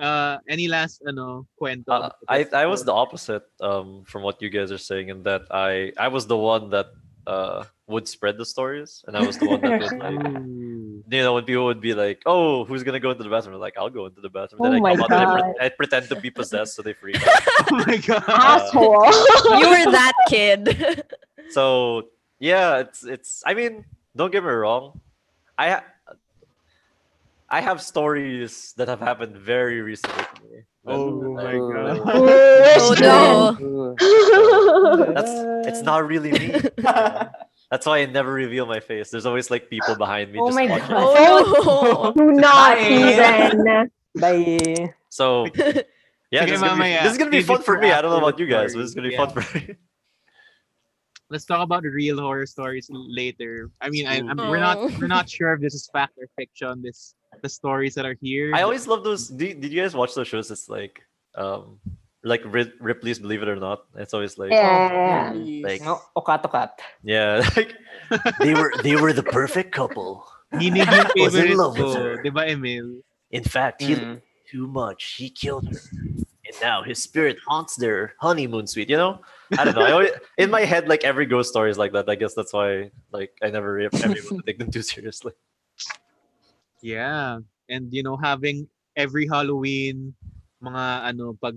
Uh, 0.00 0.38
any 0.48 0.68
last 0.68 1.02
ano 1.06 1.46
kwento? 1.60 1.88
uh, 1.88 2.10
I 2.28 2.46
I 2.52 2.66
was 2.66 2.84
the 2.84 2.92
opposite 2.92 3.44
um, 3.60 4.04
from 4.04 4.22
what 4.22 4.40
you 4.40 4.50
guys 4.50 4.72
are 4.72 4.80
saying 4.80 5.08
in 5.08 5.22
that 5.24 5.42
I 5.50 5.92
I 5.98 6.08
was 6.08 6.26
the 6.26 6.36
one 6.36 6.70
that 6.70 6.86
uh, 7.26 7.64
would 7.86 8.08
spread 8.08 8.38
the 8.38 8.46
stories, 8.46 9.04
and 9.06 9.16
I 9.16 9.22
was 9.22 9.36
the 9.38 9.46
one 9.46 9.60
that 9.62 9.78
would 9.78 9.98
like 10.00 10.18
you 11.12 11.22
know 11.22 11.34
when 11.34 11.44
people 11.44 11.66
would 11.66 11.80
be 11.80 11.94
like, 11.94 12.22
"Oh, 12.26 12.64
who's 12.64 12.82
gonna 12.82 13.00
go 13.00 13.10
into 13.10 13.22
the 13.22 13.30
bathroom?" 13.30 13.54
I'm 13.54 13.60
like, 13.60 13.76
"I'll 13.76 13.90
go 13.92 14.06
into 14.06 14.20
the 14.20 14.30
bathroom." 14.30 14.60
Oh 14.64 14.70
then 14.70 14.82
my 14.82 14.92
I 14.92 14.96
come 14.96 15.12
out 15.12 15.12
and 15.12 15.20
I, 15.20 15.24
God. 15.26 15.54
pre- 15.56 15.66
I 15.66 15.68
pretend 15.68 16.08
to 16.08 16.16
be 16.16 16.30
possessed, 16.30 16.74
so 16.74 16.82
they 16.82 16.94
freak 16.94 17.16
out. 17.26 17.42
Oh 17.70 17.84
my 17.86 17.96
god. 17.98 18.24
asshole. 18.26 19.06
you 19.60 19.68
were 19.68 19.86
that 19.92 20.14
kid. 20.28 21.04
so 21.50 22.08
yeah, 22.40 22.78
it's 22.80 23.04
it's. 23.04 23.42
I 23.46 23.54
mean, 23.54 23.84
don't 24.16 24.32
get 24.32 24.42
me 24.42 24.50
wrong, 24.50 24.98
I 25.58 25.78
ha- 25.78 25.84
I 27.52 27.60
have 27.60 27.82
stories 27.82 28.72
that 28.78 28.88
have 28.88 29.00
happened 29.00 29.36
very 29.36 29.82
recently 29.82 30.24
to 30.24 30.42
me. 30.42 30.62
Oh 30.86 31.20
my 31.34 31.54
uh, 31.54 31.94
god. 31.94 32.00
oh 32.80 33.94
no. 33.98 35.12
That's 35.12 35.68
it's 35.68 35.82
not 35.82 36.08
really 36.08 36.32
me. 36.32 36.54
That's 37.70 37.84
why 37.86 37.98
I 37.98 38.06
never 38.06 38.32
reveal 38.32 38.64
my 38.64 38.80
face. 38.80 39.10
There's 39.10 39.26
always 39.26 39.50
like 39.50 39.68
people 39.68 39.94
behind 39.96 40.32
me. 40.32 40.38
Oh 40.40 40.46
just 40.46 40.56
my 40.56 40.66
watching. 40.66 40.88
God. 40.88 41.14
Oh 41.18 42.12
Do 42.16 42.32
not 42.32 42.78
Bye. 42.78 42.88
even. 42.88 43.90
Bye. 44.18 44.94
So 45.10 45.44
yeah, 46.32 46.46
this, 46.46 46.52
is 46.52 46.60
gonna 46.62 46.82
be, 46.82 46.90
this 46.90 47.12
is 47.12 47.18
gonna 47.18 47.30
be 47.30 47.42
fun 47.42 47.58
for 47.58 47.76
for 47.76 47.78
me. 47.78 47.92
I 47.92 48.00
don't 48.00 48.12
know 48.12 48.26
about 48.26 48.38
you 48.38 48.46
guys, 48.46 48.72
but 48.72 48.80
this 48.80 48.88
is 48.88 48.94
gonna 48.94 49.10
be 49.10 49.14
story. 49.14 49.28
fun 49.30 49.42
for 49.44 49.58
me. 49.58 49.74
Let's 51.28 51.44
talk 51.44 51.62
about 51.62 51.84
real 51.84 52.18
horror 52.18 52.46
stories 52.46 52.88
later. 52.90 53.70
I 53.82 53.90
mean, 53.90 54.06
I, 54.06 54.16
I'm, 54.20 54.38
we're 54.38 54.56
Oh. 54.56 54.60
not 54.60 54.98
we're 54.98 55.06
not 55.06 55.28
sure 55.28 55.52
if 55.52 55.60
this 55.60 55.74
is 55.74 55.88
fact 55.92 56.14
or 56.18 56.26
fiction. 56.36 56.80
This 56.82 57.14
the 57.40 57.48
stories 57.48 57.94
that 57.94 58.04
are 58.04 58.16
here. 58.20 58.54
I 58.54 58.62
always 58.62 58.86
love 58.86 59.04
those. 59.04 59.28
Did, 59.28 59.60
did 59.60 59.72
you 59.72 59.80
guys 59.82 59.94
watch 59.94 60.14
those 60.14 60.28
shows? 60.28 60.50
It's 60.50 60.68
like 60.68 61.02
um 61.34 61.78
like 62.24 62.42
Ri- 62.44 62.72
Ripley's 62.78 63.18
Believe 63.18 63.42
It 63.42 63.48
or 63.48 63.56
Not. 63.56 63.84
It's 63.96 64.14
always 64.14 64.38
like 64.38 64.50
Yeah. 64.52 65.32
like 65.34 65.82
No, 65.82 66.00
okatokat. 66.16 66.70
yeah, 67.02 67.42
like 67.56 67.74
they 68.40 68.54
were 68.54 68.72
they 68.82 68.96
were 68.96 69.12
the 69.12 69.22
perfect 69.24 69.72
couple. 69.72 70.24
Hinig 70.52 70.84
yung 71.16 71.24
Was 71.24 71.34
in 71.34 71.40
favorite 71.42 71.56
love 71.56 71.78
with 71.78 71.94
ko. 71.96 72.02
her. 72.02 72.22
Di 72.22 72.28
ba, 72.28 72.44
Emil? 72.46 73.00
In 73.32 73.42
fact, 73.44 73.80
he 73.82 73.94
Mm. 73.96 74.20
loved 74.20 74.22
too 74.52 74.66
much. 74.68 75.16
He 75.16 75.30
killed 75.32 75.64
her, 75.72 75.80
and 76.44 76.54
now 76.60 76.82
his 76.84 77.02
spirit 77.02 77.38
haunts 77.48 77.74
their 77.80 78.12
honeymoon 78.20 78.66
suite. 78.68 78.90
You 78.92 78.98
know, 79.00 79.20
I 79.56 79.64
don't 79.64 79.74
know. 79.74 79.80
I 79.88 79.92
always, 79.92 80.12
in 80.36 80.50
my 80.52 80.68
head, 80.68 80.86
like 80.92 81.04
every 81.08 81.24
ghost 81.24 81.48
story 81.48 81.70
is 81.72 81.78
like 81.80 81.92
that. 81.96 82.04
I 82.06 82.14
guess 82.20 82.34
that's 82.34 82.52
why 82.52 82.90
like 83.10 83.32
I 83.42 83.48
never 83.48 83.72
re- 83.72 83.88
ever 83.88 84.14
take 84.44 84.58
them 84.60 84.70
too 84.70 84.82
seriously. 84.84 85.32
Yeah. 86.82 87.38
And 87.70 87.88
you 87.94 88.02
know, 88.02 88.18
having 88.18 88.66
every 88.98 89.24
Halloween, 89.26 90.12
mga 90.60 90.84
ano, 91.14 91.38
pag 91.40 91.56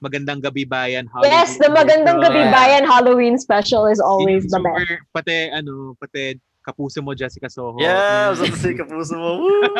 magandang 0.00 0.40
gabi 0.40 0.64
bayan 0.64 1.04
Halloween. 1.12 1.34
Yes, 1.36 1.58
the 1.60 1.68
Magandang 1.68 2.24
Gabi. 2.24 2.48
Bayan 2.48 2.88
Halloween 2.88 3.36
special 3.36 3.84
is 3.84 4.00
always 4.00 4.48
the 4.48 4.56
best. 4.56 4.72
super, 4.80 4.96
Pati, 5.12 5.52
ano, 5.52 5.92
pati 6.00 6.40
kapuso 6.64 7.04
mo, 7.04 7.12
Jessica 7.12 7.52
Soho. 7.52 7.76
Yeah, 7.76 8.24
I 8.24 8.32
was 8.32 8.40
Mm. 8.40 8.48
about 8.48 8.56
to 8.56 8.62
say 8.64 8.72
kapuso 8.72 9.14
mo. 9.20 9.30
Woo! 9.44 9.76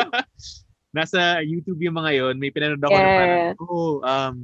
Nasa 0.93 1.41
YouTube 1.41 1.81
yung 1.81 1.97
mga 1.97 2.21
yon 2.21 2.35
may 2.37 2.53
pinanood 2.53 2.83
ako 2.83 2.93
na 2.93 3.01
Yeah. 3.01 3.17
parang, 3.17 3.55
oh, 3.65 3.93
um, 4.05 4.35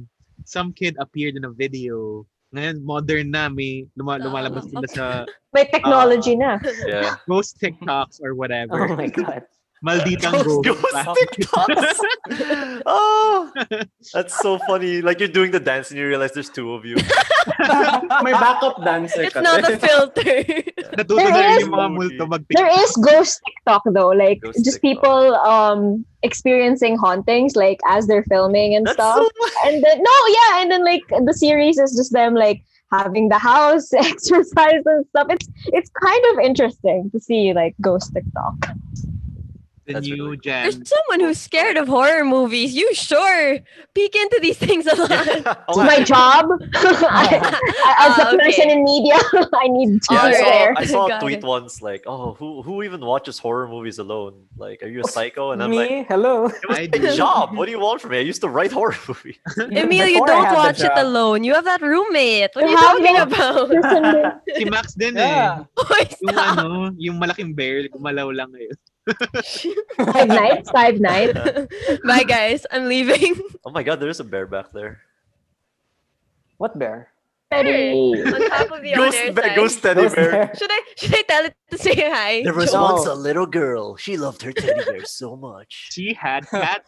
some 0.42 0.72
kid 0.74 0.98
appeared 0.98 1.38
in 1.38 1.46
a 1.46 1.52
video. 1.54 2.26
Ngayon, 2.50 2.80
modern 2.82 3.28
na, 3.30 3.46
may 3.46 3.86
luma- 3.94 4.18
lumalabas 4.18 4.66
sila 4.66 4.88
sa 4.90 5.04
May 5.54 5.68
technology 5.70 6.34
na. 6.34 6.56
Yeah. 6.88 7.20
ghost 7.30 7.60
TikToks 7.62 8.18
or 8.18 8.34
whatever. 8.34 8.82
Oh 8.88 8.96
my 8.98 9.06
god. 9.12 9.46
Malditang 9.84 10.32
Ghost, 10.42 10.64
ghost. 10.64 10.82
ghost 10.82 11.20
TikToks. 11.38 12.82
oh, 12.86 13.50
that's 14.12 14.34
so 14.40 14.58
funny. 14.66 15.00
Like 15.02 15.20
you're 15.20 15.28
doing 15.28 15.50
the 15.52 15.60
dance 15.60 15.90
and 15.90 15.98
you 15.98 16.06
realize 16.06 16.32
there's 16.32 16.50
two 16.50 16.72
of 16.74 16.84
you. 16.84 16.96
May 18.22 18.32
backup 18.34 18.82
dancer 18.84 19.22
It's 19.22 19.34
not 19.34 19.62
a 19.70 19.78
filter. 19.78 20.42
Natuto 20.98 21.16
na 21.16 21.30
There 21.30 21.32
rin 21.32 21.50
is- 21.58 21.62
yung 21.62 21.70
mga 21.72 21.88
multo 21.94 22.26
mag 22.26 22.42
There 22.50 22.70
is 22.82 22.90
ghost 22.98 23.40
TikTok 23.46 23.82
though, 23.94 24.10
like 24.10 24.40
Ghost 24.42 24.64
just 24.64 24.80
TikTok. 24.82 25.02
people 25.04 25.34
um 25.46 26.04
experiencing 26.22 26.98
hauntings 26.98 27.54
like 27.54 27.78
as 27.86 28.06
they're 28.10 28.26
filming 28.26 28.74
and 28.74 28.84
That's 28.86 28.98
stuff. 28.98 29.22
so 29.22 29.68
and 29.70 29.78
then 29.84 29.96
no, 30.02 30.16
yeah, 30.26 30.62
and 30.62 30.70
then 30.74 30.84
like 30.84 31.06
the 31.24 31.32
series 31.34 31.78
is 31.78 31.94
just 31.94 32.12
them 32.12 32.34
like 32.34 32.62
having 32.90 33.28
the 33.28 33.38
house 33.38 33.92
exercise 33.94 34.82
and 34.84 35.06
stuff. 35.14 35.28
It's 35.30 35.46
it's 35.70 35.90
kind 36.02 36.22
of 36.34 36.42
interesting 36.42 37.10
to 37.14 37.20
see 37.20 37.52
like 37.54 37.74
ghost 37.80 38.10
TikTok. 38.12 38.74
The 39.88 39.96
That's 39.96 40.06
new 40.06 40.16
really 40.20 40.36
cool. 40.36 40.44
gen. 40.44 40.62
There's 40.68 40.78
someone 40.84 41.20
who's 41.24 41.40
scared 41.40 41.76
of 41.80 41.88
horror 41.88 42.24
movies. 42.24 42.74
You 42.76 42.92
sure 42.94 43.58
peek 43.96 44.14
into 44.14 44.38
these 44.44 44.58
things 44.60 44.84
a 44.86 44.94
lot. 44.94 45.10
It's 45.40 45.48
Oh, 45.68 45.82
my 45.82 46.04
job. 46.04 46.44
I, 47.08 47.40
as 48.04 48.14
a 48.20 48.26
Ah, 48.28 48.32
okay. 48.36 48.38
person 48.52 48.68
in 48.70 48.84
media, 48.84 49.16
I 49.56 49.66
need 49.68 50.02
to 50.04 50.14
Yeah, 50.14 50.22
I 50.22 50.32
saw, 50.32 50.44
there. 50.44 50.74
I 50.76 50.84
saw 50.84 51.02
a 51.08 51.20
tweet 51.20 51.40
it. 51.40 51.44
once 51.44 51.80
like, 51.82 52.04
"Oh, 52.06 52.34
who 52.36 52.62
who 52.62 52.82
even 52.84 53.00
watches 53.00 53.38
horror 53.40 53.66
movies 53.68 53.98
alone? 53.98 54.46
Like, 54.56 54.82
are 54.84 54.88
you 54.92 55.00
a 55.00 55.08
psycho?" 55.08 55.50
And 55.52 55.62
I'm 55.62 55.70
Me? 55.72 55.78
like, 55.80 56.08
Hello. 56.08 56.46
it 56.52 56.68
was 56.68 56.78
my 56.78 56.86
do. 56.86 57.16
job. 57.16 57.56
What 57.56 57.66
do 57.66 57.72
you 57.72 57.80
want 57.80 58.00
from 58.04 58.12
me? 58.12 58.18
I 58.20 58.26
used 58.28 58.40
to 58.44 58.50
write 58.52 58.72
horror 58.72 58.96
movies." 59.08 59.40
Emil, 59.72 60.06
you 60.06 60.20
don't 60.24 60.52
watch 60.54 60.80
it 60.84 60.92
alone. 60.96 61.44
You 61.44 61.54
have 61.54 61.64
that 61.64 61.80
roommate. 61.82 62.52
What 62.54 62.64
are 62.64 62.70
You 62.70 62.76
you 62.76 62.86
talking 62.88 63.16
about? 63.18 63.68
Person. 63.72 64.04
Si 64.56 64.64
Max 64.68 64.94
din 64.94 65.16
Yeah. 65.16 65.64
eh. 65.64 65.82
Oy, 65.82 66.04
Yung 66.20 66.34
stop. 66.34 66.58
ano, 66.58 66.90
yung 66.98 67.16
malaking 67.18 67.54
bear, 67.54 67.88
gumalaw 67.88 68.28
lang 68.34 68.50
ngayon. 68.52 68.76
Five 70.12 70.28
nights, 70.28 70.70
five 70.70 71.00
nights. 71.00 71.38
Bye, 72.06 72.24
guys. 72.24 72.66
I'm 72.70 72.88
leaving. 72.88 73.40
oh 73.64 73.70
my 73.70 73.82
god, 73.82 74.00
there 74.00 74.08
is 74.08 74.20
a 74.20 74.24
bear 74.24 74.46
back 74.46 74.72
there. 74.72 75.00
What 76.58 76.78
bear? 76.78 77.08
Teddy. 77.50 77.92
On 77.94 78.48
top 78.50 78.70
of 78.72 78.82
the 78.82 78.92
Ghost, 78.94 79.34
bear, 79.34 79.56
ghost 79.56 79.82
teddy 79.82 80.02
Ghost 80.02 80.16
bear. 80.16 80.30
bear. 80.30 80.54
Should 80.54 80.70
I 80.70 80.82
should 80.96 81.14
I 81.14 81.22
tell 81.22 81.44
it 81.46 81.54
to 81.70 81.78
say 81.78 81.94
hi? 81.96 82.42
There 82.42 82.52
was 82.52 82.74
No. 82.74 82.82
once 82.82 83.06
a 83.06 83.14
little 83.14 83.46
girl. 83.46 83.96
She 83.96 84.16
loved 84.18 84.42
her 84.42 84.52
teddy 84.52 84.84
bear 84.84 85.04
so 85.04 85.36
much. 85.36 85.88
She 85.92 86.12
had 86.12 86.46
cat. 86.48 86.84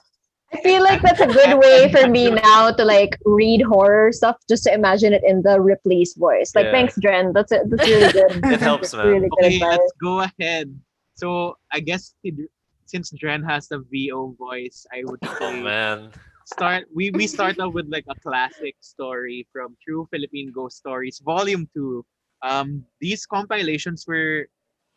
I 0.53 0.61
feel 0.63 0.83
like 0.83 1.01
that's 1.01 1.21
a 1.21 1.29
good 1.29 1.59
way 1.59 1.91
for 1.93 2.09
me 2.09 2.29
now 2.31 2.73
to 2.73 2.85
like 2.85 3.17
read 3.25 3.63
horror 3.63 4.11
stuff 4.13 4.37
just 4.49 4.65
to 4.65 4.75
imagine 4.75 5.13
it 5.15 5.23
in 5.25 5.43
the 5.43 5.61
Ripley's 5.61 6.15
voice. 6.15 6.53
Like, 6.57 6.65
Yeah. 6.67 6.73
thanks, 6.73 6.99
Dren. 7.01 7.33
That's 7.33 7.53
it. 7.53 7.63
That's 7.71 7.89
really 7.89 8.13
good. 8.13 8.45
It 8.53 8.61
helps, 8.61 8.93
man. 8.93 9.07
Really 9.07 9.29
Okay, 9.39 9.55
advice. 9.57 9.79
let's 9.79 9.93
go 10.03 10.21
ahead. 10.21 10.79
So 11.21 11.59
I 11.73 11.81
guess 11.81 12.15
it- 12.25 12.51
since 12.87 13.11
Dren 13.15 13.45
has 13.45 13.69
the 13.69 13.79
VO 13.87 14.35
voice, 14.35 14.87
I 14.91 15.05
would 15.07 15.21
Oh 15.23 15.53
man. 15.63 16.11
start 16.49 16.89
we 16.91 17.11
we 17.15 17.27
start 17.31 17.61
off 17.63 17.73
with 17.77 17.87
like 17.93 18.09
a 18.11 18.17
classic 18.19 18.75
story 18.83 19.47
from 19.53 19.77
True 19.85 20.09
Philippine 20.11 20.51
Ghost 20.51 20.79
Stories 20.83 21.21
Volume 21.23 21.69
2. 21.77 22.03
Um 22.43 22.83
these 22.99 23.27
compilations 23.29 24.09
were 24.09 24.49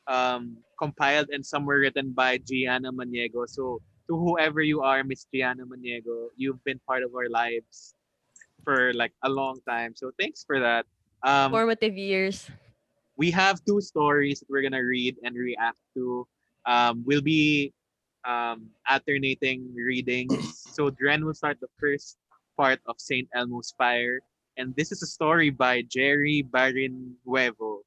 um 0.08 0.58
compiled 0.82 1.30
and 1.30 1.46
some 1.46 1.66
were 1.70 1.80
written 1.84 2.12
by 2.16 2.40
Gianna 2.42 2.92
Maniego. 2.92 3.46
So 3.48 3.84
to 4.10 4.14
whoever 4.18 4.62
you 4.66 4.82
are, 4.82 5.04
Miss 5.04 5.28
Gianna 5.30 5.64
Maniego, 5.68 6.34
you've 6.36 6.64
been 6.66 6.80
part 6.90 7.04
of 7.04 7.14
our 7.16 7.30
lives 7.30 7.94
for 8.64 8.92
like 8.96 9.14
a 9.24 9.30
long 9.30 9.60
time. 9.70 9.94
So 9.96 10.12
thanks 10.18 10.44
for 10.44 10.60
that. 10.60 10.88
Um 11.22 11.52
Formative 11.54 11.94
years. 11.96 12.50
We 13.18 13.32
have 13.32 13.64
two 13.66 13.82
stories 13.82 14.40
that 14.40 14.50
we're 14.50 14.62
gonna 14.62 14.84
read 14.84 15.18
and 15.24 15.36
react 15.36 15.78
to. 15.96 16.28
Um, 16.66 17.04
we'll 17.06 17.22
be 17.22 17.74
um, 18.26 18.70
alternating 18.90 19.74
readings. 19.76 20.64
So 20.74 20.90
Dren 20.90 21.26
will 21.26 21.34
start 21.34 21.60
the 21.60 21.68
first 21.80 22.18
part 22.58 22.80
of 22.88 22.96
Saint 22.98 23.28
Elmo's 23.36 23.74
Fire, 23.78 24.20
and 24.58 24.74
this 24.76 24.92
is 24.92 25.04
a 25.04 25.08
story 25.08 25.50
by 25.50 25.84
Jerry 25.84 26.42
Barin 26.42 27.16
Huevo. 27.28 27.80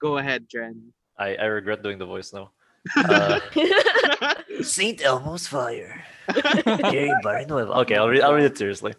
Go 0.00 0.18
ahead, 0.18 0.48
Dren. 0.48 0.92
I, 1.18 1.36
I 1.36 1.44
regret 1.44 1.82
doing 1.82 1.98
the 1.98 2.06
voice 2.06 2.32
now. 2.32 2.50
Uh, 2.96 3.40
Saint 4.62 5.00
Elmo's 5.00 5.46
Fire. 5.46 6.04
Jerry 6.34 7.12
Barnuevo. 7.24 7.76
Okay, 7.82 7.96
I'll 7.96 8.08
read, 8.08 8.22
I'll 8.22 8.34
read 8.34 8.44
it 8.44 8.58
seriously. 8.58 8.94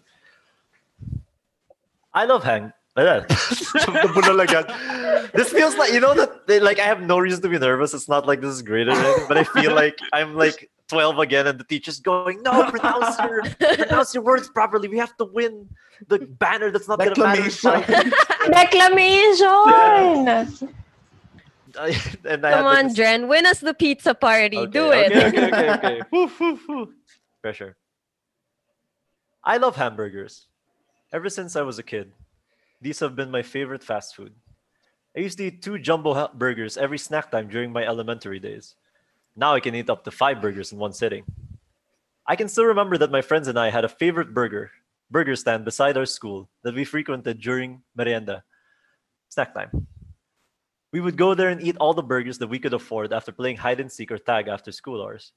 I 2.13 2.26
love 2.26 2.43
Hang. 2.43 2.72
Nabulol 2.97 4.41
agad. 4.43 5.29
this 5.33 5.51
feels 5.51 5.75
like 5.75 5.91
you 5.91 5.99
know 5.99 6.13
that 6.13 6.47
they- 6.47 6.59
like 6.61 6.79
I 6.79 6.83
have 6.85 7.01
no 7.01 7.17
reason 7.19 7.41
to 7.41 7.49
be 7.49 7.59
nervous. 7.59 7.93
It's 7.93 8.07
not 8.07 8.25
like 8.25 8.39
this 8.41 8.51
is 8.53 8.61
great 8.61 8.87
or 8.87 8.91
anything, 8.91 9.25
but 9.27 9.37
I 9.37 9.43
feel 9.43 9.73
like 9.83 9.99
I'm 10.13 10.35
like 10.35 10.69
12 10.87 11.19
again 11.19 11.47
and 11.47 11.59
the 11.59 11.63
teacher's 11.65 11.99
going, 11.99 12.41
No, 12.43 12.69
pronounce 12.71 13.17
your 13.19 13.43
pronounce 13.77 14.13
your 14.13 14.23
words 14.23 14.47
properly. 14.47 14.87
We 14.87 14.97
have 14.97 15.15
to 15.17 15.25
win 15.25 15.67
the 16.07 16.19
banner 16.19 16.71
that's 16.71 16.87
not 16.87 16.99
gonna 16.99 17.17
matter. 17.17 17.41
Declamation. 17.41 18.11
Declamation! 18.51 20.73
and 22.25 22.45
I 22.45 22.51
Come 22.53 22.65
on, 22.65 22.85
this- 22.87 22.95
Dren. 22.95 23.27
Win 23.27 23.45
us 23.45 23.59
the 23.59 23.73
pizza 23.73 24.13
party. 24.15 24.57
Okay, 24.59 24.71
Do 24.71 24.91
it. 24.91 25.11
Okay, 25.11 25.27
okay, 25.27 25.47
okay, 25.51 25.69
okay. 25.71 26.01
Whew, 26.11 26.27
whew, 26.29 26.55
whew. 26.65 26.93
Pressure. 27.41 27.75
I 29.43 29.57
love 29.57 29.75
hamburgers. 29.75 30.47
Ever 31.11 31.29
since 31.29 31.55
I 31.55 31.61
was 31.61 31.77
a 31.77 31.83
kid, 31.83 32.11
these 32.82 32.99
have 32.99 33.15
been 33.15 33.32
my 33.32 33.41
favorite 33.41 33.84
fast 33.84 34.15
food. 34.15 34.34
I 35.15 35.21
used 35.21 35.38
to 35.38 35.45
eat 35.45 35.61
two 35.61 35.80
jumbo 35.80 36.28
burgers 36.34 36.78
every 36.78 36.97
snack 36.97 37.32
time 37.32 37.47
during 37.47 37.71
my 37.71 37.86
elementary 37.86 38.39
days. 38.39 38.76
Now 39.36 39.53
I 39.53 39.59
can 39.59 39.76
eat 39.76 39.89
up 39.89 40.03
to 40.03 40.11
five 40.11 40.41
burgers 40.41 40.71
in 40.71 40.78
one 40.78 40.93
sitting. 40.93 41.23
I 42.28 42.36
can 42.36 42.49
still 42.49 42.65
remember 42.65 42.97
that 42.97 43.11
my 43.11 43.21
friends 43.21 43.47
and 43.47 43.57
I 43.57 43.69
had 43.69 43.86
a 43.86 43.89
favorite 43.89 44.34
burger 44.34 44.71
burger 45.11 45.36
stand 45.36 45.63
beside 45.63 45.97
our 45.97 46.05
school 46.05 46.49
that 46.63 46.73
we 46.73 46.84
frequented 46.84 47.39
during 47.39 47.82
merienda 47.95 48.43
snack 49.30 49.53
time. 49.53 49.88
We 50.91 51.01
would 51.01 51.17
go 51.17 51.34
there 51.34 51.49
and 51.49 51.61
eat 51.61 51.78
all 51.78 51.93
the 51.93 52.01
burgers 52.01 52.38
that 52.39 52.47
we 52.47 52.59
could 52.59 52.73
afford 52.73 53.13
after 53.13 53.32
playing 53.32 53.57
hide 53.57 53.80
and 53.80 53.91
seek 53.91 54.11
or 54.11 54.17
tag 54.17 54.47
after 54.47 54.71
school 54.71 55.03
hours. 55.03 55.34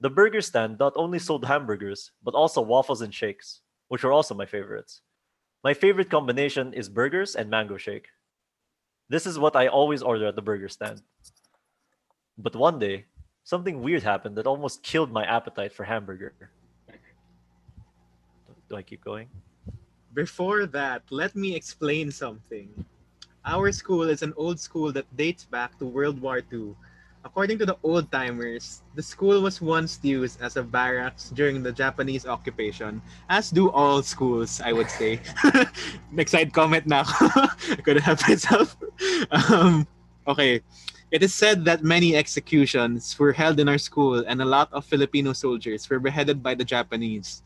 The 0.00 0.10
burger 0.10 0.40
stand 0.40 0.78
not 0.78 0.92
only 0.96 1.18
sold 1.18 1.44
hamburgers, 1.44 2.10
but 2.22 2.34
also 2.34 2.60
waffles 2.60 3.00
and 3.00 3.14
shakes, 3.14 3.60
which 3.88 4.02
were 4.02 4.12
also 4.12 4.34
my 4.34 4.46
favorites. 4.46 5.00
My 5.64 5.72
favorite 5.72 6.10
combination 6.10 6.74
is 6.74 6.90
burgers 6.90 7.34
and 7.34 7.48
mango 7.48 7.78
shake. 7.78 8.08
This 9.08 9.24
is 9.24 9.38
what 9.38 9.56
I 9.56 9.68
always 9.68 10.02
order 10.02 10.26
at 10.26 10.36
the 10.36 10.42
burger 10.42 10.68
stand. 10.68 11.00
But 12.36 12.54
one 12.54 12.78
day, 12.78 13.06
something 13.44 13.80
weird 13.80 14.02
happened 14.02 14.36
that 14.36 14.46
almost 14.46 14.82
killed 14.82 15.10
my 15.10 15.24
appetite 15.24 15.72
for 15.72 15.84
hamburger. 15.84 16.34
Do 18.68 18.76
I 18.76 18.82
keep 18.82 19.02
going? 19.02 19.28
Before 20.12 20.66
that, 20.66 21.02
let 21.08 21.34
me 21.34 21.56
explain 21.56 22.12
something. 22.12 22.68
Our 23.46 23.72
school 23.72 24.02
is 24.02 24.22
an 24.22 24.34
old 24.36 24.60
school 24.60 24.92
that 24.92 25.08
dates 25.16 25.44
back 25.44 25.78
to 25.78 25.86
World 25.86 26.20
War 26.20 26.42
II. 26.52 26.76
According 27.24 27.56
to 27.58 27.66
the 27.66 27.78
old 27.82 28.12
timers, 28.12 28.82
the 28.94 29.02
school 29.02 29.40
was 29.40 29.60
once 29.60 29.98
used 30.02 30.42
as 30.44 30.56
a 30.56 30.62
barracks 30.62 31.32
during 31.32 31.62
the 31.62 31.72
Japanese 31.72 32.26
occupation, 32.26 33.00
as 33.30 33.50
do 33.50 33.70
all 33.72 34.02
schools, 34.02 34.60
I 34.60 34.72
would 34.72 34.90
say. 34.90 35.20
Next 36.12 36.32
side 36.32 36.52
comment 36.52 36.86
now. 36.86 37.04
I 37.08 37.80
couldn't 37.82 38.02
help 38.04 38.20
myself. 38.28 38.76
Um, 39.32 39.88
okay. 40.28 40.60
It 41.10 41.22
is 41.22 41.32
said 41.32 41.64
that 41.64 41.82
many 41.82 42.14
executions 42.14 43.18
were 43.18 43.32
held 43.32 43.58
in 43.58 43.68
our 43.68 43.78
school 43.78 44.20
and 44.28 44.42
a 44.42 44.44
lot 44.44 44.68
of 44.72 44.84
Filipino 44.84 45.32
soldiers 45.32 45.88
were 45.88 46.00
beheaded 46.00 46.42
by 46.42 46.54
the 46.54 46.64
Japanese. 46.64 47.42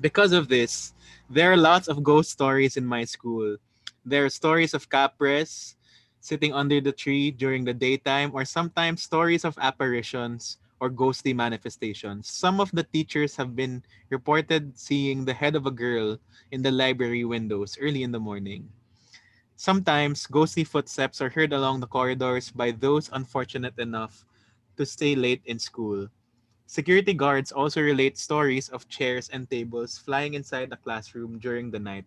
Because 0.00 0.32
of 0.32 0.48
this, 0.48 0.94
there 1.28 1.52
are 1.52 1.56
lots 1.56 1.86
of 1.86 2.02
ghost 2.02 2.30
stories 2.30 2.76
in 2.76 2.86
my 2.86 3.04
school. 3.04 3.56
There 4.04 4.24
are 4.24 4.30
stories 4.30 4.74
of 4.74 4.90
capres 4.90 5.76
sitting 6.20 6.52
under 6.52 6.80
the 6.80 6.92
tree 6.92 7.30
during 7.30 7.64
the 7.64 7.74
daytime, 7.74 8.30
or 8.34 8.44
sometimes 8.44 9.02
stories 9.02 9.44
of 9.44 9.58
apparitions 9.58 10.58
or 10.80 10.88
ghostly 10.90 11.32
manifestations. 11.34 12.28
Some 12.30 12.60
of 12.60 12.70
the 12.72 12.84
teachers 12.84 13.36
have 13.36 13.56
been 13.56 13.84
reported 14.10 14.78
seeing 14.78 15.24
the 15.24 15.34
head 15.34 15.56
of 15.56 15.66
a 15.66 15.70
girl 15.72 16.18
in 16.50 16.62
the 16.62 16.70
library 16.70 17.24
windows 17.24 17.76
early 17.80 18.02
in 18.02 18.12
the 18.12 18.20
morning. 18.20 18.68
Sometimes 19.56 20.26
ghostly 20.26 20.64
footsteps 20.64 21.20
are 21.20 21.30
heard 21.30 21.52
along 21.52 21.80
the 21.80 21.86
corridors 21.86 22.50
by 22.50 22.72
those 22.72 23.10
unfortunate 23.12 23.78
enough 23.78 24.24
to 24.76 24.84
stay 24.86 25.14
late 25.14 25.42
in 25.44 25.58
school. 25.58 26.08
Security 26.66 27.14
guards 27.14 27.52
also 27.52 27.80
relate 27.82 28.18
stories 28.18 28.68
of 28.68 28.88
chairs 28.88 29.28
and 29.28 29.50
tables 29.50 29.98
flying 29.98 30.34
inside 30.34 30.70
the 30.70 30.76
classroom 30.76 31.38
during 31.38 31.70
the 31.70 31.78
night. 31.80 32.06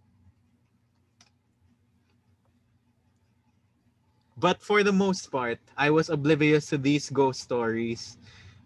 But 4.38 4.62
for 4.62 4.84
the 4.84 4.94
most 4.94 5.30
part, 5.32 5.60
I 5.78 5.90
was 5.90 6.10
oblivious 6.10 6.68
to 6.70 6.78
these 6.78 7.10
ghost 7.10 7.42
stories. 7.42 8.18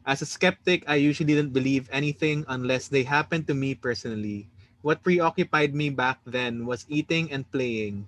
As 0.06 0.22
a 0.22 0.26
skeptic, 0.28 0.84
I 0.88 0.96
usually 0.96 1.36
didn't 1.36 1.54
believe 1.54 1.90
anything 1.92 2.46
unless 2.48 2.88
they 2.88 3.04
happened 3.04 3.48
to 3.48 3.54
me 3.56 3.76
personally. 3.76 4.48
What 4.82 5.04
preoccupied 5.04 5.76
me 5.76 5.90
back 5.90 6.20
then 6.26 6.66
was 6.66 6.86
eating 6.90 7.32
and 7.32 7.50
playing. 7.52 8.08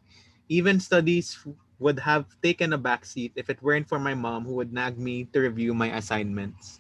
Even 0.50 0.80
studies 0.80 1.38
would 1.80 2.00
have 2.00 2.26
taken 2.42 2.74
a 2.74 2.80
backseat 2.80 3.32
if 3.36 3.50
it 3.50 3.62
weren't 3.64 3.88
for 3.90 4.00
my 4.00 4.14
mom 4.16 4.46
who 4.46 4.56
would 4.56 4.74
nag 4.74 4.98
me 4.98 5.26
to 5.34 5.40
review 5.42 5.74
my 5.74 5.92
assignments. 5.96 6.80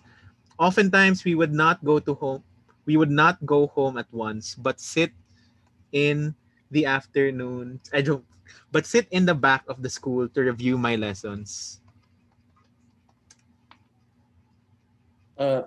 oftentimes 0.59 1.25
we 1.25 1.33
would 1.35 1.51
not 1.51 1.83
go 1.83 1.99
to 1.99 2.13
home 2.15 2.43
we 2.85 2.95
would 2.95 3.11
not 3.11 3.41
go 3.45 3.67
home 3.73 3.97
at 3.97 4.07
once 4.13 4.55
but 4.55 4.79
sit 4.79 5.11
in 5.91 6.35
the 6.71 6.85
afternoon 6.85 7.79
I 7.93 8.01
don't 8.01 8.25
but 8.71 8.85
sit 8.85 9.07
in 9.11 9.25
the 9.25 9.35
back 9.35 9.63
of 9.67 9.81
the 9.81 9.89
school 9.89 10.27
to 10.27 10.41
review 10.41 10.77
my 10.77 10.95
lessons. 10.95 11.81
Uh, 15.37 15.63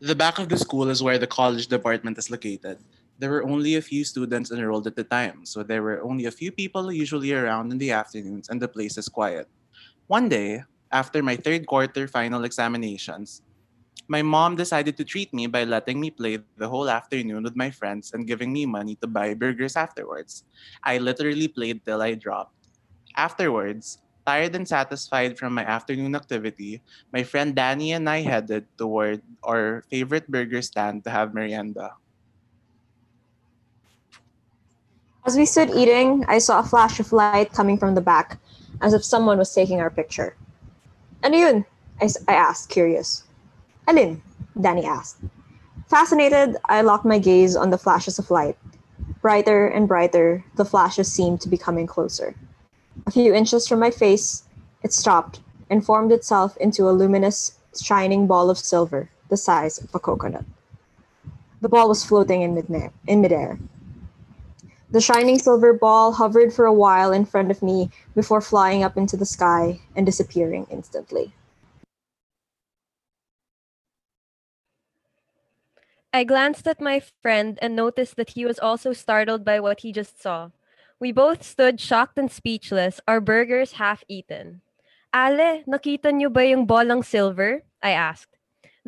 the 0.00 0.14
back 0.14 0.38
of 0.38 0.48
the 0.48 0.58
school 0.58 0.88
is 0.88 1.02
where 1.02 1.18
the 1.18 1.26
college 1.26 1.66
department 1.68 2.18
is 2.18 2.30
located. 2.30 2.78
There 3.18 3.30
were 3.30 3.44
only 3.44 3.76
a 3.76 3.82
few 3.82 4.04
students 4.04 4.50
enrolled 4.50 4.86
at 4.86 4.96
the 4.96 5.04
time, 5.04 5.44
so 5.44 5.62
there 5.62 5.82
were 5.82 6.02
only 6.02 6.26
a 6.26 6.30
few 6.30 6.52
people 6.52 6.92
usually 6.92 7.32
around 7.32 7.72
in 7.72 7.78
the 7.78 7.92
afternoons, 7.92 8.48
and 8.48 8.60
the 8.60 8.68
place 8.68 8.98
is 8.98 9.08
quiet. 9.08 9.48
One 10.06 10.28
day, 10.28 10.64
after 10.92 11.22
my 11.22 11.36
third 11.36 11.66
quarter 11.66 12.08
final 12.08 12.44
examinations, 12.44 13.42
my 14.08 14.22
mom 14.22 14.54
decided 14.54 14.96
to 14.96 15.04
treat 15.04 15.34
me 15.34 15.46
by 15.46 15.64
letting 15.64 16.00
me 16.00 16.10
play 16.10 16.38
the 16.56 16.68
whole 16.68 16.88
afternoon 16.88 17.42
with 17.42 17.56
my 17.56 17.70
friends 17.70 18.12
and 18.14 18.26
giving 18.26 18.52
me 18.52 18.66
money 18.66 18.94
to 19.02 19.06
buy 19.06 19.34
burgers 19.34 19.76
afterwards. 19.76 20.44
I 20.82 20.98
literally 20.98 21.48
played 21.48 21.84
till 21.84 22.02
I 22.02 22.14
dropped. 22.14 22.54
Afterwards, 23.16 23.98
tired 24.26 24.54
and 24.54 24.66
satisfied 24.66 25.38
from 25.38 25.54
my 25.54 25.64
afternoon 25.64 26.14
activity, 26.14 26.82
my 27.12 27.22
friend 27.22 27.54
Danny 27.54 27.92
and 27.92 28.08
I 28.10 28.22
headed 28.22 28.66
toward 28.78 29.22
our 29.42 29.82
favorite 29.90 30.30
burger 30.30 30.62
stand 30.62 31.04
to 31.04 31.10
have 31.10 31.34
merienda. 31.34 31.94
As 35.26 35.36
we 35.36 35.46
stood 35.46 35.70
eating, 35.74 36.24
I 36.28 36.38
saw 36.38 36.60
a 36.60 36.66
flash 36.66 37.00
of 37.00 37.10
light 37.10 37.50
coming 37.50 37.78
from 37.78 37.94
the 37.98 38.00
back, 38.00 38.38
as 38.80 38.94
if 38.94 39.02
someone 39.02 39.38
was 39.38 39.50
taking 39.50 39.80
our 39.80 39.90
picture. 39.90 40.36
Ano 41.26 41.36
yun? 41.36 41.66
I, 41.98 42.06
I 42.28 42.34
asked, 42.34 42.70
curious. 42.70 43.25
Alin? 43.86 44.20
Danny 44.60 44.84
asked. 44.84 45.18
Fascinated, 45.88 46.56
I 46.64 46.80
locked 46.80 47.04
my 47.04 47.18
gaze 47.18 47.54
on 47.54 47.70
the 47.70 47.78
flashes 47.78 48.18
of 48.18 48.30
light. 48.30 48.58
Brighter 49.22 49.68
and 49.68 49.86
brighter, 49.86 50.44
the 50.56 50.64
flashes 50.64 51.12
seemed 51.12 51.40
to 51.42 51.48
be 51.48 51.56
coming 51.56 51.86
closer. 51.86 52.34
A 53.06 53.10
few 53.12 53.32
inches 53.32 53.68
from 53.68 53.78
my 53.78 53.90
face, 53.90 54.44
it 54.82 54.92
stopped 54.92 55.40
and 55.70 55.84
formed 55.84 56.10
itself 56.10 56.56
into 56.56 56.88
a 56.88 56.92
luminous, 56.92 57.58
shining 57.80 58.26
ball 58.26 58.50
of 58.50 58.58
silver, 58.58 59.08
the 59.28 59.36
size 59.36 59.78
of 59.78 59.94
a 59.94 60.00
coconut. 60.00 60.44
The 61.60 61.68
ball 61.68 61.88
was 61.88 62.04
floating 62.04 62.42
in, 62.42 62.54
mid- 62.54 62.90
in 63.06 63.20
midair. 63.20 63.58
The 64.90 65.00
shining 65.00 65.38
silver 65.38 65.72
ball 65.72 66.12
hovered 66.12 66.52
for 66.52 66.64
a 66.64 66.72
while 66.72 67.12
in 67.12 67.24
front 67.24 67.50
of 67.50 67.62
me 67.62 67.90
before 68.14 68.40
flying 68.40 68.82
up 68.82 68.96
into 68.96 69.16
the 69.16 69.26
sky 69.26 69.80
and 69.94 70.06
disappearing 70.06 70.66
instantly. 70.70 71.32
I 76.16 76.24
glanced 76.24 76.66
at 76.66 76.80
my 76.80 77.04
friend 77.20 77.58
and 77.60 77.76
noticed 77.76 78.16
that 78.16 78.30
he 78.30 78.46
was 78.46 78.58
also 78.58 78.94
startled 78.94 79.44
by 79.44 79.60
what 79.60 79.80
he 79.84 79.92
just 79.92 80.16
saw. 80.16 80.48
We 80.98 81.12
both 81.12 81.42
stood 81.44 81.78
shocked 81.78 82.16
and 82.16 82.32
speechless, 82.32 83.04
our 83.06 83.20
burgers 83.20 83.76
half 83.76 84.02
eaten. 84.08 84.62
Ale, 85.12 85.60
nakita 85.68 86.08
niyo 86.16 86.32
ba 86.32 86.48
yung 86.48 86.64
bolang 86.64 87.04
silver? 87.04 87.68
I 87.84 87.92
asked. 87.92 88.32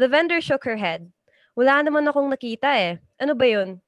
The 0.01 0.09
vendor 0.09 0.41
shook 0.41 0.65
her 0.65 0.81
head. 0.81 1.13
Wala 1.53 1.85
naman 1.85 2.09
akong 2.09 2.33
nakita 2.33 2.73
eh. 2.73 2.97
Ano 3.21 3.37
ba 3.37 3.45
yun? 3.45 3.85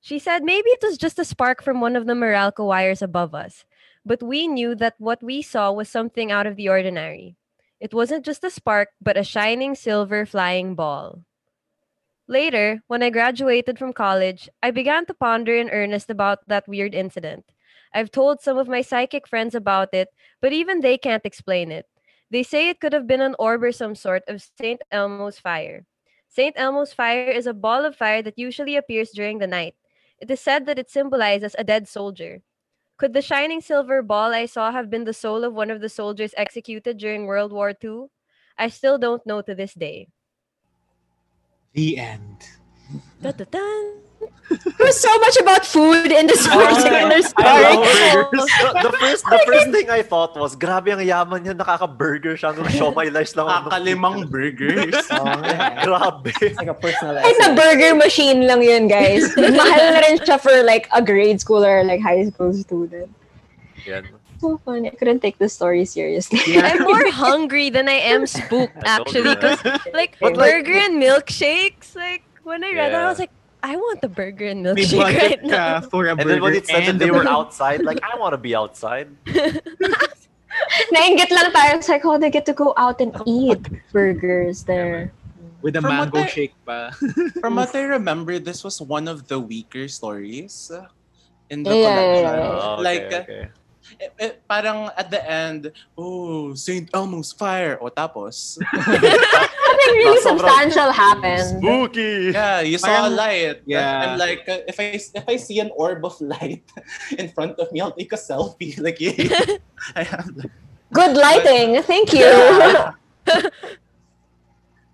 She 0.00 0.16
said 0.16 0.40
maybe 0.40 0.72
it 0.72 0.80
was 0.80 0.96
just 0.96 1.20
a 1.20 1.28
spark 1.28 1.60
from 1.60 1.84
one 1.84 1.92
of 1.92 2.08
the 2.08 2.16
Meralco 2.16 2.64
wires 2.72 3.04
above 3.04 3.36
us. 3.36 3.68
But 4.00 4.24
we 4.24 4.48
knew 4.48 4.72
that 4.80 4.96
what 4.96 5.20
we 5.20 5.44
saw 5.44 5.76
was 5.76 5.92
something 5.92 6.32
out 6.32 6.48
of 6.48 6.56
the 6.56 6.72
ordinary. 6.72 7.36
It 7.84 7.92
wasn't 7.92 8.24
just 8.24 8.40
a 8.40 8.48
spark, 8.48 8.96
but 8.96 9.20
a 9.20 9.28
shining 9.28 9.76
silver 9.76 10.24
flying 10.24 10.72
ball. 10.72 11.20
Later, 12.28 12.82
when 12.86 13.02
I 13.02 13.10
graduated 13.10 13.78
from 13.78 13.92
college, 13.92 14.48
I 14.62 14.70
began 14.70 15.06
to 15.06 15.14
ponder 15.14 15.54
in 15.54 15.70
earnest 15.70 16.10
about 16.10 16.40
that 16.48 16.66
weird 16.68 16.94
incident. 16.94 17.44
I've 17.94 18.10
told 18.10 18.40
some 18.40 18.58
of 18.58 18.68
my 18.68 18.80
psychic 18.82 19.28
friends 19.28 19.54
about 19.54 19.92
it, 19.92 20.08
but 20.40 20.52
even 20.52 20.80
they 20.80 20.96
can't 20.98 21.26
explain 21.26 21.70
it. 21.70 21.86
They 22.30 22.42
say 22.42 22.68
it 22.68 22.80
could 22.80 22.92
have 22.92 23.06
been 23.06 23.20
an 23.20 23.36
orb 23.38 23.62
or 23.62 23.72
some 23.72 23.94
sort 23.94 24.22
of 24.26 24.42
St. 24.58 24.80
Elmo's 24.90 25.38
fire. 25.38 25.84
St. 26.28 26.54
Elmo's 26.56 26.94
fire 26.94 27.30
is 27.30 27.46
a 27.46 27.52
ball 27.52 27.84
of 27.84 27.94
fire 27.96 28.22
that 28.22 28.38
usually 28.38 28.76
appears 28.76 29.10
during 29.10 29.38
the 29.38 29.46
night. 29.46 29.74
It 30.18 30.30
is 30.30 30.40
said 30.40 30.64
that 30.66 30.78
it 30.78 30.90
symbolizes 30.90 31.54
a 31.58 31.64
dead 31.64 31.86
soldier. 31.88 32.40
Could 32.96 33.12
the 33.12 33.20
shining 33.20 33.60
silver 33.60 34.00
ball 34.00 34.32
I 34.32 34.46
saw 34.46 34.72
have 34.72 34.88
been 34.88 35.04
the 35.04 35.12
soul 35.12 35.44
of 35.44 35.52
one 35.52 35.70
of 35.70 35.80
the 35.80 35.88
soldiers 35.90 36.32
executed 36.36 36.96
during 36.96 37.26
World 37.26 37.52
War 37.52 37.74
II? 37.74 38.06
I 38.56 38.68
still 38.68 38.96
don't 38.96 39.26
know 39.26 39.42
to 39.42 39.54
this 39.54 39.74
day. 39.74 40.08
The 41.72 41.98
end. 41.98 42.38
Dun-dun-dun. 43.22 44.02
There's 44.78 45.00
so 45.00 45.18
much 45.18 45.36
about 45.40 45.64
food 45.64 46.12
in 46.12 46.26
this 46.26 46.46
particular 46.46 47.16
I 47.16 47.20
story. 47.24 47.74
the 48.84 48.92
first 49.00 49.24
the 49.24 49.40
first 49.46 49.68
thing 49.72 49.88
I 49.88 50.02
thought 50.02 50.36
was, 50.36 50.54
grabe 50.54 50.92
ang 50.92 51.00
yaman 51.00 51.42
niya, 51.42 51.56
nakaka-burger 51.56 52.36
siya. 52.36 52.52
Nung 52.52 52.68
siomay 52.68 53.08
lice 53.08 53.32
lang. 53.34 53.48
ako. 53.48 53.70
Kakalimang 53.72 54.28
burgers. 54.28 54.94
Oh, 55.12 55.24
yeah. 55.24 55.84
Grabe. 55.84 56.30
It's 56.42 56.58
like 56.58 56.68
a 56.68 56.76
personal 56.76 57.16
na 57.16 57.24
essay. 57.24 57.54
burger 57.56 57.94
machine 57.96 58.46
lang 58.46 58.60
yun, 58.62 58.86
guys. 58.86 59.32
Mahal 59.40 59.84
na 59.96 60.00
rin 60.04 60.18
siya 60.20 60.36
for 60.36 60.54
like 60.62 60.86
a 60.92 61.00
grade 61.00 61.40
school 61.40 61.64
or 61.64 61.82
like 61.84 62.00
high 62.04 62.22
school 62.28 62.52
student. 62.52 63.08
Yan. 63.88 64.04
So 64.42 64.58
funny. 64.66 64.90
I 64.90 64.94
couldn't 64.98 65.22
take 65.22 65.38
the 65.38 65.46
story 65.48 65.84
seriously. 65.86 66.42
I'm 66.58 66.82
more 66.90 67.06
hungry 67.14 67.70
than 67.70 67.86
I 67.86 68.02
am 68.10 68.26
spooked, 68.26 68.74
I 68.82 68.98
told 68.98 69.14
you 69.14 69.22
actually. 69.30 69.54
Because, 69.54 69.62
like, 69.94 70.18
But, 70.18 70.34
like- 70.36 70.50
burger 70.66 70.78
and 70.82 70.98
milkshakes, 70.98 71.94
like, 71.94 72.26
when 72.42 72.64
I 72.66 72.74
read 72.74 72.90
that, 72.90 73.06
I 73.06 73.06
was 73.06 73.22
like, 73.22 73.30
I 73.62 73.76
want 73.78 74.02
the 74.02 74.10
burger 74.10 74.50
and 74.50 74.66
May 74.66 74.82
milkshake 74.82 74.98
right 74.98 75.38
budget 75.38 75.46
ka 75.46 75.78
now. 75.78 75.86
for 75.86 76.10
a 76.10 76.18
And 76.18 76.26
then 76.26 76.42
when 76.42 76.58
burger 76.58 76.58
it 76.58 76.66
said 76.66 76.82
that 76.82 76.88
and 76.90 76.98
they 76.98 77.14
were 77.14 77.22
outside, 77.30 77.86
like, 77.86 78.02
I 78.02 78.18
want 78.18 78.34
to 78.34 78.42
be 78.42 78.58
outside. 78.58 79.06
Nainggit 80.90 81.30
lang 81.30 81.54
tayo. 81.54 81.78
It's 81.78 81.86
like, 81.88 82.02
oh, 82.04 82.18
they 82.18 82.28
get 82.34 82.42
to 82.50 82.52
go 82.52 82.74
out 82.76 82.98
and 83.00 83.14
eat 83.24 83.62
burgers 83.94 84.64
there. 84.66 85.14
with 85.62 85.78
a 85.78 85.80
From 85.80 85.94
mango 85.94 86.18
I- 86.18 86.26
shake 86.26 86.58
pa. 86.66 86.90
From 87.38 87.54
what 87.54 87.70
I 87.78 87.86
remember, 87.86 88.42
this 88.42 88.66
was 88.66 88.82
one 88.82 89.06
of 89.06 89.30
the 89.30 89.38
weaker 89.38 89.86
stories 89.86 90.74
in 91.46 91.62
the 91.62 91.70
Yeah, 91.70 91.78
yeah, 91.78 91.94
collection. 91.94 92.26
yeah, 92.26 92.50
Oh, 92.50 92.74
okay, 92.74 92.82
like, 92.82 93.06
uh, 93.14 93.22
okay. 93.22 93.44
Eh, 94.00 94.08
eh, 94.18 94.32
parang 94.48 94.90
at 94.96 95.10
the 95.10 95.20
end, 95.24 95.72
oh, 95.96 96.54
St. 96.54 96.88
Elmo's 96.92 97.32
fire. 97.32 97.78
O 97.80 97.88
tapos, 97.88 98.58
Nothing 98.72 99.92
really 99.98 100.20
substantial 100.22 100.90
happened. 100.92 101.58
Spooky! 101.60 102.30
yeah, 102.32 102.60
you 102.60 102.78
saw 102.78 102.86
a 102.86 102.90
Parang- 103.10 103.16
light. 103.16 103.56
yeah. 103.66 104.12
I'm 104.14 104.18
like, 104.18 104.46
uh, 104.48 104.62
if 104.68 104.78
I 104.78 104.96
if 104.96 105.24
I 105.28 105.36
see 105.36 105.60
an 105.60 105.70
orb 105.76 106.04
of 106.04 106.16
light 106.20 106.64
in 107.18 107.28
front 107.30 107.58
of 107.58 107.70
me, 107.72 107.80
I'll 107.80 107.92
take 107.94 108.12
a 108.12 108.20
selfie. 108.20 108.78
Like, 108.82 108.98
yeah. 109.00 109.16
I 109.96 110.02
have 110.02 110.30
like, 110.36 110.50
Good 110.92 111.16
lighting. 111.16 111.80
Thank 111.82 112.12
you. 112.12 112.28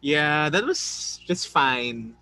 Yeah, 0.00 0.48
that 0.50 0.62
was 0.64 1.18
just 1.26 1.48
fine. 1.48 2.14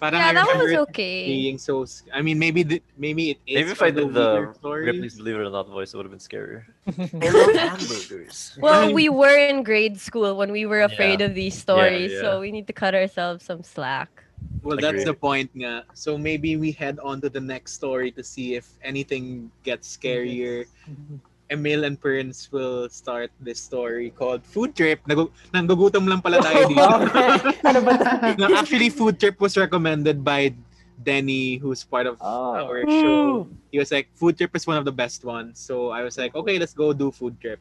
Parang 0.00 0.20
yeah, 0.20 0.30
I 0.30 0.32
that 0.32 0.46
was 0.62 0.72
okay. 0.90 1.26
being 1.26 1.58
so. 1.58 1.84
I 2.14 2.22
mean, 2.22 2.38
maybe 2.38 2.62
the, 2.62 2.82
maybe 2.96 3.30
it 3.30 3.38
is. 3.46 3.54
Maybe 3.56 3.70
if 3.70 3.82
I 3.82 3.90
did 3.90 4.14
the 4.14 4.46
weaker 4.46 4.54
stories. 4.54 4.86
Ripley's 4.86 5.16
Believe 5.16 5.34
It 5.34 5.38
or 5.40 5.50
Not 5.50 5.66
voice, 5.66 5.92
it 5.92 5.96
would 5.96 6.06
have 6.06 6.14
been 6.14 6.22
scarier. 6.22 6.62
I 6.86 7.28
love 7.34 7.54
hamburgers. 7.54 8.56
Well, 8.62 8.94
we 8.94 9.08
were 9.08 9.36
in 9.36 9.64
grade 9.64 9.98
school 9.98 10.36
when 10.36 10.52
we 10.52 10.66
were 10.66 10.82
afraid 10.82 11.18
Yeah. 11.18 11.26
of 11.26 11.34
these 11.34 11.58
stories, 11.58 12.12
yeah. 12.12 12.20
so 12.20 12.40
we 12.40 12.52
need 12.52 12.66
to 12.68 12.72
cut 12.72 12.94
ourselves 12.94 13.44
some 13.44 13.62
slack. 13.64 14.22
Well, 14.62 14.78
that's 14.78 15.04
the 15.04 15.14
point 15.14 15.50
nga. 15.58 15.82
So 15.94 16.16
maybe 16.16 16.54
we 16.56 16.70
head 16.70 16.98
on 17.02 17.20
to 17.22 17.28
the 17.28 17.40
next 17.40 17.74
story 17.74 18.10
to 18.14 18.22
see 18.22 18.54
if 18.54 18.70
anything 18.82 19.50
gets 19.66 19.90
scarier. 19.90 20.66
Mm-hmm. 20.86 21.18
Emil 21.50 21.84
and 21.84 21.96
Perns 21.96 22.48
will 22.52 22.88
start 22.88 23.32
this 23.40 23.58
story 23.60 24.10
called 24.10 24.44
Food 24.44 24.76
Trip. 24.76 25.00
Nagu- 25.08 25.32
nanggugutom 25.52 26.04
lang 26.04 26.20
pala 26.20 26.44
tayo 26.44 26.68
dito. 26.68 26.84
Okay. 27.08 27.28
Ano 27.64 27.80
ba 27.80 27.92
tayo? 27.96 28.36
no, 28.40 28.52
actually, 28.52 28.92
Food 28.92 29.16
Trip 29.16 29.40
was 29.40 29.56
recommended 29.56 30.20
by 30.20 30.52
Denny, 31.00 31.56
who's 31.56 31.80
part 31.84 32.04
of 32.04 32.20
Oh. 32.20 32.58
our 32.68 32.84
show. 32.84 33.48
Hmm. 33.48 33.54
He 33.72 33.78
was 33.80 33.88
like, 33.88 34.12
Food 34.12 34.36
Trip 34.36 34.52
is 34.52 34.66
one 34.68 34.76
of 34.76 34.84
the 34.84 34.92
best 34.92 35.24
ones. 35.24 35.56
So 35.56 35.88
I 35.88 36.04
was 36.04 36.18
like, 36.20 36.34
okay, 36.36 36.58
let's 36.58 36.74
go 36.76 36.92
do 36.92 37.08
Food 37.10 37.40
Trip. 37.40 37.60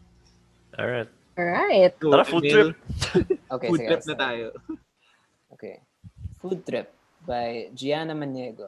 All 0.78 0.88
right. 0.88 1.08
All 1.38 1.46
right. 1.46 1.94
Go, 2.00 2.12
Tara, 2.12 2.26
food 2.26 2.44
Emil. 2.44 2.74
Okay, 3.56 3.68
Food 3.72 3.80
sige, 3.80 3.88
Trip 3.88 4.02
I'll 4.04 4.10
na 4.12 4.16
tayo. 4.20 4.48
Okay. 5.54 5.76
Food 6.44 6.66
Trip 6.68 6.92
by 7.24 7.70
Gianna 7.72 8.12
Maniego. 8.12 8.68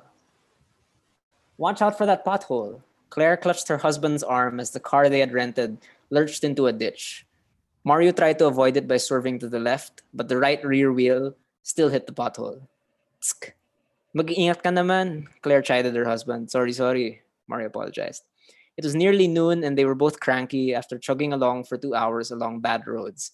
Watch 1.59 1.81
out 1.83 1.97
for 1.97 2.05
that 2.07 2.23
pothole. 2.23 2.79
Claire 3.09 3.37
clutched 3.37 3.67
her 3.67 3.77
husband's 3.77 4.23
arm 4.23 4.59
as 4.59 4.71
the 4.71 4.79
car 4.79 5.09
they 5.09 5.19
had 5.19 5.33
rented 5.33 5.77
lurched 6.09 6.43
into 6.43 6.67
a 6.67 6.73
ditch. 6.73 7.25
Mario 7.83 8.11
tried 8.11 8.37
to 8.39 8.47
avoid 8.47 8.77
it 8.77 8.87
by 8.87 8.97
swerving 8.97 9.39
to 9.39 9.47
the 9.47 9.59
left, 9.59 10.03
but 10.13 10.27
the 10.27 10.37
right 10.37 10.63
rear 10.65 10.91
wheel 10.91 11.35
still 11.63 11.89
hit 11.89 12.05
the 12.05 12.13
pothole. 12.13 12.61
Tsk. 13.21 13.53
Mag-iingat 14.13 14.63
ka 14.63 14.69
naman, 14.69 15.27
Claire 15.41 15.61
chided 15.61 15.95
her 15.95 16.05
husband. 16.05 16.49
Sorry, 16.49 16.73
sorry, 16.73 17.21
Mario 17.47 17.67
apologized. 17.67 18.23
It 18.77 18.83
was 18.83 18.95
nearly 18.95 19.27
noon 19.27 19.63
and 19.63 19.77
they 19.77 19.85
were 19.85 19.95
both 19.95 20.19
cranky 20.19 20.73
after 20.73 20.97
chugging 20.97 21.33
along 21.33 21.65
for 21.65 21.77
two 21.77 21.93
hours 21.93 22.31
along 22.31 22.61
bad 22.61 22.87
roads. 22.87 23.31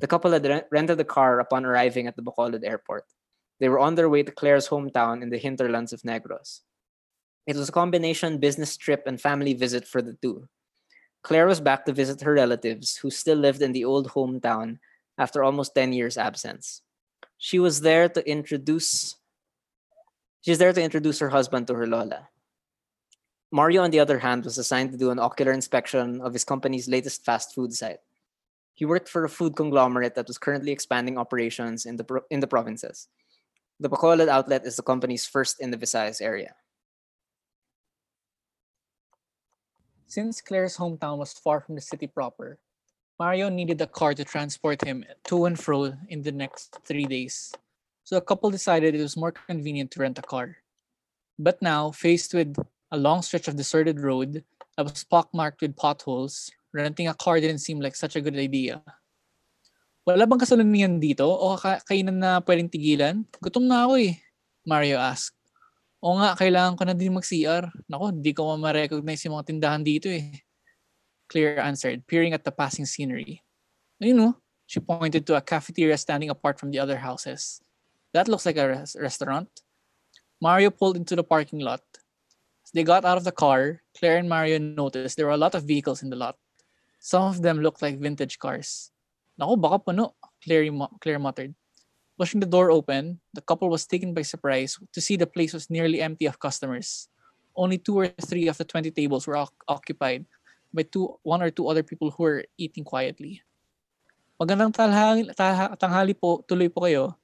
The 0.00 0.06
couple 0.06 0.32
had 0.32 0.44
rent- 0.44 0.66
rented 0.70 1.00
a 1.00 1.04
car 1.04 1.40
upon 1.40 1.64
arriving 1.64 2.06
at 2.06 2.16
the 2.16 2.22
Bacolod 2.22 2.64
airport. 2.64 3.04
They 3.60 3.68
were 3.68 3.78
on 3.78 3.94
their 3.94 4.08
way 4.08 4.22
to 4.22 4.32
Claire's 4.32 4.68
hometown 4.68 5.22
in 5.22 5.30
the 5.30 5.38
hinterlands 5.38 5.92
of 5.92 6.02
Negros. 6.02 6.60
It 7.48 7.56
was 7.56 7.70
a 7.70 7.72
combination 7.72 8.36
business 8.36 8.76
trip 8.76 9.04
and 9.06 9.18
family 9.18 9.54
visit 9.54 9.88
for 9.88 10.02
the 10.02 10.12
two. 10.20 10.46
Claire 11.22 11.46
was 11.46 11.62
back 11.62 11.86
to 11.86 11.94
visit 11.96 12.20
her 12.20 12.34
relatives 12.34 12.98
who 12.98 13.08
still 13.08 13.38
lived 13.38 13.62
in 13.62 13.72
the 13.72 13.86
old 13.86 14.08
hometown 14.08 14.76
after 15.16 15.42
almost 15.42 15.74
10 15.74 15.94
years 15.94 16.18
absence. 16.18 16.82
She 17.38 17.58
was 17.58 17.80
there 17.80 18.06
to 18.10 18.20
introduce 18.28 19.16
she's 20.42 20.58
there 20.58 20.74
to 20.74 20.82
introduce 20.82 21.20
her 21.20 21.30
husband 21.30 21.66
to 21.68 21.74
her 21.74 21.86
Lola. 21.86 22.28
Mario, 23.50 23.82
on 23.82 23.92
the 23.92 24.00
other 24.00 24.18
hand, 24.18 24.44
was 24.44 24.58
assigned 24.58 24.92
to 24.92 24.98
do 24.98 25.10
an 25.10 25.18
ocular 25.18 25.52
inspection 25.52 26.20
of 26.20 26.34
his 26.34 26.44
company's 26.44 26.86
latest 26.86 27.24
fast 27.24 27.54
food 27.54 27.72
site. 27.72 28.04
He 28.74 28.84
worked 28.84 29.08
for 29.08 29.24
a 29.24 29.28
food 29.30 29.56
conglomerate 29.56 30.16
that 30.16 30.28
was 30.28 30.36
currently 30.36 30.70
expanding 30.70 31.16
operations 31.16 31.86
in 31.86 31.96
the, 31.96 32.04
in 32.28 32.40
the 32.40 32.46
provinces. 32.46 33.08
The 33.80 33.88
Bacolod 33.88 34.28
outlet 34.28 34.66
is 34.66 34.76
the 34.76 34.82
company's 34.82 35.24
first 35.24 35.60
in 35.60 35.70
the 35.70 35.78
Visayas 35.78 36.20
area. 36.20 36.54
Since 40.08 40.40
Claire's 40.40 40.80
hometown 40.80 41.20
was 41.20 41.36
far 41.36 41.60
from 41.60 41.76
the 41.76 41.84
city 41.84 42.08
proper, 42.08 42.56
Mario 43.20 43.52
needed 43.52 43.76
a 43.84 43.86
car 43.86 44.16
to 44.16 44.24
transport 44.24 44.80
him 44.80 45.04
to 45.28 45.44
and 45.44 45.52
fro 45.52 45.92
in 46.08 46.24
the 46.24 46.32
next 46.32 46.80
three 46.88 47.04
days. 47.04 47.52
So 48.08 48.16
the 48.16 48.24
couple 48.24 48.48
decided 48.48 48.96
it 48.96 49.04
was 49.04 49.20
more 49.20 49.36
convenient 49.36 49.92
to 49.92 50.00
rent 50.00 50.16
a 50.16 50.24
car. 50.24 50.64
But 51.36 51.60
now, 51.60 51.92
faced 51.92 52.32
with 52.32 52.56
a 52.90 52.96
long 52.96 53.20
stretch 53.20 53.52
of 53.52 53.60
deserted 53.60 54.00
road 54.00 54.48
that 54.80 54.88
was 54.88 55.04
pockmarked 55.04 55.60
with 55.60 55.76
potholes, 55.76 56.48
renting 56.72 57.06
a 57.06 57.12
car 57.12 57.36
didn't 57.36 57.60
seem 57.60 57.78
like 57.78 57.94
such 57.94 58.16
a 58.16 58.24
good 58.24 58.40
idea. 58.40 58.80
Wala 60.08 60.24
bang 60.24 60.40
kasalunian 60.40 60.96
dito 60.96 61.28
o 61.28 61.60
ka- 61.60 61.84
kainan 61.84 62.16
na 62.16 62.40
pwedeng 62.40 62.72
tigilan? 62.72 63.28
Gutom 63.44 63.68
na 63.68 63.84
ako 63.84 64.00
eh, 64.00 64.16
Mario 64.64 64.96
asked. 64.96 65.37
O 65.98 66.14
nga, 66.14 66.38
kailangan 66.38 66.78
ko 66.78 66.82
na 66.86 66.94
din 66.94 67.14
mag-CR. 67.14 67.66
Nako, 67.90 68.14
di 68.14 68.30
ko 68.30 68.54
ma-recognize 68.54 69.26
yung 69.26 69.34
mga 69.34 69.48
tindahan 69.50 69.82
dito 69.82 70.06
eh. 70.06 70.30
Claire 71.26 71.58
answered, 71.60 72.06
peering 72.06 72.32
at 72.32 72.46
the 72.46 72.54
passing 72.54 72.86
scenery. 72.86 73.42
You 73.98 74.14
know, 74.14 74.38
she 74.70 74.78
pointed 74.80 75.26
to 75.26 75.34
a 75.34 75.42
cafeteria 75.42 75.98
standing 75.98 76.30
apart 76.30 76.56
from 76.58 76.70
the 76.70 76.78
other 76.78 76.96
houses. 76.96 77.60
That 78.14 78.30
looks 78.30 78.46
like 78.46 78.56
a 78.56 78.68
res- 78.68 78.96
restaurant. 78.96 79.50
Mario 80.40 80.70
pulled 80.70 80.96
into 80.96 81.18
the 81.18 81.26
parking 81.26 81.58
lot. 81.58 81.82
As 82.64 82.70
they 82.72 82.86
got 82.86 83.04
out 83.04 83.18
of 83.18 83.26
the 83.26 83.34
car, 83.34 83.82
Claire 83.98 84.22
and 84.22 84.28
Mario 84.30 84.58
noticed 84.62 85.18
there 85.18 85.26
were 85.26 85.36
a 85.36 85.40
lot 85.40 85.54
of 85.58 85.66
vehicles 85.66 86.02
in 86.02 86.10
the 86.10 86.16
lot. 86.16 86.38
Some 87.02 87.26
of 87.26 87.42
them 87.42 87.60
looked 87.60 87.82
like 87.82 87.98
vintage 87.98 88.38
cars. 88.38 88.90
Nako, 89.34 89.60
baka 89.60 89.78
puno, 89.82 90.14
Claire, 90.42 90.70
mu- 90.70 90.94
Claire 91.02 91.18
muttered. 91.18 91.54
Pushing 92.18 92.42
the 92.42 92.50
door 92.50 92.74
open, 92.74 93.22
the 93.30 93.40
couple 93.40 93.70
was 93.70 93.86
taken 93.86 94.10
by 94.10 94.26
surprise 94.26 94.74
to 94.90 95.00
see 95.00 95.14
the 95.14 95.30
place 95.30 95.54
was 95.54 95.70
nearly 95.70 96.02
empty 96.02 96.26
of 96.26 96.42
customers. 96.42 97.06
Only 97.54 97.78
two 97.78 97.94
or 97.94 98.10
three 98.26 98.50
of 98.50 98.58
the 98.58 98.66
20 98.66 98.90
tables 98.90 99.26
were 99.30 99.38
oc- 99.38 99.64
occupied 99.70 100.26
by 100.74 100.82
two, 100.82 101.14
one 101.22 101.42
or 101.42 101.54
two 101.54 101.70
other 101.70 101.86
people 101.86 102.10
who 102.10 102.22
were 102.22 102.42
eating 102.58 102.82
quietly. 102.82 103.46
Magandang 104.34 104.74
talhali, 104.74 105.30
tanghali 105.78 106.14
po, 106.18 106.42
tuloy 106.42 106.66
po 106.66 106.90
kayo. 106.90 107.14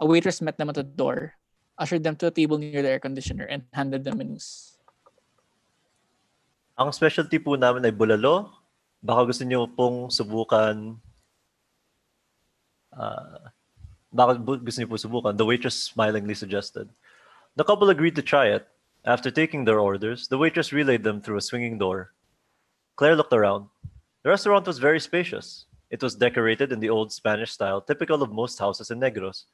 A 0.00 0.08
waitress 0.08 0.40
met 0.40 0.56
them 0.56 0.72
at 0.72 0.80
the 0.80 0.88
door, 0.88 1.36
ushered 1.76 2.00
them 2.00 2.16
to 2.16 2.28
a 2.28 2.32
table 2.32 2.56
near 2.56 2.80
the 2.80 2.96
air 2.96 3.00
conditioner, 3.00 3.44
and 3.44 3.68
handed 3.76 4.08
them 4.08 4.16
menus. 4.16 4.80
Ang 6.80 6.96
specialty 6.96 7.36
po 7.36 7.60
namin 7.60 7.84
ay 7.84 7.92
bulalo. 7.92 8.56
Baka 9.04 9.28
gusto 9.28 9.44
niyo 9.44 9.68
pong 9.68 10.08
subukan 10.08 10.96
uh, 12.96 13.52
baka 14.12 14.38
bu- 14.38 14.62
gusto 14.62 14.82
niyo 14.82 14.90
po 14.90 14.98
subukan. 14.98 15.36
The 15.36 15.46
waitress 15.46 15.78
smilingly 15.78 16.34
suggested. 16.34 16.90
The 17.56 17.64
couple 17.64 17.90
agreed 17.90 18.16
to 18.16 18.22
try 18.22 18.50
it. 18.50 18.66
After 19.04 19.30
taking 19.30 19.64
their 19.64 19.80
orders, 19.80 20.28
the 20.28 20.38
waitress 20.38 20.72
relayed 20.72 21.02
them 21.02 21.22
through 21.22 21.38
a 21.38 21.46
swinging 21.46 21.78
door. 21.78 22.12
Claire 22.96 23.16
looked 23.16 23.32
around. 23.32 23.66
The 24.22 24.30
restaurant 24.30 24.66
was 24.66 24.78
very 24.78 25.00
spacious. 25.00 25.64
It 25.90 26.02
was 26.02 26.14
decorated 26.14 26.70
in 26.70 26.80
the 26.80 26.90
old 26.90 27.12
Spanish 27.12 27.50
style 27.50 27.80
typical 27.80 28.22
of 28.22 28.30
most 28.30 28.58
houses 28.58 28.90
in 28.90 29.00
Negros, 29.00 29.44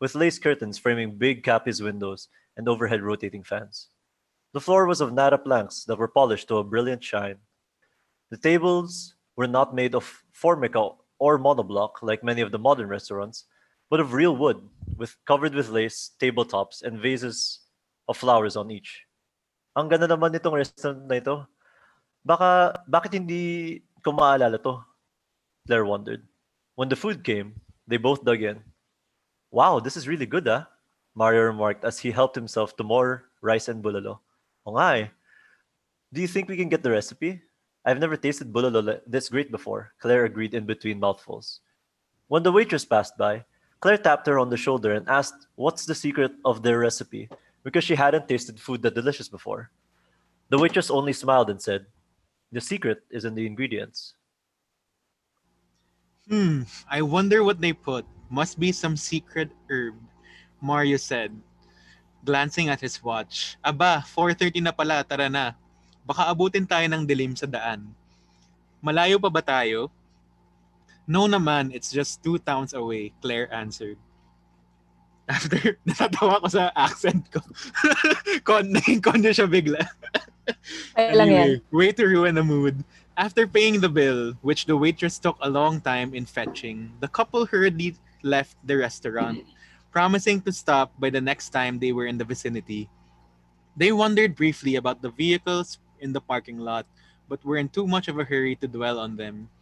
with 0.00 0.14
lace 0.14 0.38
curtains 0.38 0.78
framing 0.78 1.18
big 1.18 1.42
Capiz 1.42 1.82
windows 1.82 2.28
and 2.56 2.68
overhead 2.68 3.02
rotating 3.02 3.42
fans. 3.42 3.88
The 4.52 4.60
floor 4.60 4.86
was 4.86 5.00
of 5.00 5.12
narra 5.12 5.38
planks 5.38 5.84
that 5.84 5.98
were 5.98 6.08
polished 6.08 6.48
to 6.48 6.58
a 6.58 6.64
brilliant 6.64 7.02
shine. 7.02 7.38
The 8.30 8.36
tables 8.36 9.14
were 9.36 9.48
not 9.48 9.74
made 9.74 9.94
of 9.94 10.22
formica 10.32 10.90
or 11.18 11.38
monoblock 11.38 12.02
like 12.02 12.22
many 12.22 12.40
of 12.40 12.52
the 12.52 12.58
modern 12.58 12.88
restaurants, 12.88 13.44
but 13.92 14.00
of 14.00 14.16
real 14.16 14.32
wood, 14.32 14.56
with 14.96 15.12
covered 15.28 15.52
with 15.52 15.68
lace, 15.68 16.16
tabletops, 16.16 16.80
and 16.80 16.96
vases 16.96 17.60
of 18.08 18.16
flowers 18.16 18.56
on 18.56 18.72
each. 18.72 19.04
Ang 19.76 19.92
ganda 19.92 20.08
naman 20.08 20.32
restaurant 20.32 21.04
na 21.04 21.20
ito. 21.20 21.44
Baka, 22.24 22.80
bakit 22.88 23.12
hindi 23.20 23.84
ko 24.00 24.16
maalala 24.16 24.56
to? 24.64 24.80
Claire 25.68 25.84
wondered. 25.84 26.24
When 26.72 26.88
the 26.88 26.96
food 26.96 27.20
came, 27.20 27.52
they 27.84 28.00
both 28.00 28.24
dug 28.24 28.40
in. 28.40 28.64
Wow, 29.52 29.76
this 29.76 30.00
is 30.00 30.08
really 30.08 30.24
good, 30.24 30.48
ah? 30.48 30.64
Mario 31.12 31.52
remarked 31.52 31.84
as 31.84 32.00
he 32.00 32.08
helped 32.08 32.32
himself 32.32 32.72
to 32.80 32.88
more 32.88 33.28
rice 33.44 33.68
and 33.68 33.84
bulalo. 33.84 34.24
Oh 34.64 34.72
nga. 34.72 35.12
Do 36.16 36.24
you 36.24 36.28
think 36.32 36.48
we 36.48 36.56
can 36.56 36.72
get 36.72 36.80
the 36.80 36.96
recipe? 36.96 37.44
I've 37.84 38.00
never 38.00 38.16
tasted 38.16 38.56
bulalo 38.56 39.04
this 39.04 39.28
great 39.28 39.52
before, 39.52 39.92
Claire 40.00 40.24
agreed 40.24 40.56
in 40.56 40.64
between 40.64 40.96
mouthfuls. 40.96 41.60
When 42.32 42.40
the 42.40 42.56
waitress 42.56 42.88
passed 42.88 43.20
by, 43.20 43.44
Claire 43.82 43.98
tapped 43.98 44.30
her 44.30 44.38
on 44.38 44.46
the 44.46 44.56
shoulder 44.56 44.94
and 44.94 45.02
asked 45.10 45.50
what's 45.58 45.84
the 45.84 45.94
secret 45.94 46.30
of 46.46 46.62
their 46.62 46.78
recipe 46.78 47.26
because 47.66 47.82
she 47.82 47.98
hadn't 47.98 48.30
tasted 48.30 48.54
food 48.62 48.80
that 48.86 48.94
delicious 48.94 49.26
before. 49.26 49.74
The 50.54 50.58
waitress 50.58 50.86
only 50.86 51.12
smiled 51.12 51.50
and 51.50 51.58
said, 51.58 51.90
The 52.54 52.62
secret 52.62 53.02
is 53.10 53.26
in 53.26 53.34
the 53.34 53.42
ingredients. 53.42 54.14
Hmm, 56.30 56.62
I 56.86 57.02
wonder 57.02 57.42
what 57.42 57.58
they 57.58 57.74
put. 57.74 58.06
Must 58.30 58.54
be 58.54 58.70
some 58.70 58.96
secret 58.96 59.50
herb, 59.66 59.98
Mario 60.62 60.96
said, 60.96 61.34
glancing 62.24 62.70
at 62.70 62.80
his 62.80 63.02
watch. 63.02 63.58
Aba, 63.66 64.06
4.30 64.06 64.62
na 64.62 64.70
pala, 64.70 65.02
tara 65.02 65.26
na. 65.26 65.58
Baka 66.06 66.30
abutin 66.30 66.70
tayo 66.70 66.86
ng 66.86 67.02
dilim 67.02 67.34
sa 67.34 67.50
daan. 67.50 67.90
Malayo 68.78 69.18
pa 69.18 69.28
ba 69.28 69.42
tayo? 69.42 69.90
No 71.12 71.28
naman, 71.28 71.76
it's 71.76 71.92
just 71.92 72.24
two 72.24 72.40
towns 72.40 72.72
away, 72.72 73.12
Claire 73.20 73.52
answered. 73.52 74.00
After, 75.28 75.76
natatawa 75.86 76.40
ko 76.40 76.48
sa 76.48 76.72
accent 76.72 77.28
ko. 77.28 77.44
Naging 78.64 79.04
konyo 79.04 79.28
siya 79.28 79.44
bigla. 79.44 79.84
Kaya 80.96 81.12
lang 81.12 81.28
yan. 81.28 81.36
Anyway, 81.36 81.62
way 81.68 81.92
to 81.92 82.08
ruin 82.08 82.32
the 82.32 82.42
mood. 82.42 82.80
After 83.12 83.44
paying 83.44 83.76
the 83.84 83.92
bill, 83.92 84.32
which 84.40 84.64
the 84.64 84.72
waitress 84.72 85.20
took 85.20 85.36
a 85.44 85.52
long 85.52 85.84
time 85.84 86.16
in 86.16 86.24
fetching, 86.24 86.88
the 87.04 87.12
couple 87.12 87.44
hurriedly 87.44 87.92
left 88.24 88.56
the 88.64 88.80
restaurant, 88.80 89.44
promising 89.92 90.40
to 90.48 90.50
stop 90.50 90.96
by 90.96 91.12
the 91.12 91.20
next 91.20 91.52
time 91.52 91.76
they 91.76 91.92
were 91.92 92.08
in 92.08 92.16
the 92.16 92.24
vicinity. 92.24 92.88
They 93.76 93.92
wondered 93.92 94.32
briefly 94.32 94.80
about 94.80 95.04
the 95.04 95.12
vehicles 95.12 95.76
in 96.00 96.16
the 96.16 96.24
parking 96.24 96.56
lot, 96.56 96.88
but 97.28 97.44
were 97.44 97.60
in 97.60 97.68
too 97.68 97.84
much 97.86 98.08
of 98.08 98.16
a 98.16 98.24
hurry 98.24 98.56
to 98.64 98.66
dwell 98.66 98.96
on 98.96 99.20
them. 99.20 99.52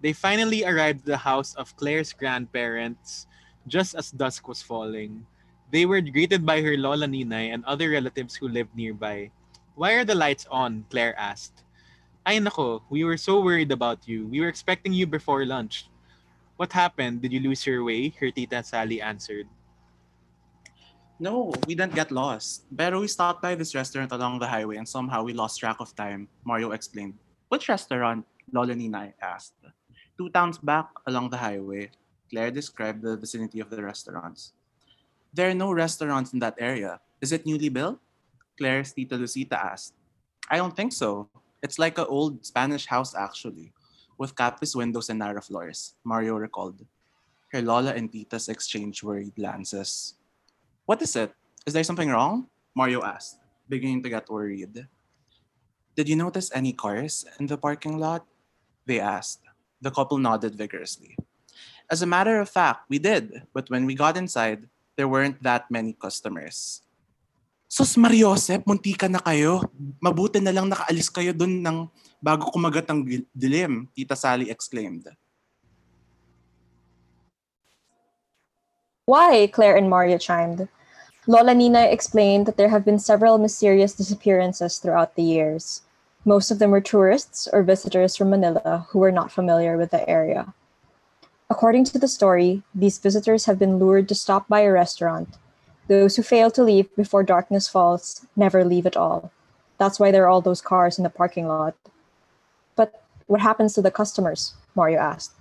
They 0.00 0.12
finally 0.12 0.64
arrived 0.64 1.00
at 1.00 1.06
the 1.06 1.20
house 1.20 1.54
of 1.54 1.76
Claire's 1.76 2.12
grandparents 2.12 3.26
just 3.68 3.94
as 3.94 4.10
dusk 4.10 4.48
was 4.48 4.62
falling. 4.62 5.26
They 5.70 5.86
were 5.86 6.00
greeted 6.00 6.44
by 6.44 6.62
her 6.62 6.76
Lola 6.76 7.06
Ninay 7.06 7.52
and 7.52 7.64
other 7.64 7.90
relatives 7.90 8.34
who 8.34 8.48
lived 8.48 8.74
nearby. 8.74 9.30
Why 9.76 9.94
are 9.94 10.04
the 10.04 10.16
lights 10.16 10.46
on? 10.50 10.84
Claire 10.90 11.14
asked. 11.18 11.62
Ay 12.26 12.38
nako, 12.38 12.82
we 12.90 13.04
were 13.04 13.16
so 13.16 13.40
worried 13.40 13.72
about 13.72 14.08
you. 14.08 14.26
We 14.26 14.40
were 14.40 14.48
expecting 14.48 14.92
you 14.92 15.06
before 15.06 15.46
lunch. 15.46 15.88
What 16.56 16.72
happened? 16.72 17.22
Did 17.22 17.32
you 17.32 17.40
lose 17.40 17.64
your 17.64 17.84
way? 17.84 18.12
Her 18.20 18.30
tita 18.30 18.64
Sally 18.64 19.00
answered. 19.00 19.48
No, 21.20 21.52
we 21.66 21.74
didn't 21.74 21.94
get 21.94 22.10
lost. 22.10 22.64
But 22.72 22.92
we 22.98 23.06
stopped 23.08 23.40
by 23.40 23.54
this 23.54 23.74
restaurant 23.74 24.12
along 24.12 24.40
the 24.40 24.48
highway 24.48 24.76
and 24.76 24.88
somehow 24.88 25.22
we 25.22 25.32
lost 25.32 25.60
track 25.60 25.76
of 25.80 25.94
time, 25.94 26.28
Mario 26.44 26.72
explained. 26.72 27.14
Which 27.48 27.68
restaurant? 27.68 28.26
Lola 28.52 28.74
Ninay 28.74 29.12
asked. 29.22 29.54
Two 30.20 30.28
towns 30.28 30.60
back 30.60 30.92
along 31.08 31.32
the 31.32 31.40
highway, 31.40 31.88
Claire 32.28 32.52
described 32.52 33.00
the 33.00 33.16
vicinity 33.16 33.56
of 33.56 33.72
the 33.72 33.80
restaurants. 33.80 34.52
There 35.32 35.48
are 35.48 35.56
no 35.56 35.72
restaurants 35.72 36.36
in 36.36 36.44
that 36.44 36.60
area. 36.60 37.00
Is 37.24 37.32
it 37.32 37.46
newly 37.48 37.70
built? 37.70 37.96
Claire's 38.58 38.92
Tita 38.92 39.16
Lucita 39.16 39.56
asked. 39.56 39.94
I 40.50 40.58
don't 40.60 40.76
think 40.76 40.92
so. 40.92 41.30
It's 41.62 41.78
like 41.78 41.96
an 41.96 42.04
old 42.04 42.44
Spanish 42.44 42.84
house, 42.84 43.14
actually, 43.16 43.72
with 44.18 44.34
Capiz 44.34 44.76
windows 44.76 45.08
and 45.08 45.20
narra 45.20 45.40
floors, 45.40 45.94
Mario 46.04 46.36
recalled. 46.36 46.84
Her 47.48 47.62
Lola 47.62 47.96
and 47.96 48.12
Titas 48.12 48.50
exchanged 48.50 49.02
worried 49.02 49.32
glances. 49.34 50.20
What 50.84 51.00
is 51.00 51.16
it? 51.16 51.32
Is 51.64 51.72
there 51.72 51.84
something 51.88 52.10
wrong? 52.10 52.46
Mario 52.76 53.02
asked, 53.02 53.40
beginning 53.70 54.02
to 54.02 54.10
get 54.10 54.28
worried. 54.28 54.84
Did 55.96 56.10
you 56.10 56.16
notice 56.16 56.52
any 56.52 56.74
cars 56.74 57.24
in 57.40 57.46
the 57.46 57.56
parking 57.56 57.96
lot? 57.96 58.26
They 58.84 59.00
asked. 59.00 59.48
The 59.80 59.90
couple 59.90 60.20
nodded 60.20 60.54
vigorously. 60.54 61.16
As 61.90 62.04
a 62.04 62.06
matter 62.06 62.38
of 62.38 62.48
fact, 62.48 62.86
we 62.88 63.00
did. 63.00 63.42
But 63.52 63.68
when 63.72 63.88
we 63.88 63.96
got 63.96 64.16
inside, 64.16 64.68
there 64.94 65.08
weren't 65.08 65.42
that 65.42 65.66
many 65.72 65.96
customers. 65.96 66.84
Sus 67.66 67.96
Mariosep, 67.96 68.66
muntika 68.66 69.08
na 69.08 69.18
kayo. 69.18 69.64
Mabuti 70.02 70.42
na 70.42 70.52
lang 70.52 70.68
nakaalis 70.68 71.08
kayo 71.08 71.32
dun 71.32 71.64
ng 71.64 71.88
bago 72.20 72.50
kumagat 72.52 72.90
ang 72.90 73.06
dilim, 73.32 73.88
Tita 73.96 74.14
Sally 74.14 74.50
exclaimed. 74.50 75.08
Why? 79.06 79.48
Claire 79.48 79.78
and 79.80 79.90
Mario 79.90 80.18
chimed. 80.18 80.68
Lola 81.26 81.54
Nina 81.54 81.90
explained 81.90 82.46
that 82.46 82.56
there 82.56 82.70
have 82.70 82.84
been 82.84 82.98
several 82.98 83.38
mysterious 83.38 83.94
disappearances 83.94 84.78
throughout 84.78 85.14
the 85.16 85.22
years. 85.22 85.82
Most 86.24 86.50
of 86.50 86.58
them 86.58 86.70
were 86.70 86.80
tourists 86.80 87.48
or 87.50 87.62
visitors 87.62 88.16
from 88.16 88.30
Manila 88.30 88.86
who 88.90 88.98
were 88.98 89.12
not 89.12 89.32
familiar 89.32 89.76
with 89.76 89.90
the 89.90 90.08
area. 90.08 90.52
According 91.48 91.84
to 91.86 91.98
the 91.98 92.08
story, 92.08 92.62
these 92.74 92.98
visitors 92.98 93.46
have 93.46 93.58
been 93.58 93.78
lured 93.78 94.08
to 94.08 94.14
stop 94.14 94.46
by 94.46 94.60
a 94.60 94.70
restaurant. 94.70 95.38
Those 95.88 96.16
who 96.16 96.22
fail 96.22 96.50
to 96.52 96.62
leave 96.62 96.94
before 96.94 97.22
darkness 97.22 97.68
falls 97.68 98.26
never 98.36 98.64
leave 98.64 98.86
at 98.86 98.96
all. 98.96 99.32
That's 99.78 99.98
why 99.98 100.10
there 100.10 100.24
are 100.24 100.28
all 100.28 100.42
those 100.42 100.60
cars 100.60 100.98
in 100.98 101.04
the 101.04 101.10
parking 101.10 101.48
lot. 101.48 101.74
But 102.76 103.02
what 103.26 103.40
happens 103.40 103.72
to 103.74 103.82
the 103.82 103.90
customers? 103.90 104.54
Mario 104.74 105.00
asked. 105.00 105.32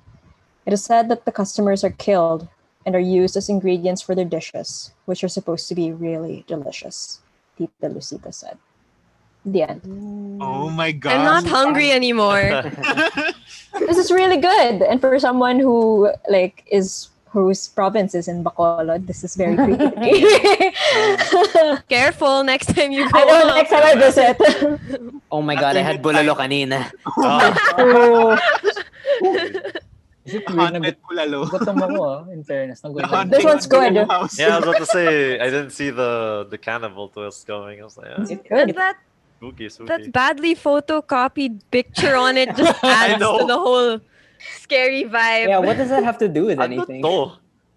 It 0.65 0.73
is 0.73 0.83
said 0.83 1.09
that 1.09 1.25
the 1.25 1.31
customers 1.31 1.83
are 1.83 1.91
killed 1.91 2.47
and 2.85 2.95
are 2.95 2.99
used 2.99 3.35
as 3.35 3.49
ingredients 3.49 4.01
for 4.01 4.15
their 4.15 4.25
dishes, 4.25 4.93
which 5.05 5.23
are 5.23 5.27
supposed 5.27 5.67
to 5.67 5.75
be 5.75 5.91
really 5.91 6.45
delicious, 6.47 7.19
Tita 7.57 7.89
Lucita 7.89 8.33
said. 8.33 8.57
The 9.51 9.61
end. 9.63 9.81
Oh 10.41 10.69
my 10.69 10.91
god. 10.91 11.13
I'm 11.13 11.25
not 11.25 11.45
hungry 11.45 11.91
anymore. 11.91 12.63
This 13.79 13.97
is 14.01 14.09
really 14.09 14.37
good. 14.41 14.81
And 14.81 14.97
for 14.99 15.13
someone 15.21 15.59
who 15.61 16.09
like 16.29 16.65
is 16.71 17.09
whose 17.29 17.69
province 17.69 18.17
is 18.17 18.25
in 18.27 18.41
Bacolod, 18.43 19.05
this 19.05 19.21
is 19.23 19.37
very 19.37 19.53
creepy. 19.53 20.25
Careful 21.87 22.41
next 22.43 22.73
time 22.73 22.89
you 22.91 23.05
go. 23.05 23.13
I 23.13 23.23
know 23.29 23.53
next 23.53 23.69
time 23.69 23.85
I 23.85 23.93
visit. 23.93 24.35
Oh 25.31 25.41
my 25.45 25.53
god, 25.53 25.77
I 25.77 25.85
had 25.85 26.01
bulalo 26.01 26.33
kanina. 26.33 26.89
Ah, 27.21 27.53
Is 30.25 30.35
it 30.35 30.45
The 30.45 30.53
weird 30.53 30.73
na 30.73 30.79
haunted 30.81 30.97
bulalo. 31.05 31.39
gutom 31.49 31.77
ako 31.81 32.29
in 32.33 32.41
fairness. 32.43 32.81
The 32.81 32.89
This 33.29 33.45
one's 33.45 33.65
good. 33.69 33.93
yeah, 33.95 34.05
I 34.09 34.21
was 34.25 34.37
about 34.65 34.77
to 34.77 34.85
say 34.89 35.39
I 35.39 35.45
didn't 35.49 35.71
see 35.77 35.89
the 35.89 36.45
the 36.49 36.57
cannibal 36.57 37.09
twist 37.09 37.45
going. 37.47 37.81
I 37.81 37.85
was 37.85 37.97
like, 37.97 38.09
yeah, 38.09 38.21
It's 38.25 38.33
good. 38.49 38.73
that 38.77 38.97
spooky, 39.39 39.71
spooky. 39.71 39.87
that 39.87 40.11
badly 40.11 40.51
photocopied 40.53 41.63
picture 41.71 42.15
on 42.19 42.35
it 42.35 42.51
just 42.59 42.75
adds 42.83 43.23
to 43.23 43.47
the 43.47 43.55
whole 43.55 43.99
scary 44.59 45.07
vibe. 45.07 45.47
Yeah, 45.47 45.63
what 45.63 45.79
does 45.79 45.89
that 45.89 46.03
have 46.03 46.19
to 46.19 46.27
do 46.27 46.51
with 46.51 46.59
I 46.59 46.67
don't 46.67 46.83
anything? 46.91 47.01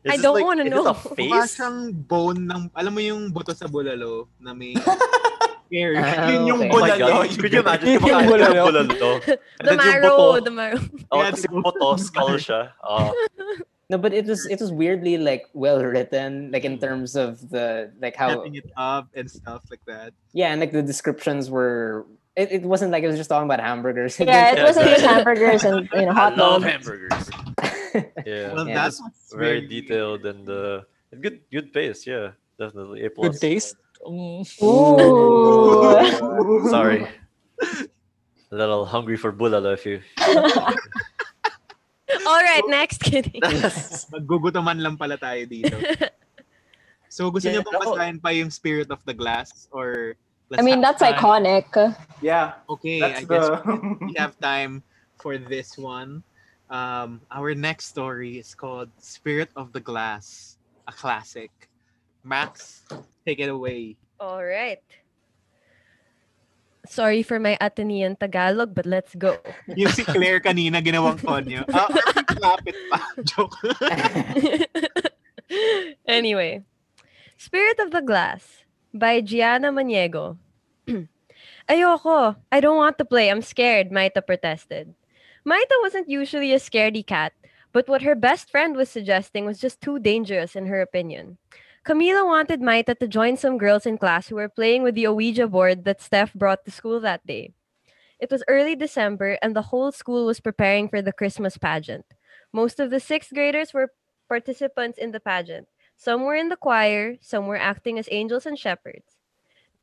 Is 0.03 0.11
I 0.11 0.17
don't 0.19 0.35
like- 0.35 0.45
wanna 0.45 0.67
is 0.67 0.75
it 0.75 0.75
know. 0.75 0.91
a 0.91 0.95
face? 0.99 1.55
siyang 1.55 1.95
bone 2.11 2.51
ng, 2.51 2.63
alam 2.75 2.91
mo 2.91 2.99
yung 2.99 3.31
buto 3.31 3.55
sa 3.55 3.71
bulalo 3.71 4.27
na 4.43 4.51
may 4.51 4.75
scary. 5.71 5.95
Ah, 5.97 6.27
Yun 6.27 6.43
yung 6.51 6.61
okay. 6.67 6.71
Oh 6.75 6.83
bulalo. 6.83 7.07
god, 7.07 7.29
could 7.39 7.53
you 7.55 7.63
imagine 7.63 7.87
Yung 7.95 8.03
kumakain 8.03 8.27
bulalo. 8.27 8.63
bulalo? 8.67 9.11
And 9.63 9.63
the 9.63 9.75
marrow, 9.79 10.19
the 10.43 10.51
marrow. 10.51 10.83
oh, 11.15 11.23
Yeah, 11.23 11.31
kasi 11.31 11.47
buto, 11.47 11.87
skull 12.03 12.35
siya. 12.37 12.75
Oh, 12.83 13.15
No, 13.91 13.99
but 13.99 14.13
it 14.15 14.25
was 14.27 14.47
it 14.47 14.61
was 14.61 14.73
weirdly 14.73 15.19
like 15.19 15.49
well 15.53 15.83
written, 15.83 16.51
like 16.51 16.65
in 16.65 16.79
terms 16.79 17.17
of 17.17 17.51
the 17.51 17.93
like 18.01 18.17
how 18.17 18.31
setting 18.39 18.55
it 18.55 18.71
up 18.77 19.09
and 19.15 19.31
stuff 19.31 19.63
like 19.71 19.85
that. 19.87 20.15
yeah, 20.33 20.51
and 20.53 20.61
like 20.61 20.73
the 20.73 20.83
descriptions 20.83 21.51
were. 21.51 22.07
It, 22.35 22.51
it 22.51 22.63
wasn't 22.63 22.93
like 22.93 23.05
it 23.05 23.09
was 23.09 23.19
just 23.21 23.29
talking 23.29 23.45
about 23.45 23.61
hamburgers. 23.61 24.19
Yeah, 24.19 24.57
it 24.57 24.63
wasn't 24.65 24.87
just 24.89 25.05
hamburgers 25.05 25.65
and 25.65 25.87
you 25.93 26.07
know 26.09 26.13
I 26.13 26.15
hot 26.15 26.37
love 26.39 26.63
dogs. 26.63 26.73
hamburgers. 26.73 27.31
Yeah, 28.25 28.55
Well, 28.57 28.65
Yeah, 28.67 28.75
that's 28.89 28.97
it's 28.97 29.03
what's 29.05 29.35
very 29.37 29.69
detailed 29.69 30.25
and 30.25 30.49
uh, 30.49 30.81
good 31.21 31.41
good 31.53 31.75
pace. 31.75 32.07
Yeah, 32.07 32.31
definitely 32.59 33.05
A 33.05 33.11
plus. 33.13 33.37
Good 33.37 33.41
taste. 33.53 33.77
Mm. 34.01 34.49
Ooh. 34.65 36.71
Sorry, 36.73 37.05
a 37.61 38.57
little 38.57 38.87
hungry 38.87 39.19
for 39.21 39.29
bulalo 39.31 39.75
if 39.77 39.85
you. 39.85 40.01
All 42.29 42.41
right, 42.43 42.65
next 42.69 43.01
kidding. 43.01 43.41
Maggugutuman 44.15 44.79
lang 44.81 44.97
pala 44.97 45.17
tayo 45.17 45.43
dito. 45.47 45.77
So 47.13 47.29
gusto 47.29 47.53
niyo 47.53 47.61
Yeah, 47.61 47.69
bang 47.69 47.77
ako- 47.77 47.93
basahin 47.93 48.19
pa 48.25 48.33
yung 48.33 48.49
Spirit 48.49 48.89
of 48.89 49.05
the 49.05 49.13
Glass 49.13 49.69
or 49.69 50.17
I 50.57 50.65
mean, 50.65 50.81
that's 50.81 51.05
time? 51.05 51.13
iconic. 51.13 51.69
Yeah, 52.25 52.57
Okay, 52.73 53.01
that's 53.05 53.21
I 53.21 53.29
guess 53.29 53.49
the... 53.53 53.97
we 54.01 54.17
have 54.17 54.33
time 54.41 54.81
for 55.21 55.37
this 55.37 55.77
one. 55.77 56.25
Um, 56.73 57.21
our 57.29 57.53
next 57.53 57.93
story 57.93 58.41
is 58.41 58.57
called 58.57 58.89
Spirit 58.97 59.53
of 59.61 59.77
the 59.77 59.81
Glass, 59.81 60.57
a 60.89 60.93
classic. 60.93 61.53
Max, 62.25 62.81
take 63.29 63.45
it 63.45 63.53
away. 63.53 63.97
All 64.17 64.41
right. 64.41 64.81
Sorry 66.87 67.23
for 67.23 67.39
my 67.39 67.57
Atenean 67.61 68.19
Tagalog, 68.19 68.75
but 68.75 68.87
let's 68.87 69.15
go. 69.15 69.39
Yung 69.79 69.93
si 69.95 70.03
Claire 70.03 70.41
kanina 70.43 70.83
ginawang 70.83 71.19
konyo. 71.23 71.63
Ah, 71.73 71.89
lapit 72.43 72.75
pa. 72.91 72.99
Joke. 73.31 73.55
anyway, 76.07 76.63
Spirit 77.39 77.79
of 77.79 77.95
the 77.95 78.03
Glass 78.03 78.67
by 78.93 79.21
Gianna 79.21 79.71
Maniego. 79.71 80.39
Ayoko. 81.71 82.35
I 82.51 82.59
don't 82.59 82.77
want 82.77 82.99
to 82.99 83.05
play. 83.05 83.31
I'm 83.31 83.43
scared, 83.43 83.91
Maita 83.91 84.27
protested. 84.27 84.95
Maita 85.47 85.77
wasn't 85.83 86.11
usually 86.11 86.53
a 86.53 86.59
scaredy 86.59 87.07
cat, 87.07 87.33
but 87.71 87.89
what 87.89 88.03
her 88.03 88.15
best 88.15 88.51
friend 88.51 88.75
was 88.75 88.91
suggesting 88.91 89.47
was 89.47 89.63
just 89.63 89.81
too 89.81 89.99
dangerous 89.99 90.55
in 90.57 90.67
her 90.67 90.83
opinion. 90.83 91.39
Camila 91.85 92.25
wanted 92.25 92.61
Maita 92.61 92.97
to 92.97 93.09
join 93.09 93.37
some 93.37 93.59
girls 93.59 93.87
in 93.87 93.99
class 93.99 94.29
who 94.29 94.37
were 94.37 94.49
playing 94.49 94.85
with 94.85 94.95
the 94.95 95.09
Ouija 95.09 95.49
board 95.49 95.85
that 95.85 96.01
Steph 96.01 96.33
brought 96.33 96.65
to 96.65 96.71
school 96.71 97.01
that 97.01 97.27
day. 97.27 97.55
It 98.21 98.31
was 98.31 98.45
early 98.47 98.77
December, 98.77 99.37
and 99.43 99.57
the 99.57 99.75
whole 99.75 99.91
school 99.91 100.25
was 100.25 100.39
preparing 100.39 100.89
for 100.89 101.03
the 101.03 101.13
Christmas 101.13 101.59
pageant. 101.59 102.07
Most 102.53 102.79
of 102.79 102.91
the 102.91 103.01
sixth 103.01 103.35
graders 103.35 103.75
were 103.75 103.91
participants 104.29 104.97
in 104.97 105.11
the 105.11 105.19
pageant. 105.19 105.67
Some 105.97 106.23
were 106.23 106.37
in 106.37 106.51
the 106.51 106.57
choir, 106.57 107.17
some 107.21 107.49
were 107.49 107.59
acting 107.59 107.99
as 107.99 108.09
angels 108.13 108.47
and 108.47 108.57
shepherds. 108.57 109.19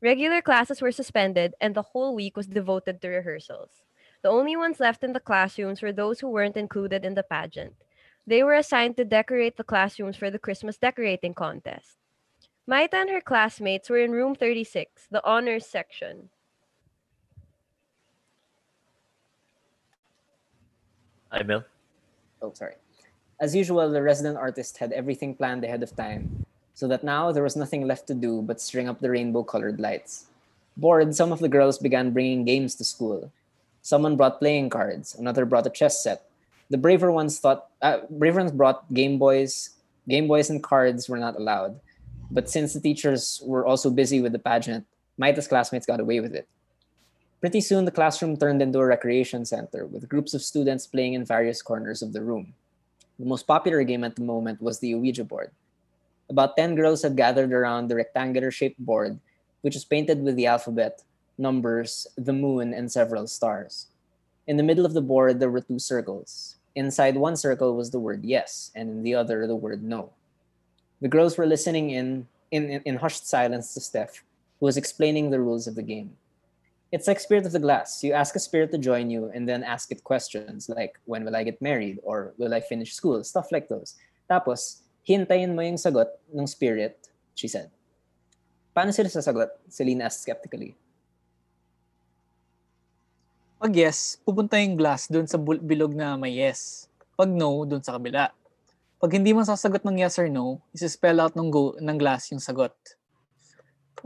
Regular 0.02 0.42
classes 0.42 0.82
were 0.82 0.94
suspended, 0.94 1.54
and 1.60 1.76
the 1.76 1.92
whole 1.92 2.16
week 2.16 2.38
was 2.38 2.48
devoted 2.48 3.02
to 3.02 3.10
rehearsals. 3.10 3.84
The 4.22 4.30
only 4.30 4.56
ones 4.56 4.80
left 4.80 5.04
in 5.04 5.12
the 5.12 5.20
classrooms 5.20 5.82
were 5.82 5.92
those 5.92 6.22
who 6.22 6.30
weren't 6.30 6.56
included 6.56 7.04
in 7.04 7.16
the 7.16 7.24
pageant. 7.24 7.74
They 8.30 8.44
were 8.44 8.54
assigned 8.54 8.96
to 8.98 9.06
decorate 9.06 9.58
the 9.58 9.64
classrooms 9.64 10.16
for 10.16 10.30
the 10.30 10.38
Christmas 10.38 10.78
decorating 10.78 11.34
contest. 11.34 11.98
Maita 12.70 12.94
and 12.94 13.10
her 13.10 13.22
classmates 13.22 13.90
were 13.90 13.98
in 13.98 14.12
room 14.12 14.36
36, 14.36 15.10
the 15.10 15.26
honors 15.26 15.66
section. 15.66 16.30
Hi, 21.32 21.42
Mel. 21.42 21.66
oh, 22.44 22.54
sorry. 22.54 22.76
As 23.42 23.56
usual, 23.56 23.90
the 23.90 24.04
resident 24.04 24.38
artist 24.38 24.78
had 24.78 24.92
everything 24.94 25.34
planned 25.34 25.64
ahead 25.64 25.82
of 25.82 25.96
time, 25.96 26.46
so 26.76 26.88
that 26.88 27.04
now 27.04 27.32
there 27.32 27.42
was 27.42 27.56
nothing 27.56 27.88
left 27.88 28.06
to 28.10 28.14
do 28.14 28.44
but 28.44 28.62
string 28.62 28.88
up 28.88 29.00
the 29.00 29.10
rainbow 29.10 29.42
colored 29.42 29.80
lights. 29.80 30.30
Bored, 30.78 31.16
some 31.16 31.32
of 31.32 31.40
the 31.40 31.50
girls 31.50 31.80
began 31.80 32.14
bringing 32.14 32.46
games 32.46 32.76
to 32.76 32.84
school. 32.84 33.32
Someone 33.82 34.18
brought 34.18 34.38
playing 34.38 34.70
cards, 34.70 35.16
another 35.16 35.46
brought 35.46 35.66
a 35.66 35.72
chess 35.72 36.04
set. 36.04 36.29
The 36.70 36.78
braver 36.78 37.12
ones 37.12 37.40
thought, 37.40 37.68
uh, 37.82 38.06
braver 38.10 38.40
ones 38.40 38.52
brought 38.52 38.92
Game 38.94 39.18
Boys. 39.18 39.72
Game 40.08 40.28
Boys 40.28 40.50
and 40.50 40.62
cards 40.62 41.10
were 41.10 41.18
not 41.18 41.36
allowed. 41.36 41.80
But 42.30 42.50
since 42.50 42.74
the 42.74 42.80
teachers 42.80 43.42
were 43.44 43.66
also 43.66 43.90
busy 43.90 44.22
with 44.22 44.34
the 44.34 44.40
pageant, 44.40 44.86
Maita's 45.18 45.48
classmates 45.48 45.86
got 45.86 46.00
away 46.00 46.20
with 46.20 46.36
it. 46.36 46.48
Pretty 47.42 47.62
soon, 47.62 47.86
the 47.86 47.92
classroom 47.92 48.38
turned 48.38 48.62
into 48.62 48.80
a 48.80 48.86
recreation 48.86 49.46
center 49.46 49.86
with 49.86 50.10
groups 50.10 50.34
of 50.34 50.44
students 50.44 50.86
playing 50.86 51.14
in 51.14 51.26
various 51.26 51.62
corners 51.62 52.02
of 52.02 52.14
the 52.14 52.22
room. 52.22 52.54
The 53.18 53.26
most 53.26 53.48
popular 53.48 53.84
game 53.84 54.04
at 54.04 54.16
the 54.16 54.24
moment 54.24 54.62
was 54.62 54.80
the 54.80 54.94
Ouija 54.94 55.24
board. 55.24 55.52
About 56.30 56.56
10 56.56 56.76
girls 56.76 57.02
had 57.02 57.18
gathered 57.18 57.52
around 57.52 57.88
the 57.88 57.96
rectangular 57.96 58.52
shaped 58.52 58.78
board, 58.78 59.20
which 59.62 59.74
was 59.74 59.86
painted 59.86 60.22
with 60.22 60.36
the 60.36 60.46
alphabet, 60.46 61.02
numbers, 61.38 62.06
the 62.16 62.34
moon, 62.34 62.74
and 62.74 62.92
several 62.92 63.26
stars. 63.26 63.88
In 64.46 64.58
the 64.58 64.64
middle 64.64 64.86
of 64.86 64.94
the 64.94 65.02
board, 65.02 65.40
there 65.40 65.50
were 65.50 65.62
two 65.62 65.80
circles. 65.80 66.59
Inside 66.76 67.18
one 67.18 67.36
circle 67.36 67.76
was 67.76 67.92
the 67.92 68.00
word 68.00 68.24
yes, 68.24 68.72
and 68.76 68.90
in 68.90 69.04
the 69.04 69.16
other, 69.16 69.48
the 69.48 69.56
word 69.56 69.84
no. 69.84 70.12
The 71.02 71.08
girls 71.08 71.38
were 71.38 71.48
listening 71.48 71.92
in, 71.92 72.28
in, 72.52 72.82
in, 72.86 72.98
hushed 72.98 73.28
silence 73.28 73.74
to 73.74 73.80
Steph, 73.80 74.24
who 74.60 74.66
was 74.66 74.78
explaining 74.78 75.30
the 75.30 75.40
rules 75.40 75.68
of 75.68 75.76
the 75.76 75.84
game. 75.84 76.16
It's 76.92 77.08
like 77.08 77.20
Spirit 77.20 77.46
of 77.46 77.52
the 77.52 77.60
Glass. 77.60 78.04
You 78.04 78.14
ask 78.14 78.36
a 78.36 78.40
spirit 78.40 78.72
to 78.72 78.78
join 78.78 79.10
you 79.10 79.32
and 79.34 79.48
then 79.48 79.64
ask 79.64 79.92
it 79.92 80.04
questions 80.04 80.70
like, 80.70 81.00
when 81.06 81.24
will 81.24 81.36
I 81.36 81.44
get 81.44 81.62
married? 81.62 82.00
Or 82.02 82.34
will 82.38 82.54
I 82.54 82.62
finish 82.62 82.94
school? 82.94 83.24
Stuff 83.24 83.52
like 83.52 83.70
those. 83.70 83.96
Tapos, 84.30 84.82
hintayin 85.08 85.54
mo 85.54 85.62
yung 85.62 85.78
sagot 85.78 86.08
ng 86.34 86.48
spirit, 86.48 86.98
she 87.36 87.48
said. 87.48 87.70
Paano 88.76 88.94
sila 88.94 89.10
sasagot? 89.10 89.50
Celine 89.70 90.02
asked 90.02 90.22
skeptically. 90.22 90.76
Pag 93.60 93.76
yes, 93.76 94.16
pupunta 94.24 94.56
yung 94.56 94.80
glass 94.80 95.12
doon 95.12 95.28
sa 95.28 95.36
bilog 95.36 95.92
na 95.92 96.16
may 96.16 96.32
yes. 96.32 96.88
Pag 97.20 97.28
no, 97.28 97.68
doon 97.68 97.84
sa 97.84 98.00
kabila. 98.00 98.32
Pag 99.04 99.12
hindi 99.20 99.36
mo 99.36 99.44
sasagot 99.44 99.84
ng 99.84 100.00
yes 100.00 100.16
or 100.16 100.32
no, 100.32 100.64
isi-spell 100.72 101.20
out 101.20 101.36
ng, 101.36 101.52
go, 101.52 101.76
ng 101.76 101.98
glass 102.00 102.32
yung 102.32 102.40
sagot. 102.40 102.72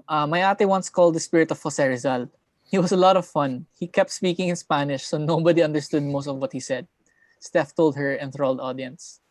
Uh, 0.09 0.25
my 0.25 0.41
ate 0.41 0.65
once 0.65 0.89
called 0.89 1.13
the 1.13 1.21
spirit 1.21 1.53
of 1.53 1.61
Jose 1.61 1.77
Rizal. 1.85 2.25
He 2.65 2.81
was 2.81 2.89
a 2.89 2.97
lot 2.97 3.13
of 3.13 3.29
fun. 3.29 3.69
He 3.77 3.85
kept 3.85 4.09
speaking 4.09 4.49
in 4.49 4.57
Spanish 4.57 5.05
so 5.05 5.21
nobody 5.21 5.61
understood 5.61 6.01
most 6.01 6.25
of 6.25 6.41
what 6.41 6.49
he 6.49 6.57
said. 6.57 6.89
Steph 7.37 7.77
told 7.77 7.93
her 7.93 8.17
enthralled 8.17 8.57
audience. 8.57 9.21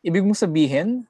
Ibig 0.00 0.24
mo 0.24 0.32
sabihin 0.32 1.04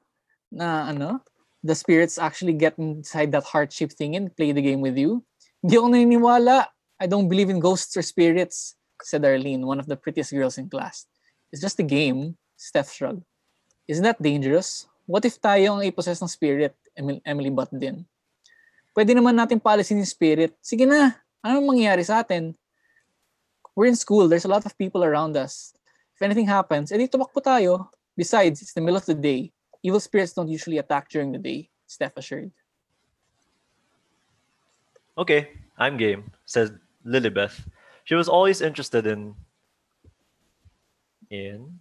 na 0.51 0.91
ano, 0.91 1.23
the 1.63 1.71
spirits 1.71 2.19
actually 2.19 2.59
get 2.59 2.75
inside 2.75 3.31
that 3.31 3.47
heart-shaped 3.47 3.95
thing 3.95 4.19
and 4.19 4.35
play 4.35 4.51
the 4.51 4.59
game 4.59 4.83
with 4.83 4.99
you? 4.99 5.23
Hindi 5.63 5.79
ako 5.79 5.87
naniniwala. 5.87 6.67
I 7.01 7.09
don't 7.09 7.25
believe 7.25 7.49
in 7.49 7.57
ghosts 7.57 7.97
or 7.97 8.05
spirits, 8.05 8.77
said 9.01 9.25
Arlene, 9.25 9.65
one 9.65 9.81
of 9.81 9.89
the 9.89 9.97
prettiest 9.97 10.37
girls 10.37 10.61
in 10.61 10.69
class. 10.69 11.09
It's 11.49 11.57
just 11.57 11.81
a 11.81 11.83
game, 11.83 12.37
Steph 12.53 12.93
shrugged. 12.93 13.25
Isn't 13.89 14.05
that 14.05 14.21
dangerous? 14.21 14.85
What 15.09 15.25
if 15.25 15.41
tayo 15.41 15.73
ang 15.73 15.81
ipossess 15.81 16.21
ng 16.21 16.29
spirit? 16.29 16.77
Emily, 16.93 17.17
Emily 17.25 17.49
butt 17.49 17.73
din. 17.73 18.05
Pwede 18.93 19.17
naman 19.17 19.33
natin 19.33 19.57
policy 19.57 19.97
ng 19.97 20.05
spirit. 20.05 20.53
Sige 20.61 20.85
na, 20.85 21.17
ano 21.41 21.65
mangyayari 21.65 22.05
sa 22.05 22.21
atin? 22.21 22.53
We're 23.73 23.89
in 23.89 23.97
school, 23.97 24.29
there's 24.29 24.45
a 24.45 24.53
lot 24.53 24.69
of 24.69 24.77
people 24.77 25.01
around 25.01 25.33
us. 25.33 25.73
If 26.13 26.21
anything 26.21 26.45
happens, 26.45 26.93
edi 26.93 27.09
tumakbo 27.09 27.41
tayo. 27.41 27.89
Besides, 28.13 28.61
it's 28.61 28.77
the 28.77 28.83
middle 28.83 29.01
of 29.01 29.09
the 29.09 29.17
day. 29.17 29.49
Evil 29.81 29.97
spirits 29.97 30.37
don't 30.37 30.53
usually 30.53 30.77
attack 30.77 31.09
during 31.09 31.33
the 31.33 31.41
day, 31.41 31.65
Steph 31.89 32.13
assured. 32.13 32.53
Okay, 35.17 35.57
I'm 35.81 35.97
game, 35.97 36.29
said 36.45 36.77
Lilibeth. 37.05 37.67
She 38.03 38.15
was 38.15 38.27
always 38.27 38.61
interested 38.61 39.07
in 39.07 39.35
in 41.29 41.79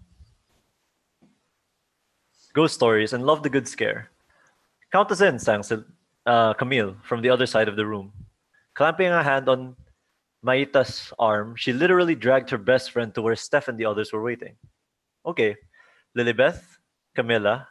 ghost 2.52 2.74
stories 2.74 3.12
and 3.12 3.24
loved 3.24 3.42
the 3.42 3.50
good 3.50 3.66
scare. 3.66 4.10
Count 4.92 5.10
us 5.10 5.20
in, 5.20 5.38
sang 5.38 5.62
uh, 6.26 6.54
Camille 6.54 6.96
from 7.02 7.22
the 7.22 7.30
other 7.30 7.46
side 7.46 7.68
of 7.68 7.76
the 7.76 7.86
room. 7.86 8.12
Clamping 8.74 9.08
a 9.08 9.22
hand 9.22 9.48
on 9.48 9.76
Maita's 10.44 11.12
arm, 11.18 11.54
she 11.56 11.72
literally 11.72 12.14
dragged 12.14 12.50
her 12.50 12.58
best 12.58 12.90
friend 12.90 13.14
to 13.14 13.22
where 13.22 13.36
Steph 13.36 13.68
and 13.68 13.78
the 13.78 13.84
others 13.84 14.12
were 14.12 14.22
waiting. 14.22 14.56
Okay, 15.26 15.56
Lilibeth, 16.16 16.62
Camilla, 17.14 17.68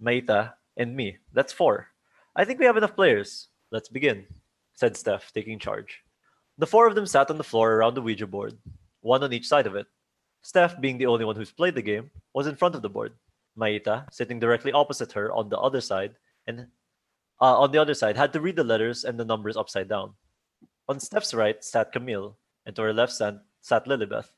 Maita, 0.00 0.52
and 0.76 0.94
me. 0.94 1.18
That's 1.32 1.52
four. 1.52 1.88
I 2.36 2.44
think 2.44 2.60
we 2.60 2.66
have 2.66 2.76
enough 2.76 2.94
players. 2.94 3.48
Let's 3.70 3.88
begin, 3.88 4.26
said 4.74 4.96
Steph, 4.96 5.32
taking 5.32 5.58
charge. 5.58 6.02
The 6.58 6.66
four 6.66 6.86
of 6.88 6.94
them 6.96 7.06
sat 7.06 7.30
on 7.30 7.38
the 7.38 7.44
floor 7.44 7.74
around 7.74 7.94
the 7.94 8.02
Ouija 8.02 8.26
board, 8.26 8.58
one 9.00 9.22
on 9.22 9.32
each 9.32 9.46
side 9.46 9.66
of 9.66 9.76
it. 9.76 9.86
Steph, 10.42 10.80
being 10.80 10.98
the 10.98 11.06
only 11.06 11.24
one 11.24 11.36
who's 11.36 11.52
played 11.52 11.74
the 11.74 11.82
game, 11.82 12.10
was 12.34 12.46
in 12.46 12.56
front 12.56 12.74
of 12.74 12.82
the 12.82 12.90
board. 12.90 13.12
Maita, 13.56 14.12
sitting 14.12 14.38
directly 14.38 14.72
opposite 14.72 15.12
her 15.12 15.32
on 15.32 15.48
the 15.48 15.58
other 15.58 15.80
side, 15.80 16.14
and 16.46 16.66
uh, 17.40 17.58
on 17.58 17.70
the 17.70 17.78
other 17.78 17.94
side, 17.94 18.16
had 18.16 18.32
to 18.32 18.40
read 18.40 18.56
the 18.56 18.64
letters 18.64 19.04
and 19.04 19.18
the 19.18 19.24
numbers 19.24 19.56
upside 19.56 19.88
down. 19.88 20.14
On 20.88 20.98
Steph's 20.98 21.34
right 21.34 21.62
sat 21.62 21.92
Camille, 21.92 22.36
and 22.66 22.74
to 22.74 22.82
her 22.82 22.92
left 22.92 23.12
sat, 23.12 23.38
sat 23.60 23.86
Lilibeth. 23.86 24.30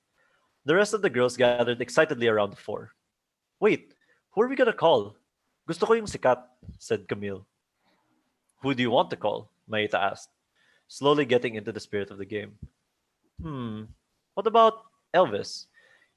The 0.64 0.74
rest 0.74 0.92
of 0.92 1.00
the 1.00 1.10
girls 1.10 1.36
gathered 1.36 1.80
excitedly 1.80 2.28
around 2.28 2.50
the 2.50 2.56
four. 2.56 2.92
Wait, 3.60 3.94
who 4.32 4.42
are 4.42 4.48
we 4.48 4.56
gonna 4.56 4.72
call? 4.72 5.16
Gusto 5.66 5.86
ko 5.86 5.94
yung 5.94 6.06
sikat, 6.06 6.42
said 6.78 7.08
Camille. 7.08 7.46
Who 8.62 8.74
do 8.74 8.82
you 8.82 8.90
want 8.90 9.08
to 9.10 9.16
call? 9.16 9.48
Maita 9.70 9.94
asked, 9.94 10.28
slowly 10.90 11.24
getting 11.24 11.54
into 11.54 11.70
the 11.70 11.78
spirit 11.78 12.10
of 12.10 12.18
the 12.18 12.26
game. 12.26 12.58
Hmm, 13.40 13.84
what 14.34 14.46
about 14.48 14.82
Elvis? 15.14 15.66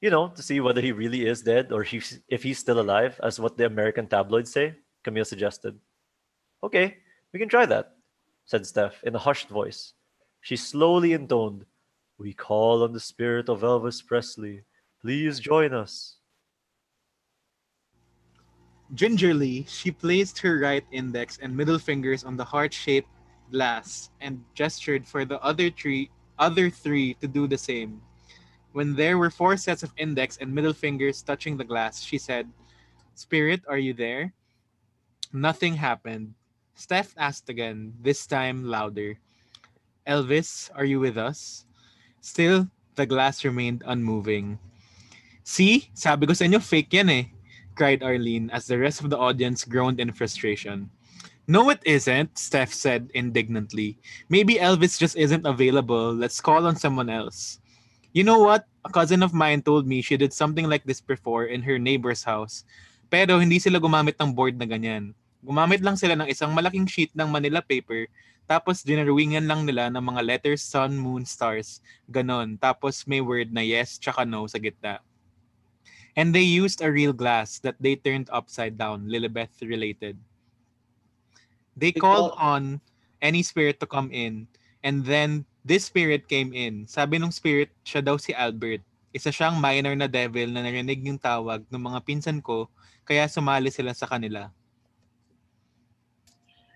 You 0.02 0.10
know, 0.10 0.30
to 0.30 0.41
see 0.41 0.60
whether 0.60 0.82
he 0.82 0.91
really 0.91 1.28
is 1.28 1.44
dead 1.44 1.72
or 1.72 1.84
he's, 1.84 2.20
if 2.28 2.41
he's 2.41 2.58
still 2.58 2.82
alive, 2.82 3.20
as 3.24 3.40
what 3.40 3.56
the 3.56 3.68
American 3.68 4.08
tabloids 4.08 4.52
say, 4.52 4.74
Camille 5.04 5.26
suggested. 5.26 5.80
Okay, 6.64 6.98
we 7.32 7.40
can 7.40 7.48
try 7.48 7.68
that, 7.68 7.95
said 8.45 8.66
Steph 8.66 9.04
in 9.04 9.16
a 9.16 9.20
hushed 9.20 9.48
voice. 9.48 9.94
She 10.41 10.58
slowly 10.58 11.14
intoned, 11.14 11.66
We 12.18 12.34
call 12.34 12.84
on 12.84 12.94
the 12.94 13.00
spirit 13.00 13.50
of 13.50 13.62
Elvis 13.62 14.06
Presley. 14.06 14.64
Please 15.00 15.40
join 15.40 15.74
us. 15.74 16.18
Gingerly, 18.95 19.66
she 19.70 19.91
placed 19.91 20.40
her 20.40 20.60
right 20.60 20.84
index 20.91 21.38
and 21.41 21.56
middle 21.56 21.80
fingers 21.80 22.24
on 22.24 22.38
the 22.38 22.44
heart-shaped 22.44 23.10
glass 23.54 24.10
and 24.20 24.42
gestured 24.58 25.06
for 25.06 25.24
the 25.24 25.38
other 25.46 25.70
three 25.70 26.10
other 26.42 26.74
three 26.74 27.14
to 27.22 27.28
do 27.30 27.46
the 27.46 27.58
same. 27.58 28.02
When 28.74 28.98
there 28.98 29.22
were 29.22 29.30
four 29.30 29.56
sets 29.56 29.86
of 29.86 29.94
index 29.98 30.42
and 30.42 30.50
middle 30.50 30.74
fingers 30.74 31.22
touching 31.22 31.56
the 31.56 31.64
glass, 31.64 32.02
she 32.02 32.18
said, 32.18 32.50
Spirit, 33.14 33.62
are 33.70 33.78
you 33.78 33.94
there? 33.94 34.34
Nothing 35.32 35.78
happened. 35.78 36.34
Steph 36.74 37.14
asked 37.18 37.50
again, 37.50 37.94
this 38.02 38.26
time 38.26 38.66
louder. 38.66 39.22
Elvis, 40.10 40.74
are 40.74 40.86
you 40.86 41.00
with 41.00 41.18
us? 41.18 41.66
Still, 42.20 42.68
the 42.96 43.06
glass 43.06 43.46
remained 43.46 43.84
unmoving. 43.86 44.58
See? 45.44 45.90
Sabi 45.94 46.26
ko 46.26 46.34
sa 46.34 46.50
inyo, 46.50 46.58
fake 46.58 46.98
yan 46.98 47.10
eh, 47.14 47.26
cried 47.78 48.02
Arlene 48.02 48.50
as 48.50 48.66
the 48.66 48.82
rest 48.82 49.06
of 49.06 49.14
the 49.14 49.18
audience 49.22 49.66
groaned 49.66 50.02
in 50.02 50.12
frustration. 50.12 50.90
No, 51.44 51.70
it 51.70 51.84
isn't, 51.84 52.38
Steph 52.38 52.72
said 52.72 53.11
indignantly. 53.14 53.99
Maybe 54.30 54.56
Elvis 54.56 54.95
just 54.98 55.18
isn't 55.18 55.45
available. 55.45 56.15
Let's 56.15 56.40
call 56.40 56.68
on 56.68 56.80
someone 56.80 57.10
else. 57.10 57.60
You 58.15 58.24
know 58.24 58.40
what? 58.40 58.64
A 58.86 58.91
cousin 58.91 59.24
of 59.24 59.34
mine 59.34 59.61
told 59.61 59.88
me 59.88 60.02
she 60.02 60.15
did 60.15 60.32
something 60.32 60.70
like 60.70 60.88
this 60.88 61.02
before 61.02 61.52
in 61.52 61.61
her 61.64 61.76
neighbor's 61.76 62.24
house. 62.24 62.64
Pero 63.11 63.40
hindi 63.44 63.60
sila 63.60 63.80
gumamit 63.80 64.15
ng 64.22 64.32
board 64.32 64.56
na 64.56 64.64
ganyan. 64.64 65.11
Gumamit 65.44 65.84
lang 65.84 65.99
sila 65.99 66.15
ng 66.15 66.32
isang 66.32 66.56
malaking 66.56 66.88
sheet 66.88 67.11
ng 67.11 67.28
Manila 67.28 67.60
paper 67.60 68.07
tapos 68.44 68.84
dinarwingan 68.84 69.48
lang 69.48 69.64
nila 69.64 69.88
ng 69.88 70.03
mga 70.03 70.22
letters, 70.24 70.64
sun, 70.64 70.99
moon, 70.99 71.24
stars. 71.24 71.80
Ganon. 72.11 72.60
Tapos 72.60 73.07
may 73.07 73.24
word 73.24 73.56
na 73.56 73.64
yes 73.64 73.95
tsaka 73.95 74.28
no 74.28 74.48
sa 74.48 74.60
gitna. 74.60 74.99
And 76.14 76.30
they 76.36 76.45
used 76.45 76.84
a 76.84 76.91
real 76.91 77.15
glass 77.15 77.57
that 77.65 77.80
they 77.82 77.98
turned 77.98 78.30
upside 78.30 78.78
down, 78.78 79.10
Lilibeth 79.10 79.57
related. 79.65 80.20
They 81.74 81.91
They 81.91 82.02
called 82.02 82.38
call- 82.38 82.41
on 82.41 82.64
any 83.22 83.41
spirit 83.41 83.80
to 83.82 83.88
come 83.90 84.12
in. 84.14 84.45
And 84.84 85.02
then 85.08 85.48
this 85.64 85.88
spirit 85.88 86.28
came 86.28 86.52
in. 86.52 86.86
Sabi 86.86 87.18
nung 87.18 87.32
spirit, 87.32 87.72
siya 87.88 88.04
daw 88.04 88.20
si 88.20 88.36
Albert. 88.36 88.84
Isa 89.14 89.32
siyang 89.32 89.62
minor 89.62 89.95
na 89.95 90.10
devil 90.10 90.50
na 90.52 90.66
narinig 90.66 91.06
yung 91.06 91.22
tawag 91.22 91.64
ng 91.70 91.84
mga 91.88 92.00
pinsan 92.04 92.41
ko, 92.44 92.68
kaya 93.08 93.30
sumali 93.30 93.72
sila 93.72 93.94
sa 93.95 94.10
kanila. 94.10 94.52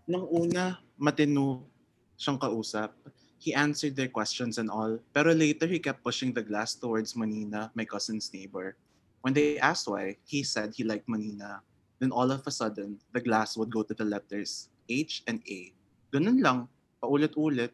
Nung 0.07 0.29
una, 0.31 0.79
matino 0.95 1.67
siyang 2.15 2.39
kausap. 2.39 2.95
He 3.37 3.53
answered 3.53 3.93
their 3.93 4.09
questions 4.09 4.57
and 4.57 4.71
all. 4.71 4.97
Pero 5.13 5.29
later, 5.35 5.67
he 5.69 5.77
kept 5.77 6.01
pushing 6.01 6.33
the 6.33 6.41
glass 6.41 6.73
towards 6.73 7.13
Manina, 7.13 7.69
my 7.77 7.85
cousin's 7.85 8.31
neighbor. 8.33 8.73
When 9.21 9.35
they 9.35 9.59
asked 9.61 9.85
why, 9.85 10.17
he 10.25 10.41
said 10.41 10.73
he 10.73 10.81
liked 10.87 11.05
Manina. 11.05 11.61
Then 12.01 12.09
all 12.13 12.29
of 12.31 12.45
a 12.45 12.53
sudden, 12.53 12.97
the 13.13 13.21
glass 13.21 13.57
would 13.57 13.69
go 13.69 13.83
to 13.83 13.93
the 13.93 14.05
letters 14.05 14.69
H 14.89 15.23
and 15.27 15.43
A. 15.47 15.71
Ganun 16.11 16.41
lang, 16.41 16.67
paulit-ulit. 17.03 17.71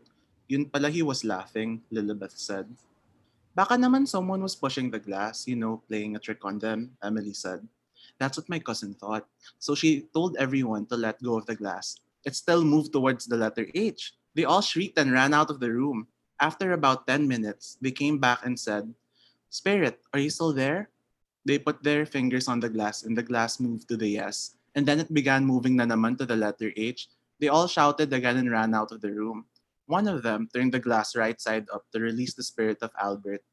Yun 0.49 0.65
pala 0.67 0.89
he 0.89 1.01
was 1.01 1.23
laughing, 1.23 1.81
Lilibeth 1.93 2.35
said. 2.35 2.67
Baka 3.53 3.77
naman 3.77 4.09
someone 4.09 4.41
was 4.41 4.57
pushing 4.57 4.89
the 4.89 4.99
glass, 4.99 5.45
you 5.47 5.55
know, 5.55 5.81
playing 5.85 6.17
a 6.17 6.19
trick 6.19 6.41
on 6.41 6.57
them, 6.57 6.97
Emily 7.05 7.33
said. 7.33 7.61
That's 8.17 8.37
what 8.37 8.49
my 8.49 8.59
cousin 8.59 8.93
thought. 8.93 9.29
So 9.59 9.75
she 9.75 10.09
told 10.13 10.35
everyone 10.37 10.85
to 10.87 10.97
let 10.97 11.21
go 11.21 11.37
of 11.37 11.45
the 11.45 11.55
glass. 11.55 12.01
It 12.25 12.35
still 12.35 12.63
moved 12.63 12.91
towards 12.91 13.25
the 13.25 13.37
letter 13.37 13.67
H. 13.75 14.13
They 14.33 14.45
all 14.45 14.61
shrieked 14.61 14.97
and 14.97 15.13
ran 15.13 15.33
out 15.33 15.49
of 15.49 15.59
the 15.59 15.71
room. 15.71 16.07
After 16.39 16.73
about 16.73 17.05
10 17.05 17.27
minutes, 17.27 17.77
they 17.79 17.91
came 17.91 18.17
back 18.17 18.41
and 18.43 18.59
said, 18.59 18.89
Spirit, 19.49 20.01
are 20.13 20.19
you 20.19 20.29
still 20.29 20.51
there? 20.51 20.89
They 21.45 21.59
put 21.59 21.83
their 21.83 22.05
fingers 22.05 22.47
on 22.47 22.59
the 22.59 22.69
glass 22.69 23.03
and 23.03 23.17
the 23.17 23.23
glass 23.23 23.59
moved 23.59 23.87
to 23.89 23.97
the 23.97 24.07
yes. 24.07 24.55
And 24.75 24.85
then 24.85 24.99
it 24.99 25.13
began 25.13 25.45
moving 25.45 25.77
na 25.77 25.85
naman 25.85 26.17
to 26.17 26.25
the 26.25 26.35
letter 26.35 26.71
H. 26.75 27.07
They 27.39 27.47
all 27.47 27.67
shouted 27.67 28.11
again 28.13 28.37
and 28.37 28.49
ran 28.49 28.73
out 28.73 28.91
of 28.91 29.01
the 29.01 29.11
room. 29.11 29.45
One 29.85 30.07
of 30.07 30.23
them 30.23 30.49
turned 30.53 30.73
the 30.73 30.79
glass 30.79 31.15
right 31.15 31.39
side 31.39 31.67
up 31.73 31.85
to 31.91 31.99
release 31.99 32.33
the 32.33 32.43
spirit 32.43 32.79
of 32.81 32.91
Albert. 32.97 33.43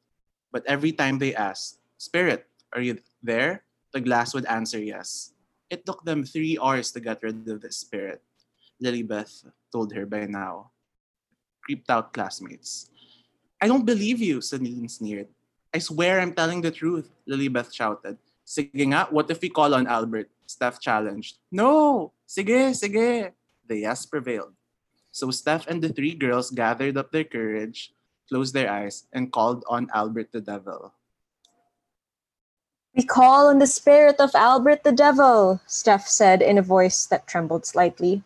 But 0.51 0.65
every 0.65 0.91
time 0.91 1.19
they 1.19 1.35
asked, 1.35 1.79
Spirit, 2.01 2.49
are 2.73 2.81
you 2.81 2.97
there? 3.21 3.61
The 3.93 4.01
glass 4.01 4.33
would 4.33 4.49
answer 4.49 4.81
yes. 4.81 5.33
It 5.69 5.85
took 5.85 6.03
them 6.03 6.25
three 6.25 6.57
hours 6.57 6.91
to 6.91 6.99
get 6.99 7.21
rid 7.21 7.47
of 7.47 7.61
the 7.61 7.71
spirit. 7.71 8.23
Lilibeth 8.81 9.45
told 9.71 9.93
her 9.93 10.05
by 10.05 10.25
now. 10.25 10.71
Creeped 11.61 11.89
out 11.89 12.11
classmates. 12.11 12.89
I 13.61 13.67
don't 13.67 13.85
believe 13.85 14.19
you, 14.19 14.41
Celine 14.41 14.89
sneered. 14.89 15.29
I 15.73 15.77
swear 15.77 16.19
I'm 16.19 16.33
telling 16.33 16.59
the 16.59 16.71
truth, 16.71 17.13
Lilibeth 17.29 17.71
shouted. 17.71 18.17
Sige 18.41 18.73
nga, 18.89 19.07
what 19.13 19.29
if 19.29 19.39
we 19.39 19.47
call 19.47 19.75
on 19.75 19.85
Albert? 19.85 20.27
Steph 20.51 20.79
challenged. 20.79 21.39
No! 21.51 22.11
Sige, 22.27 22.75
sige! 22.75 23.31
The 23.67 23.77
yes 23.87 24.05
prevailed. 24.05 24.53
So 25.11 25.31
Steph 25.31 25.67
and 25.67 25.81
the 25.81 25.89
three 25.89 26.13
girls 26.13 26.51
gathered 26.51 26.97
up 26.97 27.11
their 27.11 27.23
courage, 27.23 27.91
closed 28.27 28.53
their 28.53 28.71
eyes, 28.71 29.07
and 29.11 29.31
called 29.31 29.63
on 29.67 29.87
Albert 29.93 30.31
the 30.31 30.41
Devil. 30.41 30.93
We 32.95 33.03
call 33.03 33.47
on 33.47 33.59
the 33.59 33.67
spirit 33.67 34.19
of 34.19 34.35
Albert 34.35 34.83
the 34.83 34.91
Devil, 34.91 35.61
Steph 35.67 36.07
said 36.07 36.41
in 36.41 36.57
a 36.57 36.61
voice 36.61 37.05
that 37.07 37.27
trembled 37.27 37.65
slightly. 37.65 38.23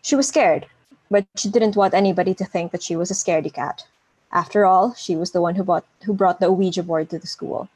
She 0.00 0.16
was 0.16 0.28
scared, 0.28 0.64
but 1.10 1.26
she 1.36 1.50
didn't 1.50 1.76
want 1.76 1.92
anybody 1.92 2.32
to 2.34 2.44
think 2.44 2.72
that 2.72 2.82
she 2.82 2.96
was 2.96 3.10
a 3.10 3.14
scaredy 3.14 3.52
cat. 3.52 3.84
After 4.32 4.64
all, 4.64 4.94
she 4.94 5.16
was 5.16 5.32
the 5.32 5.40
one 5.40 5.56
who, 5.56 5.64
bought, 5.64 5.84
who 6.04 6.14
brought 6.14 6.40
the 6.40 6.52
Ouija 6.52 6.82
board 6.82 7.10
to 7.10 7.18
the 7.18 7.26
school. 7.26 7.68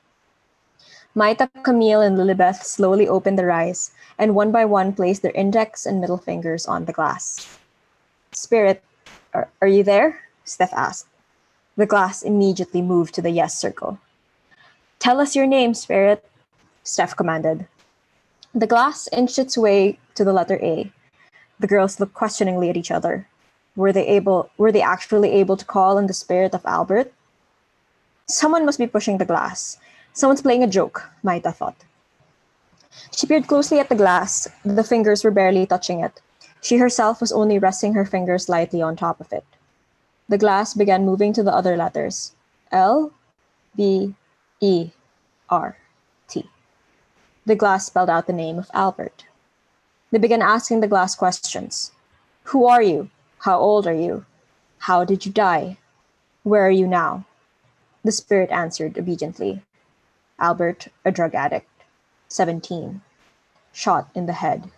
Maita, 1.14 1.50
Camille, 1.62 2.00
and 2.00 2.16
Lilibeth 2.16 2.64
slowly 2.64 3.06
opened 3.06 3.38
their 3.38 3.50
eyes 3.50 3.90
and 4.18 4.34
one 4.34 4.50
by 4.50 4.64
one 4.64 4.92
placed 4.92 5.22
their 5.22 5.32
index 5.32 5.84
and 5.84 6.00
middle 6.00 6.16
fingers 6.16 6.64
on 6.66 6.86
the 6.86 6.92
glass. 6.92 7.58
Spirit, 8.32 8.82
are, 9.34 9.48
are 9.60 9.68
you 9.68 9.82
there? 9.82 10.20
Steph 10.44 10.72
asked. 10.72 11.06
The 11.76 11.86
glass 11.86 12.22
immediately 12.22 12.82
moved 12.82 13.14
to 13.14 13.22
the 13.22 13.30
yes 13.30 13.58
circle. 13.58 13.98
Tell 14.98 15.20
us 15.20 15.36
your 15.36 15.46
name, 15.46 15.74
Spirit, 15.74 16.24
Steph 16.82 17.16
commanded. 17.16 17.66
The 18.54 18.66
glass 18.66 19.08
inched 19.12 19.38
its 19.38 19.56
way 19.56 19.98
to 20.14 20.24
the 20.24 20.32
letter 20.32 20.58
A. 20.62 20.92
The 21.60 21.66
girls 21.66 22.00
looked 22.00 22.14
questioningly 22.14 22.70
at 22.70 22.76
each 22.76 22.90
other. 22.90 23.26
Were 23.76 23.92
they 23.92 24.06
able 24.06 24.50
were 24.58 24.72
they 24.72 24.82
actually 24.82 25.32
able 25.32 25.56
to 25.56 25.64
call 25.64 25.96
on 25.96 26.06
the 26.06 26.12
spirit 26.12 26.54
of 26.54 26.66
Albert? 26.66 27.12
Someone 28.26 28.66
must 28.66 28.78
be 28.78 28.86
pushing 28.86 29.18
the 29.18 29.24
glass. 29.24 29.78
Someone's 30.12 30.42
playing 30.42 30.62
a 30.62 30.66
joke, 30.66 31.08
Maita 31.24 31.54
thought. 31.54 31.84
She 33.10 33.26
peered 33.26 33.46
closely 33.46 33.78
at 33.78 33.88
the 33.88 33.94
glass. 33.94 34.46
The 34.64 34.84
fingers 34.84 35.24
were 35.24 35.30
barely 35.30 35.64
touching 35.64 36.00
it. 36.00 36.20
She 36.60 36.76
herself 36.76 37.20
was 37.20 37.32
only 37.32 37.58
resting 37.58 37.94
her 37.94 38.04
fingers 38.04 38.48
lightly 38.48 38.82
on 38.82 38.94
top 38.94 39.20
of 39.20 39.32
it. 39.32 39.44
The 40.28 40.38
glass 40.38 40.74
began 40.74 41.06
moving 41.06 41.32
to 41.32 41.42
the 41.42 41.54
other 41.54 41.76
letters 41.76 42.32
L, 42.70 43.12
B, 43.74 44.14
E, 44.60 44.90
R, 45.48 45.76
T. 46.28 46.48
The 47.46 47.56
glass 47.56 47.86
spelled 47.86 48.10
out 48.10 48.26
the 48.26 48.32
name 48.32 48.58
of 48.58 48.70
Albert. 48.74 49.24
They 50.10 50.18
began 50.18 50.42
asking 50.42 50.80
the 50.80 50.88
glass 50.88 51.14
questions 51.14 51.92
Who 52.44 52.66
are 52.66 52.82
you? 52.82 53.08
How 53.40 53.58
old 53.58 53.86
are 53.86 53.94
you? 53.94 54.26
How 54.78 55.04
did 55.04 55.24
you 55.24 55.32
die? 55.32 55.78
Where 56.42 56.66
are 56.66 56.70
you 56.70 56.86
now? 56.86 57.24
The 58.04 58.12
spirit 58.12 58.50
answered 58.50 58.98
obediently 58.98 59.62
Albert, 60.42 60.88
a 61.04 61.12
drug 61.12 61.36
addict, 61.36 61.70
17, 62.28 63.00
shot 63.72 64.10
in 64.12 64.26
the 64.26 64.32
head, 64.32 64.70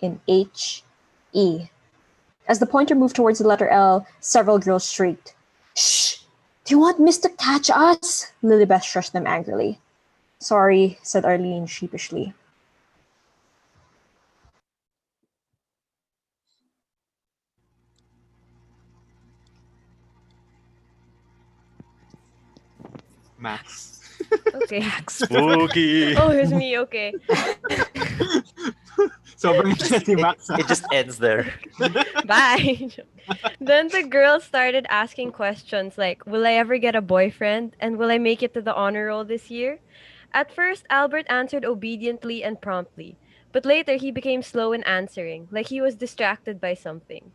in 0.00 0.20
H, 0.26 0.82
E. 1.32 1.68
As 2.48 2.58
the 2.58 2.66
pointer 2.66 2.96
moved 2.96 3.14
towards 3.14 3.38
the 3.38 3.46
letter 3.46 3.68
L, 3.68 4.06
several 4.18 4.58
girls 4.58 4.90
shrieked, 4.90 5.34
Shh! 5.76 6.18
Do 6.64 6.74
you 6.74 6.80
want 6.80 6.98
Miss 6.98 7.18
to 7.18 7.28
catch 7.28 7.70
us? 7.70 8.32
Lilibeth 8.42 8.82
shushed 8.82 9.12
them 9.12 9.26
angrily. 9.26 9.78
Sorry, 10.40 10.98
said 11.02 11.24
Arlene 11.24 11.66
sheepishly. 11.66 12.34
Max. 23.38 24.03
Okay. 24.62 24.86
Spooky. 25.08 26.16
Oh, 26.16 26.30
it's 26.30 26.52
me. 26.52 26.78
Okay. 26.78 27.14
Sobrang 29.36 29.74
siya 29.76 29.98
si 30.04 30.14
Max. 30.14 30.48
It 30.50 30.66
just 30.68 30.86
ends 30.92 31.18
there. 31.18 31.52
Bye. 32.26 32.88
then 33.60 33.88
the 33.88 34.06
girls 34.06 34.44
started 34.44 34.86
asking 34.88 35.32
questions 35.32 35.98
like, 35.98 36.24
Will 36.24 36.46
I 36.46 36.52
ever 36.54 36.78
get 36.78 36.94
a 36.94 37.02
boyfriend? 37.02 37.76
And 37.80 37.98
will 37.98 38.10
I 38.10 38.18
make 38.18 38.42
it 38.42 38.54
to 38.54 38.62
the 38.62 38.74
honor 38.74 39.06
roll 39.06 39.24
this 39.24 39.50
year? 39.50 39.80
At 40.32 40.50
first, 40.50 40.86
Albert 40.90 41.26
answered 41.28 41.64
obediently 41.64 42.42
and 42.42 42.60
promptly, 42.60 43.16
but 43.52 43.64
later 43.64 43.94
he 43.94 44.10
became 44.10 44.42
slow 44.42 44.72
in 44.72 44.82
answering, 44.82 45.46
like 45.52 45.68
he 45.68 45.80
was 45.80 45.94
distracted 45.94 46.60
by 46.60 46.74
something. 46.74 47.30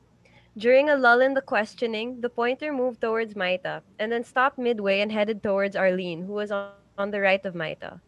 During 0.57 0.89
a 0.89 0.97
lull 0.97 1.21
in 1.21 1.33
the 1.33 1.41
questioning, 1.41 2.19
the 2.19 2.29
pointer 2.29 2.73
moved 2.73 2.99
towards 2.99 3.35
Maita 3.35 3.81
and 3.97 4.11
then 4.11 4.25
stopped 4.25 4.57
midway 4.57 4.99
and 4.99 5.11
headed 5.11 5.41
towards 5.41 5.77
Arlene, 5.77 6.23
who 6.23 6.33
was 6.33 6.51
on, 6.51 6.71
on 6.99 7.11
the 7.11 7.21
right 7.21 7.43
of 7.45 7.55
Maita. 7.55 8.01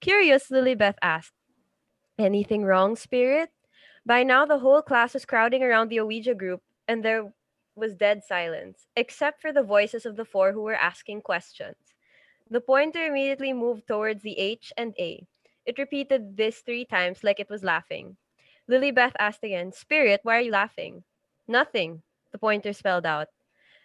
Curious, 0.00 0.50
Lilibeth 0.50 1.00
asked, 1.00 1.32
Anything 2.18 2.64
wrong, 2.64 2.94
Spirit? 2.94 3.50
By 4.06 4.22
now, 4.22 4.44
the 4.44 4.58
whole 4.58 4.82
class 4.82 5.14
was 5.14 5.24
crowding 5.24 5.62
around 5.62 5.88
the 5.88 6.00
Ouija 6.00 6.34
group, 6.34 6.60
and 6.86 7.02
there 7.02 7.32
was 7.74 7.96
dead 7.96 8.22
silence, 8.22 8.86
except 8.94 9.40
for 9.40 9.52
the 9.52 9.62
voices 9.62 10.04
of 10.04 10.16
the 10.16 10.26
four 10.26 10.52
who 10.52 10.62
were 10.62 10.76
asking 10.76 11.22
questions. 11.22 11.76
The 12.50 12.60
pointer 12.60 13.06
immediately 13.06 13.52
moved 13.54 13.88
towards 13.88 14.22
the 14.22 14.38
H 14.38 14.72
and 14.76 14.94
A. 14.98 15.26
It 15.64 15.78
repeated 15.78 16.36
this 16.36 16.60
three 16.60 16.84
times 16.84 17.24
like 17.24 17.40
it 17.40 17.48
was 17.48 17.64
laughing. 17.64 18.16
Lilibeth 18.68 19.16
asked 19.18 19.42
again, 19.42 19.72
Spirit, 19.72 20.20
why 20.22 20.36
are 20.36 20.42
you 20.42 20.52
laughing? 20.52 21.02
Nothing, 21.48 22.02
the 22.30 22.38
pointer 22.38 22.74
spelled 22.74 23.06
out. 23.06 23.28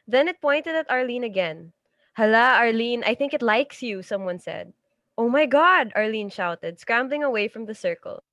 Then 0.05 0.27
it 0.27 0.41
pointed 0.41 0.75
at 0.75 0.89
Arlene 0.91 1.23
again. 1.23 1.71
Hala, 2.13 2.57
Arlene, 2.59 3.03
I 3.05 3.15
think 3.15 3.33
it 3.33 3.41
likes 3.41 3.81
you, 3.81 4.01
someone 4.01 4.39
said. 4.39 4.73
Oh 5.17 5.29
my 5.29 5.45
god, 5.45 5.91
Arlene 5.95 6.29
shouted, 6.29 6.79
scrambling 6.79 7.23
away 7.23 7.47
from 7.47 7.65
the 7.65 7.75
circle. 7.75 8.23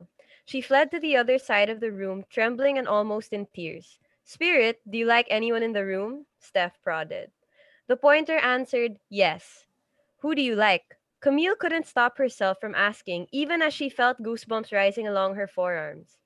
She 0.45 0.61
fled 0.61 0.91
to 0.93 1.01
the 1.01 1.17
other 1.17 1.39
side 1.39 1.69
of 1.69 1.81
the 1.81 1.91
room, 1.91 2.25
trembling 2.31 2.79
and 2.79 2.87
almost 2.87 3.33
in 3.33 3.47
tears. 3.47 3.99
Spirit, 4.25 4.81
do 4.89 4.99
you 4.99 5.07
like 5.07 5.27
anyone 5.29 5.63
in 5.63 5.73
the 5.73 5.85
room? 5.85 6.27
Steph 6.39 6.81
prodded. 6.83 7.31
The 7.89 7.97
pointer 7.97 8.39
answered, 8.39 8.99
Yes. 9.09 9.67
Who 10.19 10.35
do 10.35 10.43
you 10.43 10.55
like? 10.55 10.97
Camille 11.21 11.57
couldn't 11.57 11.87
stop 11.87 12.19
herself 12.19 12.59
from 12.61 12.75
asking, 12.75 13.27
even 13.33 13.63
as 13.63 13.75
she 13.75 13.89
felt 13.89 14.23
goosebumps 14.23 14.73
rising 14.73 15.09
along 15.09 15.35
her 15.35 15.47
forearms. 15.47 16.19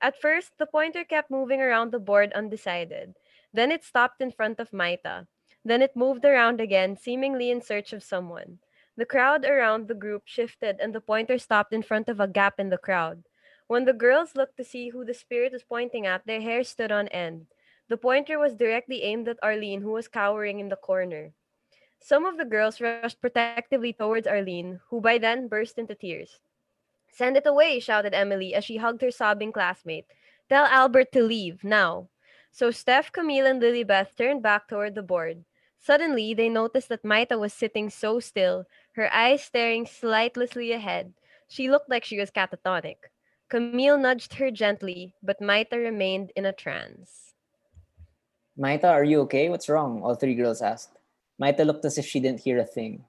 At 0.00 0.20
first, 0.20 0.58
the 0.58 0.66
pointer 0.66 1.04
kept 1.04 1.30
moving 1.30 1.60
around 1.60 1.90
the 1.90 1.98
board 1.98 2.32
undecided. 2.34 3.14
Then 3.52 3.72
it 3.72 3.84
stopped 3.84 4.20
in 4.20 4.30
front 4.30 4.60
of 4.60 4.70
Maita. 4.70 5.26
Then 5.64 5.80
it 5.80 5.96
moved 5.96 6.24
around 6.24 6.60
again, 6.60 6.96
seemingly 6.96 7.50
in 7.50 7.62
search 7.62 7.92
of 7.92 8.02
someone. 8.02 8.58
The 8.96 9.06
crowd 9.06 9.44
around 9.44 9.88
the 9.88 9.94
group 9.94 10.22
shifted, 10.26 10.78
and 10.78 10.94
the 10.94 11.00
pointer 11.00 11.38
stopped 11.38 11.72
in 11.72 11.82
front 11.82 12.08
of 12.08 12.20
a 12.20 12.28
gap 12.28 12.60
in 12.60 12.68
the 12.68 12.78
crowd. 12.78 13.24
When 13.66 13.86
the 13.86 13.94
girls 13.94 14.36
looked 14.36 14.58
to 14.58 14.64
see 14.64 14.90
who 14.90 15.04
the 15.04 15.14
spirit 15.14 15.52
was 15.52 15.64
pointing 15.64 16.06
at, 16.06 16.26
their 16.26 16.40
hair 16.40 16.62
stood 16.64 16.92
on 16.92 17.08
end. 17.08 17.46
The 17.88 17.96
pointer 17.96 18.38
was 18.38 18.54
directly 18.54 19.02
aimed 19.02 19.26
at 19.26 19.38
Arlene, 19.42 19.80
who 19.80 19.92
was 19.92 20.06
cowering 20.06 20.60
in 20.60 20.68
the 20.68 20.76
corner. 20.76 21.32
Some 21.98 22.26
of 22.26 22.36
the 22.36 22.44
girls 22.44 22.82
rushed 22.82 23.22
protectively 23.22 23.94
towards 23.94 24.26
Arlene, 24.26 24.80
who 24.90 25.00
by 25.00 25.16
then 25.16 25.48
burst 25.48 25.78
into 25.78 25.94
tears. 25.94 26.40
Send 27.08 27.36
it 27.38 27.46
away, 27.46 27.80
shouted 27.80 28.12
Emily 28.12 28.54
as 28.54 28.64
she 28.64 28.76
hugged 28.76 29.00
her 29.00 29.10
sobbing 29.10 29.52
classmate. 29.52 30.06
Tell 30.50 30.66
Albert 30.66 31.12
to 31.12 31.22
leave, 31.22 31.64
now. 31.64 32.08
So 32.52 32.70
Steph, 32.70 33.10
Camille, 33.10 33.46
and 33.46 33.60
Lilibeth 33.60 34.14
turned 34.16 34.42
back 34.42 34.68
toward 34.68 34.94
the 34.94 35.02
board. 35.02 35.44
Suddenly, 35.84 36.32
they 36.32 36.48
noticed 36.48 36.88
that 36.88 37.04
Maita 37.04 37.38
was 37.38 37.52
sitting 37.52 37.90
so 37.90 38.18
still, 38.18 38.64
her 38.92 39.12
eyes 39.12 39.44
staring 39.44 39.84
slightlessly 39.84 40.74
ahead. 40.74 41.12
She 41.46 41.68
looked 41.68 41.90
like 41.90 42.04
she 42.04 42.18
was 42.18 42.30
catatonic. 42.30 42.96
Camille 43.50 43.98
nudged 43.98 44.32
her 44.40 44.50
gently, 44.50 45.14
but 45.22 45.42
Maita 45.42 45.76
remained 45.76 46.32
in 46.36 46.46
a 46.46 46.56
trance. 46.56 47.34
Maita, 48.58 48.88
are 48.88 49.04
you 49.04 49.20
okay? 49.28 49.50
What's 49.50 49.68
wrong? 49.68 50.00
All 50.02 50.14
three 50.14 50.34
girls 50.34 50.62
asked. 50.62 50.96
Maita 51.38 51.66
looked 51.66 51.84
as 51.84 51.98
if 51.98 52.06
she 52.06 52.18
didn't 52.18 52.40
hear 52.40 52.58
a 52.58 52.64
thing. 52.64 53.04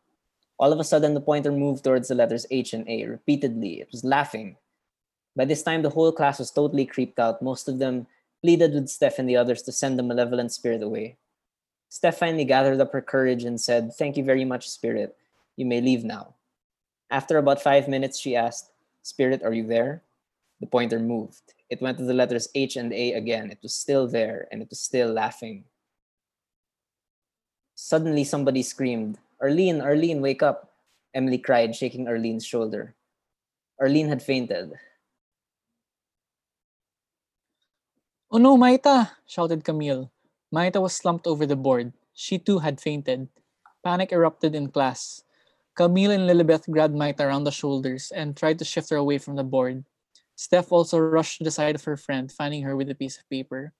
All 0.59 0.73
of 0.73 0.79
a 0.79 0.83
sudden, 0.83 1.13
the 1.13 1.21
pointer 1.21 1.53
moved 1.53 1.85
towards 1.85 2.09
the 2.09 2.15
letters 2.15 2.45
H 2.51 2.73
and 2.73 2.87
A 2.89 3.05
repeatedly. 3.05 3.79
It 3.79 3.87
was 3.89 4.03
laughing. 4.03 4.57
By 5.33 5.45
this 5.45 5.63
time, 5.63 5.81
the 5.81 5.95
whole 5.95 6.11
class 6.11 6.39
was 6.39 6.51
totally 6.51 6.85
creeped 6.85 7.19
out. 7.19 7.41
Most 7.41 7.69
of 7.69 7.79
them 7.79 8.07
pleaded 8.41 8.73
with 8.73 8.89
Steph 8.89 9.17
and 9.17 9.29
the 9.29 9.37
others 9.37 9.61
to 9.63 9.71
send 9.71 9.97
the 9.97 10.03
malevolent 10.03 10.51
spirit 10.51 10.83
away. 10.83 11.15
Steph 11.89 12.17
finally 12.17 12.45
gathered 12.45 12.81
up 12.81 12.91
her 12.91 13.01
courage 13.01 13.43
and 13.43 13.59
said, 13.59 13.93
Thank 13.93 14.17
you 14.17 14.23
very 14.23 14.45
much, 14.45 14.69
Spirit. 14.69 15.15
You 15.55 15.65
may 15.65 15.81
leave 15.81 16.03
now. 16.03 16.35
After 17.09 17.37
about 17.37 17.61
five 17.61 17.87
minutes, 17.87 18.19
she 18.19 18.35
asked, 18.35 18.71
Spirit, 19.03 19.43
are 19.43 19.53
you 19.53 19.65
there? 19.65 20.01
The 20.59 20.67
pointer 20.67 20.99
moved. 20.99 21.53
It 21.69 21.81
went 21.81 21.97
to 21.97 22.05
the 22.05 22.13
letters 22.13 22.49
H 22.55 22.75
and 22.75 22.91
A 22.93 23.13
again. 23.13 23.51
It 23.51 23.59
was 23.61 23.73
still 23.73 24.07
there, 24.07 24.47
and 24.51 24.61
it 24.61 24.69
was 24.69 24.79
still 24.79 25.11
laughing. 25.11 25.65
Suddenly, 27.75 28.23
somebody 28.23 28.63
screamed, 28.63 29.19
Arlene, 29.41 29.81
Arlene, 29.81 30.21
wake 30.21 30.41
up. 30.41 30.71
Emily 31.13 31.37
cried, 31.37 31.75
shaking 31.75 32.07
Arlene's 32.07 32.45
shoulder. 32.45 32.95
Arlene 33.79 34.07
had 34.07 34.23
fainted. 34.23 34.73
Oh 38.31 38.37
no, 38.37 38.57
Maita! 38.57 39.11
shouted 39.27 39.63
Camille. 39.63 40.11
Maita 40.55 40.79
was 40.79 40.95
slumped 40.95 41.27
over 41.27 41.43
the 41.43 41.59
board. 41.59 41.91
She 42.13 42.39
too 42.39 42.63
had 42.63 42.79
fainted. 42.79 43.27
Panic 43.83 44.15
erupted 44.15 44.55
in 44.55 44.71
class. 44.71 45.19
Camille 45.75 46.15
and 46.15 46.23
Lilibeth 46.23 46.71
grabbed 46.71 46.95
Maita 46.95 47.27
around 47.27 47.43
the 47.43 47.51
shoulders 47.51 48.07
and 48.15 48.39
tried 48.39 48.59
to 48.59 48.63
shift 48.63 48.87
her 48.89 48.95
away 48.95 49.19
from 49.19 49.35
the 49.35 49.43
board. 49.43 49.83
Steph 50.39 50.71
also 50.71 50.95
rushed 50.95 51.39
to 51.39 51.43
the 51.43 51.51
side 51.51 51.75
of 51.75 51.83
her 51.83 51.99
friend, 51.99 52.31
finding 52.31 52.63
her 52.63 52.71
with 52.71 52.87
a 52.89 52.95
piece 52.95 53.19
of 53.19 53.27
paper. 53.27 53.75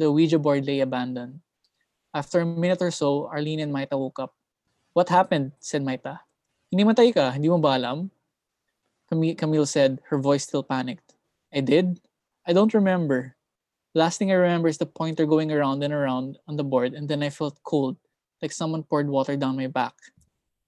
The 0.00 0.08
Ouija 0.08 0.38
board 0.40 0.64
lay 0.64 0.80
abandoned. 0.80 1.44
After 2.14 2.40
a 2.40 2.48
minute 2.48 2.80
or 2.80 2.90
so, 2.90 3.28
Arlene 3.28 3.60
and 3.60 3.72
Maita 3.72 4.00
woke 4.00 4.16
up. 4.16 4.32
What 4.96 5.12
happened? 5.12 5.52
said 5.60 5.84
Maita. 5.84 6.24
Hindi 6.72 6.88
matay 6.88 7.12
ka, 7.12 7.28
hindi 7.36 7.52
mo 7.52 7.60
ba 7.60 7.76
alam? 7.76 8.08
Camille 9.12 9.68
said, 9.68 10.00
her 10.08 10.16
voice 10.16 10.48
still 10.48 10.64
panicked. 10.64 11.12
I 11.52 11.60
did? 11.60 12.00
I 12.48 12.54
don't 12.56 12.72
remember. 12.72 13.35
Last 13.96 14.20
thing 14.20 14.28
I 14.28 14.36
remember 14.36 14.68
is 14.68 14.76
the 14.76 14.84
pointer 14.84 15.24
going 15.24 15.48
around 15.48 15.80
and 15.80 15.88
around 15.88 16.36
on 16.44 16.60
the 16.60 16.68
board, 16.68 16.92
and 16.92 17.08
then 17.08 17.24
I 17.24 17.32
felt 17.32 17.56
cold, 17.64 17.96
like 18.42 18.52
someone 18.52 18.84
poured 18.84 19.08
water 19.08 19.40
down 19.40 19.56
my 19.56 19.72
back. 19.72 19.96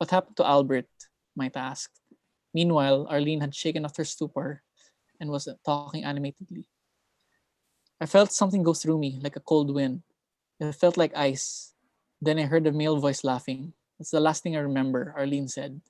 What 0.01 0.09
happened 0.09 0.41
to 0.41 0.49
Albert? 0.49 0.89
Might 1.37 1.53
ask. 1.53 1.93
Meanwhile, 2.55 3.05
Arlene 3.05 3.45
had 3.45 3.55
shaken 3.55 3.85
off 3.85 4.01
her 4.01 4.09
stupor 4.09 4.63
and 5.21 5.29
was 5.29 5.47
talking 5.61 6.09
animatedly. 6.09 6.73
I 8.01 8.07
felt 8.07 8.33
something 8.33 8.63
go 8.63 8.73
through 8.73 8.97
me 8.97 9.21
like 9.21 9.37
a 9.37 9.45
cold 9.45 9.75
wind. 9.75 10.09
It 10.59 10.73
felt 10.73 10.97
like 10.97 11.13
ice. 11.15 11.75
Then 12.23 12.39
I 12.39 12.49
heard 12.49 12.67
a 12.67 12.73
male 12.73 12.97
voice 12.97 13.25
laughing. 13.25 13.75
That's 13.99 14.09
the 14.11 14.25
last 14.25 14.43
thing 14.43 14.57
I 14.57 14.65
remember, 14.65 15.13
Arlene 15.15 15.49
said. 15.49 15.83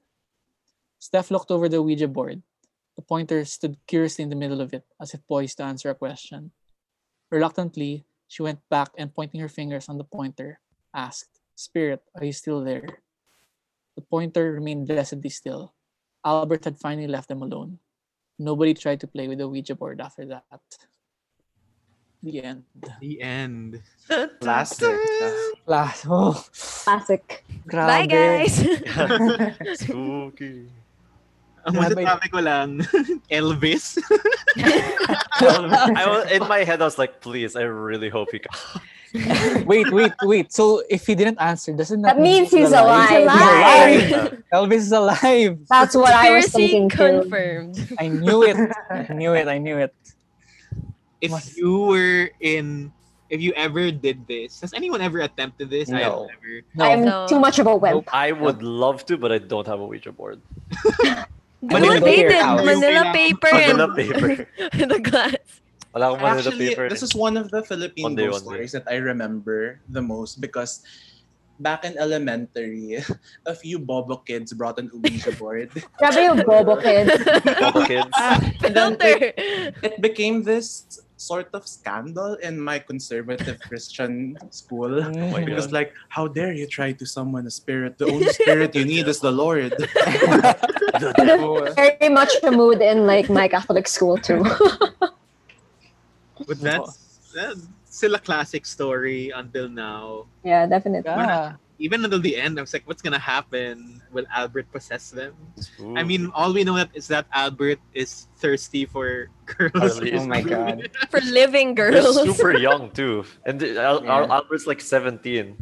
Steph 0.98 1.30
looked 1.30 1.52
over 1.52 1.68
the 1.68 1.80
Ouija 1.80 2.08
board. 2.08 2.42
The 2.96 3.06
pointer 3.06 3.44
stood 3.44 3.78
curiously 3.86 4.24
in 4.24 4.30
the 4.30 4.34
middle 4.34 4.60
of 4.60 4.74
it, 4.74 4.82
as 5.00 5.14
if 5.14 5.22
poised 5.28 5.58
to 5.58 5.70
answer 5.70 5.88
a 5.90 5.94
question. 5.94 6.50
Reluctantly, 7.30 8.04
she 8.26 8.42
went 8.42 8.60
back 8.70 8.88
and 8.96 9.12
pointing 9.12 9.40
her 9.40 9.48
fingers 9.48 9.88
on 9.88 9.98
the 9.98 10.04
pointer, 10.04 10.60
asked, 10.94 11.40
Spirit, 11.54 12.02
are 12.14 12.24
you 12.24 12.32
still 12.32 12.62
there? 12.64 13.02
The 13.96 14.02
pointer 14.02 14.52
remained 14.52 14.86
blessedly 14.86 15.30
still. 15.30 15.74
Albert 16.24 16.64
had 16.64 16.78
finally 16.78 17.08
left 17.08 17.28
them 17.28 17.42
alone. 17.42 17.78
Nobody 18.38 18.72
tried 18.72 19.00
to 19.00 19.06
play 19.06 19.26
with 19.28 19.38
the 19.38 19.48
Ouija 19.48 19.74
board 19.74 20.00
after 20.00 20.24
that. 20.26 20.44
The 22.22 22.42
end. 22.42 22.64
The 23.00 23.20
end. 23.20 23.82
Classic. 24.40 24.98
Last. 25.66 26.06
Oh, 26.08 26.44
Classic. 26.84 27.44
Bye, 27.66 28.06
guys. 28.06 28.56
Spooky. 29.74 30.68
Ang 31.68 31.74
masasabi 31.76 32.26
ko 32.32 32.38
lang, 32.40 32.68
Elvis. 33.30 34.00
I 34.56 36.04
was, 36.08 36.30
in 36.32 36.42
my 36.48 36.64
head, 36.64 36.80
I 36.80 36.84
was 36.84 36.98
like, 36.98 37.20
please, 37.20 37.56
I 37.56 37.62
really 37.68 38.08
hope 38.08 38.28
he 38.32 38.40
comes. 38.40 38.60
wait, 39.64 39.88
wait, 39.92 40.12
wait. 40.22 40.52
So 40.52 40.82
if 40.90 41.06
he 41.06 41.14
didn't 41.14 41.40
answer, 41.40 41.72
doesn't 41.72 42.02
that, 42.02 42.16
That 42.16 42.22
means 42.22 42.50
he's 42.50 42.72
alive? 42.72 43.24
alive. 43.24 44.00
He's 44.00 44.12
alive. 44.12 44.42
Yeah. 44.52 44.58
Elvis 44.58 44.84
is 44.88 44.92
alive. 44.92 45.58
That's 45.68 45.94
what 45.96 46.12
I 46.12 46.34
was 46.36 46.44
Conspiracy 46.52 46.68
thinking 46.68 46.88
too. 46.90 46.96
confirmed. 46.96 47.76
I 47.98 48.08
knew 48.08 48.42
it. 48.44 48.56
I 48.90 49.06
knew 49.12 49.32
it. 49.32 49.48
I 49.48 49.56
knew 49.58 49.78
it. 49.78 49.94
if 51.20 51.30
Mas- 51.32 51.56
you 51.56 51.80
were 51.88 52.30
in, 52.40 52.92
if 53.30 53.40
you 53.40 53.52
ever 53.56 53.90
did 53.90 54.26
this, 54.28 54.60
has 54.60 54.72
anyone 54.74 55.00
ever 55.00 55.20
attempted 55.20 55.70
this? 55.70 55.90
I 55.90 56.00
have 56.04 56.12
No. 56.12 56.28
never. 56.28 56.52
No. 56.76 56.84
I'm 56.84 57.02
No. 57.04 57.26
too 57.26 57.40
much 57.40 57.58
of 57.58 57.66
a 57.66 57.74
wimp. 57.76 58.06
I 58.12 58.32
would 58.32 58.62
love 58.62 59.04
to, 59.06 59.16
but 59.16 59.32
I 59.32 59.38
don't 59.38 59.66
have 59.66 59.80
a 59.80 59.86
Ouija 59.86 60.12
board. 60.12 60.40
What 61.60 61.82
Manila 61.82 62.00
did, 62.00 62.32
house. 62.32 62.64
Manila 62.64 63.02
paper 63.12 63.50
Manila 63.52 63.84
and 63.90 63.96
paper. 63.96 64.28
the 64.72 65.00
glass. 65.02 65.34
Wala 65.94 66.14
akong 66.14 66.22
Manila 66.22 66.38
Actually, 66.38 66.68
paper. 66.70 66.86
this 66.88 67.02
is 67.02 67.14
one 67.14 67.36
of 67.36 67.50
the 67.50 67.62
Philippine 67.66 68.04
One 68.04 68.14
day, 68.14 68.26
ghost 68.30 68.46
one 68.46 68.54
day. 68.54 68.66
stories 68.68 68.72
that 68.78 68.86
I 68.86 69.02
remember 69.02 69.80
the 69.88 70.02
most 70.02 70.38
because 70.40 70.86
back 71.58 71.82
in 71.84 71.98
elementary, 71.98 73.02
a 73.46 73.54
few 73.54 73.78
Bobo 73.82 74.22
kids 74.22 74.52
brought 74.54 74.78
an 74.78 74.90
Ouija 74.94 75.32
board. 75.34 75.74
Grabe 75.98 76.22
yung 76.22 76.46
bobo 76.46 76.78
kid. 76.78 77.10
Bobo 77.58 77.82
kids. 77.82 78.14
and 78.62 78.70
then 78.76 78.94
it, 79.02 79.34
it 79.82 79.94
became 80.00 80.46
this 80.46 81.02
sort 81.18 81.50
of 81.52 81.66
scandal 81.66 82.34
in 82.46 82.58
my 82.60 82.78
conservative 82.78 83.58
Christian 83.66 84.38
school. 84.50 85.02
Oh 85.04 85.10
my 85.34 85.42
It 85.42 85.50
was 85.50 85.66
God. 85.66 85.72
like, 85.74 85.90
how 86.08 86.28
dare 86.30 86.52
you 86.54 86.66
try 86.66 86.92
to 86.94 87.04
summon 87.04 87.46
a 87.46 87.50
spirit? 87.50 87.98
The 87.98 88.06
only 88.06 88.30
spirit 88.32 88.74
you 88.74 88.84
need 88.86 89.08
is 89.08 89.18
the 89.20 89.32
Lord. 89.34 89.74
Very 91.76 92.08
much 92.08 92.32
a 92.42 92.50
mood 92.50 92.80
in 92.80 93.06
like 93.06 93.28
my 93.28 93.48
Catholic 93.48 93.88
school 93.88 94.16
too. 94.16 94.44
But 96.46 96.60
that's, 96.62 97.18
that's 97.34 97.66
still 97.90 98.14
a 98.14 98.20
classic 98.22 98.64
story 98.64 99.30
until 99.34 99.68
now. 99.68 100.26
yeah, 100.44 100.66
definitely. 100.66 101.10
Yeah. 101.10 101.56
Even 101.78 102.04
until 102.04 102.18
the 102.18 102.34
end, 102.34 102.58
I 102.58 102.62
was 102.62 102.72
like, 102.74 102.82
what's 102.90 103.02
gonna 103.02 103.18
happen? 103.22 104.02
Will 104.10 104.26
Albert 104.34 104.66
possess 104.72 105.10
them? 105.14 105.34
Ooh. 105.78 105.94
I 105.96 106.02
mean, 106.02 106.26
all 106.34 106.52
we 106.52 106.64
know 106.64 106.74
that 106.74 106.90
is 106.92 107.06
that 107.08 107.26
Albert 107.32 107.78
is 107.94 108.26
thirsty 108.42 108.84
for 108.84 109.30
girls. 109.46 110.00
Oh 110.02 110.26
my 110.26 110.42
god. 110.42 110.90
For 111.10 111.20
living 111.22 111.74
They're 111.76 111.92
girls. 111.92 112.18
super 112.18 112.58
young 112.58 112.90
too. 112.90 113.22
And 113.46 113.60
the- 113.60 113.78
Al- 113.80 114.02
Yeah. 114.02 114.26
Al- 114.26 114.32
Albert's 114.42 114.66
like 114.66 114.80
17. 114.82 115.54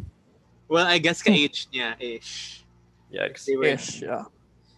Well, 0.67 0.85
I 0.87 0.97
guess 0.97 1.21
ka-age 1.21 1.67
niya, 1.73 1.93
ish. 2.01 2.65
Yikes. 3.13 3.45
They 3.45 3.55
were- 3.55 3.65
Ish, 3.77 4.01
yeah. 4.01 4.25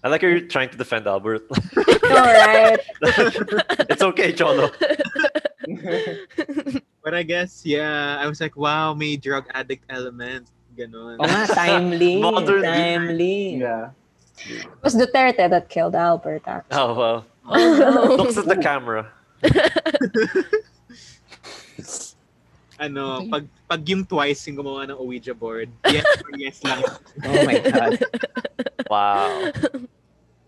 I 0.03 0.07
like 0.07 0.21
how 0.21 0.27
you're 0.27 0.47
trying 0.47 0.69
to 0.71 0.77
defend 0.77 1.07
Albert. 1.07 1.43
All 1.51 2.23
right. 2.31 2.79
it's 3.91 4.01
okay, 4.03 4.31
Cholo. 4.31 4.71
But 7.03 7.13
I 7.13 7.23
guess, 7.23 7.65
yeah, 7.65 8.17
I 8.19 8.27
was 8.27 8.39
like, 8.39 8.55
wow, 8.55 8.93
may 8.93 9.15
drug 9.17 9.45
addict 9.53 9.83
element. 9.89 10.47
Ganon. 10.79 11.19
Oh 11.19 11.27
nga, 11.27 11.43
timely. 11.51 12.21
Modern- 12.23 12.63
timely. 12.63 13.59
yeah. 13.59 13.91
It 14.47 14.67
was 14.79 14.95
Duterte 14.95 15.49
that 15.51 15.67
killed 15.67 15.95
Albert. 15.95 16.43
Actually. 16.47 16.79
Oh, 16.79 16.93
well. 16.95 17.25
Oh, 17.51 18.15
Looks 18.15 18.37
at 18.37 18.45
the 18.45 18.55
camera. 18.55 19.09
ano, 22.79 23.25
pag, 23.27 23.49
pag 23.67 23.81
yung 23.89 24.05
twice 24.05 24.45
yung 24.47 24.61
gumawa 24.61 24.85
ng 24.87 24.97
Ouija 25.01 25.33
board, 25.33 25.67
yes 25.89 26.05
or 26.23 26.31
yes 26.37 26.63
lang. 26.63 26.83
Oh 27.25 27.43
my 27.43 27.57
god. 27.57 27.93
Wow. 28.85 29.51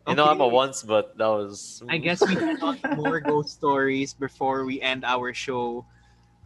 You 0.08 0.16
know, 0.16 0.26
I'm 0.30 0.42
a 0.42 0.48
once, 0.48 0.84
but 0.84 1.18
that 1.18 1.28
was. 1.28 1.82
I 1.90 1.98
guess 1.98 2.22
we 2.22 2.36
have 2.36 2.62
more 2.98 3.20
ghost 3.20 3.50
stories 3.58 4.14
before 4.14 4.66
we 4.66 4.82
end 4.82 5.04
our 5.06 5.34
show. 5.34 5.86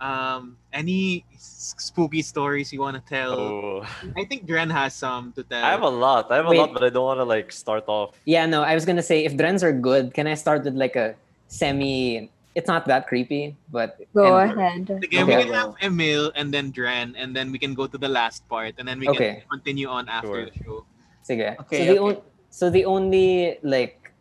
Um, 0.01 0.57
any 0.73 1.23
spooky 1.37 2.21
stories 2.21 2.73
you 2.73 2.81
want 2.81 2.95
to 2.99 3.03
tell? 3.07 3.31
Oh. 3.39 3.85
I 4.17 4.25
think 4.25 4.45
Dren 4.45 4.69
has 4.69 4.93
some 4.93 5.31
to 5.33 5.43
tell. 5.43 5.63
I 5.63 5.71
have 5.71 5.83
a 5.83 5.89
lot. 5.89 6.31
I 6.31 6.35
have 6.35 6.45
a 6.45 6.49
Wait. 6.49 6.57
lot, 6.59 6.73
but 6.73 6.83
I 6.83 6.89
don't 6.89 7.05
want 7.05 7.19
to 7.19 7.23
like 7.23 7.51
start 7.51 7.85
off. 7.87 8.11
Yeah, 8.25 8.45
no, 8.45 8.61
I 8.61 8.75
was 8.75 8.83
gonna 8.85 9.01
say 9.03 9.23
if 9.23 9.37
Drens 9.37 9.63
are 9.63 9.71
good, 9.71 10.13
can 10.13 10.27
I 10.27 10.33
start 10.35 10.63
with 10.65 10.75
like 10.75 10.95
a 10.95 11.15
semi 11.47 12.29
it's 12.55 12.67
not 12.69 12.85
that 12.87 13.07
creepy, 13.07 13.55
but 13.69 13.99
Go 14.15 14.37
and- 14.37 14.51
ahead. 14.57 14.89
Okay, 15.03 15.23
we 15.23 15.35
can 15.35 15.51
have 15.53 15.75
Emil 15.81 16.31
and 16.35 16.53
then 16.53 16.71
Dren, 16.71 17.13
and 17.17 17.35
then 17.35 17.51
we 17.51 17.59
can 17.59 17.73
go 17.73 17.85
to 17.85 17.97
the 17.97 18.07
last 18.07 18.47
part, 18.47 18.75
and 18.77 18.87
then 18.87 18.97
we 18.99 19.07
can 19.11 19.43
continue 19.51 19.89
on 19.89 20.07
after 20.07 20.27
Sure. 20.27 20.45
the 20.45 20.63
show. 20.63 20.85
Sige. 21.27 21.59
Okay, 21.67 21.79
so 21.79 21.93
the 21.93 21.99
okay. 21.99 22.15
on- 22.15 22.21
so 22.49 22.69
the 22.69 22.85
only 22.85 23.59
like 23.63 24.11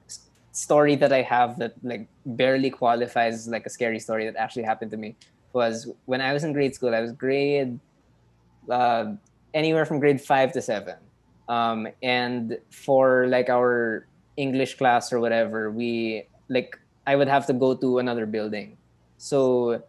story 0.51 0.95
that 0.97 1.13
I 1.13 1.23
have 1.23 1.59
that 1.59 1.75
like 1.83 2.07
barely 2.27 2.71
qualifies 2.71 3.35
as, 3.35 3.49
like 3.49 3.67
a 3.67 3.71
scary 3.71 3.99
story 3.99 4.25
that 4.27 4.35
actually 4.37 4.63
happened 4.63 4.91
to 4.93 4.97
me 4.97 5.15
was 5.55 5.89
when 6.05 6.21
I 6.21 6.33
was 6.33 6.45
in 6.45 6.53
grade 6.53 6.75
school. 6.75 6.95
I 6.95 7.01
was 7.01 7.13
grade 7.13 7.79
uh, 8.69 9.15
anywhere 9.55 9.87
from 9.87 10.01
grade 10.01 10.21
five 10.21 10.53
to 10.53 10.61
seven, 10.61 10.97
um, 11.49 11.89
and 12.03 12.59
for 12.71 13.27
like 13.29 13.49
our 13.49 14.07
English 14.37 14.77
class 14.77 15.13
or 15.13 15.21
whatever, 15.21 15.71
we 15.71 16.27
like 16.49 16.79
I 17.07 17.17
would 17.17 17.29
have 17.29 17.47
to 17.47 17.53
go 17.55 17.75
to 17.75 17.99
another 17.99 18.27
building. 18.27 18.77
So 19.17 19.83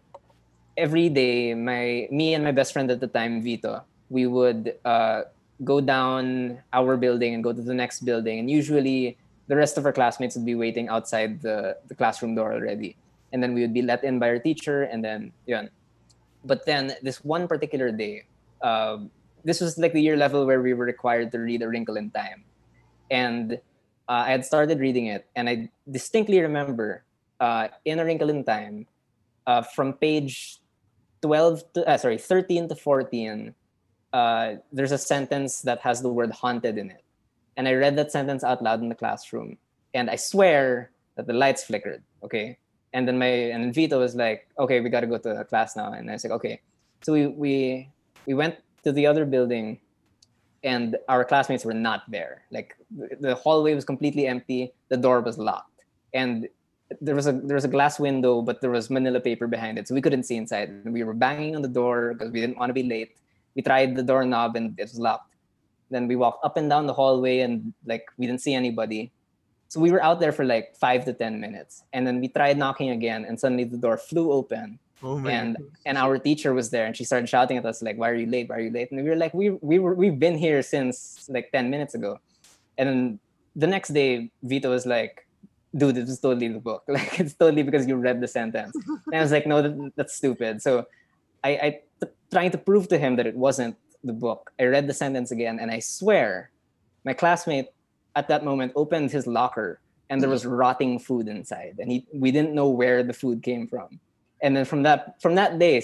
every 0.77 1.09
day, 1.09 1.53
my 1.53 2.07
me 2.11 2.33
and 2.33 2.43
my 2.43 2.51
best 2.51 2.71
friend 2.73 2.89
at 2.91 2.99
the 2.99 3.07
time, 3.07 3.41
Vito, 3.41 3.83
we 4.09 4.27
would 4.27 4.75
uh, 4.85 5.23
go 5.63 5.81
down 5.81 6.59
our 6.73 6.97
building 6.97 7.33
and 7.33 7.43
go 7.43 7.53
to 7.53 7.61
the 7.61 7.73
next 7.73 8.01
building. 8.05 8.39
And 8.39 8.49
usually 8.49 9.17
the 9.47 9.55
rest 9.55 9.77
of 9.77 9.85
our 9.85 9.93
classmates 9.93 10.35
would 10.35 10.45
be 10.45 10.55
waiting 10.55 10.89
outside 10.89 11.41
the, 11.41 11.77
the 11.87 11.95
classroom 11.95 12.35
door 12.35 12.53
already. 12.53 12.97
And 13.33 13.41
then 13.41 13.53
we 13.53 13.61
would 13.61 13.73
be 13.73 13.81
let 13.81 14.03
in 14.03 14.19
by 14.19 14.29
our 14.29 14.39
teacher 14.39 14.83
and 14.83 15.03
then 15.03 15.31
yun. 15.45 15.69
But 16.43 16.65
then 16.65 16.93
this 17.01 17.23
one 17.23 17.47
particular 17.47 17.91
day, 17.91 18.25
um, 18.61 19.09
this 19.43 19.61
was 19.61 19.77
like 19.77 19.93
the 19.93 20.01
year 20.01 20.17
level 20.17 20.45
where 20.45 20.61
we 20.61 20.73
were 20.73 20.85
required 20.85 21.31
to 21.33 21.39
read 21.39 21.61
A 21.61 21.67
Wrinkle 21.67 21.97
in 21.97 22.11
Time. 22.11 22.43
And 23.09 23.53
uh, 24.07 24.23
I 24.25 24.31
had 24.31 24.45
started 24.45 24.79
reading 24.79 25.07
it 25.07 25.27
and 25.35 25.49
I 25.49 25.69
distinctly 25.89 26.39
remember 26.39 27.03
uh, 27.39 27.67
in 27.83 27.99
A 27.99 28.05
Wrinkle 28.05 28.29
in 28.29 28.43
Time, 28.43 28.87
uh, 29.47 29.61
from 29.61 29.93
page 29.93 30.59
12 31.21 31.73
to, 31.73 31.87
uh, 31.87 31.97
sorry, 31.97 32.17
13 32.17 32.69
to 32.69 32.75
14, 32.75 33.53
uh, 34.13 34.55
there's 34.71 34.91
a 34.91 34.97
sentence 34.97 35.61
that 35.61 35.79
has 35.81 36.01
the 36.01 36.09
word 36.09 36.31
haunted 36.31 36.77
in 36.77 36.89
it. 36.89 37.03
And 37.57 37.67
I 37.67 37.73
read 37.73 37.95
that 37.97 38.11
sentence 38.11 38.43
out 38.43 38.61
loud 38.61 38.81
in 38.81 38.89
the 38.89 38.95
classroom. 38.95 39.57
And 39.93 40.09
I 40.09 40.15
swear 40.15 40.91
that 41.15 41.27
the 41.27 41.33
lights 41.33 41.63
flickered. 41.63 42.03
Okay. 42.23 42.57
And 42.95 43.03
then 43.07 43.19
my 43.19 43.51
and 43.51 43.73
Vito 43.75 43.99
was 43.99 44.15
like, 44.15 44.47
okay, 44.57 44.79
we 44.79 44.89
gotta 44.89 45.07
go 45.07 45.19
to 45.19 45.43
class 45.51 45.75
now. 45.75 45.91
And 45.91 46.09
I 46.09 46.13
was 46.15 46.23
like, 46.23 46.35
okay. 46.39 46.61
So 47.03 47.11
we 47.11 47.27
we 47.27 47.53
we 48.25 48.33
went 48.33 48.55
to 48.83 48.91
the 48.91 49.05
other 49.05 49.25
building 49.25 49.79
and 50.63 50.95
our 51.11 51.23
classmates 51.27 51.65
were 51.67 51.75
not 51.75 52.07
there. 52.09 52.47
Like 52.49 52.75
the- 52.89 53.17
the 53.19 53.33
hallway 53.35 53.75
was 53.75 53.85
completely 53.85 54.25
empty, 54.25 54.73
the 54.89 54.97
door 54.97 55.19
was 55.21 55.37
locked. 55.37 55.83
And 56.13 56.47
there 57.01 57.15
was 57.19 57.27
a 57.27 57.33
there 57.33 57.59
was 57.59 57.67
a 57.67 57.73
glass 57.75 57.99
window, 57.99 58.41
but 58.41 58.61
there 58.61 58.71
was 58.71 58.89
manila 58.89 59.19
paper 59.19 59.45
behind 59.45 59.77
it. 59.77 59.87
So 59.87 59.93
we 59.93 60.01
couldn't 60.01 60.23
see 60.23 60.37
inside. 60.37 60.69
And 60.69 60.93
we 60.93 61.03
were 61.03 61.13
banging 61.13 61.55
on 61.55 61.61
the 61.61 61.73
door 61.81 62.13
because 62.13 62.31
we 62.31 62.39
didn't 62.39 62.57
want 62.57 62.69
to 62.69 62.77
be 62.81 62.87
late 62.95 63.19
we 63.55 63.61
tried 63.61 63.95
the 63.95 64.03
doorknob 64.03 64.55
and 64.55 64.77
it 64.77 64.83
was 64.83 64.99
locked. 64.99 65.33
Then 65.89 66.07
we 66.07 66.15
walked 66.15 66.43
up 66.45 66.57
and 66.57 66.69
down 66.69 66.85
the 66.87 66.93
hallway 66.93 67.39
and 67.39 67.73
like 67.85 68.05
we 68.17 68.27
didn't 68.27 68.41
see 68.41 68.53
anybody. 68.53 69.11
So 69.75 69.81
we 69.81 69.91
were 69.91 70.01
out 70.01 70.21
there 70.21 70.31
for 70.31 70.45
like 70.45 70.73
five 70.79 71.03
to 71.03 71.11
ten 71.11 71.41
minutes, 71.41 71.83
and 71.91 72.07
then 72.07 72.21
we 72.21 72.29
tried 72.29 72.57
knocking 72.57 72.91
again, 72.91 73.25
and 73.27 73.35
suddenly 73.37 73.65
the 73.65 73.75
door 73.75 73.97
flew 73.97 74.31
open, 74.31 74.79
Oh 75.03 75.19
and 75.27 75.57
God. 75.59 75.67
and 75.85 75.97
our 75.99 76.15
teacher 76.17 76.53
was 76.53 76.69
there, 76.71 76.85
and 76.87 76.95
she 76.95 77.03
started 77.03 77.27
shouting 77.27 77.57
at 77.59 77.65
us 77.65 77.83
like, 77.83 77.97
"Why 77.99 78.07
are 78.09 78.15
you 78.15 78.25
late? 78.25 78.47
Why 78.47 78.55
are 78.55 78.61
you 78.61 78.71
late?" 78.71 78.87
And 78.95 79.03
we 79.03 79.09
were 79.11 79.19
like, 79.19 79.33
"We 79.35 79.49
we 79.59 79.75
were 79.83 79.93
we've 79.93 80.15
been 80.17 80.37
here 80.39 80.63
since 80.63 81.27
like 81.27 81.51
ten 81.51 81.67
minutes 81.69 81.91
ago," 81.93 82.23
and 82.79 82.87
then 82.87 82.99
the 83.53 83.67
next 83.67 83.89
day, 83.91 84.31
Vito 84.47 84.69
was 84.71 84.85
like, 84.87 85.27
"Dude, 85.75 85.95
this 85.99 86.07
is 86.07 86.21
totally 86.23 86.47
the 86.47 86.63
book. 86.63 86.87
Like 86.95 87.19
it's 87.19 87.35
totally 87.35 87.63
because 87.67 87.83
you 87.83 87.99
read 87.99 88.23
the 88.23 88.31
sentence." 88.31 88.71
And 89.11 89.15
I 89.19 89.19
was 89.27 89.33
like, 89.35 89.43
"No, 89.45 89.59
that, 89.61 89.75
that's 89.99 90.15
stupid." 90.15 90.61
So 90.63 90.87
I, 91.43 91.51
I 91.67 91.69
t- 91.99 92.15
trying 92.31 92.51
to 92.55 92.57
prove 92.57 92.87
to 92.95 92.97
him 92.97 93.19
that 93.19 93.27
it 93.27 93.35
wasn't 93.35 93.75
the 94.07 94.15
book. 94.15 94.55
I 94.55 94.71
read 94.71 94.87
the 94.87 94.95
sentence 94.95 95.35
again, 95.35 95.59
and 95.59 95.67
I 95.67 95.79
swear, 95.83 96.49
my 97.03 97.11
classmate 97.11 97.74
at 98.15 98.27
that 98.29 98.43
moment 98.43 98.71
opened 98.75 99.11
his 99.11 99.27
locker, 99.27 99.79
and 100.09 100.21
there 100.21 100.29
mm. 100.29 100.37
was 100.37 100.45
rotting 100.45 100.99
food 100.99 101.27
inside, 101.27 101.75
and 101.79 101.91
he 101.91 102.07
we 102.13 102.31
didn't 102.31 102.53
know 102.53 102.69
where 102.69 103.03
the 103.03 103.13
food 103.13 103.43
came 103.43 103.67
from. 103.67 103.99
And 104.41 104.55
then 104.55 104.65
from 104.65 104.83
that 104.83 105.21
from 105.21 105.35
that 105.35 105.59
day 105.59 105.83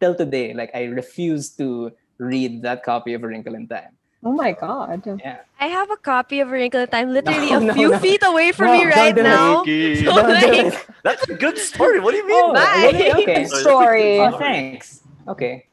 till 0.00 0.14
today, 0.14 0.54
like 0.54 0.70
I 0.74 0.84
refuse 0.84 1.50
to 1.56 1.92
read 2.18 2.62
that 2.62 2.82
copy 2.82 3.14
of 3.14 3.24
A 3.24 3.28
Wrinkle 3.28 3.54
in 3.54 3.66
Time. 3.66 3.96
Oh 4.22 4.32
my 4.32 4.52
god. 4.52 5.00
Yeah, 5.18 5.40
I 5.58 5.66
have 5.66 5.90
a 5.90 5.96
copy 5.96 6.40
of 6.40 6.48
A 6.48 6.52
Wrinkle 6.52 6.80
in 6.80 6.88
Time 6.88 7.10
literally 7.10 7.50
No, 7.50 7.58
a 7.58 7.60
no, 7.72 7.74
few 7.74 7.90
no. 7.90 7.98
feet 7.98 8.22
away 8.22 8.52
from 8.52 8.66
No, 8.66 8.78
me 8.78 8.84
right 8.86 9.16
now. 9.16 9.64
So, 10.04 10.14
like. 10.14 10.76
That's 11.02 11.24
a 11.28 11.34
good 11.34 11.56
story. 11.56 12.00
What 12.00 12.12
do 12.12 12.18
you 12.18 12.26
mean? 12.28 12.44
Oh, 12.44 12.52
Bye. 12.52 12.90
really? 12.92 13.12
Okay. 13.22 13.44
Story. 13.46 14.20
Oh, 14.20 14.36
thanks. 14.36 15.00
Okay, 15.26 15.66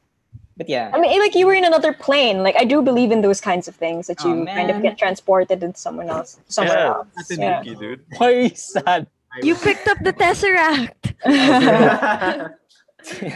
but 0.58 0.68
yeah. 0.68 0.90
I 0.92 1.00
mean, 1.00 1.18
like 1.20 1.34
you 1.34 1.46
were 1.46 1.54
in 1.54 1.64
another 1.64 1.92
plane. 1.94 2.42
Like 2.42 2.56
I 2.58 2.64
do 2.64 2.82
believe 2.82 3.10
in 3.12 3.22
those 3.22 3.40
kinds 3.40 3.68
of 3.68 3.74
things 3.76 4.08
that 4.08 4.18
Oh, 4.24 4.28
you 4.34 4.44
kind 4.44 4.70
of 4.70 4.82
get 4.82 4.98
transported 4.98 5.62
into 5.62 5.78
someone 5.78 6.10
else, 6.10 6.38
somewhere 6.48 6.76
Yeah, 6.76 6.86
else. 6.94 7.06
That's 7.16 7.30
an 7.30 7.40
Yeah. 7.40 7.62
Spooky, 7.62 7.76
dude. 7.80 8.04
Why 8.18 8.26
are 8.34 8.40
you 8.42 8.50
sad? 8.54 9.06
you 9.42 9.54
picked 9.54 9.86
up 9.88 9.98
the 10.02 10.12
Tesseract. 10.12 11.14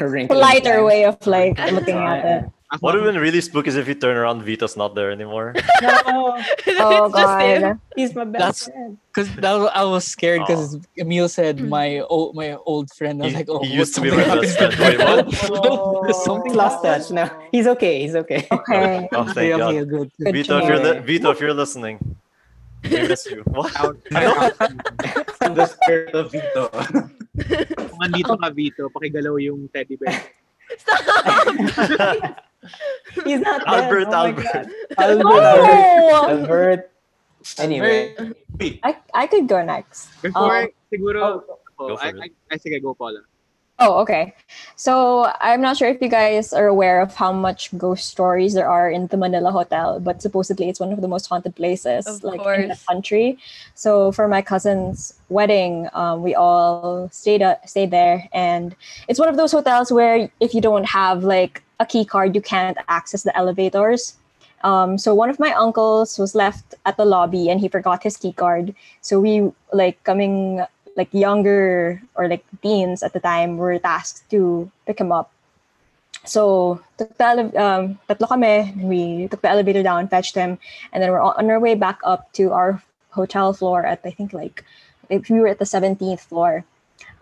A 0.00 0.08
Wrinkle 0.08 0.36
in 0.36 0.42
Lighter 0.42 0.84
way 0.84 1.04
of 1.04 1.24
like 1.26 1.56
looking 1.70 1.96
at 1.96 2.24
it. 2.24 2.50
What 2.80 2.94
would 2.94 3.04
have 3.04 3.12
been 3.12 3.20
really 3.20 3.40
spooky 3.42 3.68
is 3.68 3.76
if 3.76 3.86
you 3.86 3.94
turn 3.94 4.16
around, 4.16 4.42
Vito's 4.42 4.76
not 4.76 4.94
there 4.94 5.10
anymore. 5.10 5.54
No, 5.82 6.38
Oh 6.78 7.06
it's 7.06 7.14
just 7.14 7.40
him. 7.40 7.62
god. 7.62 7.80
he's 7.96 8.14
my 8.14 8.24
best 8.24 8.40
That's- 8.40 8.64
friend. 8.64 8.98
Because 9.12 9.28
that 9.36 9.54
I 9.76 9.84
was 9.84 10.04
scared 10.06 10.40
because 10.46 10.78
Emil 10.96 11.28
said 11.28 11.60
hmm. 11.60 11.68
my 11.68 12.00
old 12.08 12.34
my 12.34 12.56
old 12.64 12.88
friend. 12.96 13.20
I 13.20 13.26
was 13.26 13.32
He- 13.32 13.38
like, 13.38 13.50
oh, 13.50 13.62
he 13.62 13.74
used 13.74 13.94
to 13.96 14.00
be 14.00 14.08
something 14.08 14.28
my 14.28 14.40
best 14.40 14.56
friend. 14.56 14.72
Wait, 14.78 14.98
what? 14.98 15.28
There's 15.28 16.16
oh. 16.22 16.24
something 16.24 16.54
Lost 16.54 16.82
touch. 16.82 17.10
No, 17.10 17.28
he's 17.50 17.66
okay. 17.66 18.00
He's 18.02 18.14
okay. 18.16 18.46
Okay. 18.50 19.08
Oh, 19.12 19.24
thank 19.32 19.52
okay, 19.52 19.84
God. 19.84 19.88
good. 19.88 20.08
Good 20.16 20.32
Vito, 20.32 20.58
if 20.58 20.68
you're 20.68 20.80
li- 20.80 21.00
Vito, 21.00 21.30
if 21.30 21.40
you're 21.40 21.54
listening, 21.54 21.98
we 22.84 23.08
miss 23.08 23.26
you. 23.26 23.42
What? 23.46 23.74
Out. 23.76 23.98
From 25.36 25.52
the 25.54 25.66
spirit 25.66 26.14
of 26.14 26.32
Vito. 26.32 26.68
Kung 26.72 28.00
andito 28.00 28.36
ka, 28.40 28.48
Vito, 28.48 28.88
pakigalaw 28.92 29.36
yung 29.40 29.68
teddy 29.72 29.96
bear. 29.96 30.20
Stop. 30.78 32.48
He's 33.24 33.40
not 33.40 33.64
dead. 33.66 33.84
Albert, 33.84 34.08
Oh 34.08 34.10
my 34.10 34.16
Albert. 34.28 34.46
God. 34.52 34.66
Albert, 34.98 35.26
Albert, 35.26 35.62
No! 36.12 36.28
Albert. 36.28 36.90
Anyway, 37.58 38.14
I, 38.84 38.96
I 39.14 39.26
could 39.26 39.48
go 39.48 39.62
next. 39.64 40.08
Before, 40.22 40.62
Um, 40.62 40.68
siguro, 40.92 41.42
oh, 41.78 41.96
for 41.96 42.02
I, 42.02 42.08
it. 42.10 42.32
I, 42.52 42.58
I, 42.62 42.78
go, 42.78 42.94
Paula. 42.94 43.20
Oh, 43.80 43.98
okay. 44.02 44.34
So 44.76 45.26
I'm 45.40 45.60
not 45.60 45.76
sure 45.76 45.88
if 45.88 46.00
you 46.00 46.08
guys 46.08 46.52
are 46.52 46.68
aware 46.68 47.00
of 47.00 47.16
how 47.16 47.32
much 47.32 47.76
ghost 47.76 48.06
stories 48.06 48.54
there 48.54 48.68
are 48.68 48.88
in 48.88 49.08
the 49.08 49.16
Manila 49.16 49.50
Hotel, 49.50 49.98
but 49.98 50.22
supposedly 50.22 50.68
it's 50.68 50.78
one 50.78 50.92
of 50.92 51.00
the 51.00 51.08
most 51.08 51.26
haunted 51.26 51.56
places 51.56 52.06
Of 52.06 52.22
like 52.22 52.38
in 52.60 52.68
the 52.68 52.78
country. 52.86 53.38
So 53.74 54.12
for 54.12 54.28
my 54.28 54.40
cousin's 54.42 55.18
wedding, 55.30 55.88
um, 55.94 56.22
we 56.22 56.34
all 56.36 57.08
stayed 57.10 57.42
uh, 57.42 57.56
stayed 57.66 57.90
there, 57.90 58.28
and 58.32 58.76
it's 59.08 59.18
one 59.18 59.28
of 59.28 59.36
those 59.36 59.50
hotels 59.50 59.90
where 59.90 60.30
if 60.38 60.54
you 60.54 60.60
don't 60.60 60.84
have 60.86 61.24
like 61.24 61.64
a 61.82 61.86
key 61.86 62.04
card, 62.04 62.34
you 62.34 62.40
can't 62.40 62.78
access 62.88 63.22
the 63.22 63.36
elevators. 63.36 64.16
Um, 64.64 64.96
so 64.96 65.14
one 65.14 65.28
of 65.28 65.38
my 65.38 65.52
uncles 65.52 66.18
was 66.18 66.34
left 66.34 66.74
at 66.86 66.96
the 66.96 67.04
lobby 67.04 67.50
and 67.50 67.60
he 67.60 67.68
forgot 67.68 68.02
his 68.02 68.16
key 68.16 68.32
card. 68.32 68.74
So 69.00 69.18
we 69.20 69.50
like 69.72 70.02
coming 70.04 70.64
like 70.96 71.12
younger 71.12 72.00
or 72.14 72.28
like 72.28 72.44
teens 72.62 73.02
at 73.02 73.12
the 73.12 73.20
time 73.20 73.56
were 73.56 73.78
tasked 73.78 74.30
to 74.30 74.70
pick 74.86 75.00
him 75.00 75.10
up. 75.10 75.32
So 76.24 76.80
took 76.98 77.16
the 77.18 77.24
ele- 77.24 77.58
um, 77.58 77.98
tatlo 78.08 78.28
kami, 78.28 78.70
we 78.78 79.26
took 79.26 79.42
the 79.42 79.50
elevator 79.50 79.82
down, 79.82 80.06
fetched 80.06 80.36
him, 80.36 80.58
and 80.92 81.02
then 81.02 81.10
we're 81.10 81.20
on 81.20 81.50
our 81.50 81.58
way 81.58 81.74
back 81.74 81.98
up 82.04 82.32
to 82.34 82.52
our 82.52 82.80
hotel 83.10 83.52
floor 83.52 83.84
at 83.84 84.00
I 84.04 84.10
think 84.10 84.32
like 84.32 84.64
if 85.10 85.28
we 85.28 85.40
were 85.40 85.48
at 85.48 85.58
the 85.58 85.66
17th 85.66 86.20
floor. 86.20 86.64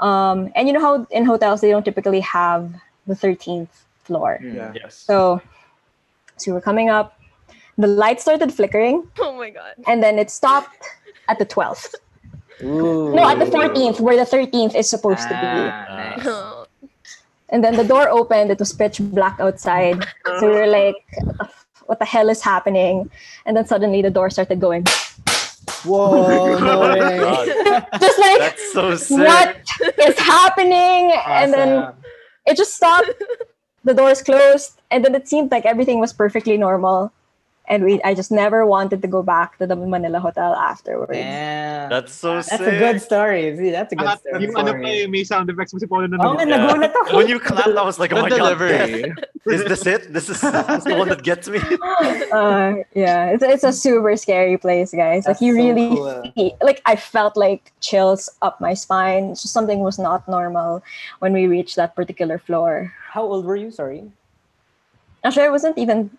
Um, 0.01 0.53
and 0.55 0.69
you 0.69 0.75
know 0.75 0.81
how 0.81 1.07
in 1.11 1.25
hotels 1.25 1.61
they 1.61 1.71
don't 1.71 1.85
typically 1.85 2.21
have 2.21 2.69
the 3.07 3.15
13th 3.15 3.89
floor. 4.05 4.39
Yeah. 4.43 4.73
Yes. 4.75 4.95
So 4.97 5.41
so 6.37 6.53
we're 6.55 6.61
coming 6.61 6.89
up. 6.91 7.19
The 7.79 7.87
light 7.87 8.21
started 8.21 8.53
flickering 8.53 9.09
Oh 9.21 9.37
my 9.37 9.51
god. 9.51 9.75
and 9.87 10.03
then 10.03 10.19
it 10.19 10.31
stopped 10.31 10.85
at 11.29 11.39
the 11.39 11.47
12th. 11.47 11.95
Ooh. 12.63 13.15
No, 13.15 13.25
at 13.29 13.39
the 13.39 13.47
fourteenth, 13.47 14.01
where 14.01 14.17
the 14.17 14.29
13th 14.29 14.75
is 14.75 14.89
supposed 14.91 15.23
to 15.23 15.29
be. 15.35 15.35
Ah, 15.35 16.13
nice. 16.17 16.27
Oh, 16.27 16.67
And 17.49 17.65
then 17.65 17.75
the 17.77 17.85
door 17.85 18.09
opened, 18.11 18.51
it 18.51 18.59
was 18.59 18.73
pitch 18.73 18.99
black 19.01 19.41
outside. 19.41 20.05
So 20.41 20.51
we 20.51 20.55
were 20.61 20.67
like, 20.69 20.97
what 21.25 21.39
the, 21.39 21.45
f- 21.45 21.67
what 21.87 21.99
the 21.99 22.05
hell 22.05 22.29
is 22.29 22.43
happening? 22.43 23.09
And 23.47 23.57
then 23.57 23.65
suddenly 23.67 24.03
the 24.03 24.11
door 24.11 24.29
started 24.31 24.61
going. 24.61 24.85
Whoa, 25.85 26.59
no 26.69 26.81
way. 26.81 27.17
Just 27.99 28.19
like, 28.21 28.39
that's 28.45 28.73
so 28.73 28.95
sick. 28.97 29.19
what 29.19 29.57
is 30.09 30.19
happening? 30.19 31.13
And 31.27 31.53
then 31.55 31.93
it 32.47 32.57
just 32.57 32.75
stopped. 32.77 33.11
The 33.85 33.95
doors 33.95 34.23
closed. 34.23 34.81
And 34.91 35.05
then 35.05 35.15
it 35.15 35.29
seemed 35.29 35.51
like 35.51 35.67
everything 35.67 36.01
was 36.01 36.13
perfectly 36.13 36.57
normal. 36.57 37.13
And 37.71 37.85
we, 37.87 38.03
I 38.03 38.15
just 38.19 38.33
never 38.35 38.67
wanted 38.67 39.01
to 39.03 39.07
go 39.07 39.23
back 39.23 39.57
to 39.59 39.67
the 39.67 39.77
Manila 39.77 40.19
Hotel 40.19 40.55
afterwards. 40.59 41.13
Damn. 41.15 41.89
That's 41.89 42.13
so 42.13 42.35
That's 42.43 42.51
sick. 42.51 42.61
a 42.67 42.79
good 42.83 42.99
story. 43.01 43.57
See, 43.57 43.71
that's 43.71 43.93
a 43.93 43.97
good 43.97 44.11
Saka, 44.11 44.19
story. 44.27 44.43
yung 44.43 44.57
ano 44.59 44.73
pa 44.75 44.89
eh, 44.91 45.07
may 45.07 45.23
sound 45.23 45.47
effects 45.49 45.71
mo 45.73 45.79
si 45.79 45.87
Paula 45.87 46.11
na 46.11 46.19
Oh, 46.19 46.35
Yeah. 46.35 46.51
nagulat 46.51 46.91
ako. 46.91 47.15
When 47.23 47.31
you 47.31 47.39
clapped, 47.39 47.71
I 47.79 47.87
was 47.87 48.03
like, 48.03 48.11
oh 48.11 48.17
The 48.17 48.23
my 48.27 48.31
god, 48.35 48.59
is 49.47 49.63
this 49.71 49.87
it? 49.87 50.11
This 50.13 50.27
is, 50.29 50.43
this 50.43 50.83
is 50.83 50.85
the 50.85 50.99
one 50.99 51.09
that 51.15 51.23
gets 51.23 51.47
me. 51.47 51.63
uh, 52.35 52.83
yeah, 52.99 53.31
it's, 53.39 53.43
it's 53.47 53.63
a 53.63 53.71
super 53.73 54.19
scary 54.19 54.59
place, 54.59 54.91
guys. 54.91 55.31
like 55.31 55.39
you 55.41 55.55
so 55.55 55.63
really, 55.63 55.89
cool. 55.95 56.27
feel- 56.35 56.59
like 56.67 56.83
I 56.91 56.99
felt 56.99 57.39
like 57.39 57.71
chills 57.79 58.27
up 58.43 58.59
my 58.61 58.75
spine. 58.75 59.31
It's 59.31 59.43
just 59.47 59.55
something 59.55 59.79
was 59.79 59.95
not 59.95 60.27
normal 60.27 60.83
when 61.23 61.33
we 61.33 61.47
reached 61.47 61.77
that 61.79 61.95
particular 61.95 62.43
floor. 62.43 62.91
How 63.15 63.23
old 63.23 63.47
were 63.47 63.55
you? 63.55 63.71
Sorry. 63.71 64.11
Actually, 65.23 65.47
I 65.47 65.55
wasn't 65.55 65.79
even. 65.79 66.11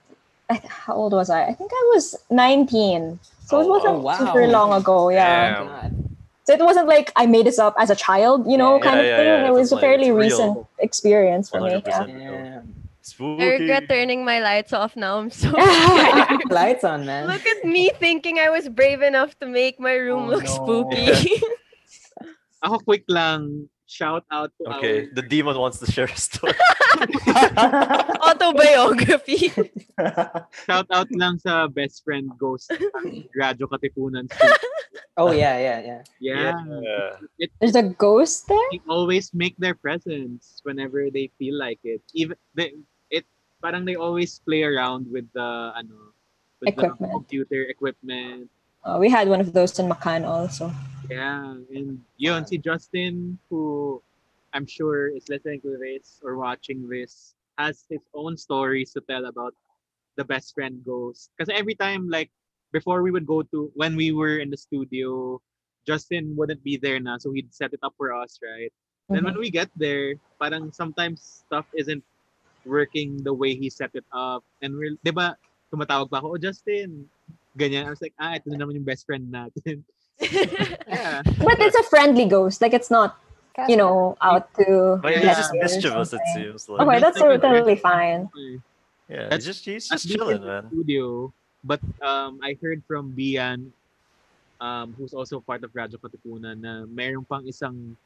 I, 0.51 0.59
how 0.67 0.93
old 0.95 1.13
was 1.13 1.29
I? 1.31 1.47
I 1.47 1.53
think 1.55 1.71
I 1.71 1.83
was 1.95 2.15
19. 2.29 3.19
So 3.47 3.59
it 3.59 3.65
Oh, 3.65 3.67
wasn't 3.67 3.95
oh, 3.95 3.99
wow. 3.99 4.17
super 4.19 4.47
long 4.47 4.71
ago. 4.75 5.09
Yeah. 5.09 5.63
Damn. 5.63 5.67
Oh, 5.67 6.15
so 6.43 6.53
it 6.53 6.59
wasn't 6.59 6.87
like 6.87 7.11
I 7.15 7.25
made 7.25 7.45
this 7.45 7.59
up 7.59 7.75
as 7.79 7.89
a 7.89 7.95
child, 7.95 8.49
you 8.49 8.57
know, 8.57 8.75
Yeah, 8.77 8.83
kind 8.83 8.95
yeah, 8.97 9.01
of 9.01 9.07
yeah, 9.07 9.17
thing. 9.17 9.27
yeah. 9.27 9.47
it 9.47 9.53
was 9.53 9.69
It's 9.69 9.71
a 9.71 9.75
like, 9.75 9.83
fairly 9.87 10.09
it's 10.09 10.17
real. 10.17 10.27
recent 10.27 10.53
experience 10.79 11.49
for 11.49 11.61
me. 11.61 11.69
100%. 11.69 11.85
Yeah. 12.19 12.61
Spooky. 13.01 13.41
I 13.43 13.47
regret 13.57 13.89
turning 13.89 14.21
my 14.25 14.39
lights 14.39 14.73
off 14.73 14.95
now. 14.95 15.17
I'm 15.17 15.31
so. 15.33 15.49
Lights 16.53 16.83
on, 16.85 17.05
man. 17.05 17.25
Look 17.27 17.45
at 17.45 17.65
me 17.65 17.89
thinking 17.97 18.37
I 18.37 18.49
was 18.53 18.69
brave 18.69 19.01
enough 19.01 19.33
to 19.39 19.47
make 19.49 19.79
my 19.79 19.93
room 19.97 20.29
Oh, 20.29 20.37
look 20.37 20.45
no. 20.45 20.53
spooky. 20.53 21.41
Ako 22.61 22.77
quick 22.85 23.05
lang, 23.09 23.65
shout 23.91 24.23
out 24.31 24.55
to 24.55 24.63
Okay, 24.79 25.11
the 25.11 25.21
demon 25.21 25.59
wants 25.59 25.83
to 25.83 25.91
share 25.91 26.07
a 26.07 26.15
story. 26.15 26.55
Autobiography. 28.23 29.51
shout 30.65 30.87
out 30.87 31.11
lang 31.11 31.35
sa 31.43 31.67
best 31.67 32.07
friend 32.07 32.31
Ghost 32.39 32.71
ang 32.71 33.27
Radyo 33.35 33.67
Katipunan. 33.67 34.31
oh 35.19 35.35
yeah, 35.35 35.59
yeah, 35.59 35.79
yeah. 35.83 36.01
Yeah. 36.23 36.55
Yeah. 37.37 37.51
There's 37.59 37.75
a 37.75 37.91
ghost 37.91 38.47
there? 38.47 38.67
They 38.71 38.79
always 38.87 39.35
make 39.35 39.59
their 39.59 39.75
presence 39.75 40.63
whenever 40.63 41.11
they 41.11 41.27
feel 41.35 41.59
like 41.59 41.83
it. 41.83 41.99
Even 42.15 42.39
they, 42.55 42.79
it 43.11 43.27
parang 43.59 43.83
they 43.83 43.99
always 43.99 44.39
play 44.39 44.63
around 44.63 45.11
with 45.11 45.27
the 45.35 45.75
ano 45.75 46.15
with 46.63 46.79
Equipment. 46.79 46.99
the 47.03 47.07
computer 47.11 47.61
equipment. 47.67 48.47
Uh, 48.83 48.97
we 48.99 49.09
had 49.09 49.29
one 49.29 49.39
of 49.39 49.53
those 49.53 49.77
in 49.79 49.87
Macan 49.87 50.25
also. 50.25 50.73
Yeah, 51.09 51.53
and 51.73 52.01
yun 52.17 52.45
si 52.47 52.57
Justin 52.57 53.37
who 53.49 54.01
I'm 54.53 54.65
sure 54.65 55.09
is 55.09 55.29
listening 55.29 55.61
to 55.61 55.77
this 55.77 56.19
or 56.23 56.37
watching 56.37 56.87
this 56.87 57.35
has 57.57 57.85
his 57.89 58.01
own 58.13 58.37
stories 58.37 58.91
to 58.93 59.01
tell 59.01 59.25
about 59.25 59.53
the 60.17 60.25
best 60.25 60.53
friend 60.53 60.81
ghost. 60.85 61.29
Because 61.35 61.53
every 61.53 61.75
time 61.75 62.09
like 62.09 62.31
before 62.71 63.03
we 63.03 63.11
would 63.11 63.27
go 63.27 63.43
to 63.43 63.71
when 63.75 63.95
we 63.95 64.11
were 64.11 64.39
in 64.39 64.49
the 64.49 64.57
studio, 64.57 65.39
Justin 65.85 66.35
wouldn't 66.35 66.63
be 66.63 66.77
there 66.77 66.99
na, 66.99 67.17
so 67.17 67.31
he'd 67.31 67.53
set 67.53 67.73
it 67.73 67.79
up 67.83 67.93
for 67.97 68.13
us, 68.13 68.39
right? 68.41 68.71
Then 69.09 69.27
when 69.27 69.35
we 69.35 69.51
get 69.51 69.67
there, 69.75 70.15
parang 70.39 70.71
sometimes 70.71 71.43
stuff 71.43 71.67
isn't 71.75 72.03
working 72.63 73.19
the 73.23 73.33
way 73.33 73.55
he 73.55 73.69
set 73.69 73.91
it 73.93 74.07
up. 74.15 74.43
And 74.63 74.71
we're, 74.77 74.95
di 75.03 75.11
ba, 75.11 75.35
tumatawag 75.67 76.07
pa 76.07 76.23
ako, 76.23 76.35
oh 76.35 76.39
Justin, 76.39 77.11
ganyan. 77.57 77.85
I 77.87 77.91
was 77.91 78.01
like, 78.01 78.13
ah, 78.19 78.35
ito 78.35 78.49
na 78.49 78.57
naman 78.61 78.75
yung 78.79 78.87
best 78.87 79.05
friend 79.05 79.27
natin. 79.31 79.83
Yeah. 80.21 81.25
But 81.41 81.57
it's 81.57 81.73
a 81.73 81.81
friendly 81.89 82.29
ghost. 82.29 82.61
Like 82.61 82.73
it's 82.77 82.91
not, 82.93 83.17
you 83.65 83.73
know, 83.75 84.13
out 84.21 84.53
to. 84.61 85.01
But 85.01 85.17
Yeah. 85.17 85.33
he's 85.33 85.37
just 85.41 85.51
get 85.51 85.57
you 85.57 85.89
or 85.91 86.05
mischievous, 86.05 86.13
it 86.13 86.21
seems. 86.37 86.69
Like. 86.69 86.85
Okay, 86.85 86.99
that's 87.01 87.17
Like 87.17 87.41
totally 87.41 87.75
fine. 87.81 88.29
yeah, 89.09 89.33
that's- 89.33 89.41
he's 89.41 89.49
just 89.49 89.65
he's 89.65 89.85
just 89.89 90.05
chilling, 90.05 90.37
in 90.37 90.45
the 90.45 90.47
man. 90.61 90.63
Studio, 90.69 91.33
but 91.65 91.81
um, 92.05 92.37
I 92.45 92.53
heard 92.61 92.85
from 92.85 93.17
Bian, 93.17 93.73
um, 94.61 94.93
who's 94.93 95.13
also 95.17 95.41
part 95.41 95.65
of 95.65 95.73
Radyo 95.73 95.97
Katipunan, 95.97 96.61
na 96.61 96.85
mayroon 96.85 97.25
pang 97.25 97.43
isang, 97.49 97.97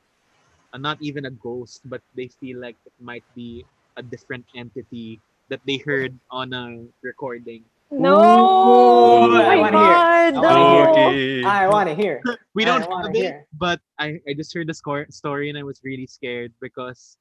uh, 0.72 0.80
not 0.80 0.96
even 1.04 1.28
a 1.28 1.34
ghost, 1.36 1.84
but 1.84 2.00
they 2.16 2.32
feel 2.32 2.64
like 2.64 2.80
it 2.88 2.96
might 3.04 3.28
be 3.36 3.68
a 4.00 4.04
different 4.04 4.48
entity 4.56 5.20
that 5.52 5.60
they 5.68 5.84
heard 5.84 6.16
on 6.32 6.54
a 6.56 6.80
recording. 7.04 7.62
No, 7.92 8.16
Ooh, 8.18 9.38
oh 9.38 9.42
I 9.42 9.56
wanna 9.58 9.78
hear. 9.78 9.96
I 9.96 10.32
no. 10.32 10.42
wanna 10.42 10.66
hear. 10.74 10.86
Okay. 10.90 11.44
I 11.44 11.68
want 11.68 11.88
to 11.90 11.96
hear. 11.96 12.22
We 12.54 12.66
don't 12.66 12.90
wanna 12.90 13.08
have 13.08 13.16
it, 13.16 13.20
hear. 13.20 13.48
but 13.58 13.80
I, 14.00 14.20
I 14.28 14.34
just 14.34 14.54
heard 14.54 14.68
the 14.68 14.74
score, 14.74 15.06
story 15.10 15.50
and 15.50 15.58
I 15.58 15.64
was 15.64 15.82
really 15.84 16.08
scared 16.08 16.52
because 16.60 17.18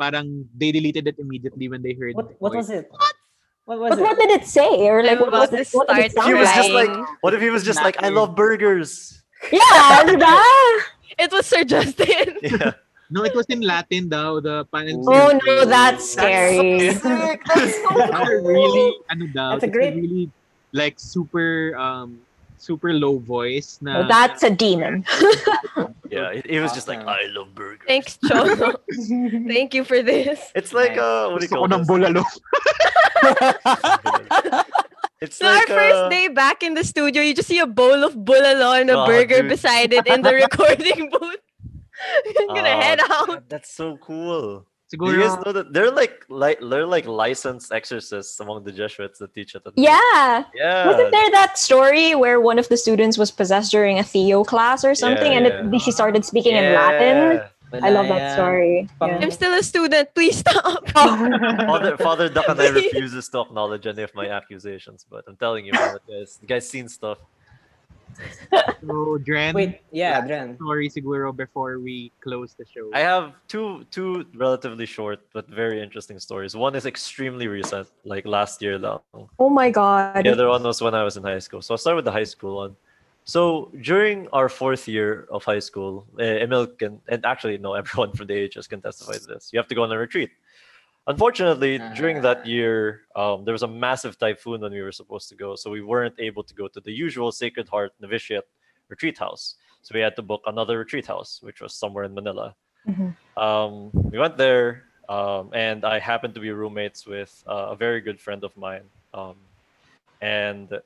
parang 0.00 0.46
they 0.56 0.72
deleted 0.72 1.06
it 1.06 1.18
immediately 1.18 1.68
when 1.68 1.82
they 1.82 1.92
heard 1.92 2.14
What 2.16 2.28
the 2.30 2.34
what 2.38 2.54
was 2.54 2.70
it? 2.70 2.88
What 2.90 3.14
What 3.68 3.78
was 3.78 3.90
But 3.90 3.98
it? 3.98 4.02
what 4.02 4.16
did 4.18 4.30
it 4.40 4.46
say? 4.48 4.88
Or 4.88 5.04
like, 5.04 5.20
what 5.20 5.30
was 5.30 5.50
about 5.52 5.60
it? 5.60 5.68
What 5.72 5.88
did 5.92 6.04
it 6.06 6.12
sound 6.16 6.28
He 6.28 6.34
was 6.34 6.48
just 6.56 6.70
like? 6.72 6.88
like, 6.88 7.06
what 7.20 7.34
if 7.34 7.40
he 7.44 7.50
was 7.50 7.64
just 7.64 7.82
like, 7.84 8.02
I 8.02 8.08
love 8.08 8.34
burgers? 8.34 9.22
Yeah, 9.52 9.60
diba? 10.08 10.32
It 11.18 11.30
was 11.30 11.44
Sir 11.46 11.64
Justin. 11.64 12.38
Yeah. 12.42 12.72
No, 13.10 13.24
it 13.24 13.34
was 13.34 13.46
in 13.48 13.60
Latin 13.62 14.08
daw. 14.08 14.40
The 14.40 14.64
panel. 14.68 15.00
Oh 15.08 15.32
no, 15.44 15.64
that's 15.64 16.12
scary. 16.12 16.92
sick. 16.92 17.40
That's 17.44 17.74
so 17.80 17.88
That's 17.96 18.28
really, 18.44 18.96
ano 19.08 19.26
daw, 19.32 19.50
That's 19.56 19.64
a 19.64 19.66
it's 19.66 19.74
great- 19.76 19.94
really 19.96 20.30
like 20.76 21.00
super, 21.00 21.72
um, 21.80 22.20
super 22.60 22.92
low 22.92 23.16
voice 23.18 23.78
na. 23.80 24.04
Oh, 24.04 24.08
that's 24.08 24.42
a 24.44 24.50
demon. 24.50 25.04
Yeah, 26.08 26.32
it, 26.32 26.46
it 26.48 26.60
was 26.64 26.72
just 26.72 26.88
like, 26.88 27.00
I 27.04 27.28
love 27.36 27.54
burgers. 27.54 27.84
Thanks, 27.86 28.16
Cholo. 28.26 28.80
Thank 29.46 29.74
you 29.76 29.84
for 29.84 30.00
this. 30.02 30.40
It's 30.56 30.72
like, 30.72 30.96
Nice. 30.96 31.04
uh, 31.04 31.28
what 31.28 31.40
do 31.40 31.44
you 31.44 31.52
call 31.52 31.68
ng 31.68 31.84
this? 31.84 31.86
bulalo. 31.86 32.24
It's 35.20 35.36
So 35.36 35.44
like, 35.44 35.68
our 35.68 35.76
first 35.76 35.94
uh, 35.96 36.08
day 36.08 36.28
back 36.28 36.62
in 36.62 36.74
the 36.74 36.84
studio, 36.84 37.20
you 37.22 37.34
just 37.34 37.48
see 37.48 37.58
a 37.58 37.66
bowl 37.66 38.04
of 38.04 38.14
bulalo 38.14 38.80
and 38.80 38.88
a 38.88 39.02
Oh, 39.02 39.06
burger 39.06 39.42
dude. 39.42 39.48
beside 39.50 39.92
it 39.92 40.06
in 40.06 40.22
the 40.22 40.32
recording 40.32 41.10
booth. 41.10 41.42
You're 42.24 42.48
gonna 42.48 42.68
uh, 42.68 42.80
head 42.80 43.00
out. 43.00 43.26
God, 43.26 43.44
That's 43.48 43.72
so 43.74 43.96
cool. 43.98 44.66
Do 44.90 44.96
you 45.12 45.20
guys 45.20 45.36
know 45.44 45.52
that 45.52 45.74
they're 45.74 45.90
like 45.90 46.24
like 46.30 46.60
they're 46.62 46.86
like 46.86 47.06
licensed 47.06 47.70
exorcists 47.72 48.40
among 48.40 48.64
the 48.64 48.72
Jesuits 48.72 49.18
that 49.18 49.34
teach 49.34 49.54
at 49.54 49.62
the 49.62 49.72
Yeah. 49.76 50.44
yeah 50.54 50.86
Wasn't 50.86 51.12
there 51.12 51.30
that 51.32 51.58
story 51.58 52.14
where 52.14 52.40
one 52.40 52.58
of 52.58 52.68
the 52.70 52.76
students 52.78 53.18
was 53.18 53.30
possessed 53.30 53.70
during 53.70 53.98
a 53.98 54.04
Theo 54.04 54.44
class 54.44 54.84
or 54.84 54.94
something, 54.94 55.34
and 55.34 55.44
yeah. 55.44 55.76
it, 55.76 55.82
he 55.82 55.92
started 55.92 56.24
speaking 56.24 56.56
in 56.56 56.72
Latin? 56.72 57.42
I 57.70 57.90
love 57.90 58.08
that 58.08 58.32
story. 58.32 58.88
Yeah. 59.02 59.18
I'm 59.20 59.30
still 59.30 59.52
a 59.52 59.62
student. 59.62 60.14
Please 60.14 60.38
stop. 60.38 60.88
Father 60.90 61.96
Father 61.98 62.28
Duck 62.30 62.48
and 62.48 62.58
I 62.58 62.68
refuses 62.80 63.28
to 63.28 63.40
acknowledge 63.40 63.86
any 63.86 64.02
of 64.02 64.14
my 64.14 64.28
accusations, 64.28 65.04
but 65.08 65.24
I'm 65.28 65.36
telling 65.36 65.66
you, 65.66 65.72
man, 65.72 65.98
guys, 66.08 66.38
the 66.40 66.46
guy's 66.46 66.66
seen 66.66 66.88
stuff. 66.88 67.18
So 68.86 69.18
Dren, 69.18 69.54
Wait, 69.54 69.80
yeah, 69.90 70.20
Dren. 70.20 70.56
story 70.56 70.88
siguro 70.88 71.34
before 71.34 71.78
we 71.78 72.12
close 72.20 72.54
the 72.54 72.64
show. 72.64 72.90
I 72.94 73.00
have 73.00 73.34
two 73.48 73.84
two 73.90 74.26
relatively 74.34 74.86
short 74.86 75.20
but 75.32 75.48
very 75.48 75.82
interesting 75.82 76.18
stories. 76.18 76.56
One 76.56 76.74
is 76.74 76.86
extremely 76.86 77.48
recent, 77.48 77.88
like 78.04 78.26
last 78.26 78.62
year 78.62 78.78
long. 78.78 79.00
Oh 79.38 79.50
my 79.50 79.70
god. 79.70 80.24
The 80.24 80.32
other 80.32 80.48
one 80.48 80.62
was 80.62 80.80
when 80.80 80.94
I 80.94 81.04
was 81.04 81.16
in 81.16 81.22
high 81.22 81.40
school. 81.40 81.62
So 81.62 81.74
I'll 81.74 81.78
start 81.78 81.96
with 81.96 82.04
the 82.04 82.12
high 82.12 82.28
school 82.28 82.56
one. 82.56 82.76
So 83.24 83.70
during 83.82 84.26
our 84.32 84.48
fourth 84.48 84.88
year 84.88 85.28
of 85.30 85.44
high 85.44 85.58
school, 85.58 86.06
uh, 86.18 86.22
Emil 86.22 86.66
can, 86.66 87.00
and 87.08 87.24
actually 87.26 87.58
no, 87.58 87.74
everyone 87.80 88.12
from 88.12 88.26
the 88.26 88.48
AHS 88.48 88.66
can 88.66 88.80
testify 88.80 89.20
to 89.20 89.26
this. 89.26 89.50
You 89.52 89.58
have 89.58 89.68
to 89.68 89.74
go 89.74 89.82
on 89.82 89.92
a 89.92 89.98
retreat. 89.98 90.30
Unfortunately, 91.08 91.80
during 91.96 92.20
that 92.20 92.44
year, 92.44 93.06
um, 93.16 93.42
there 93.46 93.52
was 93.52 93.62
a 93.62 93.66
massive 93.66 94.18
typhoon 94.18 94.60
when 94.60 94.72
we 94.72 94.82
were 94.82 94.92
supposed 94.92 95.30
to 95.30 95.34
go, 95.34 95.56
so 95.56 95.70
we 95.70 95.80
weren't 95.80 96.14
able 96.18 96.44
to 96.44 96.54
go 96.54 96.68
to 96.68 96.80
the 96.80 96.92
usual 96.92 97.32
Sacred 97.32 97.66
Heart 97.66 97.94
Novitiate 97.98 98.44
retreat 98.88 99.16
house. 99.16 99.54
So 99.80 99.92
we 99.94 100.00
had 100.00 100.14
to 100.16 100.22
book 100.22 100.42
another 100.46 100.76
retreat 100.76 101.06
house, 101.06 101.40
which 101.42 101.62
was 101.62 101.72
somewhere 101.72 102.04
in 102.04 102.12
Manila. 102.12 102.54
Mhm. 102.86 103.16
Um, 103.38 103.90
we 103.92 104.18
went 104.18 104.36
there, 104.36 104.84
um, 105.08 105.48
and 105.54 105.82
I 105.82 105.98
happened 105.98 106.34
to 106.34 106.40
be 106.40 106.50
roommates 106.50 107.06
with 107.06 107.42
uh, 107.46 107.72
a 107.72 107.76
very 107.76 108.02
good 108.02 108.20
friend 108.20 108.44
of 108.44 108.54
mine. 108.54 108.84
Um, 109.14 109.36
and 110.20 110.78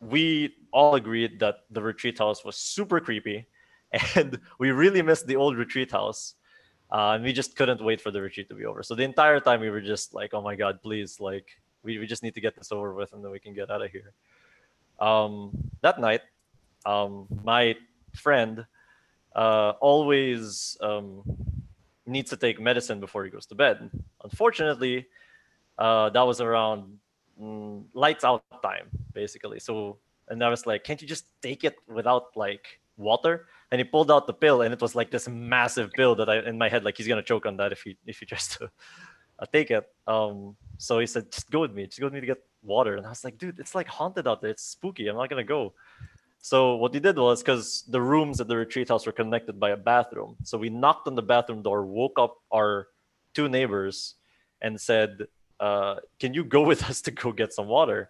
we 0.00 0.54
all 0.70 0.94
agreed 0.94 1.40
that 1.40 1.64
the 1.70 1.82
retreat 1.82 2.18
house 2.18 2.44
was 2.44 2.54
super 2.54 3.00
creepy, 3.00 3.46
and 4.14 4.38
we 4.60 4.70
really 4.70 5.02
missed 5.02 5.26
the 5.26 5.34
old 5.34 5.56
retreat 5.56 5.90
house. 5.90 6.36
Uh, 6.94 7.14
and 7.14 7.24
we 7.24 7.32
just 7.32 7.56
couldn't 7.56 7.82
wait 7.82 8.00
for 8.00 8.12
the 8.12 8.22
retreat 8.22 8.48
to 8.48 8.54
be 8.54 8.64
over. 8.64 8.84
So 8.84 8.94
the 8.94 9.02
entire 9.02 9.40
time 9.40 9.60
we 9.60 9.68
were 9.68 9.80
just 9.80 10.14
like, 10.14 10.32
"Oh 10.32 10.40
my 10.40 10.54
god, 10.54 10.80
please! 10.80 11.18
Like, 11.18 11.58
we, 11.82 11.98
we 11.98 12.06
just 12.06 12.22
need 12.22 12.34
to 12.34 12.40
get 12.40 12.54
this 12.54 12.70
over 12.70 12.94
with, 12.94 13.12
and 13.12 13.24
then 13.24 13.32
we 13.32 13.40
can 13.40 13.52
get 13.52 13.68
out 13.68 13.82
of 13.82 13.90
here." 13.90 14.14
Um, 15.00 15.50
that 15.80 15.98
night, 15.98 16.22
um, 16.86 17.26
my 17.42 17.74
friend 18.14 18.64
uh, 19.34 19.72
always 19.80 20.78
um, 20.80 21.24
needs 22.06 22.30
to 22.30 22.36
take 22.36 22.60
medicine 22.60 23.00
before 23.00 23.24
he 23.24 23.30
goes 23.30 23.46
to 23.46 23.56
bed. 23.56 23.90
Unfortunately, 24.22 25.08
uh, 25.78 26.10
that 26.10 26.22
was 26.22 26.40
around 26.40 26.96
mm, 27.42 27.82
lights 27.92 28.22
out 28.22 28.44
time, 28.62 28.86
basically. 29.12 29.58
So, 29.58 29.98
and 30.28 30.44
I 30.44 30.48
was 30.48 30.64
like, 30.64 30.84
"Can't 30.84 31.02
you 31.02 31.08
just 31.08 31.26
take 31.42 31.64
it 31.64 31.74
without 31.88 32.36
like 32.36 32.78
water?" 32.96 33.48
And 33.74 33.80
he 33.80 33.84
pulled 33.84 34.08
out 34.08 34.28
the 34.28 34.32
pill, 34.32 34.62
and 34.62 34.72
it 34.72 34.80
was 34.80 34.94
like 34.94 35.10
this 35.10 35.26
massive 35.26 35.90
pill 35.94 36.14
that 36.14 36.28
I, 36.28 36.48
in 36.48 36.56
my 36.56 36.68
head, 36.68 36.84
like 36.84 36.96
he's 36.96 37.08
gonna 37.08 37.24
choke 37.24 37.44
on 37.44 37.56
that 37.56 37.72
if 37.72 37.82
he 37.82 37.98
if 38.06 38.20
he 38.20 38.24
tries 38.24 38.46
to 38.58 38.70
uh, 39.40 39.46
take 39.52 39.72
it. 39.72 39.84
Um, 40.06 40.54
so 40.78 41.00
he 41.00 41.06
said, 41.06 41.32
"Just 41.32 41.50
go 41.50 41.58
with 41.58 41.72
me. 41.74 41.84
Just 41.86 41.98
go 41.98 42.06
with 42.06 42.14
me 42.14 42.20
to 42.20 42.26
get 42.26 42.38
water." 42.62 42.94
And 42.94 43.04
I 43.04 43.08
was 43.08 43.24
like, 43.24 43.36
"Dude, 43.36 43.58
it's 43.58 43.74
like 43.74 43.88
haunted 43.88 44.28
out 44.28 44.42
there. 44.42 44.52
It's 44.52 44.62
spooky. 44.62 45.08
I'm 45.08 45.16
not 45.16 45.28
gonna 45.28 45.42
go." 45.42 45.74
So 46.38 46.76
what 46.76 46.94
he 46.94 47.00
did 47.00 47.18
was 47.18 47.42
because 47.42 47.82
the 47.88 48.00
rooms 48.00 48.40
at 48.40 48.46
the 48.46 48.56
retreat 48.56 48.90
house 48.90 49.06
were 49.06 49.18
connected 49.20 49.58
by 49.58 49.70
a 49.70 49.76
bathroom. 49.76 50.36
So 50.44 50.56
we 50.56 50.70
knocked 50.70 51.08
on 51.08 51.16
the 51.16 51.22
bathroom 51.22 51.62
door, 51.62 51.84
woke 51.84 52.16
up 52.16 52.36
our 52.52 52.86
two 53.32 53.48
neighbors, 53.48 54.14
and 54.62 54.80
said, 54.80 55.26
uh, 55.58 55.96
"Can 56.20 56.32
you 56.32 56.44
go 56.44 56.62
with 56.70 56.84
us 56.84 57.00
to 57.00 57.10
go 57.10 57.32
get 57.32 57.52
some 57.52 57.66
water?" 57.66 58.08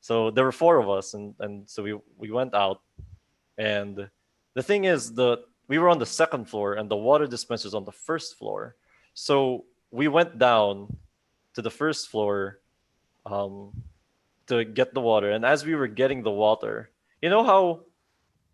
So 0.00 0.32
there 0.32 0.44
were 0.44 0.50
four 0.50 0.80
of 0.80 0.90
us, 0.90 1.14
and 1.14 1.36
and 1.38 1.70
so 1.70 1.84
we 1.84 1.96
we 2.18 2.32
went 2.32 2.56
out, 2.56 2.82
and 3.56 4.10
the 4.56 4.62
thing 4.64 4.84
is 4.88 5.12
the 5.12 5.44
we 5.68 5.76
were 5.78 5.90
on 5.92 5.98
the 6.00 6.06
second 6.22 6.48
floor, 6.48 6.74
and 6.78 6.88
the 6.88 6.96
water 6.96 7.26
dispenser 7.26 7.68
is 7.68 7.74
on 7.74 7.84
the 7.84 7.92
first 8.08 8.38
floor. 8.38 8.76
So 9.14 9.64
we 9.90 10.06
went 10.08 10.38
down 10.38 10.96
to 11.54 11.60
the 11.62 11.70
first 11.70 12.08
floor 12.08 12.60
um, 13.26 13.72
to 14.46 14.64
get 14.64 14.94
the 14.94 15.00
water, 15.00 15.30
and 15.34 15.44
as 15.44 15.64
we 15.68 15.74
were 15.74 15.88
getting 15.88 16.22
the 16.22 16.30
water, 16.30 16.90
you 17.22 17.28
know 17.30 17.44
how 17.44 17.84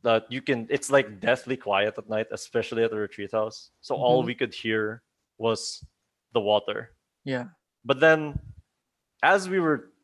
that 0.02 0.26
you 0.34 0.42
can 0.42 0.66
it's 0.68 0.90
like 0.90 1.20
deathly 1.22 1.56
quiet 1.56 1.94
at 1.96 2.08
night 2.10 2.26
especially 2.34 2.82
at 2.82 2.90
the 2.90 2.98
retreat 2.98 3.30
house 3.30 3.70
so 3.86 3.94
all 3.94 4.22
Mhm. 4.22 4.26
we 4.26 4.34
could 4.34 4.50
hear 4.54 4.98
was 5.38 5.84
the 6.34 6.40
water 6.42 6.90
Yeah. 7.22 7.54
but 7.86 8.00
then 8.02 8.34
as 9.22 9.46
we 9.48 9.60
were 9.62 9.94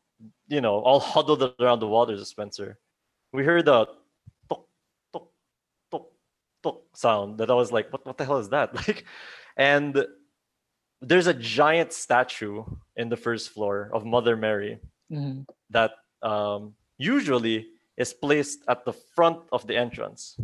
you 0.47 0.61
know 0.63 0.79
all 0.87 1.01
huddled 1.15 1.43
around 1.59 1.81
the 1.83 1.91
water 1.91 2.15
dispenser 2.15 2.79
we 3.35 3.43
heard 3.43 3.67
a 3.67 3.91
sound 6.95 7.39
that 7.39 7.51
i 7.51 7.55
was 7.55 7.71
like 7.73 7.93
what, 7.93 8.05
what 8.05 8.19
the 8.19 8.25
hell 8.25 8.39
is 8.39 8.49
that 8.49 8.75
like 8.89 9.05
and 9.57 10.05
there's 11.01 11.27
a 11.29 11.35
giant 11.35 11.93
statue 11.93 12.65
in 12.97 13.09
the 13.09 13.17
first 13.17 13.51
floor 13.51 13.91
of 13.93 14.05
mother 14.05 14.37
mary 14.37 14.79
Mhm. 15.11 15.47
that 15.71 15.93
um, 16.23 16.75
usually 16.99 17.69
is 17.97 18.13
placed 18.13 18.61
at 18.69 18.85
the 18.85 18.93
front 18.93 19.41
of 19.53 19.67
the 19.67 19.75
entrance. 19.75 20.37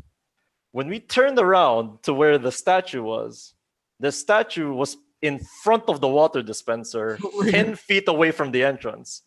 When 0.73 0.89
we 0.89 1.01
turned 1.01 1.39
around 1.39 2.03
to 2.05 2.15
where 2.15 2.39
the 2.39 2.51
statue 2.51 3.03
was, 3.03 3.53
the 4.01 4.11
statue 4.11 4.73
was 4.73 4.97
in 5.21 5.39
front 5.63 5.85
of 5.89 6.01
the 6.01 6.09
water 6.09 6.43
dispenser, 6.43 7.19
10 7.51 7.77
feet 7.77 8.09
away 8.09 8.31
from 8.31 8.53
the 8.53 8.65
entrance. 8.65 9.23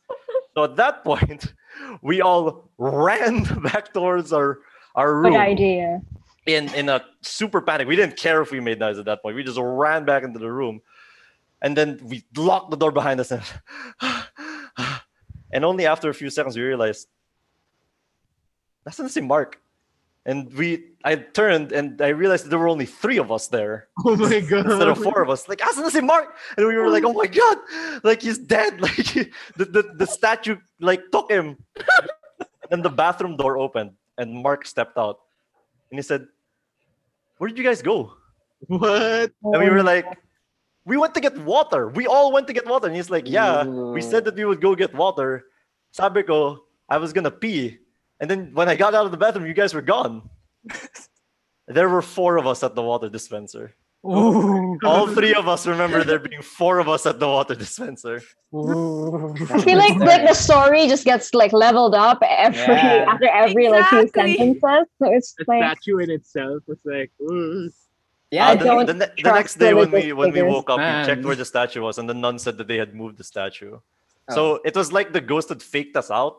So 0.55 0.63
at 0.63 0.75
that 0.77 1.03
point, 1.09 1.53
we 2.01 2.21
all 2.21 2.71
ran 2.79 3.43
back 3.61 3.93
towards 3.93 4.33
our, 4.33 4.59
our 4.95 5.13
room 5.21 5.33
Good 5.33 5.39
idea. 5.53 6.01
In 6.47 6.73
in 6.73 6.89
a 6.89 7.03
super 7.21 7.61
panic. 7.61 7.87
We 7.87 7.95
didn't 7.95 8.17
care 8.17 8.41
if 8.41 8.51
we 8.51 8.59
made 8.59 8.79
noise 8.79 8.97
at 8.97 9.05
that 9.05 9.21
point. 9.21 9.35
We 9.35 9.43
just 9.43 9.59
ran 9.61 10.05
back 10.05 10.23
into 10.23 10.39
the 10.39 10.51
room, 10.51 10.81
and 11.61 11.77
then 11.77 11.99
we 12.03 12.23
locked 12.35 12.71
the 12.71 12.77
door 12.77 12.91
behind 12.91 13.19
us. 13.19 13.31
And, 13.31 13.43
and 15.51 15.63
only 15.63 15.85
after 15.85 16.09
a 16.09 16.13
few 16.13 16.29
seconds 16.29 16.55
we 16.55 16.63
realized 16.63 17.07
that's 18.87 18.97
not 18.99 19.03
the 19.03 19.09
same 19.09 19.27
Mark. 19.27 19.59
And 20.25 20.53
we, 20.53 20.91
I 21.03 21.15
turned 21.15 21.73
and 21.73 22.01
I 22.01 22.09
realized 22.09 22.49
there 22.49 22.59
were 22.59 22.69
only 22.69 22.85
three 22.85 23.17
of 23.17 23.33
us 23.33 23.47
there 23.47 23.89
oh 24.05 24.15
my 24.15 24.39
god. 24.39 24.65
instead 24.71 24.87
of 24.87 24.97
four 25.03 25.21
of 25.21 25.29
us. 25.29 25.47
Like, 25.49 25.59
that's 25.59 25.75
not 25.75 25.83
the 25.83 25.91
same 25.91 26.05
Mark. 26.05 26.35
And 26.55 26.65
we 26.65 26.75
were 26.75 26.89
like, 26.89 27.03
oh 27.03 27.11
my 27.11 27.27
god, 27.27 27.57
like 28.03 28.21
he's 28.21 28.37
dead. 28.37 28.79
Like 28.87 28.95
the, 29.57 29.65
the, 29.65 29.83
the 29.93 30.07
statue 30.07 30.55
like 30.79 31.01
took 31.11 31.29
him. 31.29 31.57
then 32.69 32.81
the 32.81 32.89
bathroom 32.89 33.35
door 33.35 33.57
opened 33.57 33.91
and 34.17 34.33
Mark 34.41 34.65
stepped 34.65 34.97
out. 34.97 35.19
and 35.91 35.97
he 35.97 36.01
said, 36.01 36.27
"Where 37.37 37.47
did 37.47 37.57
you 37.57 37.63
guys 37.63 37.81
go?" 37.81 38.13
What? 38.67 39.31
And 39.43 39.59
we 39.61 39.69
were 39.69 39.83
like, 39.83 40.05
"We 40.85 40.97
went 40.97 41.13
to 41.13 41.21
get 41.21 41.37
water. 41.37 41.89
We 41.89 42.07
all 42.07 42.31
went 42.31 42.47
to 42.47 42.53
get 42.53 42.65
water." 42.65 42.87
And 42.87 42.95
he's 42.95 43.09
like, 43.09 43.29
"Yeah, 43.29 43.63
we 43.65 44.01
said 44.01 44.25
that 44.25 44.35
we 44.35 44.45
would 44.45 44.61
go 44.61 44.75
get 44.75 44.93
water." 44.93 45.45
Sabi 45.91 46.23
ko, 46.23 46.65
I 46.89 46.97
was 46.97 47.13
gonna 47.13 47.31
pee, 47.31 47.77
and 48.19 48.29
then 48.29 48.51
when 48.53 48.69
I 48.69 48.75
got 48.75 48.93
out 48.93 49.05
of 49.05 49.11
the 49.11 49.17
bathroom, 49.17 49.45
you 49.45 49.53
guys 49.53 49.73
were 49.73 49.81
gone. 49.81 50.29
there 51.67 51.89
were 51.89 52.01
four 52.01 52.37
of 52.37 52.47
us 52.47 52.63
at 52.63 52.75
the 52.75 52.81
water 52.83 53.09
dispenser. 53.09 53.75
Ooh. 54.05 54.77
All 54.83 55.07
three 55.07 55.33
of 55.33 55.47
us 55.47 55.65
remember 55.67 56.03
there 56.03 56.19
being 56.19 56.41
four 56.41 56.79
of 56.79 56.87
us 56.87 57.05
at 57.05 57.19
the 57.19 57.27
water 57.27 57.55
dispenser. 57.55 58.17
I 58.53 59.61
feel 59.61 59.77
like 59.77 59.97
like 59.97 60.27
the 60.27 60.33
story 60.33 60.87
just 60.87 61.03
gets 61.03 61.33
like 61.33 61.51
leveled 61.51 61.95
up 61.95 62.19
every 62.23 62.59
Yeah. 62.59 63.05
after 63.09 63.27
every 63.27 63.67
like 63.69 63.85
few 63.87 64.07
sentences. 64.07 64.61
So 64.99 65.05
it's 65.11 65.33
The 65.37 65.45
like 65.47 65.63
statue 65.63 65.97
in 65.97 66.09
itself 66.11 66.63
was 66.67 66.77
like, 66.85 67.11
ooh. 67.21 67.69
Yeah, 68.31 68.49
Uh, 68.51 68.55
the, 68.55 68.85
the, 68.85 68.93
ne- 68.93 69.21
the 69.23 69.31
next 69.31 69.55
day 69.55 69.73
when 69.73 69.89
we 69.89 70.11
religious 70.11 70.15
when 70.17 70.31
we 70.33 70.41
woke 70.43 70.69
up, 70.69 70.77
we 70.79 71.05
checked 71.07 71.23
where 71.25 71.35
the 71.35 71.45
statue 71.45 71.81
was, 71.81 71.97
and 71.97 72.07
the 72.09 72.13
nun 72.13 72.37
said 72.39 72.57
that 72.57 72.67
they 72.67 72.77
had 72.77 72.93
moved 72.93 73.17
the 73.17 73.23
statue. 73.23 73.79
Oh. 74.29 74.35
So 74.35 74.59
it 74.65 74.75
was 74.75 74.91
like 74.91 75.13
the 75.13 75.21
ghost 75.21 75.47
had 75.49 75.63
faked 75.63 75.95
us 75.95 76.11
out. 76.11 76.35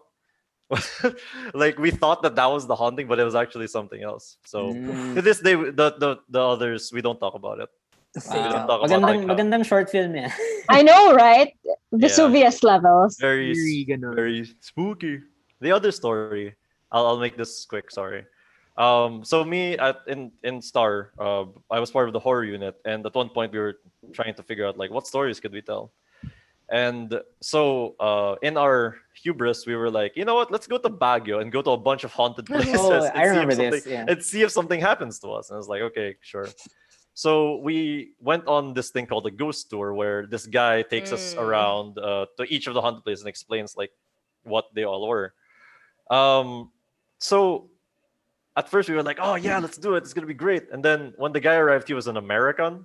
like 1.54 1.78
we 1.78 1.90
thought 1.90 2.22
that 2.22 2.36
that 2.36 2.46
was 2.46 2.66
the 2.66 2.76
haunting, 2.76 3.06
but 3.08 3.18
it 3.18 3.24
was 3.24 3.34
actually 3.34 3.66
something 3.66 4.02
else. 4.02 4.36
So 4.44 4.72
Mm. 4.72 5.14
to 5.16 5.22
this 5.22 5.40
day, 5.40 5.54
the, 5.54 5.96
the 5.98 6.18
the 6.28 6.40
others 6.40 6.90
we 6.92 7.00
don't 7.00 7.18
talk 7.18 7.34
about 7.34 7.60
it. 7.60 7.68
The 8.14 8.20
We 8.24 8.40
don't 8.40 8.64
Wow. 8.64 8.66
talk 8.66 8.78
Magandang, 8.88 9.02
like, 9.02 9.20
how- 9.26 9.34
magandang 9.36 9.64
short 9.64 9.88
film 9.90 10.14
yan. 10.16 10.32
I 10.68 10.82
know, 10.82 11.12
right? 11.14 11.52
Vesuvius 11.92 12.62
levels. 12.62 13.16
very 13.20 13.52
Eerie, 13.52 13.84
ganun. 13.88 14.14
very 14.14 14.44
spooky. 14.60 15.20
The 15.60 15.72
other 15.72 15.90
story, 15.92 16.54
I'll, 16.92 17.06
I'll 17.06 17.20
make 17.20 17.36
this 17.36 17.64
quick. 17.64 17.90
Sorry. 17.90 18.24
Um, 18.78 19.24
so 19.24 19.42
me 19.44 19.74
at 19.76 20.06
in 20.06 20.30
in 20.46 20.62
Star, 20.62 21.10
uh, 21.18 21.50
I 21.68 21.80
was 21.82 21.90
part 21.90 22.06
of 22.06 22.12
the 22.14 22.20
horror 22.22 22.44
unit, 22.46 22.78
and 22.86 23.02
at 23.04 23.10
one 23.14 23.28
point 23.28 23.50
we 23.52 23.58
were 23.58 23.74
trying 24.14 24.34
to 24.38 24.42
figure 24.46 24.64
out 24.68 24.78
like 24.78 24.92
what 24.94 25.02
stories 25.08 25.40
could 25.42 25.50
we 25.52 25.60
tell. 25.64 25.90
And 26.70 27.20
so 27.40 27.96
uh, 27.98 28.36
in 28.42 28.56
our 28.56 28.96
hubris, 29.22 29.66
we 29.66 29.74
were 29.74 29.90
like, 29.90 30.16
you 30.16 30.24
know 30.24 30.34
what? 30.34 30.50
Let's 30.50 30.66
go 30.66 30.76
to 30.78 30.90
Baguio 30.90 31.40
and 31.40 31.50
go 31.50 31.62
to 31.62 31.70
a 31.70 31.76
bunch 31.78 32.04
of 32.04 32.12
haunted 32.12 32.46
places 32.52 32.76
Oh, 32.78 32.92
and, 32.92 33.04
I 33.18 33.24
see 33.24 33.28
remember 33.30 33.50
if 33.52 33.56
something, 33.56 33.70
this, 33.70 33.86
yeah. 33.86 34.04
and 34.08 34.22
see 34.22 34.42
if 34.42 34.50
something 34.50 34.80
happens 34.80 35.18
to 35.20 35.28
us. 35.32 35.48
And 35.50 35.54
I 35.56 35.58
was 35.58 35.68
like, 35.68 35.80
okay, 35.82 36.16
sure. 36.20 36.48
So 37.14 37.56
we 37.56 38.12
went 38.20 38.46
on 38.46 38.74
this 38.74 38.90
thing 38.90 39.06
called 39.06 39.26
a 39.26 39.30
ghost 39.30 39.70
tour, 39.70 39.92
where 39.94 40.26
this 40.26 40.46
guy 40.46 40.82
takes 40.82 41.10
us 41.10 41.34
Mm. 41.34 41.42
around 41.42 41.98
uh, 41.98 42.26
to 42.36 42.44
each 42.44 42.66
of 42.68 42.74
the 42.74 42.80
haunted 42.80 43.02
places 43.02 43.22
and 43.22 43.28
explains 43.28 43.76
like 43.76 43.90
what 44.44 44.66
they 44.74 44.84
all 44.84 45.08
were. 45.08 45.32
Um, 46.10 46.70
so 47.18 47.70
at 48.56 48.68
first 48.68 48.88
we 48.88 48.94
were 48.94 49.02
like, 49.02 49.18
oh 49.20 49.34
yeah, 49.34 49.58
let's 49.58 49.78
do 49.78 49.94
it. 49.94 50.04
It's 50.04 50.12
gonna 50.14 50.26
be 50.26 50.34
great. 50.34 50.70
And 50.70 50.84
then 50.84 51.12
when 51.16 51.32
the 51.32 51.40
guy 51.40 51.54
arrived, 51.56 51.88
he 51.88 51.94
was 51.94 52.06
an 52.06 52.16
American 52.18 52.84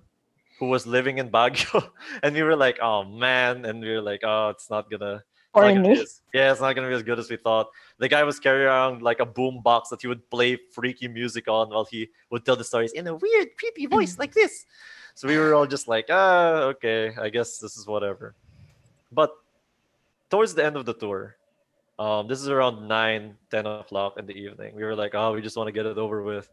who 0.59 0.67
was 0.67 0.85
living 0.85 1.17
in 1.17 1.29
Baguio, 1.29 1.89
and 2.23 2.35
we 2.35 2.43
were 2.43 2.55
like, 2.55 2.79
oh 2.81 3.03
man, 3.03 3.65
and 3.65 3.81
we 3.81 3.89
were 3.89 4.01
like, 4.01 4.21
oh, 4.23 4.49
it's 4.49 4.69
not 4.69 4.89
gonna. 4.89 5.15
it's 5.15 5.75
not 5.75 5.83
gonna 5.83 6.01
as- 6.01 6.21
yeah, 6.33 6.51
it's 6.51 6.61
not 6.61 6.73
gonna 6.73 6.87
be 6.87 6.95
as 6.95 7.03
good 7.03 7.19
as 7.19 7.29
we 7.29 7.37
thought. 7.37 7.69
The 7.99 8.07
guy 8.07 8.23
was 8.23 8.39
carrying 8.39 8.67
around 8.67 9.01
like 9.01 9.19
a 9.19 9.25
boom 9.25 9.61
box 9.61 9.89
that 9.89 10.01
he 10.01 10.07
would 10.07 10.29
play 10.29 10.57
freaky 10.73 11.07
music 11.07 11.47
on 11.47 11.69
while 11.69 11.85
he 11.85 12.09
would 12.29 12.45
tell 12.45 12.55
the 12.55 12.63
stories 12.63 12.93
in 12.93 13.07
a 13.07 13.15
weird, 13.15 13.49
creepy 13.57 13.85
voice 13.85 14.17
like 14.17 14.33
this. 14.33 14.65
So 15.15 15.27
we 15.27 15.37
were 15.37 15.53
all 15.53 15.67
just 15.67 15.87
like, 15.87 16.07
ah, 16.09 16.73
okay, 16.73 17.13
I 17.19 17.29
guess 17.29 17.59
this 17.59 17.77
is 17.77 17.85
whatever. 17.85 18.35
But 19.11 19.31
towards 20.29 20.55
the 20.55 20.65
end 20.65 20.75
of 20.75 20.85
the 20.85 20.93
tour, 20.93 21.35
um, 21.99 22.27
this 22.27 22.41
is 22.41 22.49
around 22.49 22.87
9, 22.87 23.37
10 23.51 23.65
o'clock 23.67 24.17
in 24.17 24.25
the 24.25 24.33
evening. 24.33 24.75
We 24.75 24.83
were 24.83 24.95
like, 24.95 25.13
oh, 25.13 25.33
we 25.33 25.41
just 25.41 25.55
want 25.55 25.67
to 25.67 25.71
get 25.71 25.85
it 25.85 25.99
over 25.99 26.23
with. 26.23 26.49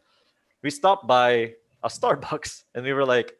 We 0.62 0.68
stopped 0.68 1.06
by 1.06 1.54
a 1.82 1.88
Starbucks 1.88 2.64
and 2.74 2.84
we 2.84 2.92
were 2.92 3.06
like, 3.06 3.34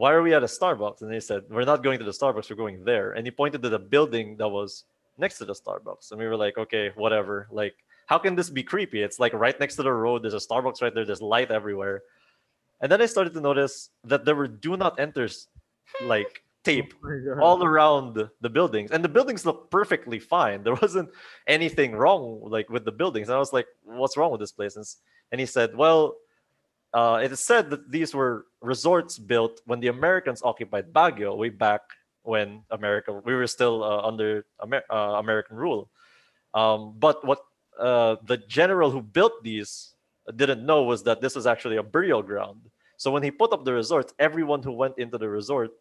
why 0.00 0.12
are 0.12 0.22
we 0.22 0.32
at 0.32 0.42
a 0.42 0.46
Starbucks? 0.46 1.02
And 1.02 1.12
they 1.12 1.20
said, 1.20 1.42
we're 1.50 1.66
not 1.72 1.82
going 1.82 1.98
to 1.98 2.04
the 2.06 2.10
Starbucks, 2.10 2.48
we're 2.48 2.56
going 2.56 2.82
there. 2.84 3.12
And 3.12 3.26
he 3.26 3.30
pointed 3.30 3.60
to 3.60 3.68
the 3.68 3.78
building 3.78 4.34
that 4.38 4.48
was 4.48 4.84
next 5.18 5.36
to 5.38 5.44
the 5.44 5.52
Starbucks. 5.52 6.10
And 6.10 6.18
we 6.18 6.26
were 6.26 6.38
like, 6.38 6.56
okay, 6.56 6.90
whatever. 6.96 7.48
Like, 7.50 7.74
how 8.06 8.16
can 8.16 8.34
this 8.34 8.48
be 8.48 8.62
creepy? 8.62 9.02
It's 9.02 9.18
like 9.18 9.34
right 9.34 9.60
next 9.60 9.76
to 9.76 9.82
the 9.82 9.92
road. 9.92 10.22
There's 10.22 10.32
a 10.32 10.38
Starbucks 10.38 10.80
right 10.80 10.94
there. 10.94 11.04
There's 11.04 11.20
light 11.20 11.50
everywhere. 11.50 12.00
And 12.80 12.90
then 12.90 13.02
I 13.02 13.04
started 13.04 13.34
to 13.34 13.42
notice 13.42 13.90
that 14.04 14.24
there 14.24 14.34
were 14.34 14.48
do 14.48 14.74
not 14.78 14.98
enters 14.98 15.48
like 16.02 16.32
oh 16.40 16.46
tape 16.62 16.94
Oh 17.02 17.40
all 17.40 17.64
around 17.64 18.16
the 18.40 18.50
buildings 18.50 18.90
and 18.90 19.02
the 19.02 19.08
buildings 19.08 19.46
look 19.46 19.70
perfectly 19.70 20.18
fine 20.18 20.62
there 20.62 20.74
wasn't 20.82 21.08
anything 21.46 21.92
wrong 21.92 22.42
like 22.44 22.68
with 22.68 22.84
the 22.84 22.92
buildings 22.92 23.28
and 23.28 23.34
i 23.34 23.38
was 23.38 23.54
like 23.54 23.66
what's 23.84 24.14
wrong 24.18 24.30
with 24.30 24.40
this 24.40 24.52
place 24.52 24.76
and, 24.76 24.84
and 25.32 25.40
he 25.40 25.46
said 25.46 25.74
well 25.74 26.16
uh, 26.92 27.20
it 27.22 27.30
is 27.32 27.40
said 27.40 27.70
that 27.70 27.90
these 27.90 28.14
were 28.14 28.46
resorts 28.60 29.18
built 29.18 29.60
when 29.66 29.80
the 29.80 29.88
americans 29.88 30.42
occupied 30.42 30.92
baguio 30.92 31.36
way 31.36 31.48
back 31.48 31.82
when 32.22 32.62
america 32.70 33.12
we 33.24 33.34
were 33.34 33.46
still 33.46 33.82
uh, 33.82 34.06
under 34.06 34.44
Amer- 34.62 34.84
uh, 34.90 35.16
american 35.18 35.56
rule 35.56 35.90
um, 36.54 36.94
but 36.98 37.24
what 37.24 37.40
uh, 37.78 38.16
the 38.24 38.36
general 38.36 38.90
who 38.90 39.00
built 39.00 39.42
these 39.42 39.94
didn't 40.36 40.64
know 40.64 40.82
was 40.82 41.02
that 41.04 41.20
this 41.20 41.34
was 41.34 41.46
actually 41.46 41.76
a 41.76 41.82
burial 41.82 42.22
ground 42.22 42.60
so 42.96 43.10
when 43.10 43.22
he 43.22 43.30
put 43.30 43.52
up 43.52 43.64
the 43.64 43.72
resort 43.72 44.12
everyone 44.18 44.62
who 44.62 44.72
went 44.72 44.98
into 44.98 45.16
the 45.16 45.28
resort 45.28 45.72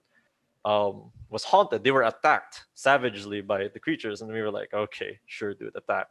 um, 0.66 1.12
was 1.30 1.44
haunted. 1.44 1.84
They 1.84 1.92
were 1.92 2.04
attacked 2.04 2.66
savagely 2.74 3.42
by 3.42 3.68
the 3.68 3.80
creatures, 3.80 4.22
and 4.22 4.32
we 4.32 4.42
were 4.42 4.52
like, 4.52 4.74
okay, 4.74 5.20
sure, 5.26 5.54
dude, 5.54 5.76
attack. 5.76 6.08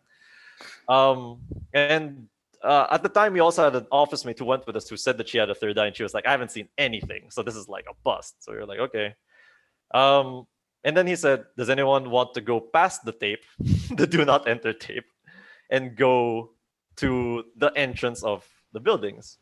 Um, 0.89 1.41
and 1.73 2.29
uh, 2.63 2.87
at 2.91 3.03
the 3.03 3.09
time, 3.09 3.33
we 3.33 3.41
also 3.41 3.65
had 3.65 3.77
an 3.77 3.87
office 3.91 4.25
mate 4.25 4.39
who 4.39 4.45
went 4.45 4.67
with 4.67 4.77
us 4.77 4.89
who 4.89 4.97
said 4.97 5.19
that 5.19 5.29
she 5.29 5.39
had 5.39 5.51
a 5.51 5.55
third 5.55 5.79
eye, 5.79 5.87
and 5.87 5.97
she 5.97 6.03
was 6.03 6.15
like, 6.15 6.27
I 6.27 6.31
haven't 6.31 6.51
seen 6.51 6.69
anything, 6.77 7.31
so 7.31 7.43
this 7.43 7.57
is 7.57 7.69
like 7.69 7.87
a 7.89 7.95
bust. 8.05 8.43
So 8.43 8.53
we 8.53 8.59
were 8.59 8.67
like, 8.67 8.81
okay. 8.81 9.15
Um, 9.95 10.47
and 10.85 10.97
then 10.97 11.07
he 11.07 11.17
said, 11.17 11.45
Does 11.57 11.71
anyone 11.71 12.11
want 12.11 12.35
to 12.35 12.41
go 12.41 12.61
past 12.61 13.05
the 13.05 13.13
tape, 13.13 13.45
the 13.95 14.07
do 14.07 14.25
not 14.25 14.49
enter 14.49 14.73
tape, 14.73 15.07
and 15.71 15.97
go 15.97 16.51
to 16.97 17.45
the 17.57 17.73
entrance 17.77 18.23
of 18.23 18.47
the 18.73 18.81
buildings? 18.81 19.39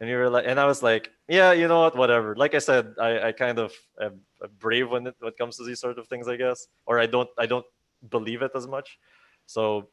And 0.00 0.08
we 0.08 0.14
were 0.14 0.30
like, 0.30 0.44
and 0.46 0.60
I 0.60 0.66
was 0.66 0.80
like, 0.80 1.10
yeah, 1.28 1.52
you 1.52 1.66
know 1.66 1.80
what, 1.80 1.96
whatever. 1.96 2.36
Like 2.36 2.54
I 2.54 2.58
said, 2.58 2.94
I, 3.00 3.28
I 3.28 3.32
kind 3.32 3.58
of 3.58 3.72
am 4.00 4.20
brave 4.60 4.90
when 4.90 5.08
it 5.08 5.16
when 5.18 5.32
it 5.32 5.38
comes 5.38 5.56
to 5.56 5.64
these 5.64 5.80
sort 5.80 5.98
of 5.98 6.06
things, 6.06 6.28
I 6.28 6.36
guess, 6.36 6.68
or 6.86 7.00
I 7.00 7.06
don't 7.06 7.28
I 7.36 7.46
don't 7.46 7.66
believe 8.08 8.42
it 8.42 8.52
as 8.54 8.66
much. 8.66 8.98
So 9.46 9.88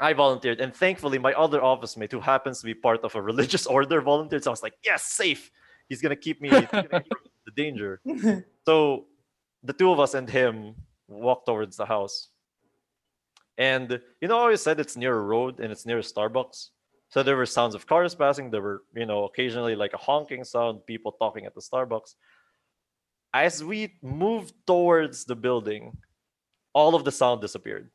I 0.00 0.14
volunteered, 0.14 0.60
and 0.60 0.74
thankfully, 0.74 1.18
my 1.18 1.34
other 1.34 1.62
office 1.62 1.96
mate, 1.96 2.10
who 2.10 2.20
happens 2.20 2.60
to 2.60 2.66
be 2.66 2.74
part 2.74 3.04
of 3.04 3.14
a 3.14 3.22
religious 3.22 3.66
order, 3.76 4.00
volunteered. 4.00 4.42
So 4.44 4.50
I 4.50 4.52
was 4.52 4.62
like, 4.62 4.74
yes, 4.84 5.04
safe. 5.04 5.50
He's 5.88 6.00
gonna 6.00 6.16
keep 6.16 6.40
me, 6.40 6.48
gonna 6.48 6.66
keep 6.66 6.92
me 6.92 7.00
the 7.46 7.52
danger. 7.56 8.00
So 8.66 9.06
the 9.64 9.72
two 9.72 9.90
of 9.90 9.98
us 9.98 10.14
and 10.14 10.28
him 10.28 10.76
walked 11.08 11.46
towards 11.46 11.76
the 11.76 11.86
house. 11.86 12.28
And 13.58 14.00
you 14.20 14.28
know, 14.28 14.38
I 14.38 14.42
always 14.42 14.62
said 14.62 14.78
it's 14.78 14.96
near 14.96 15.16
a 15.16 15.20
road 15.20 15.58
and 15.60 15.72
it's 15.72 15.84
near 15.84 15.98
a 15.98 16.02
Starbucks. 16.02 16.68
So 17.08 17.22
there 17.24 17.36
were 17.36 17.46
sounds 17.46 17.74
of 17.74 17.86
cars 17.86 18.14
passing. 18.14 18.50
There 18.50 18.62
were, 18.62 18.84
you 18.94 19.06
know, 19.06 19.24
occasionally 19.24 19.74
like 19.74 19.92
a 19.92 19.96
honking 19.96 20.44
sound, 20.44 20.86
people 20.86 21.12
talking 21.12 21.44
at 21.44 21.54
the 21.54 21.60
Starbucks. 21.60 22.14
As 23.34 23.64
we 23.64 23.98
moved 24.02 24.54
towards 24.66 25.24
the 25.24 25.34
building, 25.36 25.96
all 26.72 26.94
of 26.94 27.04
the 27.04 27.12
sound 27.12 27.40
disappeared. 27.40 27.90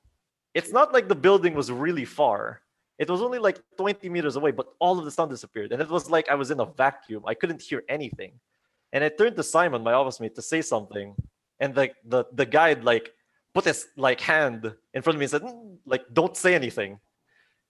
It's 0.56 0.72
not 0.72 0.94
like 0.94 1.10
the 1.10 1.16
building 1.16 1.54
was 1.54 1.70
really 1.70 2.06
far. 2.06 2.62
It 2.98 3.10
was 3.10 3.22
only 3.22 3.40
like 3.40 3.60
20 3.78 4.08
meters 4.08 4.38
away, 4.38 4.52
but 4.52 4.68
all 4.80 4.98
of 4.98 5.04
the 5.04 5.12
sound 5.12 5.30
disappeared. 5.30 5.74
And 5.74 5.82
it 5.82 5.90
was 5.90 6.10
like 6.10 6.30
I 6.30 6.36
was 6.36 6.50
in 6.50 6.62
a 6.62 6.66
vacuum. 6.66 7.24
I 7.28 7.34
couldn't 7.34 7.62
hear 7.62 7.84
anything. 7.90 8.40
And 8.94 9.04
I 9.04 9.10
turned 9.10 9.36
to 9.36 9.44
Simon, 9.44 9.84
my 9.84 9.92
office 9.92 10.22
mate, 10.22 10.34
to 10.36 10.42
say 10.42 10.62
something. 10.62 11.14
And 11.60 11.76
the 11.76 11.92
the, 12.06 12.24
the 12.34 12.46
guide 12.46 12.86
like 12.86 13.12
put 13.54 13.66
his 13.66 13.88
like 13.98 14.22
hand 14.22 14.74
in 14.94 15.02
front 15.02 15.16
of 15.16 15.20
me 15.20 15.26
and 15.26 15.32
said, 15.32 15.42
"Mm," 15.42 15.78
like, 15.86 16.06
don't 16.14 16.36
say 16.36 16.56
anything. 16.56 17.00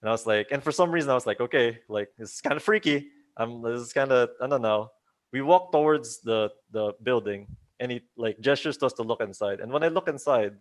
And 0.01 0.09
I 0.09 0.11
was 0.11 0.27
like, 0.27 0.47
and 0.51 0.61
for 0.61 0.71
some 0.71 0.91
reason 0.91 1.09
I 1.09 1.15
was 1.15 1.25
like, 1.25 1.39
okay, 1.39 1.79
like 1.89 2.09
this 2.17 2.35
is 2.35 2.41
kind 2.41 2.55
of 2.55 2.63
freaky. 2.63 3.09
Um, 3.37 3.63
this 3.63 3.81
is 3.81 3.93
kind 3.93 4.11
of 4.11 4.29
I 4.39 4.47
don't 4.47 4.61
know. 4.61 4.91
We 5.33 5.41
walked 5.41 5.71
towards 5.73 6.19
the 6.21 6.51
the 6.71 6.93
building, 7.01 7.47
and 7.79 7.91
he 7.91 8.01
like 8.15 8.39
gestures 8.39 8.77
to 8.77 8.85
us 8.85 8.93
to 8.93 9.03
look 9.03 9.21
inside. 9.21 9.59
And 9.59 9.71
when 9.71 9.83
I 9.83 9.87
look 9.87 10.07
inside, 10.07 10.53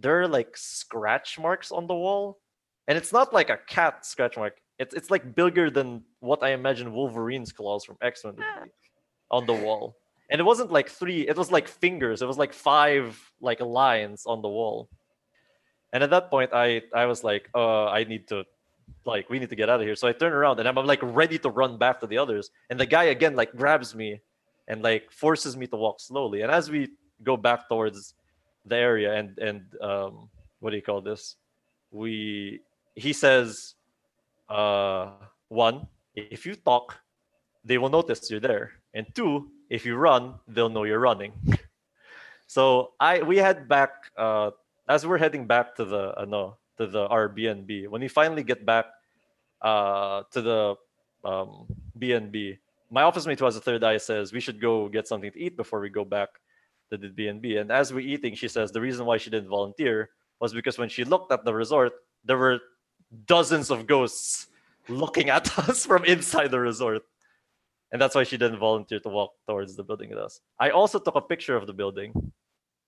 there 0.00 0.20
are 0.22 0.28
like 0.28 0.56
scratch 0.56 1.38
marks 1.38 1.70
on 1.70 1.86
the 1.86 1.94
wall, 1.94 2.40
and 2.88 2.96
it's 2.96 3.12
not 3.12 3.32
like 3.32 3.50
a 3.50 3.58
cat 3.68 4.04
scratch 4.04 4.36
mark. 4.36 4.58
It's 4.78 4.94
it's 4.94 5.10
like 5.10 5.34
bigger 5.34 5.70
than 5.70 6.02
what 6.20 6.42
I 6.42 6.50
imagine 6.50 6.92
Wolverine's 6.92 7.52
claws 7.52 7.84
from 7.84 7.96
X 8.02 8.24
Men 8.24 8.34
would 8.36 8.64
be 8.64 8.70
on 9.30 9.46
the 9.46 9.52
wall. 9.52 9.96
And 10.30 10.40
it 10.40 10.44
wasn't 10.44 10.72
like 10.72 10.88
three; 10.88 11.28
it 11.28 11.36
was 11.36 11.50
like 11.52 11.68
fingers. 11.68 12.22
It 12.22 12.26
was 12.26 12.38
like 12.38 12.52
five 12.52 13.18
like 13.40 13.60
lines 13.60 14.24
on 14.26 14.42
the 14.42 14.48
wall. 14.48 14.88
And 15.92 16.02
at 16.02 16.10
that 16.10 16.30
point, 16.30 16.50
I 16.54 16.82
I 16.94 17.06
was 17.06 17.22
like, 17.22 17.50
uh, 17.54 17.86
I 17.86 18.04
need 18.04 18.28
to 18.28 18.44
like 19.04 19.28
we 19.28 19.38
need 19.38 19.50
to 19.50 19.56
get 19.56 19.68
out 19.68 19.80
of 19.80 19.86
here. 19.86 19.96
So 19.96 20.08
I 20.08 20.12
turn 20.12 20.32
around 20.32 20.58
and 20.60 20.68
I'm, 20.68 20.78
I'm 20.78 20.86
like 20.86 21.00
ready 21.02 21.38
to 21.38 21.50
run 21.50 21.78
back 21.78 22.00
to 22.00 22.06
the 22.06 22.18
others. 22.18 22.50
And 22.70 22.78
the 22.78 22.86
guy 22.86 23.04
again 23.04 23.36
like 23.36 23.54
grabs 23.54 23.94
me 23.94 24.20
and 24.68 24.82
like 24.82 25.10
forces 25.12 25.56
me 25.56 25.66
to 25.66 25.76
walk 25.76 26.00
slowly. 26.00 26.42
And 26.42 26.50
as 26.50 26.70
we 26.70 26.88
go 27.22 27.36
back 27.36 27.68
towards 27.68 28.14
the 28.66 28.76
area 28.76 29.14
and 29.14 29.38
and 29.38 29.62
um 29.80 30.28
what 30.60 30.70
do 30.70 30.76
you 30.76 30.82
call 30.82 31.00
this? 31.00 31.36
We 31.90 32.60
he 32.94 33.12
says 33.12 33.74
uh 34.48 35.12
one, 35.48 35.86
if 36.14 36.46
you 36.46 36.54
talk, 36.54 36.96
they 37.64 37.78
will 37.78 37.90
notice 37.90 38.30
you're 38.30 38.40
there. 38.40 38.72
And 38.94 39.06
two, 39.14 39.50
if 39.68 39.86
you 39.86 39.96
run, 39.96 40.34
they'll 40.48 40.68
know 40.68 40.84
you're 40.84 41.00
running. 41.00 41.32
so 42.46 42.92
I 42.98 43.22
we 43.22 43.36
head 43.36 43.68
back 43.68 43.90
uh, 44.16 44.50
as 44.88 45.06
we're 45.06 45.18
heading 45.18 45.46
back 45.46 45.76
to 45.76 45.84
the 45.84 46.18
uh, 46.18 46.24
no 46.24 46.56
to 46.78 46.86
the 46.86 47.08
Airbnb. 47.08 47.88
When 47.88 48.00
we 48.00 48.08
finally 48.08 48.42
get 48.42 48.66
back 48.66 48.86
uh, 49.62 50.22
to 50.32 50.42
the 50.42 50.74
um, 51.24 51.66
BNB, 51.98 52.58
my 52.90 53.02
office 53.02 53.26
mate 53.26 53.38
who 53.38 53.44
has 53.44 53.56
a 53.56 53.60
third 53.60 53.84
eye 53.84 53.98
says 53.98 54.32
we 54.32 54.40
should 54.40 54.60
go 54.60 54.88
get 54.88 55.06
something 55.06 55.30
to 55.30 55.38
eat 55.38 55.56
before 55.56 55.80
we 55.80 55.88
go 55.88 56.04
back 56.04 56.28
to 56.90 56.96
the 56.96 57.08
BNB. 57.08 57.60
And 57.60 57.70
as 57.70 57.92
we're 57.92 58.00
eating, 58.00 58.34
she 58.34 58.48
says 58.48 58.72
the 58.72 58.80
reason 58.80 59.06
why 59.06 59.16
she 59.16 59.30
didn't 59.30 59.48
volunteer 59.48 60.10
was 60.40 60.52
because 60.52 60.78
when 60.78 60.88
she 60.88 61.04
looked 61.04 61.32
at 61.32 61.44
the 61.44 61.54
resort, 61.54 61.92
there 62.24 62.36
were 62.38 62.60
dozens 63.26 63.70
of 63.70 63.86
ghosts 63.86 64.48
looking 64.88 65.30
at 65.30 65.58
us 65.68 65.86
from 65.86 66.04
inside 66.04 66.50
the 66.50 66.60
resort. 66.60 67.02
And 67.92 68.00
that's 68.00 68.14
why 68.14 68.24
she 68.24 68.36
didn't 68.36 68.58
volunteer 68.58 69.00
to 69.00 69.08
walk 69.08 69.32
towards 69.48 69.74
the 69.74 69.82
building 69.82 70.10
with 70.10 70.18
us. 70.18 70.40
I 70.58 70.70
also 70.70 70.98
took 70.98 71.16
a 71.16 71.20
picture 71.20 71.56
of 71.56 71.66
the 71.66 71.72
building. 71.72 72.12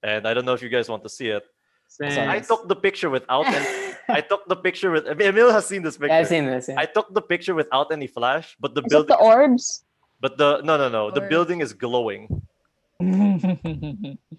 And 0.02 0.26
I 0.26 0.34
don't 0.34 0.44
know 0.44 0.54
if 0.54 0.62
you 0.62 0.68
guys 0.68 0.88
want 0.88 1.02
to 1.04 1.08
see 1.08 1.28
it. 1.28 1.44
Sam, 1.88 2.30
I 2.30 2.40
took 2.40 2.68
the 2.68 2.76
picture 2.76 3.10
without 3.10 3.46
any, 3.46 3.94
I 4.08 4.20
took 4.22 4.48
the 4.48 4.56
picture 4.56 4.90
with 4.90 5.06
Emil 5.20 5.52
has 5.52 5.66
seen 5.66 5.82
this 5.82 5.98
picture. 5.98 6.14
Yeah, 6.14 6.20
I've 6.20 6.28
seen 6.28 6.46
this. 6.46 6.68
Yeah. 6.68 6.80
I 6.80 6.86
took 6.86 7.12
the 7.12 7.20
picture 7.20 7.54
without 7.54 7.92
any 7.92 8.06
flash, 8.06 8.56
but 8.58 8.74
the 8.74 8.80
Is 8.82 8.88
building 8.88 9.08
the 9.08 9.22
orbs? 9.22 9.84
but 10.18 10.38
the 10.38 10.62
no 10.62 10.78
no 10.78 10.88
no 10.88 11.10
the 11.10 11.20
building 11.20 11.60
is 11.60 11.74
glowing. 11.74 12.28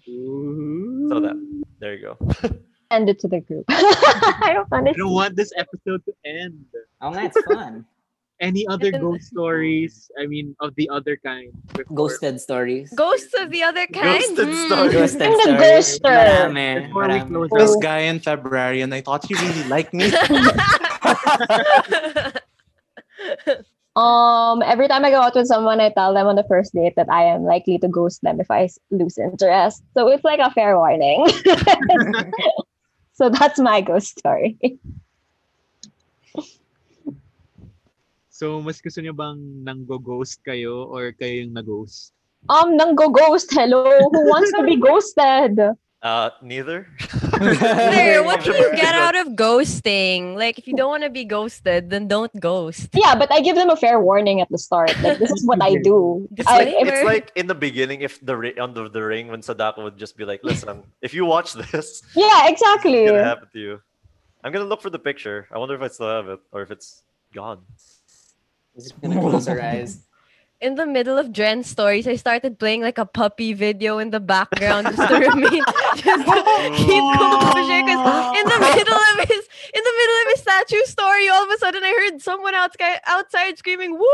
Ooh. 0.08 1.08
So 1.10 1.20
that 1.20 1.36
there 1.80 1.94
you 1.94 2.02
go. 2.02 2.18
End 2.90 3.08
it 3.08 3.18
to 3.20 3.28
the 3.28 3.40
group. 3.40 3.64
I 3.68 4.52
don't 4.54 4.68
I 4.72 4.92
don't 4.92 5.12
want 5.12 5.36
this 5.36 5.52
episode 5.56 6.04
to 6.04 6.12
end. 6.24 6.64
oh, 7.00 7.12
that's 7.12 7.40
fun. 7.42 7.84
Any 8.40 8.66
other 8.68 8.90
ghost 8.90 9.24
stories? 9.30 10.10
I 10.20 10.26
mean, 10.26 10.54
of 10.60 10.74
the 10.76 10.88
other 10.90 11.16
kind. 11.16 11.50
before- 11.72 11.96
Ghosted 11.96 12.40
stories. 12.40 12.92
Ghosts 12.94 13.32
of 13.38 13.50
the 13.50 13.62
other 13.62 13.86
kind. 13.86 14.20
Ghosted 14.20 14.48
Hmm. 14.48 14.66
stories. 14.66 14.92
Ghosted 14.92 15.22
I'm 15.22 15.32
the 15.32 15.82
stories. 15.82 16.00
ghoster. 16.00 16.50
Marami, 16.50 16.86
Before 16.88 17.08
we 17.08 17.20
close 17.48 17.72
This 17.72 17.76
guy 17.82 18.00
in 18.10 18.20
February, 18.20 18.82
and 18.82 18.92
I 18.92 19.00
thought 19.00 19.24
he 19.24 19.34
really 19.34 19.64
liked 19.68 19.94
me. 19.94 20.10
Um, 23.94 24.62
every 24.62 24.88
time 24.88 25.04
I 25.04 25.10
go 25.10 25.22
out 25.22 25.34
with 25.34 25.46
someone, 25.46 25.80
I 25.80 25.90
tell 25.90 26.14
them 26.14 26.26
on 26.26 26.34
the 26.34 26.44
first 26.44 26.74
date 26.74 26.94
that 26.96 27.10
I 27.10 27.24
am 27.30 27.44
likely 27.44 27.78
to 27.78 27.88
ghost 27.88 28.22
them 28.22 28.40
if 28.40 28.50
I 28.50 28.68
lose 28.90 29.18
interest. 29.18 29.84
So 29.94 30.08
it's 30.08 30.24
like 30.24 30.40
a 30.40 30.50
fair 30.50 30.76
warning. 30.76 31.26
so 33.12 33.30
that's 33.30 33.60
my 33.60 33.80
ghost 33.80 34.18
story. 34.18 34.58
So, 38.34 38.58
mas 38.58 38.82
gusto 38.82 38.98
niyo 38.98 39.14
bang 39.14 39.38
nanggo-ghost 39.62 40.42
kayo 40.42 40.90
or 40.90 41.14
kayo 41.14 41.46
yung 41.46 41.54
na-ghost? 41.54 42.10
Um, 42.50 42.74
nang 42.74 42.98
go 42.98 43.06
ghost. 43.06 43.54
Hello, 43.54 43.86
who 44.10 44.20
wants 44.26 44.50
to 44.58 44.66
be 44.66 44.74
ghosted? 44.82 45.54
Uh 46.04 46.28
neither. 46.42 46.86
Claire, 47.40 48.22
what 48.22 48.44
do 48.44 48.52
you 48.52 48.76
get 48.76 48.94
out 48.94 49.16
of 49.16 49.28
ghosting? 49.28 50.36
Like, 50.36 50.58
if 50.58 50.68
you 50.68 50.76
don't 50.76 50.90
want 50.92 51.02
to 51.02 51.08
be 51.08 51.24
ghosted, 51.24 51.88
then 51.88 52.08
don't 52.08 52.28
ghost. 52.38 52.90
Yeah, 52.92 53.14
but 53.16 53.32
I 53.32 53.40
give 53.40 53.56
them 53.56 53.70
a 53.70 53.76
fair 53.76 53.98
warning 53.98 54.42
at 54.42 54.50
the 54.50 54.58
start. 54.58 54.92
Like 55.00 55.16
this 55.16 55.30
is 55.32 55.46
what 55.48 55.62
I 55.62 55.80
do. 55.80 56.28
It's 56.36 56.46
I, 56.46 56.58
like 56.58 56.74
it's 56.76 57.04
like 57.04 57.32
in 57.36 57.46
the 57.46 57.54
beginning 57.56 58.02
if 58.02 58.20
the 58.20 58.36
ri- 58.36 58.58
under 58.60 58.90
the 58.90 59.00
ring 59.00 59.28
when 59.28 59.40
Sadako 59.40 59.84
would 59.84 59.96
just 59.96 60.18
be 60.20 60.26
like, 60.28 60.44
listen, 60.44 60.84
if 61.00 61.14
you 61.14 61.24
watch 61.24 61.54
this, 61.72 62.04
yeah, 62.14 62.52
it's 62.52 62.60
exactly. 62.60 63.06
gonna 63.06 63.24
happen 63.24 63.48
to 63.56 63.58
you. 63.58 63.80
I'm 64.44 64.52
gonna 64.52 64.68
look 64.68 64.82
for 64.84 64.90
the 64.90 65.00
picture. 65.00 65.48
I 65.48 65.56
wonder 65.56 65.74
if 65.74 65.80
I 65.80 65.88
still 65.88 66.12
have 66.12 66.28
it 66.28 66.40
or 66.52 66.60
if 66.60 66.70
it's 66.70 67.00
gone. 67.32 67.64
We're 68.76 68.84
just 68.84 69.00
gonna 69.00 69.18
close 69.18 69.48
our 69.48 69.56
eyes. 69.56 70.04
In 70.60 70.76
the 70.76 70.86
middle 70.86 71.18
of 71.18 71.32
Dren's 71.32 71.68
stories, 71.68 72.06
I 72.08 72.16
started 72.16 72.58
playing 72.58 72.80
like 72.80 72.96
a 72.96 73.04
puppy 73.04 73.52
video 73.52 73.98
in 73.98 74.10
the 74.10 74.20
background 74.20 74.86
just 74.86 75.08
to 75.08 75.14
remain, 75.18 75.62
just 75.96 76.24
to 76.24 76.70
keep 76.72 77.02
oh. 77.04 77.18
composure. 77.20 77.82
Because 77.84 78.38
in 78.38 78.46
the 78.48 78.60
middle 78.72 78.94
of 78.96 79.28
his, 79.28 79.42
in 79.74 79.82
the 79.84 79.94
middle 80.00 80.18
of 80.22 80.26
his 80.32 80.40
statue 80.40 80.84
story, 80.86 81.28
all 81.28 81.42
of 81.44 81.50
a 81.50 81.58
sudden 81.58 81.82
I 81.84 81.90
heard 82.08 82.22
someone 82.22 82.54
outside 82.54 83.00
outside 83.06 83.58
screaming 83.58 83.92
"woo!" 83.98 84.08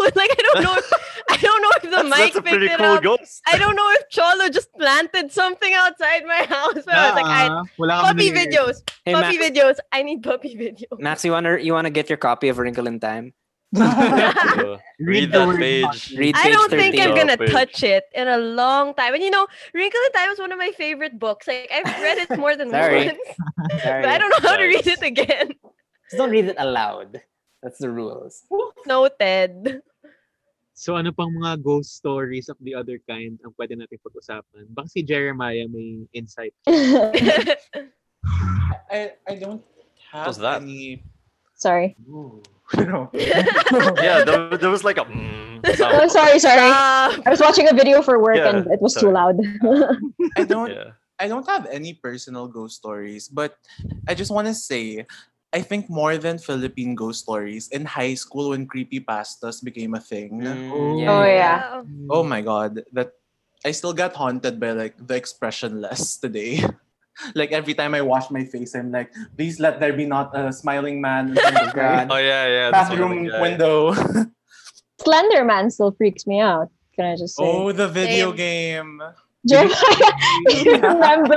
Like 0.14 0.30
I 0.30 0.42
don't 0.52 0.62
know, 0.62 0.74
if, 0.74 0.92
I 1.30 1.36
don't 1.38 1.62
know 1.62 1.70
if 1.76 1.82
the 1.82 1.90
That's, 1.90 2.04
mic 2.04 2.34
that's 2.34 2.36
a 2.36 2.42
picked 2.42 2.50
pretty 2.58 2.66
it 2.66 2.76
cool 2.76 2.86
up. 2.86 3.02
ghost. 3.02 3.40
I 3.46 3.56
don't 3.56 3.74
know 3.76 3.90
if 3.92 4.08
Cholo 4.10 4.48
just 4.50 4.72
planted 4.74 5.32
something 5.32 5.72
outside 5.74 6.24
my 6.26 6.44
house. 6.48 6.84
But 6.84 6.94
I 6.94 7.06
was 7.06 7.22
like, 7.22 7.26
I, 7.26 7.62
wala 7.78 8.02
kami 8.02 8.02
puppy 8.02 8.30
nangyayari. 8.30 8.50
videos, 8.52 8.82
Hey, 9.06 9.14
puppy 9.14 9.38
Max, 9.38 9.50
videos. 9.50 9.76
I 9.92 10.02
need 10.02 10.22
puppy 10.22 10.54
videos. 10.56 10.98
Max, 10.98 11.24
you 11.24 11.32
wanna 11.32 11.58
you 11.58 11.72
wanna 11.72 11.90
get 11.90 12.10
your 12.10 12.18
copy 12.18 12.48
of 12.48 12.58
Wrinkle 12.58 12.86
in 12.86 13.00
Time? 13.00 13.32
Read 15.00 15.32
the 15.32 15.46
that 15.46 15.56
page. 15.58 16.14
Read 16.16 16.34
I 16.38 16.50
don't 16.50 16.70
think 16.70 16.94
I'm 17.00 17.14
gonna 17.14 17.36
page. 17.36 17.50
touch 17.50 17.82
it 17.82 18.04
in 18.14 18.28
a 18.28 18.38
long 18.38 18.94
time. 18.94 19.14
And 19.14 19.22
you 19.22 19.30
know, 19.30 19.46
Wrinkle 19.74 20.00
in 20.06 20.12
Time 20.12 20.30
is 20.30 20.38
one 20.38 20.52
of 20.52 20.58
my 20.58 20.70
favorite 20.72 21.18
books. 21.18 21.46
Like 21.48 21.70
I've 21.74 21.90
read 22.00 22.18
it 22.18 22.38
more 22.38 22.54
than 22.56 22.70
Sorry. 22.74 23.06
once, 23.06 23.18
Sorry. 23.82 24.02
but 24.02 24.10
I 24.10 24.18
don't 24.18 24.30
know 24.30 24.48
how 24.48 24.56
to 24.56 24.64
read 24.64 24.86
it 24.86 25.02
again. 25.02 25.52
Just 26.10 26.16
don't 26.18 26.30
read 26.30 26.46
it 26.46 26.56
aloud. 26.58 27.20
That's 27.62 27.78
the 27.78 27.90
rules. 27.90 28.44
Noted. 28.86 29.82
So 30.74 30.96
ano 30.98 31.12
pang 31.14 31.30
mga 31.30 31.62
ghost 31.62 31.94
stories 31.94 32.48
of 32.50 32.58
the 32.60 32.74
other 32.74 32.98
kind 33.06 33.38
ang 33.46 33.54
pwede 33.58 33.78
natin 33.78 33.94
pag-usapan? 34.02 34.66
Baka 34.74 34.90
si 34.90 35.02
Jeremiah 35.06 35.66
may 35.70 36.02
insight. 36.12 36.50
I, 38.90 39.14
I 39.26 39.34
don't 39.38 39.62
have 40.10 40.26
was 40.26 40.38
that? 40.38 40.62
any. 40.62 41.02
sorry. 41.54 41.96
Ooh, 42.10 42.42
no. 42.78 43.10
yeah, 43.14 44.24
there, 44.24 44.56
there 44.56 44.70
was 44.70 44.84
like 44.84 44.98
a 44.98 45.04
mm 45.04 45.44
Oh, 45.64 45.72
sound. 45.72 46.10
sorry, 46.12 46.38
sorry. 46.38 46.68
Stop. 46.68 47.24
I 47.24 47.30
was 47.30 47.40
watching 47.40 47.68
a 47.68 47.72
video 47.72 48.02
for 48.02 48.20
work 48.20 48.36
Yeah, 48.36 48.52
and 48.52 48.68
it 48.68 48.82
was 48.84 48.92
sorry. 48.92 49.08
too 49.08 49.12
loud. 49.16 49.36
I 50.36 50.44
don't. 50.44 50.70
Yeah. 50.70 50.92
I 51.18 51.28
don't 51.28 51.46
have 51.48 51.64
any 51.70 51.94
personal 51.94 52.48
ghost 52.48 52.76
stories, 52.76 53.28
but 53.32 53.56
I 54.08 54.12
just 54.12 54.30
want 54.34 54.48
to 54.48 54.54
say, 54.54 55.06
I 55.54 55.62
think 55.62 55.88
more 55.88 56.18
than 56.18 56.36
Philippine 56.36 56.94
ghost 56.94 57.22
stories 57.22 57.68
in 57.72 57.86
high 57.86 58.12
school 58.14 58.50
when 58.50 58.66
creepypastas 58.66 59.62
became 59.64 59.94
a 59.94 60.00
thing. 60.02 60.42
Mm, 60.42 61.08
Oh, 61.08 61.24
yeah. 61.24 61.80
Oh 62.10 62.24
my 62.24 62.42
god, 62.42 62.82
that 62.92 63.12
I 63.64 63.70
still 63.70 63.94
got 63.94 64.12
haunted 64.12 64.60
by 64.60 64.72
like 64.72 65.00
the 65.00 65.14
expressionless 65.16 66.18
today. 66.18 66.60
like 67.34 67.52
every 67.52 67.74
time 67.74 67.94
I 67.94 68.02
wash 68.02 68.30
my 68.30 68.44
face, 68.44 68.74
I'm 68.74 68.90
like, 68.90 69.12
please 69.36 69.60
let 69.60 69.80
there 69.80 69.92
be 69.92 70.06
not 70.06 70.36
a 70.36 70.52
smiling 70.52 71.00
man 71.00 71.30
in 71.30 71.36
front 71.36 71.58
of 71.58 71.74
God. 71.74 72.08
Oh 72.10 72.16
yeah, 72.16 72.46
yeah. 72.46 72.70
that's 72.70 72.90
one 72.90 72.98
bathroom 72.98 73.28
guy. 73.28 73.40
window. 73.40 73.94
Slender 75.00 75.44
Man 75.44 75.70
still 75.70 75.92
freaks 75.92 76.26
me 76.26 76.40
out. 76.40 76.70
Can 76.94 77.06
I 77.06 77.16
just 77.16 77.36
say? 77.36 77.44
oh, 77.44 77.72
the 77.72 77.88
video 77.88 78.30
Same. 78.30 78.36
game. 78.36 79.02
Jeremiah, 79.46 80.12
you 80.46 80.80
remember? 80.80 81.36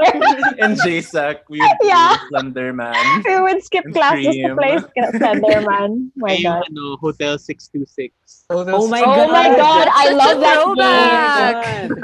In 0.57 0.71
JSAC, 0.73 1.47
we 1.49 1.61
would 1.61 1.71
Yeah. 1.81 2.09
play 2.09 2.27
Slender 2.29 2.73
Man. 2.73 3.23
we 3.25 3.39
would 3.41 3.63
skip 3.63 3.85
And 3.85 3.93
classes 3.93 4.35
to 4.35 4.55
play 4.55 4.79
Slender 5.17 5.61
Man. 5.61 6.11
My 6.15 6.31
Ay, 6.31 6.43
God. 6.43 6.63
yung 6.63 6.77
ano, 6.77 6.97
Hotel 6.97 7.37
626. 7.37 8.45
Oh 8.49 8.87
my 8.87 9.01
Oh 9.03 9.27
my 9.27 9.47
God, 9.57 9.87
I 9.91 10.11
love 10.13 10.39
that 10.39 10.63
throwback. 10.63 11.61
game. 11.61 11.95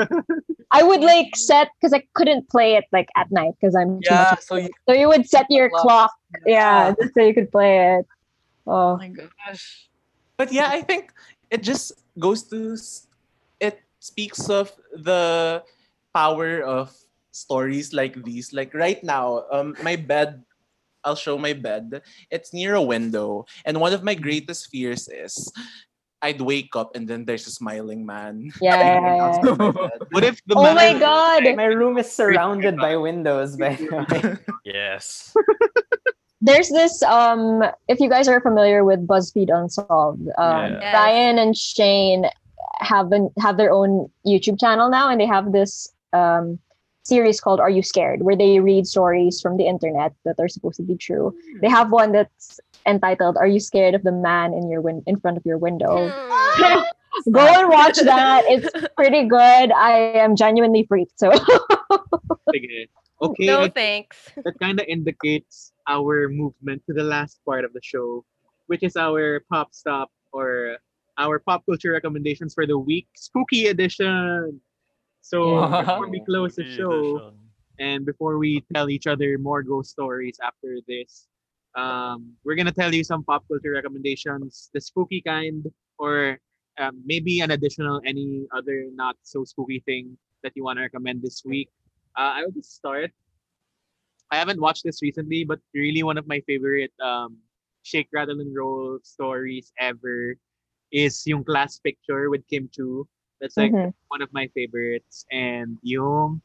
I 0.72 0.82
would 0.84 1.02
like 1.02 1.36
set 1.36 1.70
because 1.80 1.94
I 1.94 2.04
couldn't 2.16 2.50
play 2.50 2.76
it 2.76 2.86
like 2.92 3.08
at 3.16 3.32
night 3.32 3.54
because 3.62 3.76
I'm 3.76 4.02
too 4.02 4.10
Yeah, 4.10 4.26
much. 4.34 4.42
so 4.42 4.56
you, 4.58 4.70
So 4.90 4.94
you 4.96 5.08
would 5.08 5.30
set 5.30 5.46
your 5.50 5.70
clock, 5.70 6.12
yeah, 6.46 6.94
just 7.00 7.14
so 7.14 7.22
you 7.22 7.34
could 7.34 7.52
play 7.52 7.98
it. 8.00 8.06
oh 8.66 8.96
Oh, 8.96 8.98
my 8.98 9.10
gosh. 9.10 9.88
But 10.38 10.52
yeah, 10.52 10.68
I 10.74 10.82
think 10.82 11.14
it 11.52 11.62
just 11.62 11.94
goes 12.18 12.44
to 12.50 12.76
it 13.62 13.80
speaks 14.00 14.50
of 14.50 14.74
the 14.92 15.64
power 16.14 16.62
of 16.62 16.94
stories 17.32 17.94
like 17.94 18.16
these. 18.24 18.54
Like 18.54 18.74
right 18.74 19.04
now, 19.04 19.44
um, 19.52 19.76
my 19.84 19.96
bed. 19.96 20.44
I'll 21.04 21.20
show 21.20 21.38
my 21.38 21.52
bed. 21.52 22.00
It's 22.32 22.54
near 22.54 22.76
a 22.76 22.82
window, 22.82 23.44
and 23.66 23.82
one 23.82 23.92
of 23.92 24.04
my 24.08 24.16
greatest 24.16 24.72
fears 24.72 25.10
is 25.12 25.52
I'd 26.24 26.40
wake 26.40 26.72
up 26.80 26.96
and 26.96 27.04
then 27.06 27.26
there's 27.26 27.46
a 27.46 27.52
smiling 27.52 28.06
man. 28.08 28.50
yeah. 28.62 29.36
What 30.16 30.24
if 30.24 30.40
the 30.48 30.56
Oh 30.56 30.64
man- 30.64 30.76
my 30.76 30.96
God. 30.98 31.44
My 31.60 31.66
room 31.68 31.98
is 31.98 32.10
surrounded 32.10 32.78
by 32.78 32.96
windows, 32.96 33.58
by 33.58 33.76
the 33.76 33.92
way. 33.92 34.38
Yes. 34.64 35.36
There's 36.40 36.70
this 36.70 37.04
um 37.04 37.64
if 37.92 38.00
you 38.00 38.08
guys 38.10 38.28
are 38.32 38.40
familiar 38.40 38.84
with 38.88 39.06
BuzzFeed 39.06 39.52
Unsolved, 39.52 40.24
um 40.40 40.80
Yeah. 40.80 40.96
Ryan 40.96 41.38
and 41.40 41.52
Shane 41.58 42.26
have 42.80 43.10
been 43.10 43.28
have 43.40 43.58
their 43.58 43.72
own 43.72 44.08
YouTube 44.26 44.60
channel 44.60 44.88
now 44.90 45.10
and 45.12 45.20
they 45.20 45.28
have 45.28 45.52
this 45.52 45.93
um 46.14 46.60
series 47.06 47.42
called 47.42 47.60
Are 47.60 47.70
You 47.70 47.84
Scared 47.84 48.22
where 48.22 48.36
they 48.38 48.60
read 48.60 48.88
stories 48.88 49.42
from 49.42 49.58
the 49.58 49.68
internet 49.68 50.14
that 50.24 50.36
are 50.40 50.48
supposed 50.48 50.78
to 50.78 50.84
be 50.84 50.96
true. 50.96 51.36
They 51.62 51.68
have 51.68 51.92
one 51.92 52.14
that's 52.14 52.60
entitled 52.88 53.36
Are 53.38 53.48
You 53.48 53.60
Scared 53.60 53.94
of 53.94 54.04
the 54.04 54.12
Man 54.14 54.54
in 54.54 54.70
your 54.70 54.80
win- 54.80 55.04
in 55.06 55.20
front 55.20 55.36
of 55.38 55.46
your 55.46 55.58
window? 55.58 56.08
Hmm. 56.10 56.84
Go 57.32 57.46
and 57.46 57.70
watch 57.70 57.98
that. 58.02 58.44
It's 58.48 58.68
pretty 58.96 59.28
good. 59.28 59.72
I 59.72 59.92
am 60.18 60.36
genuinely 60.36 60.86
freaked. 60.88 61.20
So 61.20 61.32
Sige. 62.54 62.88
Okay, 63.22 63.46
no 63.46 63.62
I- 63.64 63.70
thanks. 63.70 64.32
that 64.44 64.60
kind 64.60 64.80
of 64.80 64.86
indicates 64.88 65.72
our 65.88 66.28
movement 66.30 66.84
to 66.88 66.94
the 66.94 67.04
last 67.04 67.40
part 67.46 67.64
of 67.66 67.72
the 67.74 67.82
show, 67.84 68.26
which 68.68 68.84
is 68.84 68.96
our 68.96 69.44
pop 69.52 69.74
stop 69.74 70.10
or 70.32 70.78
our 71.18 71.40
pop 71.40 71.64
culture 71.66 71.92
recommendations 71.92 72.54
for 72.54 72.66
the 72.66 72.78
week, 72.78 73.08
spooky 73.16 73.68
edition. 73.68 74.60
So 75.24 75.72
Yeah. 75.72 75.80
before 75.80 76.10
we 76.12 76.22
close 76.30 76.56
the 76.56 76.66
show, 76.68 77.24
and 77.80 78.06
before 78.06 78.38
we 78.38 78.62
tell 78.74 78.90
each 78.90 79.08
other 79.08 79.38
more 79.40 79.64
ghost 79.64 79.92
stories 79.92 80.38
after 80.44 80.78
this, 80.88 81.28
um, 81.76 82.36
we're 82.46 82.56
gonna 82.56 82.74
tell 82.76 82.94
you 82.94 83.04
some 83.04 83.24
pop 83.24 83.48
culture 83.48 83.72
recommendations, 83.72 84.70
the 84.74 84.82
spooky 84.82 85.22
kind, 85.22 85.66
or 85.98 86.40
um, 86.78 87.02
maybe 87.06 87.42
an 87.42 87.52
additional 87.52 88.02
any 88.06 88.46
other 88.56 88.88
not 88.94 89.18
so 89.24 89.44
spooky 89.46 89.80
thing 89.86 90.18
that 90.44 90.54
you 90.56 90.64
want 90.64 90.78
to 90.78 90.84
recommend 90.84 91.22
this 91.24 91.44
week. 91.46 91.70
Uh, 92.18 92.38
I 92.38 92.44
will 92.46 92.52
just 92.54 92.76
start. 92.76 93.12
I 94.32 94.38
haven't 94.38 94.62
watched 94.62 94.84
this 94.84 95.02
recently, 95.02 95.46
but 95.46 95.60
really 95.74 96.04
one 96.04 96.18
of 96.18 96.28
my 96.28 96.42
favorite 96.48 96.92
um, 97.02 97.38
shake, 97.84 98.10
rattle, 98.14 98.40
and 98.42 98.56
roll 98.56 99.00
stories 99.04 99.72
ever 99.80 100.36
is 100.92 101.26
yung 101.28 101.44
class 101.44 101.80
picture 101.80 102.30
with 102.30 102.48
Kim 102.48 102.70
Chiu. 102.74 103.08
That's 103.44 103.60
like 103.60 103.76
Mhm. 103.76 103.92
one 104.08 104.24
of 104.24 104.32
my 104.32 104.48
favorites. 104.56 105.28
And 105.28 105.76
yung 105.84 106.40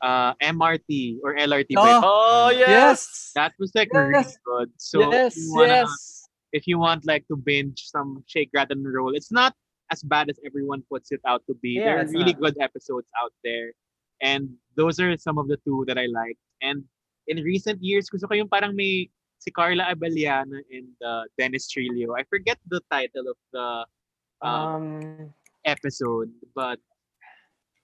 uh, 0.00 0.32
MRT 0.40 1.20
or 1.20 1.36
LRT 1.36 1.76
Oh, 1.76 1.84
break. 1.84 2.00
Oh 2.00 2.48
Yes. 2.56 3.32
That 3.36 3.52
was 3.60 3.68
like 3.76 3.92
really 3.92 4.24
good. 4.48 4.72
So 4.80 5.04
yes. 5.12 5.36
if 5.36 5.44
you 5.44 5.52
wanna, 5.52 5.84
yes. 5.84 6.28
if 6.56 6.62
you 6.64 6.78
want 6.80 7.04
like 7.04 7.28
to 7.28 7.36
binge 7.36 7.84
some 7.84 8.24
shake, 8.24 8.48
rattle, 8.56 8.78
and 8.80 8.88
roll, 8.88 9.12
it's 9.12 9.28
not 9.28 9.52
as 9.92 10.00
bad 10.00 10.30
as 10.32 10.40
everyone 10.46 10.80
puts 10.88 11.12
it 11.12 11.20
out 11.28 11.44
to 11.52 11.54
be. 11.60 11.76
Yeah, 11.76 11.84
there 11.84 11.96
are 12.00 12.08
really 12.08 12.32
not. 12.32 12.40
good 12.40 12.56
episodes 12.64 13.08
out 13.20 13.34
there. 13.44 13.76
And 14.24 14.56
those 14.76 14.96
are 15.00 15.12
some 15.20 15.36
of 15.36 15.48
the 15.52 15.58
two 15.68 15.84
that 15.86 15.98
I 15.98 16.06
like. 16.08 16.38
And 16.64 16.84
in 17.28 17.44
recent 17.44 17.82
years, 17.84 18.08
gusto 18.08 18.24
ko 18.26 18.34
yung 18.40 18.48
parang 18.48 18.72
may 18.72 19.10
si 19.38 19.50
Carla 19.50 19.84
Abellana 19.94 20.58
and 20.72 20.90
uh, 21.04 21.22
Dennis 21.38 21.68
Trillo. 21.70 22.14
I 22.18 22.24
forget 22.26 22.58
the 22.66 22.80
title 22.90 23.28
of 23.30 23.38
the 23.52 23.66
uh, 24.42 24.46
Um, 24.46 25.34
episode, 25.64 26.30
but 26.54 26.78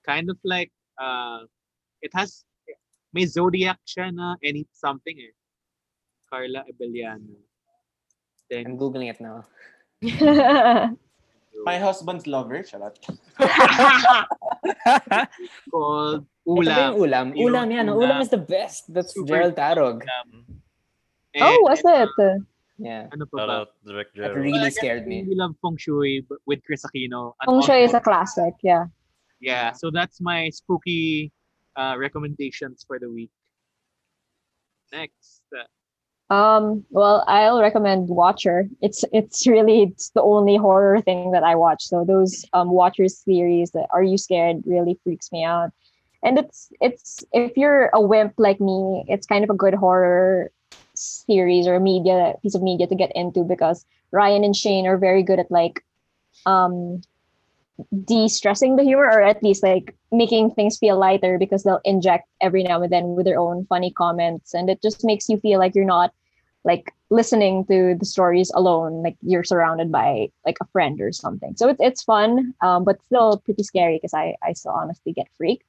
kind 0.06 0.28
of 0.30 0.36
like 0.44 0.70
uh, 1.00 1.40
it 2.02 2.12
has 2.14 2.44
may 3.12 3.24
zodiac 3.26 3.78
siya 3.86 4.12
na 4.14 4.34
any 4.42 4.66
something 4.74 5.16
eh. 5.18 5.32
Carla 6.30 6.64
Abellana. 6.66 7.30
I'm 7.30 7.46
Then 8.50 8.76
googling 8.76 9.08
it 9.10 9.20
now. 9.22 9.44
My 11.64 11.78
husband's 11.78 12.26
lover, 12.26 12.60
charot. 12.66 12.98
called 15.70 16.26
Ito 16.44 16.60
ba 16.60 16.92
yung 16.92 16.96
Ulam. 17.00 17.00
ulam? 17.00 17.26
Yung 17.32 17.48
Ulam 17.48 17.66
yan. 17.72 17.86
ulam. 17.88 18.04
Ulam 18.04 18.18
is 18.20 18.28
the 18.28 18.42
best. 18.42 18.92
That's 18.92 19.16
Super 19.16 19.48
Jerrold 19.48 19.56
Tarog. 19.56 20.04
Ulam. 20.04 20.28
oh, 21.40 21.56
And, 21.56 21.58
was 21.64 21.80
it? 21.80 22.12
Yeah. 22.78 23.06
Ano 23.12 23.26
pa 23.26 23.38
Shout 23.38 23.48
ba? 23.48 23.52
out 23.54 23.68
Direct 23.86 24.10
That 24.16 24.34
Jerrold. 24.34 24.36
really 24.38 24.52
Well, 24.58 24.60
I 24.62 24.64
guess 24.70 24.76
scared 24.76 25.06
me. 25.06 25.22
really 25.22 25.36
love 25.36 25.54
Feng 25.62 25.76
Shui 25.78 26.26
b- 26.28 26.36
with 26.46 26.60
Kris 26.66 26.82
Aquino. 26.84 27.34
And 27.40 27.46
Feng 27.46 27.62
Shui 27.62 27.82
is 27.84 27.94
also- 27.94 27.98
a 27.98 28.00
classic. 28.02 28.54
Yeah. 28.62 28.86
Yeah, 29.40 29.72
so 29.72 29.90
that's 29.90 30.20
my 30.20 30.48
spooky 30.50 31.30
uh, 31.76 31.94
recommendations 31.98 32.82
for 32.86 32.98
the 32.98 33.10
week. 33.10 33.30
Next. 34.92 35.42
uh, 35.56 35.66
Um, 36.32 36.84
well, 36.90 37.22
I'll 37.28 37.60
recommend 37.60 38.08
Watcher. 38.08 38.68
It's 38.80 39.04
it's 39.12 39.46
really 39.46 39.82
it's 39.82 40.08
the 40.16 40.22
only 40.22 40.56
horror 40.56 41.00
thing 41.02 41.32
that 41.32 41.44
I 41.44 41.54
watch. 41.54 41.84
So 41.84 42.04
those 42.04 42.44
um 42.56 42.70
Watchers 42.70 43.18
series 43.18 43.70
that 43.72 43.86
Are 43.92 44.02
You 44.02 44.16
Scared 44.16 44.64
really 44.64 44.98
freaks 45.04 45.30
me 45.32 45.44
out. 45.44 45.70
And 46.24 46.38
it's 46.38 46.72
it's 46.80 47.22
if 47.32 47.52
you're 47.60 47.90
a 47.92 48.00
wimp 48.00 48.34
like 48.38 48.58
me, 48.60 49.04
it's 49.08 49.26
kind 49.28 49.44
of 49.44 49.50
a 49.50 49.54
good 49.54 49.74
horror 49.74 50.50
series 51.04 51.66
or 51.66 51.78
media 51.80 52.34
piece 52.42 52.54
of 52.54 52.62
media 52.62 52.86
to 52.86 52.94
get 52.94 53.12
into 53.14 53.44
because 53.44 53.84
Ryan 54.10 54.44
and 54.44 54.56
Shane 54.56 54.86
are 54.86 54.98
very 54.98 55.22
good 55.22 55.38
at 55.38 55.50
like 55.50 55.84
um 56.46 57.02
de-stressing 58.04 58.76
the 58.76 58.84
humor 58.84 59.04
or 59.04 59.22
at 59.22 59.42
least 59.42 59.62
like 59.62 59.94
making 60.12 60.50
things 60.50 60.78
feel 60.78 60.98
lighter 60.98 61.38
because 61.38 61.64
they'll 61.64 61.80
inject 61.84 62.28
every 62.40 62.62
now 62.62 62.82
and 62.82 62.92
then 62.92 63.16
with 63.16 63.24
their 63.26 63.38
own 63.38 63.66
funny 63.66 63.90
comments. 63.90 64.54
And 64.54 64.70
it 64.70 64.80
just 64.80 65.04
makes 65.04 65.28
you 65.28 65.38
feel 65.38 65.58
like 65.58 65.74
you're 65.74 65.84
not 65.84 66.12
like 66.64 66.92
listening 67.10 67.64
to 67.66 67.94
the 67.98 68.06
stories 68.06 68.50
alone 68.54 69.02
like 69.02 69.16
you're 69.22 69.44
surrounded 69.44 69.92
by 69.92 70.28
like 70.46 70.56
a 70.62 70.66
friend 70.66 71.00
or 71.00 71.12
something. 71.12 71.54
So 71.56 71.68
it's 71.68 71.80
it's 71.80 72.02
fun 72.02 72.54
um, 72.62 72.84
but 72.84 73.02
still 73.02 73.38
pretty 73.44 73.62
scary 73.62 73.96
because 73.96 74.14
I 74.14 74.36
I 74.42 74.52
still 74.54 74.72
honestly 74.72 75.12
get 75.12 75.26
freaked 75.36 75.66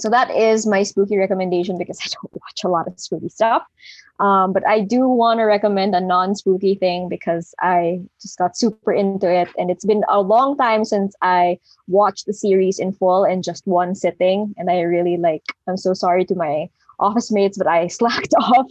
so 0.00 0.08
that 0.10 0.30
is 0.30 0.66
my 0.66 0.82
spooky 0.82 1.16
recommendation 1.16 1.78
because 1.78 1.98
I 2.04 2.08
don't 2.08 2.32
watch 2.34 2.64
a 2.64 2.68
lot 2.68 2.86
of 2.86 2.98
spooky 2.98 3.28
stuff. 3.28 3.62
Um, 4.18 4.52
but 4.52 4.66
I 4.68 4.80
do 4.80 5.08
want 5.08 5.38
to 5.40 5.44
recommend 5.44 5.94
a 5.94 6.00
non-spooky 6.00 6.74
thing 6.74 7.08
because 7.08 7.54
I 7.60 8.02
just 8.20 8.36
got 8.36 8.54
super 8.54 8.92
into 8.92 9.32
it, 9.32 9.48
and 9.56 9.70
it's 9.70 9.84
been 9.86 10.04
a 10.10 10.20
long 10.20 10.58
time 10.58 10.84
since 10.84 11.14
I 11.22 11.58
watched 11.88 12.26
the 12.26 12.34
series 12.34 12.78
in 12.78 12.92
full 12.92 13.24
in 13.24 13.42
just 13.42 13.66
one 13.66 13.94
sitting, 13.94 14.54
and 14.58 14.70
I 14.70 14.80
really 14.82 15.16
like. 15.16 15.42
I'm 15.66 15.78
so 15.78 15.94
sorry 15.94 16.26
to 16.26 16.34
my 16.34 16.68
office 16.98 17.30
mates, 17.32 17.56
but 17.56 17.66
I 17.66 17.86
slacked 17.98 18.34
off 18.38 18.66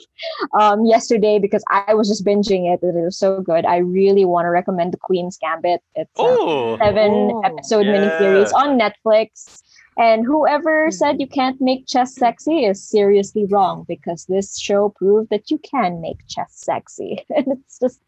um, 0.53 0.85
yesterday 0.85 1.39
because 1.39 1.63
I 1.71 1.95
was 1.95 2.07
just 2.07 2.23
binging 2.23 2.71
it, 2.71 2.83
and 2.83 2.95
it 2.95 3.01
was 3.03 3.17
so 3.17 3.41
good. 3.41 3.65
I 3.65 3.77
really 3.77 4.25
want 4.25 4.45
to 4.45 4.49
recommend 4.49 4.93
The 4.93 4.97
Queen's 4.97 5.39
Gambit. 5.39 5.81
It's 5.95 6.11
a 6.19 6.21
Oh, 6.21 6.77
seven 6.77 7.31
Oh, 7.33 7.41
episode 7.41 7.87
yeah. 7.87 7.93
miniseries 7.93 8.53
on 8.53 8.77
Netflix. 8.79 9.63
And 9.99 10.25
whoever 10.25 10.89
said 10.91 11.19
you 11.19 11.27
can't 11.27 11.59
make 11.59 11.85
chess 11.85 12.15
sexy 12.15 12.63
is 12.63 12.81
seriously 12.81 13.45
wrong 13.49 13.83
because 13.85 14.25
this 14.27 14.57
show 14.57 14.89
proved 14.95 15.29
that 15.29 15.51
you 15.51 15.57
can 15.57 15.99
make 15.99 16.25
chess 16.27 16.53
sexy. 16.55 17.25
And 17.35 17.47
it's 17.51 17.77
just 17.79 18.01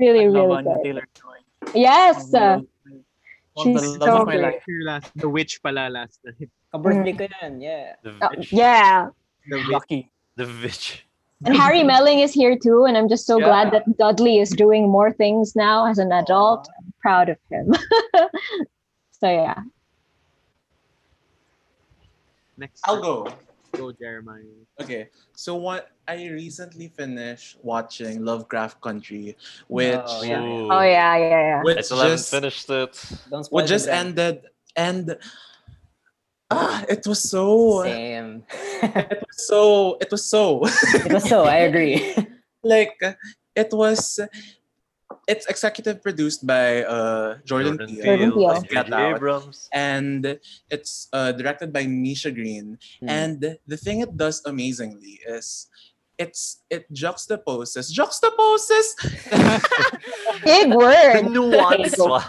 really, 0.00 0.26
I 0.26 0.34
really 0.34 0.56
Anya 0.56 0.76
good. 0.82 1.02
Yes. 1.74 2.32
One 2.32 2.42
uh, 2.42 2.54
of 2.56 2.60
the- 2.60 2.66
one 3.54 3.68
of 3.68 3.82
she's 3.82 3.98
the 3.98 4.06
so 4.06 4.16
of 4.22 4.26
great. 4.26 4.40
life. 4.40 4.64
Last, 4.82 5.12
the 5.14 5.28
witch 5.28 5.62
pala 5.62 5.88
last 5.90 6.18
night. 6.24 6.48
Ka-birthday 6.72 7.12
ko 7.12 7.28
yan, 7.42 7.60
yeah. 7.60 7.92
the 8.02 8.10
uh, 8.20 8.30
yeah. 8.50 9.08
The 9.46 9.58
witch. 9.58 9.68
Lucky. 9.68 10.10
The 10.36 10.46
Vitch. 10.46 11.06
And 11.44 11.54
Harry 11.54 11.82
Melling 11.90 12.20
is 12.20 12.32
here 12.32 12.56
too. 12.58 12.86
And 12.86 12.96
I'm 12.96 13.08
just 13.08 13.26
so 13.26 13.38
glad 13.38 13.70
that 13.70 13.84
Dudley 13.98 14.38
is 14.38 14.50
doing 14.50 14.90
more 14.90 15.12
things 15.12 15.54
now 15.54 15.86
as 15.86 15.98
an 15.98 16.10
adult. 16.10 16.66
I'm 16.78 16.92
proud 17.00 17.28
of 17.28 17.36
him. 17.50 17.74
so, 19.20 19.28
yeah. 19.28 19.60
Next. 22.62 22.80
I'll 22.86 23.02
go. 23.02 23.26
Go, 23.74 23.90
Jeremiah. 23.90 24.62
Okay, 24.80 25.08
so 25.34 25.56
what 25.56 25.90
I 26.06 26.28
recently 26.28 26.92
finished 26.94 27.58
watching 27.60 28.24
Lovecraft 28.24 28.80
Country, 28.80 29.36
which 29.66 29.98
Oh, 29.98 30.22
yeah. 30.22 30.40
Ooh. 30.40 30.70
Oh, 30.70 30.80
yeah, 30.80 31.16
yeah, 31.16 31.28
yeah. 31.28 31.58
I 31.58 31.62
which 31.64 31.82
still 31.86 31.96
haven't 31.98 32.18
just 32.18 32.30
finished 32.30 32.70
it. 32.70 32.94
Don't 33.28 33.42
spoil 33.42 33.56
which 33.56 33.66
just 33.66 33.86
the 33.86 33.94
ended, 33.94 34.46
and 34.76 35.18
ah, 36.52 36.84
it 36.88 37.04
was 37.04 37.18
so, 37.18 37.82
Same. 37.82 38.44
it 38.82 39.24
was 39.26 39.46
so, 39.48 39.96
it 40.00 40.10
was 40.12 40.24
so, 40.24 40.62
it 40.62 41.12
was 41.12 41.28
so, 41.28 41.42
I 41.42 41.66
agree. 41.66 42.14
like 42.62 42.94
it 43.56 43.70
was. 43.72 44.20
It's 45.28 45.46
executive 45.46 46.02
produced 46.02 46.46
by 46.46 46.82
uh, 46.82 47.38
Jordan, 47.44 47.78
Jordan 47.78 47.96
Peele, 47.96 48.32
Peele. 48.32 48.50
of 48.50 48.68
Get 48.68 48.92
Out, 48.92 49.16
Abrams. 49.16 49.68
and 49.72 50.38
it's 50.70 51.08
uh, 51.12 51.32
directed 51.32 51.72
by 51.72 51.86
Misha 51.86 52.30
Green. 52.32 52.78
Hmm. 53.00 53.08
And 53.08 53.58
the 53.66 53.76
thing 53.76 54.00
it 54.00 54.16
does 54.16 54.42
amazingly 54.44 55.20
is 55.26 55.68
it's 56.18 56.62
it 56.70 56.92
juxtaposes 56.92 57.90
juxtaposes 57.90 58.94
Big 60.44 60.72
word. 60.74 61.22
nuance. 61.30 61.94
wow. 61.98 62.28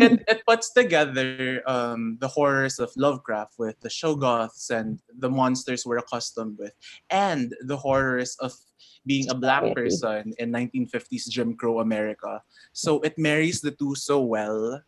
it, 0.00 0.22
it 0.26 0.42
puts 0.46 0.72
together 0.72 1.62
um, 1.66 2.16
the 2.20 2.28
horrors 2.28 2.78
of 2.78 2.90
Lovecraft 2.96 3.54
with 3.58 3.78
the 3.80 3.88
Shoggoths 3.88 4.70
and 4.70 5.00
the 5.18 5.30
monsters 5.30 5.86
we're 5.86 5.98
accustomed 5.98 6.58
with, 6.58 6.72
and 7.10 7.54
the 7.62 7.76
horrors 7.76 8.36
of 8.40 8.52
being 9.06 9.28
a 9.30 9.34
black 9.34 9.74
person 9.74 10.32
in 10.38 10.52
1950s 10.52 11.28
Jim 11.28 11.54
Crow 11.56 11.80
America. 11.80 12.42
So 12.72 13.00
it 13.00 13.18
marries 13.18 13.60
the 13.60 13.70
two 13.70 13.94
so 13.94 14.22
well. 14.22 14.82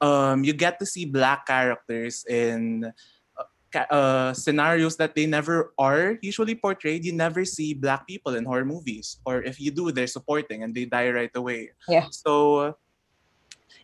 Um, 0.00 0.44
you 0.44 0.52
get 0.52 0.78
to 0.80 0.86
see 0.86 1.04
black 1.04 1.46
characters 1.46 2.24
in 2.28 2.92
uh, 3.36 3.78
uh, 3.90 4.32
scenarios 4.34 4.96
that 4.96 5.14
they 5.14 5.24
never 5.24 5.72
are 5.78 6.18
usually 6.20 6.54
portrayed. 6.54 7.04
You 7.04 7.12
never 7.12 7.44
see 7.44 7.72
black 7.72 8.06
people 8.06 8.36
in 8.36 8.44
horror 8.44 8.64
movies, 8.64 9.18
or 9.24 9.42
if 9.42 9.60
you 9.60 9.70
do, 9.70 9.90
they're 9.90 10.06
supporting 10.06 10.62
and 10.62 10.74
they 10.74 10.84
die 10.84 11.10
right 11.10 11.32
away. 11.34 11.72
Yeah. 11.88 12.08
So 12.10 12.76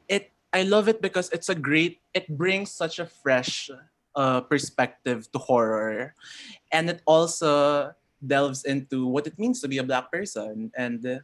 it 0.09 0.31
I 0.53 0.63
love 0.65 0.89
it 0.89 1.01
because 1.01 1.31
it's 1.33 1.49
a 1.49 1.57
great 1.57 2.01
it 2.13 2.29
brings 2.29 2.71
such 2.71 2.99
a 2.99 3.07
fresh 3.07 3.71
uh, 4.15 4.43
perspective 4.43 5.31
to 5.33 5.39
horror 5.39 6.15
and 6.71 6.91
it 6.91 7.01
also 7.07 7.93
delves 8.27 8.65
into 8.65 9.07
what 9.07 9.27
it 9.27 9.39
means 9.39 9.61
to 9.61 9.69
be 9.69 9.79
a 9.79 9.83
black 9.85 10.11
person 10.13 10.71
and 10.77 11.21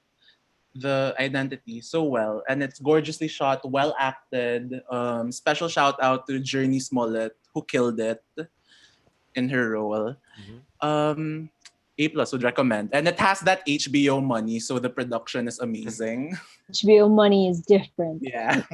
the 0.74 1.14
identity 1.18 1.80
so 1.80 2.04
well 2.04 2.42
and 2.48 2.62
it's 2.62 2.78
gorgeously 2.78 3.26
shot 3.26 3.58
well 3.68 3.94
acted 3.98 4.80
um, 4.90 5.32
special 5.32 5.66
shout 5.68 5.96
out 6.02 6.26
to 6.26 6.38
Jurnee 6.38 6.82
Smollett 6.82 7.34
who 7.54 7.62
killed 7.64 7.98
it 8.00 8.22
in 9.34 9.48
her 9.48 9.70
role 9.78 10.14
Mhm. 10.38 10.60
um 10.84 11.50
A 11.98 12.06
plus 12.14 12.30
would 12.30 12.46
recommend. 12.46 12.94
And 12.94 13.10
it 13.10 13.18
has 13.18 13.42
that 13.42 13.66
HBO 13.66 14.22
money, 14.22 14.62
so 14.62 14.78
the 14.78 14.86
production 14.86 15.50
is 15.50 15.58
amazing. 15.58 16.38
HBO 16.70 17.10
money 17.10 17.50
is 17.50 17.58
different. 17.66 18.22
yeah. 18.22 18.62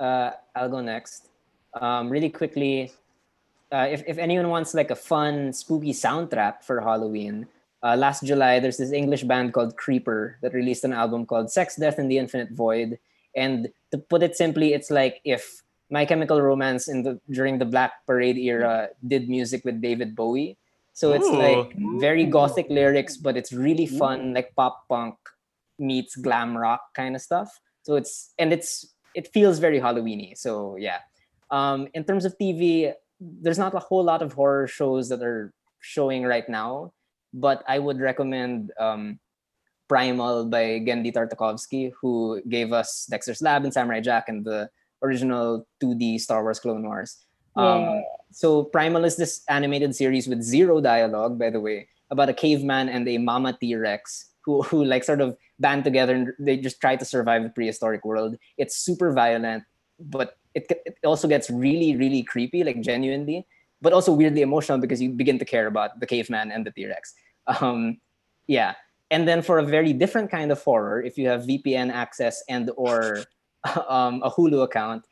uh, 0.00 0.30
I'll 0.54 0.68
go 0.68 0.82
next. 0.84 1.32
Um, 1.72 2.12
really 2.12 2.28
quickly, 2.28 2.92
uh, 3.72 3.86
if, 3.90 4.02
if 4.06 4.18
anyone 4.18 4.48
wants 4.48 4.74
like 4.74 4.90
a 4.90 4.96
fun, 4.96 5.52
spooky 5.52 5.92
soundtrack 5.92 6.62
for 6.62 6.80
Halloween, 6.80 7.46
uh, 7.82 7.96
last 7.96 8.24
July 8.24 8.58
there's 8.58 8.78
this 8.78 8.92
English 8.92 9.24
band 9.24 9.52
called 9.52 9.76
Creeper 9.76 10.38
that 10.42 10.54
released 10.54 10.84
an 10.84 10.92
album 10.92 11.26
called 11.26 11.50
Sex, 11.50 11.76
Death, 11.76 11.98
and 11.98 12.10
the 12.10 12.18
Infinite 12.18 12.50
Void. 12.52 12.98
And 13.34 13.68
to 13.90 13.98
put 13.98 14.22
it 14.22 14.36
simply, 14.36 14.72
it's 14.72 14.90
like 14.90 15.20
if 15.24 15.62
My 15.90 16.04
Chemical 16.04 16.40
Romance 16.40 16.88
in 16.88 17.02
the 17.02 17.20
during 17.30 17.58
the 17.58 17.64
Black 17.64 18.06
Parade 18.06 18.38
era 18.38 18.88
did 19.06 19.28
music 19.28 19.64
with 19.64 19.80
David 19.80 20.16
Bowie. 20.16 20.56
So 20.94 21.12
it's 21.12 21.28
Ooh. 21.28 21.36
like 21.36 21.76
very 22.00 22.24
gothic 22.24 22.70
lyrics, 22.70 23.18
but 23.18 23.36
it's 23.36 23.52
really 23.52 23.86
fun, 23.86 24.32
like 24.32 24.56
pop 24.56 24.88
punk 24.88 25.14
meets 25.78 26.16
glam 26.16 26.56
rock 26.56 26.94
kind 26.94 27.14
of 27.14 27.20
stuff. 27.20 27.60
So 27.82 27.96
it's 27.96 28.32
and 28.38 28.52
it's 28.52 28.94
it 29.14 29.28
feels 29.28 29.58
very 29.58 29.78
Halloweeny. 29.78 30.36
So 30.36 30.76
yeah. 30.76 31.00
Um, 31.50 31.86
in 31.94 32.02
terms 32.02 32.24
of 32.24 32.36
TV, 32.38 32.92
there's 33.20 33.58
not 33.58 33.74
a 33.74 33.78
whole 33.78 34.04
lot 34.04 34.22
of 34.22 34.32
horror 34.32 34.66
shows 34.66 35.08
that 35.08 35.22
are 35.22 35.52
showing 35.80 36.24
right 36.24 36.48
now, 36.48 36.92
but 37.32 37.62
I 37.66 37.78
would 37.78 38.00
recommend 38.00 38.72
um, 38.78 39.18
Primal 39.88 40.46
by 40.46 40.80
Genndy 40.80 41.12
Tartakovsky, 41.12 41.92
who 42.00 42.42
gave 42.48 42.72
us 42.72 43.06
Dexter's 43.08 43.40
Lab 43.40 43.64
and 43.64 43.72
Samurai 43.72 44.00
Jack 44.00 44.28
and 44.28 44.44
the 44.44 44.68
original 45.02 45.66
2D 45.82 46.20
Star 46.20 46.42
Wars 46.42 46.58
Clone 46.58 46.82
Wars. 46.82 47.24
Um, 47.56 48.04
so 48.32 48.64
Primal 48.64 49.04
is 49.04 49.16
this 49.16 49.42
animated 49.48 49.94
series 49.96 50.28
with 50.28 50.42
zero 50.42 50.80
dialogue, 50.80 51.38
by 51.38 51.50
the 51.50 51.60
way, 51.60 51.88
about 52.10 52.28
a 52.28 52.34
caveman 52.34 52.88
and 52.88 53.08
a 53.08 53.16
mama 53.18 53.56
T-Rex 53.58 54.32
who, 54.44 54.62
who 54.62 54.84
like 54.84 55.04
sort 55.04 55.20
of 55.20 55.36
band 55.58 55.84
together 55.84 56.14
and 56.14 56.32
they 56.38 56.56
just 56.56 56.80
try 56.80 56.96
to 56.96 57.04
survive 57.04 57.42
the 57.42 57.48
prehistoric 57.48 58.04
world. 58.04 58.36
It's 58.58 58.76
super 58.76 59.12
violent, 59.12 59.64
but 59.98 60.36
it, 60.54 60.66
it 60.84 60.98
also 61.04 61.28
gets 61.28 61.50
really, 61.50 61.96
really 61.96 62.22
creepy, 62.22 62.64
like 62.64 62.80
genuinely, 62.80 63.46
but 63.82 63.92
also 63.92 64.12
weirdly 64.12 64.42
emotional 64.42 64.78
because 64.78 65.00
you 65.00 65.10
begin 65.10 65.38
to 65.38 65.44
care 65.44 65.66
about 65.66 66.00
the 66.00 66.06
caveman 66.06 66.50
and 66.50 66.66
the 66.66 66.70
T-Rex. 66.70 67.14
Um, 67.60 67.98
yeah. 68.48 68.74
And 69.12 69.28
then 69.28 69.40
for 69.40 69.60
a 69.60 69.62
very 69.62 69.92
different 69.92 70.32
kind 70.32 70.50
of 70.50 70.60
horror, 70.60 71.00
if 71.00 71.16
you 71.16 71.28
have 71.28 71.42
VPN 71.42 71.92
access 71.92 72.42
and 72.48 72.72
or 72.76 73.22
um, 73.88 74.20
a 74.24 74.30
Hulu 74.30 74.64
account, 74.64 75.04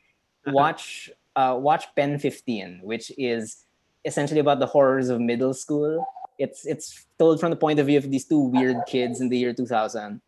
watch 0.47 1.09
uh, 1.37 1.55
watch 1.57 1.85
Pen 1.95 2.19
15, 2.19 2.81
which 2.83 3.09
is 3.17 3.65
essentially 4.03 4.41
about 4.41 4.59
the 4.59 4.65
horrors 4.65 5.07
of 5.07 5.21
middle 5.21 5.53
school. 5.53 6.05
It's 6.37 6.65
it's 6.65 7.05
told 7.17 7.39
from 7.39 7.51
the 7.51 7.55
point 7.55 7.79
of 7.79 7.87
view 7.87 7.97
of 7.97 8.11
these 8.11 8.25
two 8.25 8.39
weird 8.39 8.77
kids 8.85 9.21
in 9.21 9.29
the 9.29 9.37
year 9.37 9.53
2000. 9.53 10.21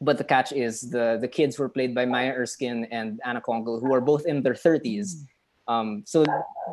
But 0.00 0.18
the 0.18 0.24
catch 0.24 0.52
is 0.52 0.90
the 0.90 1.18
the 1.20 1.26
kids 1.26 1.58
were 1.58 1.68
played 1.68 1.94
by 1.94 2.06
Maya 2.06 2.32
Erskine 2.32 2.86
and 2.90 3.20
Anna 3.24 3.40
Konkle, 3.40 3.80
who 3.80 3.92
are 3.92 4.00
both 4.00 4.26
in 4.26 4.42
their 4.42 4.54
30s. 4.54 5.26
Um, 5.66 6.02
so 6.06 6.24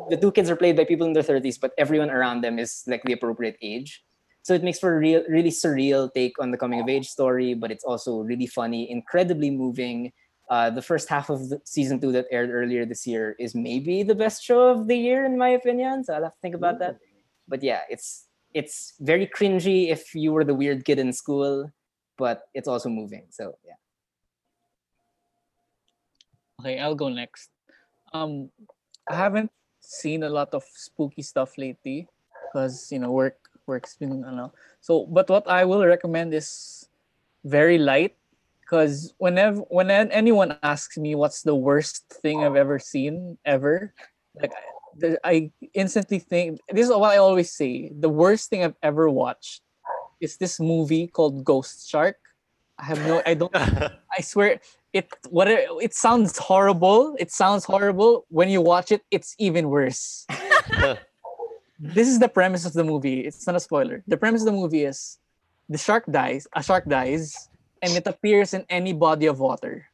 the 0.08 0.16
two 0.16 0.32
kids 0.32 0.48
are 0.48 0.56
played 0.56 0.76
by 0.76 0.84
people 0.84 1.06
in 1.06 1.12
their 1.12 1.22
30s, 1.22 1.60
but 1.60 1.72
everyone 1.76 2.10
around 2.10 2.40
them 2.40 2.58
is 2.58 2.82
like 2.86 3.02
the 3.04 3.12
appropriate 3.12 3.58
age. 3.60 4.02
So 4.46 4.54
it 4.54 4.62
makes 4.62 4.78
for 4.78 4.94
a 4.94 4.98
real, 4.98 5.24
really 5.28 5.50
surreal 5.50 6.08
take 6.14 6.38
on 6.38 6.52
the 6.52 6.56
coming 6.56 6.80
of 6.80 6.88
age 6.88 7.08
story, 7.08 7.52
but 7.52 7.72
it's 7.72 7.82
also 7.82 8.20
really 8.20 8.46
funny, 8.46 8.88
incredibly 8.90 9.50
moving. 9.50 10.12
Uh, 10.48 10.70
the 10.70 10.80
first 10.80 11.08
half 11.08 11.28
of 11.28 11.48
the 11.48 11.60
season 11.64 12.00
two 12.00 12.12
that 12.12 12.26
aired 12.30 12.50
earlier 12.50 12.86
this 12.86 13.04
year 13.08 13.34
is 13.40 13.56
maybe 13.56 14.04
the 14.04 14.14
best 14.14 14.44
show 14.44 14.68
of 14.68 14.86
the 14.86 14.94
year, 14.94 15.24
in 15.24 15.36
my 15.36 15.48
opinion. 15.48 16.04
So 16.04 16.14
I'll 16.14 16.22
have 16.22 16.34
to 16.34 16.40
think 16.40 16.54
about 16.54 16.78
that. 16.78 16.98
But 17.48 17.64
yeah, 17.64 17.80
it's 17.90 18.28
it's 18.54 18.94
very 19.00 19.26
cringy 19.26 19.90
if 19.90 20.14
you 20.14 20.32
were 20.32 20.44
the 20.44 20.54
weird 20.54 20.84
kid 20.84 21.00
in 21.00 21.12
school, 21.12 21.68
but 22.16 22.48
it's 22.54 22.68
also 22.68 22.88
moving. 22.88 23.24
So 23.30 23.56
yeah. 23.64 23.78
Okay, 26.60 26.80
I'll 26.80 26.94
go 26.94 27.08
next. 27.08 27.50
Um, 28.12 28.50
I 29.08 29.14
haven't 29.14 29.50
seen 29.80 30.22
a 30.22 30.28
lot 30.28 30.54
of 30.54 30.64
spooky 30.74 31.22
stuff 31.22 31.58
lately 31.58 32.08
because 32.46 32.90
you 32.90 32.98
know 32.98 33.12
work 33.12 33.36
work's 33.66 33.96
been 33.96 34.24
I 34.24 34.32
know. 34.32 34.52
So, 34.80 35.06
but 35.06 35.28
what 35.28 35.48
I 35.48 35.64
will 35.64 35.84
recommend 35.84 36.32
is 36.32 36.88
very 37.44 37.78
light 37.78 38.16
because 38.62 39.14
whenever 39.18 39.60
when 39.68 39.90
anyone 39.90 40.56
asks 40.62 40.96
me 40.98 41.14
what's 41.14 41.42
the 41.42 41.54
worst 41.54 42.08
thing 42.22 42.42
I've 42.42 42.56
ever 42.56 42.78
seen 42.78 43.38
ever, 43.44 43.92
like 44.40 44.52
I, 45.02 45.16
I 45.24 45.50
instantly 45.74 46.18
think 46.18 46.60
this 46.70 46.88
is 46.88 46.94
what 46.94 47.12
I 47.12 47.18
always 47.18 47.52
say. 47.52 47.92
The 47.92 48.08
worst 48.08 48.50
thing 48.50 48.64
I've 48.64 48.80
ever 48.82 49.10
watched 49.10 49.62
is 50.20 50.36
this 50.36 50.60
movie 50.60 51.06
called 51.08 51.44
Ghost 51.44 51.88
Shark. 51.88 52.16
I 52.78 52.84
have 52.84 53.00
no, 53.06 53.22
I 53.24 53.34
don't 53.34 53.54
I 54.18 54.20
swear 54.20 54.60
it 54.92 55.08
what 55.28 55.48
it, 55.48 55.68
it 55.80 55.94
sounds 55.94 56.36
horrible. 56.38 57.16
It 57.18 57.30
sounds 57.30 57.64
horrible. 57.64 58.24
When 58.28 58.48
you 58.48 58.60
watch 58.60 58.92
it, 58.92 59.02
it's 59.10 59.34
even 59.38 59.68
worse. 59.68 60.26
this 61.78 62.08
is 62.08 62.18
the 62.18 62.28
premise 62.28 62.64
of 62.64 62.72
the 62.72 62.84
movie. 62.84 63.20
It's 63.20 63.46
not 63.46 63.56
a 63.56 63.60
spoiler. 63.60 64.02
The 64.06 64.16
premise 64.16 64.42
of 64.42 64.46
the 64.46 64.56
movie 64.56 64.84
is 64.84 65.18
the 65.68 65.78
shark 65.78 66.04
dies, 66.08 66.46
a 66.54 66.62
shark 66.62 66.84
dies, 66.88 67.48
and 67.82 67.92
it 67.92 68.06
appears 68.06 68.54
in 68.54 68.64
any 68.68 68.92
body 68.92 69.26
of 69.26 69.40
water. 69.40 69.86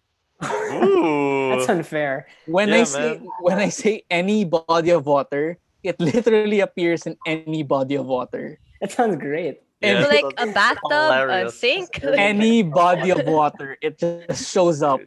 Ooh. 0.44 1.51
That's 1.55 1.69
unfair. 1.69 2.27
When 2.47 2.69
Yeah, 2.69 2.82
I 2.82 2.85
say 2.85 3.09
man. 3.19 3.28
when 3.40 3.59
I 3.59 3.69
say 3.69 4.03
any 4.11 4.44
body 4.44 4.90
of 4.90 5.07
water, 5.07 5.59
it 5.82 5.99
literally 6.01 6.61
appears 6.61 7.07
in 7.07 7.16
any 7.27 7.62
body 7.62 7.94
of 7.94 8.07
water. 8.07 8.59
That 8.81 8.90
sounds 8.93 9.16
great. 9.16 9.62
And 9.82 9.98
Yeah. 9.98 10.06
like 10.06 10.24
a 10.38 10.46
bathtub, 10.46 11.10
a 11.30 11.50
sink. 11.50 12.02
any 12.04 12.62
body 12.62 13.10
of 13.10 13.26
water, 13.26 13.76
it 13.82 13.98
just 13.98 14.52
shows 14.52 14.82
up. 14.82 15.00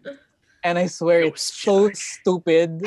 And 0.63 0.77
I 0.77 0.87
swear 0.87 1.21
it's 1.21 1.43
so 1.43 1.89
stupid. 1.93 2.81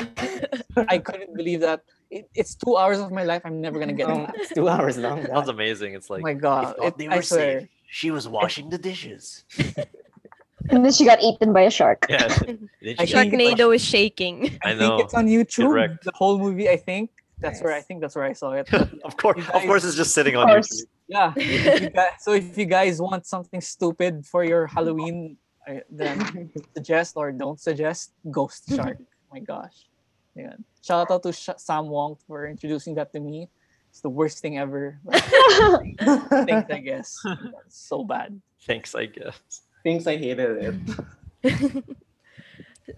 I 0.76 0.98
couldn't 0.98 1.34
believe 1.36 1.60
that. 1.60 1.80
It, 2.10 2.28
it's 2.34 2.54
two 2.54 2.76
hours 2.76 2.98
of 2.98 3.12
my 3.12 3.22
life. 3.24 3.42
I'm 3.44 3.60
never 3.60 3.78
gonna 3.78 3.92
get 3.92 4.08
that. 4.08 4.34
it's 4.34 4.52
two 4.54 4.68
hours 4.68 4.96
long. 4.98 5.26
Sounds 5.26 5.48
amazing. 5.48 5.94
It's 5.94 6.08
like. 6.10 6.20
Oh 6.20 6.24
like 6.24 6.36
my 6.36 6.40
god! 6.40 6.74
It, 6.82 6.98
they 6.98 7.08
I 7.08 7.20
swear. 7.20 7.60
safe. 7.60 7.68
She 7.90 8.10
was 8.10 8.26
washing 8.28 8.68
the 8.70 8.78
dishes. 8.78 9.44
And 10.70 10.84
then 10.84 10.92
she 10.92 11.04
got 11.06 11.22
eaten 11.22 11.52
by 11.52 11.62
a 11.62 11.70
shark. 11.70 12.04
yeah, 12.10 12.28
Then 12.82 12.96
I 12.98 13.04
she 13.06 13.14
Sharknado 13.14 13.74
is 13.74 13.82
shaking. 13.82 14.58
I, 14.62 14.70
I 14.72 14.76
think 14.76 14.80
know. 14.80 14.98
it's 14.98 15.14
on 15.14 15.26
YouTube. 15.26 15.72
wrecked. 15.72 16.04
The 16.04 16.12
whole 16.14 16.38
movie. 16.38 16.68
I 16.68 16.76
think 16.76 17.10
that's 17.40 17.62
where 17.62 17.72
I 17.72 17.80
think 17.80 18.00
that's 18.00 18.16
where 18.16 18.24
I 18.24 18.32
saw 18.32 18.52
it. 18.52 18.72
of 19.04 19.16
course, 19.16 19.38
You 19.38 19.52
of 19.54 19.62
course, 19.62 19.84
it's 19.84 19.96
just 19.96 20.12
sitting 20.14 20.36
on 20.36 20.46
course. 20.48 20.68
YouTube. 20.68 20.86
yeah. 21.08 21.32
If 21.36 21.82
you 21.82 21.90
guys, 21.90 22.12
so 22.20 22.32
if 22.32 22.56
you 22.58 22.66
guys 22.66 23.00
want 23.00 23.26
something 23.26 23.60
stupid 23.60 24.26
for 24.26 24.44
your 24.44 24.66
Halloween, 24.66 25.36
I- 25.66 25.82
then 25.90 26.50
suggest 26.76 27.16
or 27.16 27.30
don't 27.32 27.60
suggest 27.60 28.12
Ghost 28.30 28.68
Shark. 28.74 28.98
Oh 29.00 29.04
my 29.32 29.40
gosh. 29.40 29.86
Yeah. 30.34 30.54
Shout 30.82 31.10
out 31.10 31.22
to 31.24 31.32
Sh- 31.32 31.58
Sam 31.58 31.88
Wong 31.88 32.16
for 32.26 32.46
introducing 32.46 32.94
that 32.96 33.12
to 33.12 33.20
me. 33.20 33.48
It's 33.90 34.00
the 34.00 34.08
worst 34.10 34.38
thing 34.40 34.58
ever. 34.58 34.98
But 35.04 35.22
Thanks, 36.46 36.70
I 36.70 36.80
guess. 36.80 37.18
It's 37.66 37.78
so 37.88 38.04
bad. 38.04 38.40
Thanks, 38.66 38.94
I 38.94 39.06
guess. 39.06 39.38
Thanks, 39.84 40.06
I 40.06 40.16
hated 40.16 40.76
it. 41.42 41.84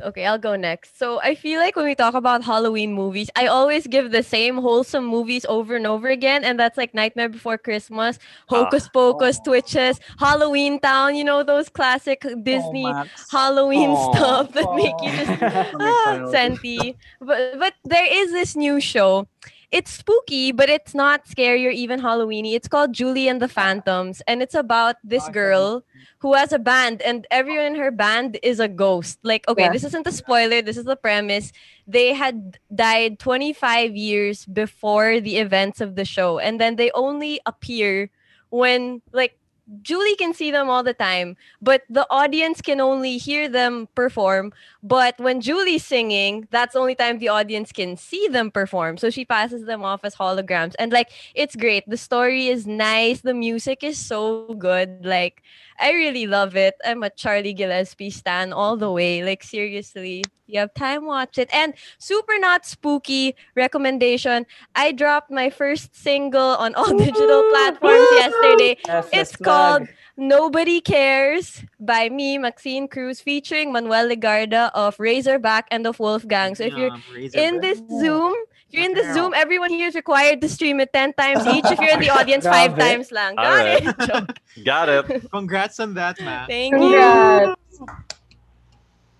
Okay, 0.00 0.24
I'll 0.26 0.38
go 0.38 0.56
next. 0.56 0.98
So 0.98 1.20
I 1.20 1.34
feel 1.34 1.58
like 1.58 1.76
when 1.76 1.84
we 1.84 1.94
talk 1.94 2.14
about 2.14 2.44
Halloween 2.44 2.92
movies, 2.92 3.28
I 3.36 3.46
always 3.46 3.86
give 3.86 4.12
the 4.12 4.22
same 4.22 4.56
wholesome 4.58 5.04
movies 5.04 5.44
over 5.48 5.74
and 5.76 5.86
over 5.86 6.08
again, 6.08 6.44
and 6.44 6.58
that's 6.58 6.76
like 6.78 6.94
Nightmare 6.94 7.28
Before 7.28 7.58
Christmas, 7.58 8.18
Hocus 8.46 8.88
Pocus, 8.88 9.40
Twitches, 9.40 10.00
Halloween 10.18 10.78
Town. 10.80 11.16
You 11.16 11.24
know 11.24 11.42
those 11.42 11.68
classic 11.68 12.22
Disney 12.42 12.86
Oh, 12.86 13.04
Halloween 13.30 13.96
stuff 14.14 14.52
that 14.52 14.72
make 14.74 14.94
you 15.02 15.10
just 15.10 15.42
ah, 15.80 16.26
Senti. 16.30 16.96
But 17.20 17.58
but 17.58 17.74
there 17.84 18.06
is 18.10 18.32
this 18.32 18.56
new 18.56 18.80
show. 18.80 19.26
It's 19.70 19.92
spooky, 19.92 20.50
but 20.50 20.68
it's 20.68 20.94
not 20.94 21.28
scary 21.28 21.66
or 21.66 21.70
even 21.70 22.00
Halloweeny. 22.00 22.54
It's 22.54 22.66
called 22.66 22.92
Julie 22.92 23.28
and 23.28 23.40
the 23.40 23.48
Phantoms, 23.48 24.20
and 24.26 24.42
it's 24.42 24.54
about 24.54 24.96
this 25.04 25.28
girl 25.28 25.84
who 26.18 26.34
has 26.34 26.52
a 26.52 26.58
band, 26.58 27.00
and 27.02 27.26
everyone 27.30 27.66
in 27.66 27.74
her 27.76 27.90
band 27.90 28.38
is 28.42 28.58
a 28.58 28.66
ghost. 28.66 29.18
Like, 29.22 29.46
okay, 29.48 29.64
Yeah. 29.64 29.72
this 29.72 29.84
isn't 29.84 30.06
a 30.06 30.12
spoiler. 30.12 30.60
This 30.60 30.76
is 30.76 30.84
the 30.84 30.96
premise. 30.96 31.52
They 31.86 32.14
had 32.14 32.58
died 32.74 33.18
25 33.18 33.94
years 33.96 34.44
before 34.44 35.20
the 35.20 35.38
events 35.38 35.80
of 35.80 35.94
the 35.94 36.04
show, 36.04 36.38
and 36.38 36.60
then 36.60 36.76
they 36.76 36.90
only 36.92 37.40
appear 37.46 38.10
when 38.50 39.02
like 39.12 39.38
Julie 39.82 40.16
can 40.16 40.34
see 40.34 40.50
them 40.50 40.68
all 40.68 40.82
the 40.82 40.94
time, 40.94 41.36
but 41.62 41.82
the 41.88 42.06
audience 42.10 42.60
can 42.60 42.80
only 42.80 43.18
hear 43.18 43.48
them 43.48 43.88
perform. 43.94 44.52
But 44.82 45.18
when 45.18 45.40
Julie's 45.40 45.84
singing, 45.84 46.48
that's 46.50 46.74
the 46.74 46.80
only 46.80 46.94
time 46.94 47.18
the 47.18 47.28
audience 47.28 47.70
can 47.70 47.96
see 47.96 48.26
them 48.28 48.50
perform. 48.50 48.96
So 48.96 49.10
she 49.10 49.24
passes 49.24 49.66
them 49.66 49.84
off 49.84 50.00
as 50.04 50.16
holograms. 50.16 50.74
And 50.78 50.92
like 50.92 51.10
it's 51.34 51.54
great. 51.54 51.88
The 51.88 51.96
story 51.96 52.48
is 52.48 52.66
nice. 52.66 53.20
The 53.20 53.34
music 53.34 53.84
is 53.84 53.98
so 53.98 54.54
good. 54.58 55.06
Like 55.06 55.42
I 55.80 55.92
really 55.92 56.26
love 56.26 56.56
it. 56.56 56.74
I'm 56.84 57.02
a 57.02 57.10
Charlie 57.10 57.54
Gillespie 57.54 58.10
stan 58.10 58.52
all 58.52 58.76
the 58.76 58.90
way. 58.90 59.24
Like 59.24 59.42
seriously, 59.42 60.22
you 60.46 60.60
have 60.60 60.74
time, 60.74 61.06
watch 61.06 61.38
it. 61.38 61.48
And 61.54 61.72
super 61.98 62.38
not 62.38 62.66
spooky 62.66 63.34
recommendation. 63.56 64.44
I 64.74 64.92
dropped 64.92 65.30
my 65.30 65.48
first 65.48 65.96
single 65.96 66.54
on 66.60 66.74
all 66.74 66.96
digital 66.98 67.42
platforms 67.50 68.08
yesterday. 68.12 68.76
Yes, 68.86 69.08
It's 69.12 69.36
called. 69.36 69.88
Nobody 70.16 70.82
Cares 70.82 71.64
by 71.80 72.10
me, 72.10 72.36
Maxine 72.36 72.88
Cruz, 72.88 73.20
featuring 73.20 73.72
Manuel 73.72 74.06
Legarda 74.10 74.70
of 74.74 75.00
Razorback 75.00 75.66
and 75.70 75.86
of 75.86 75.98
Wolfgang. 75.98 76.54
So 76.54 76.64
if 76.64 76.74
you're 76.74 76.90
Um, 76.92 77.02
Razor 77.14 77.38
in 77.40 77.60
this 77.60 77.78
Zoom, 77.88 78.34
if 78.34 78.59
you're 78.72 78.84
in 78.84 78.94
this 78.94 79.06
Wow. 79.08 79.14
Zoom, 79.14 79.34
everyone 79.34 79.70
here 79.70 79.88
is 79.88 79.94
required 79.94 80.40
to 80.40 80.48
stream 80.48 80.80
it 80.80 80.92
10 80.92 81.12
times 81.14 81.46
each. 81.46 81.64
If 81.66 81.78
you're 81.78 81.90
in 81.90 82.00
the 82.00 82.10
audience, 82.18 82.44
five 82.44 82.72
Grabe. 82.72 82.78
times 82.78 83.12
lang. 83.12 83.34
Got 83.36 83.56
right. 83.56 83.86
it. 83.86 84.64
Got 84.64 84.88
it. 84.88 85.30
Congrats 85.32 85.80
on 85.80 85.94
that, 85.94 86.20
man. 86.20 86.46
Thank 86.46 86.74
you. 86.74 87.54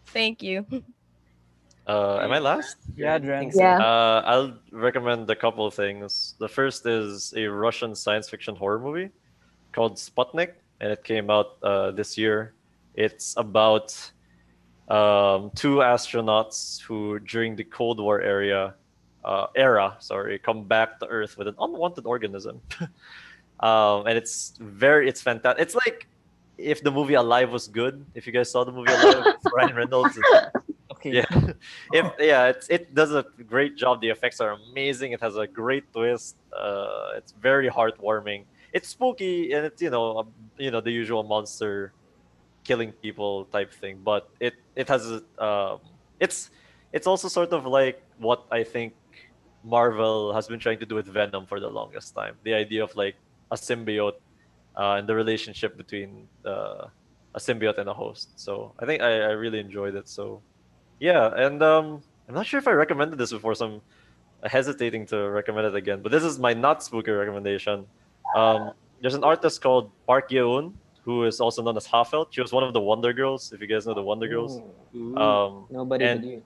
Thank 0.07 0.43
you. 0.43 0.67
Uh, 1.87 2.19
am 2.23 2.31
I 2.31 2.39
last? 2.39 2.77
Yeah, 2.97 3.19
Dren. 3.19 3.51
Yeah. 3.55 3.79
Uh, 3.79 4.23
I'll 4.25 4.59
recommend 4.71 5.29
a 5.31 5.37
couple 5.37 5.67
of 5.67 5.75
things. 5.75 6.35
The 6.39 6.49
first 6.49 6.87
is 6.87 7.35
a 7.37 7.47
Russian 7.47 7.95
science 7.95 8.29
fiction 8.29 8.55
horror 8.55 8.79
movie 8.79 9.11
called 9.73 9.97
Sputnik, 9.97 10.53
and 10.81 10.93
it 10.93 11.03
came 11.03 11.31
out 11.31 11.57
uh, 11.63 11.91
this 11.91 12.17
year. 12.17 12.55
It's 12.95 13.35
about 13.37 13.91
um, 14.89 15.51
two 15.55 15.77
astronauts 15.77 16.81
who, 16.83 17.19
during 17.21 17.57
the 17.57 17.65
Cold 17.65 17.99
War 17.99 18.21
area, 18.21 18.75
uh, 19.25 19.47
era, 19.55 19.97
sorry, 20.01 20.39
come 20.39 20.65
back 20.65 20.99
to 21.01 21.07
Earth 21.07 21.37
with 21.37 21.49
an 21.49 21.55
unwanted 21.59 22.07
organism. 22.07 22.61
um, 23.61 24.07
and 24.07 24.17
it's 24.17 24.55
very, 24.61 25.09
it's 25.09 25.21
fantastic. 25.21 25.63
It's 25.63 25.75
like 25.75 26.07
if 26.61 26.83
the 26.83 26.91
movie 26.91 27.15
Alive 27.15 27.51
was 27.51 27.69
good. 27.69 28.05
If 28.15 28.27
you 28.27 28.33
guys 28.33 28.51
saw 28.51 28.65
the 28.65 28.73
movie 28.73 28.93
Alive, 28.93 29.25
with 29.25 29.53
Ryan 29.55 29.77
Reynolds. 29.77 30.19
Okay. 30.93 31.13
yeah 31.13 31.25
if 31.93 32.13
yeah 32.19 32.47
it's, 32.49 32.69
it 32.69 32.95
does 32.95 33.15
a 33.15 33.25
great 33.49 33.75
job 33.75 34.03
the 34.03 34.11
effects 34.11 34.39
are 34.39 34.59
amazing 34.69 35.13
it 35.13 35.21
has 35.21 35.35
a 35.37 35.47
great 35.47 35.91
twist 35.95 36.37
uh, 36.53 37.17
it's 37.17 37.33
very 37.33 37.71
heartwarming 37.71 38.45
it's 38.75 38.89
spooky 38.89 39.53
and 39.53 39.65
it's 39.65 39.81
you 39.81 39.89
know 39.89 40.19
um, 40.19 40.29
you 40.59 40.71
know 40.71 40.81
the 40.81 40.91
usual 40.91 41.23
monster 41.23 41.95
killing 42.65 42.93
people 42.93 43.47
type 43.47 43.73
thing 43.73 43.99
but 44.05 44.29
it 44.41 44.55
it 44.77 44.89
has 44.89 45.11
a, 45.11 45.23
um, 45.43 45.81
it's 46.19 46.51
it's 46.93 47.07
also 47.07 47.29
sort 47.29 47.53
of 47.53 47.65
like 47.65 48.03
what 48.19 48.45
i 48.51 48.63
think 48.63 48.93
marvel 49.65 50.33
has 50.33 50.47
been 50.49 50.59
trying 50.59 50.79
to 50.79 50.87
do 50.87 50.95
with 50.95 51.07
venom 51.07 51.47
for 51.47 51.61
the 51.61 51.69
longest 51.69 52.15
time 52.15 52.35
the 52.45 52.55
idea 52.55 52.83
of 52.83 52.95
like 52.97 53.17
a 53.51 53.57
symbiote 53.57 54.15
uh, 54.77 54.95
and 54.99 55.09
the 55.09 55.15
relationship 55.15 55.77
between 55.77 56.27
uh, 56.47 56.87
a 57.35 57.39
symbiote 57.39 57.79
and 57.79 57.89
a 57.89 57.93
host 57.95 58.31
so 58.37 58.73
i 58.79 58.87
think 58.87 59.03
i, 59.03 59.11
I 59.31 59.33
really 59.33 59.59
enjoyed 59.61 59.95
it 59.95 60.09
so 60.09 60.41
yeah, 61.03 61.33
and 61.35 61.63
um, 61.63 62.03
I'm 62.29 62.35
not 62.35 62.45
sure 62.47 62.59
if 62.59 62.69
I 62.69 62.73
recommended 62.73 63.17
this 63.19 63.33
before, 63.33 63.55
so 63.55 63.81
I'm 64.45 64.51
hesitating 64.51 65.07
to 65.07 65.17
recommend 65.31 65.67
it 65.69 65.75
again. 65.75 66.03
But 66.03 66.13
this 66.13 66.23
is 66.23 66.39
my 66.39 66.53
not 66.53 66.83
spooky 66.85 67.11
recommendation. 67.11 67.87
Um, 68.37 68.73
there's 69.01 69.15
an 69.15 69.25
artist 69.25 69.63
called 69.63 69.91
Park 70.07 70.31
Ye-eun, 70.31 70.75
who 71.03 71.25
is 71.25 71.41
also 71.41 71.63
known 71.63 71.75
as 71.79 71.87
HA:TFELT. 71.87 72.35
She 72.35 72.43
was 72.43 72.53
one 72.53 72.65
of 72.65 72.75
the 72.75 72.83
Wonder 72.83 73.15
Girls, 73.15 73.51
if 73.55 73.63
you 73.63 73.67
guys 73.67 73.87
know 73.87 73.95
the 73.95 74.03
Wonder 74.03 74.29
Girls. 74.29 74.61
Ooh, 74.95 75.17
Um, 75.17 75.65
Nobody 75.71 76.05
and- 76.05 76.21
but 76.21 76.29
you. 76.29 76.43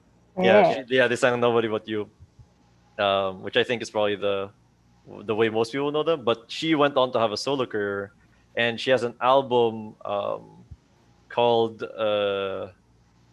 yeah, 0.47 0.85
she, 0.87 0.95
yeah, 0.95 1.09
they 1.09 1.17
sang 1.17 1.41
"Nobody 1.41 1.67
But 1.67 1.89
You," 1.89 2.09
um, 2.99 3.43
which 3.43 3.57
I 3.57 3.65
think 3.65 3.83
is 3.83 3.91
probably 3.91 4.17
the 4.17 4.51
the 5.07 5.35
way 5.35 5.51
most 5.51 5.73
people 5.73 5.93
know 5.93 6.03
them. 6.03 6.25
But 6.25 6.45
she 6.49 6.75
went 6.75 6.97
on 6.97 7.13
to 7.13 7.19
have 7.19 7.33
a 7.33 7.37
solo 7.37 7.67
career, 7.67 8.13
and 8.57 8.81
she 8.81 8.91
has 8.91 9.03
an 9.03 9.15
album 9.21 9.95
um, 10.05 10.65
called 11.29 11.83
uh, 11.83 12.69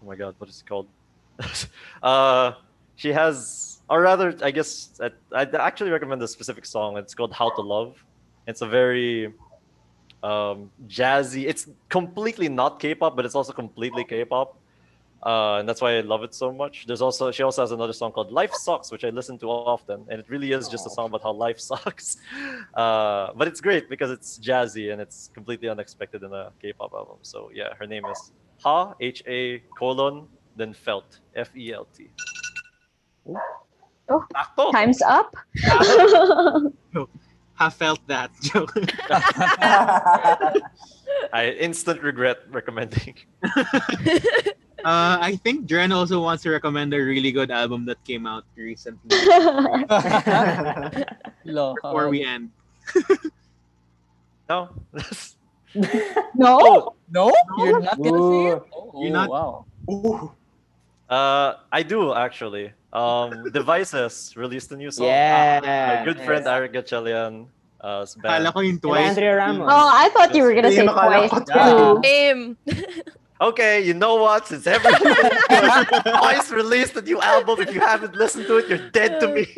oh 0.01 0.05
my 0.05 0.15
god, 0.15 0.35
what 0.37 0.49
is 0.49 0.61
it 0.61 0.67
called? 0.67 0.87
uh, 2.03 2.53
she 2.95 3.11
has, 3.11 3.81
or 3.89 4.01
rather, 4.01 4.35
I 4.41 4.51
guess 4.51 4.99
I, 5.01 5.11
I'd 5.31 5.55
actually 5.55 5.91
recommend 5.91 6.21
a 6.21 6.27
specific 6.27 6.65
song. 6.65 6.97
It's 6.97 7.15
called 7.15 7.33
"How 7.33 7.49
to 7.55 7.61
Love." 7.61 8.03
It's 8.47 8.61
a 8.61 8.67
very 8.67 9.33
um, 10.23 10.71
jazzy. 10.87 11.47
It's 11.47 11.67
completely 11.89 12.49
not 12.49 12.79
K-pop, 12.79 13.15
but 13.15 13.25
it's 13.25 13.35
also 13.35 13.53
completely 13.53 14.03
K-pop 14.03 14.57
uh, 15.23 15.57
and 15.59 15.69
that's 15.69 15.81
why 15.81 15.97
I 15.97 16.01
love 16.01 16.23
it 16.23 16.33
so 16.33 16.51
much. 16.51 16.85
There's 16.87 17.01
also 17.01 17.31
she 17.31 17.43
also 17.43 17.61
has 17.61 17.71
another 17.71 17.93
song 17.93 18.11
called 18.11 18.31
"Life 18.31 18.53
Sucks," 18.53 18.91
which 18.91 19.03
I 19.03 19.09
listen 19.09 19.37
to 19.39 19.47
often, 19.47 20.05
and 20.09 20.19
it 20.19 20.29
really 20.29 20.51
is 20.51 20.67
just 20.67 20.85
a 20.87 20.89
song 20.89 21.05
about 21.07 21.23
how 21.23 21.31
life 21.31 21.59
sucks. 21.71 22.17
Uh, 22.73 23.29
but 23.35 23.47
it's 23.47 23.61
great 23.61 23.89
because 23.89 24.09
it's 24.09 24.39
jazzy 24.39 24.91
and 24.91 25.01
it's 25.01 25.29
completely 25.33 25.69
unexpected 25.69 26.23
in 26.23 26.33
a 26.33 26.51
K-pop 26.61 26.93
album. 26.93 27.17
So 27.21 27.51
yeah, 27.53 27.73
her 27.79 27.85
name 27.85 28.05
is 28.05 28.31
Ha 28.63 28.95
H 28.99 29.23
A 29.27 29.59
colon 29.77 30.27
then 30.55 30.73
Felt 30.73 31.19
F 31.35 31.55
E 31.55 31.73
L 31.73 31.87
T. 31.95 32.09
Oh, 34.09 34.25
Sakto. 34.33 34.71
Time's 34.71 35.01
up. 35.01 35.35
Have 37.55 37.73
felt 37.75 37.99
that. 38.07 38.31
Joke. 38.41 38.73
I 41.33 41.55
instant 41.59 42.01
regret 42.01 42.39
recommending. 42.49 43.15
Uh, 44.83 45.17
I 45.21 45.35
think 45.43 45.67
Dren 45.67 45.91
also 45.91 46.21
wants 46.21 46.43
to 46.43 46.49
recommend 46.51 46.93
a 46.93 46.99
really 46.99 47.31
good 47.31 47.51
album 47.51 47.85
that 47.85 48.03
came 48.03 48.25
out 48.25 48.45
recently 48.55 49.09
Lo, 51.45 51.75
before 51.75 52.09
we 52.09 52.23
end. 52.23 52.49
No. 54.49 54.69
no. 56.35 56.93
No, 57.11 57.31
you're 57.59 57.79
not 57.81 57.97
gonna 58.01 58.23
see 58.31 58.45
it. 58.55 58.63
Oh, 58.73 58.91
You're 59.01 59.11
not- 59.11 59.29
Wow. 59.29 59.65
Ooh. 59.89 60.31
uh, 61.09 61.55
I 61.71 61.83
do 61.83 62.13
actually. 62.13 62.73
Um, 62.93 63.49
Devices 63.51 64.33
released 64.35 64.71
a 64.71 64.77
new 64.77 64.91
song. 64.91 65.07
Yeah. 65.07 65.61
My 65.63 66.05
good 66.05 66.19
friend 66.25 66.43
Yes. 66.45 66.51
Eric 66.53 66.73
Gatchalian. 66.73 67.47
Uh, 67.79 68.05
band. 68.21 68.43
Kala 68.45 68.51
ko 68.53 68.59
yung 68.61 68.77
twice. 68.79 69.09
Andrea 69.17 69.35
Ramos. 69.37 69.65
Oh, 69.65 69.89
I 69.89 70.09
thought 70.13 70.35
you 70.35 70.43
were 70.43 70.53
gonna 70.53 70.71
say 70.71 70.85
twice 70.85 71.31
ko 71.31 71.39
too. 71.41 72.01
Same. 72.03 72.57
Okay, 73.41 73.81
you 73.81 73.95
know 73.95 74.21
what? 74.21 74.45
Since 74.47 74.67
every 74.67 74.93
Twice 76.05 76.51
released 76.51 76.95
a 76.95 77.01
new 77.01 77.19
album, 77.19 77.59
if 77.59 77.73
you 77.73 77.81
haven't 77.81 78.13
listened 78.15 78.45
to 78.45 78.57
it, 78.57 78.69
you're 78.69 78.89
dead 78.93 79.19
to 79.19 79.33
me. 79.33 79.47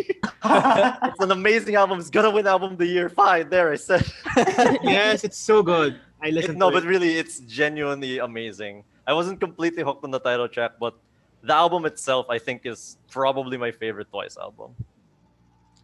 it's 1.12 1.20
an 1.20 1.32
amazing 1.32 1.76
album. 1.76 2.00
It's 2.00 2.10
gonna 2.10 2.32
win 2.32 2.48
album 2.48 2.74
of 2.74 2.78
the 2.78 2.88
year. 2.88 3.10
Fine, 3.10 3.50
there 3.50 3.74
I 3.74 3.76
said. 3.76 4.08
yes, 4.88 5.26
it's 5.26 5.38
so 5.38 5.62
good. 5.62 6.00
I 6.24 6.32
It- 6.32 6.34
listened 6.34 6.58
no, 6.58 6.72
but 6.72 6.88
really, 6.88 7.20
it's 7.20 7.44
genuinely 7.44 8.20
amazing. 8.24 8.86
I 9.06 9.12
wasn't 9.12 9.44
completely 9.44 9.84
hooked 9.84 10.06
on 10.08 10.12
the 10.12 10.20
title 10.24 10.48
track, 10.48 10.80
but 10.80 10.96
the 11.44 11.54
album 11.54 11.84
itself, 11.84 12.28
I 12.32 12.40
think, 12.40 12.64
is 12.64 12.96
probably 13.12 13.58
my 13.60 13.72
favorite 13.76 14.08
Twice 14.08 14.38
album. 14.40 14.72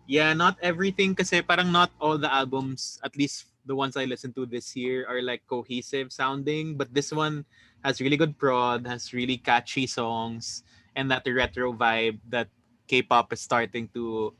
Yeah, 0.07 0.31
not 0.31 0.55
everything 0.63 1.13
kasi 1.19 1.43
parang 1.43 1.69
not 1.69 1.91
all 1.99 2.17
the 2.17 2.31
albums, 2.31 2.97
at 3.03 3.13
least 3.19 3.51
the 3.67 3.75
ones 3.75 3.93
I 3.99 4.05
listened 4.05 4.33
to 4.39 4.47
this 4.47 4.73
year 4.73 5.05
are 5.05 5.21
like 5.21 5.43
cohesive 5.45 6.09
sounding, 6.15 6.73
but 6.79 6.89
this 6.95 7.11
one 7.11 7.45
has 7.83 8.01
really 8.01 8.17
good 8.17 8.37
prod, 8.37 8.85
has 8.87 9.13
really 9.13 9.37
catchy 9.37 9.87
songs, 9.87 10.63
and 10.95 11.09
that 11.11 11.23
retro 11.27 11.71
vibe 11.73 12.19
that 12.29 12.47
K-pop 12.87 13.31
is 13.33 13.39
starting 13.41 13.87
to 13.93 14.33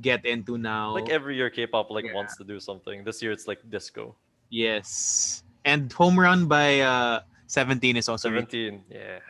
get 0.00 0.24
into 0.24 0.56
now. 0.56 0.94
Like 0.94 1.10
every 1.10 1.34
year, 1.36 1.50
K-pop 1.50 1.90
like 1.90 2.06
Yeah. 2.06 2.14
wants 2.14 2.36
to 2.38 2.44
do 2.44 2.60
something. 2.60 3.02
This 3.04 3.20
year, 3.22 3.32
it's 3.32 3.46
like 3.48 3.58
disco. 3.70 4.14
yes. 4.50 5.42
And 5.66 5.92
Home 6.00 6.16
Run 6.18 6.46
by 6.48 6.80
uh 6.80 7.20
17 7.50 7.96
is 7.98 8.08
also 8.08 8.30
really 8.30 8.46
Seventeen, 8.48 8.84
yeah. 8.88 9.20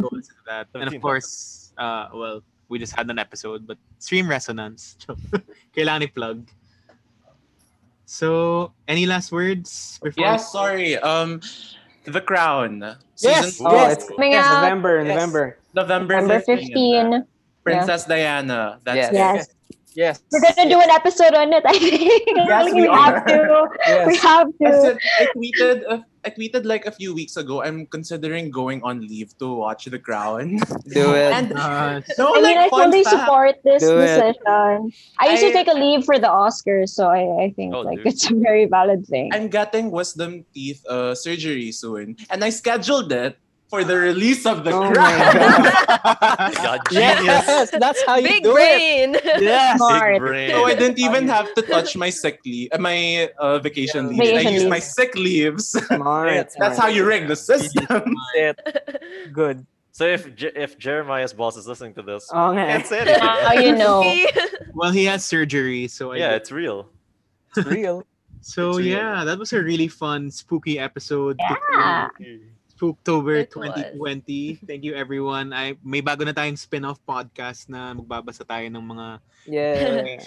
go 0.00 0.08
listen 0.12 0.32
to 0.40 0.44
that. 0.46 0.68
And 0.72 0.88
of 0.88 0.96
course, 1.02 1.74
uh 1.76 2.08
well, 2.14 2.40
we 2.70 2.78
just 2.78 2.96
had 2.96 3.10
an 3.10 3.18
episode, 3.18 3.66
but 3.66 3.76
Stream 3.98 4.24
Resonance. 4.30 4.96
Kailangan 5.76 6.08
i-plug. 6.08 6.48
So, 8.04 8.72
any 8.88 9.06
last 9.06 9.32
words 9.32 9.98
before 10.02 10.24
Yes, 10.24 10.52
sorry. 10.52 10.96
Um, 10.98 11.40
The 12.04 12.20
Crown. 12.20 12.80
Yes, 13.18 13.60
Oh, 13.62 13.72
Yes. 13.74 13.92
it's 13.94 14.08
Coming 14.10 14.32
yes, 14.32 14.46
out. 14.46 14.62
November, 14.62 14.98
Yes. 15.04 15.08
November. 15.08 15.58
November 15.74 16.14
Number 16.20 16.40
15. 16.40 16.66
15. 16.68 17.26
Princess 17.62 18.04
Diana. 18.06 18.80
That's 18.84 18.96
Yes. 18.96 19.10
it. 19.10 19.14
Yes. 19.14 19.46
Yes. 19.94 20.22
We're 20.32 20.40
gonna 20.40 20.68
do 20.68 20.80
an 20.80 20.90
episode 20.90 21.34
on 21.34 21.52
it, 21.52 21.62
I 21.66 21.78
think. 21.78 22.22
Yes, 22.48 22.72
we 22.74 22.82
we 22.82 22.88
have 22.88 23.14
are. 23.14 23.24
to. 23.24 23.68
We 24.06 24.14
Yes. 24.16 24.22
have 24.22 24.48
I 24.64 24.70
said 24.80 24.98
I 25.20 25.26
tweeted 25.36 25.82
uh, 25.88 25.98
I 26.24 26.30
tweeted 26.30 26.64
like 26.64 26.86
a 26.86 26.92
few 26.92 27.14
weeks 27.14 27.36
ago. 27.36 27.62
I'm 27.62 27.86
considering 27.86 28.50
going 28.50 28.82
on 28.82 29.00
leave 29.02 29.36
to 29.38 29.54
watch 29.54 29.86
The 29.86 29.98
Crown. 29.98 30.58
Do 30.88 31.14
it. 31.18 31.32
And 31.34 31.52
Uh, 31.58 32.00
no, 32.18 32.34
I 32.34 32.40
mean, 32.40 32.56
I 32.58 32.62
like 32.62 32.70
fun 32.70 32.90
fully 32.90 33.02
fact. 33.04 33.16
support 33.18 33.54
this 33.64 33.82
Do 33.82 33.98
it. 33.98 34.06
decision. 34.38 34.92
I 35.18 35.30
used 35.30 35.42
to 35.42 35.52
take 35.52 35.66
a 35.68 35.74
leave 35.74 36.04
for 36.04 36.18
the 36.18 36.28
Oscars, 36.30 36.90
so 36.90 37.08
I, 37.08 37.50
I 37.50 37.52
think 37.56 37.74
Oh, 37.74 37.80
like 37.82 37.98
dude. 37.98 38.06
it's 38.14 38.30
a 38.30 38.34
very 38.34 38.66
valid 38.66 39.06
thing. 39.06 39.30
I'm 39.34 39.48
getting 39.48 39.90
wisdom 39.90 40.44
teeth 40.54 40.86
uh, 40.86 41.14
surgery 41.14 41.72
soon, 41.72 42.16
and 42.30 42.44
I 42.44 42.50
scheduled 42.50 43.10
it 43.12 43.36
for 43.72 43.84
the 43.84 43.96
release 43.96 44.44
of 44.44 44.64
the 44.64 44.70
Oh 44.70 44.84
my 44.84 44.92
crab. 44.92 46.54
God, 46.60 46.80
genius. 46.90 47.24
Yes, 47.24 47.70
that's 47.70 48.02
how 48.04 48.16
you 48.16 48.28
Big 48.28 48.42
do 48.44 48.50
it. 48.52 48.60
brain. 48.60 49.16
Yes. 49.40 49.78
Smart. 49.78 50.12
Big 50.16 50.20
brain. 50.20 50.50
So 50.50 50.66
I 50.66 50.74
didn't 50.74 50.98
even 50.98 51.26
have 51.28 51.48
to 51.54 51.62
touch 51.62 51.96
my 51.96 52.10
sick 52.10 52.40
leave, 52.44 52.68
uh, 52.72 52.78
my 52.78 53.30
uh, 53.38 53.58
vacation 53.60 54.08
leave. 54.14 54.36
I 54.36 54.50
used 54.50 54.68
my 54.68 54.78
sick 54.78 55.14
leaves. 55.14 55.68
Smart. 55.88 56.52
That's 56.58 56.76
how 56.78 56.88
you 56.88 57.06
rig 57.06 57.28
the 57.28 57.36
system. 57.36 58.14
It. 58.36 58.60
Good. 59.32 59.64
So 59.92 60.04
if 60.04 60.22
Je- 60.36 60.52
if 60.54 60.76
Jeremiah's 60.78 61.32
boss 61.32 61.56
is 61.56 61.66
listening 61.66 61.94
to 61.94 62.02
this, 62.02 62.28
Oh, 62.30 62.52
I 62.52 62.52
nga. 62.52 62.64
can't 62.66 62.86
say 62.86 62.98
anything. 63.00 63.20
How 63.24 63.52
you 63.54 63.72
know? 63.74 64.04
Well, 64.74 64.90
he 64.92 65.04
has 65.06 65.24
surgery, 65.24 65.88
so 65.88 66.12
I 66.12 66.16
yeah, 66.16 66.30
did- 66.32 66.42
it's 66.42 66.52
real. 66.52 66.88
It's 67.56 67.66
real. 67.66 68.04
So 68.44 68.70
it's 68.70 68.78
real. 68.78 68.96
yeah, 68.96 69.24
that 69.24 69.38
was 69.38 69.52
a 69.54 69.62
really 69.62 69.88
fun, 69.88 70.30
spooky 70.30 70.78
episode. 70.78 71.36
Yeah. 71.40 72.08
Was. 72.82 73.46
2020. 73.46 74.58
Thank 74.66 74.82
you 74.82 74.94
everyone. 74.98 75.54
I 75.54 75.78
may 75.86 76.02
bago 76.02 76.26
na 76.26 76.34
tayong 76.34 76.58
spin-off 76.58 76.98
podcast 77.06 77.70
na 77.70 77.94
magbabasa 77.94 78.42
tayo 78.42 78.66
ng 78.66 78.82
mga 78.82 79.06
Yeah. 79.46 80.18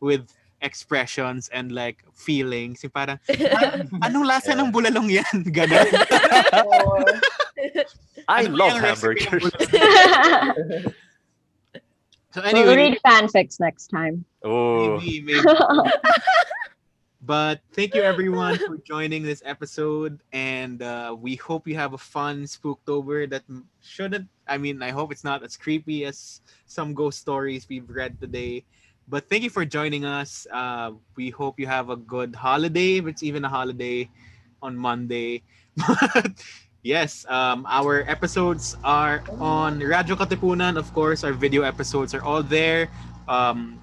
with 0.00 0.28
expressions 0.60 1.48
and 1.56 1.72
like 1.72 2.04
feelings. 2.12 2.84
Yung 2.84 2.92
parang, 2.92 3.16
"Ah, 3.56 3.80
anong 4.04 4.28
lasa 4.28 4.52
Yeah. 4.52 4.58
ng 4.60 4.68
bulalong 4.70 5.08
yan? 5.08 5.36
Ganon. 5.48 5.88
I 8.28 8.44
Ano 8.44 8.52
love 8.54 8.76
hamburgers. 8.76 9.48
so 12.32 12.38
we'll 12.44 12.44
anyway, 12.46 12.76
read 12.76 12.96
fanfics 13.00 13.58
next 13.58 13.88
time. 13.88 14.24
Oh, 14.44 15.00
maybe, 15.00 15.20
maybe. 15.32 15.44
But 17.20 17.60
thank 17.72 17.94
you 17.94 18.00
everyone 18.00 18.56
for 18.66 18.78
joining 18.78 19.22
this 19.22 19.42
episode, 19.44 20.20
and 20.32 20.80
uh, 20.80 21.14
we 21.18 21.36
hope 21.36 21.68
you 21.68 21.76
have 21.76 21.92
a 21.92 22.00
fun 22.00 22.44
Spooktober 22.44 23.28
that 23.28 23.44
shouldn't. 23.82 24.28
I 24.48 24.56
mean, 24.56 24.82
I 24.82 24.88
hope 24.90 25.12
it's 25.12 25.24
not 25.24 25.44
as 25.44 25.56
creepy 25.56 26.06
as 26.06 26.40
some 26.64 26.94
ghost 26.94 27.20
stories 27.20 27.68
we've 27.68 27.88
read 27.88 28.18
today. 28.20 28.64
But 29.06 29.28
thank 29.28 29.42
you 29.42 29.50
for 29.50 29.66
joining 29.66 30.06
us. 30.06 30.46
Uh, 30.50 30.92
we 31.16 31.28
hope 31.28 31.60
you 31.60 31.66
have 31.66 31.90
a 31.90 31.96
good 31.96 32.34
holiday, 32.34 32.96
if 32.96 33.06
it's 33.06 33.22
even 33.22 33.44
a 33.44 33.48
holiday 33.50 34.08
on 34.62 34.76
Monday. 34.76 35.42
But 35.76 36.40
yes, 36.82 37.26
um, 37.28 37.66
our 37.68 38.02
episodes 38.08 38.76
are 38.82 39.22
on 39.38 39.80
Radyo 39.80 40.16
Katipunan. 40.16 40.78
Of 40.78 40.92
course, 40.94 41.22
our 41.24 41.32
video 41.32 41.62
episodes 41.62 42.14
are 42.14 42.22
all 42.24 42.42
there. 42.42 42.88
Um, 43.28 43.78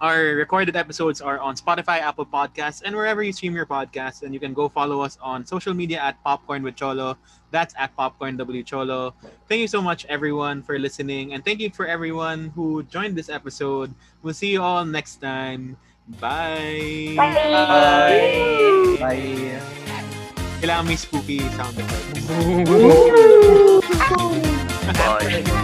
our 0.00 0.34
recorded 0.34 0.76
episodes 0.76 1.20
are 1.20 1.38
on 1.38 1.56
Spotify, 1.56 2.00
Apple 2.00 2.26
Podcasts, 2.26 2.82
and 2.84 2.94
wherever 2.94 3.22
you 3.22 3.32
stream 3.32 3.54
your 3.54 3.66
podcasts. 3.66 4.22
And 4.22 4.34
you 4.34 4.40
can 4.40 4.52
go 4.52 4.68
follow 4.68 5.00
us 5.00 5.18
on 5.22 5.46
social 5.46 5.74
media 5.74 6.00
at 6.00 6.22
Popcorn 6.24 6.62
with 6.62 6.76
Cholo. 6.76 7.16
That's 7.50 7.74
at 7.78 7.94
Popcorn 7.96 8.36
W 8.36 8.62
Cholo. 8.62 9.14
Thank 9.48 9.60
you 9.60 9.68
so 9.68 9.80
much, 9.80 10.04
everyone, 10.06 10.62
for 10.62 10.78
listening. 10.78 11.34
And 11.34 11.44
thank 11.44 11.60
you 11.60 11.70
for 11.70 11.86
everyone 11.86 12.50
who 12.54 12.82
joined 12.84 13.16
this 13.16 13.28
episode. 13.28 13.94
We'll 14.22 14.34
see 14.34 14.50
you 14.50 14.62
all 14.62 14.84
next 14.84 15.22
time. 15.22 15.76
Bye. 16.20 17.14
Bye. 17.16 18.96
Bye. 19.00 19.62
Kailangan 20.60 20.84
may 20.88 20.96
spooky 20.96 21.40
sound 21.54 21.76
effect. 21.76 22.24
bye. 25.54 25.60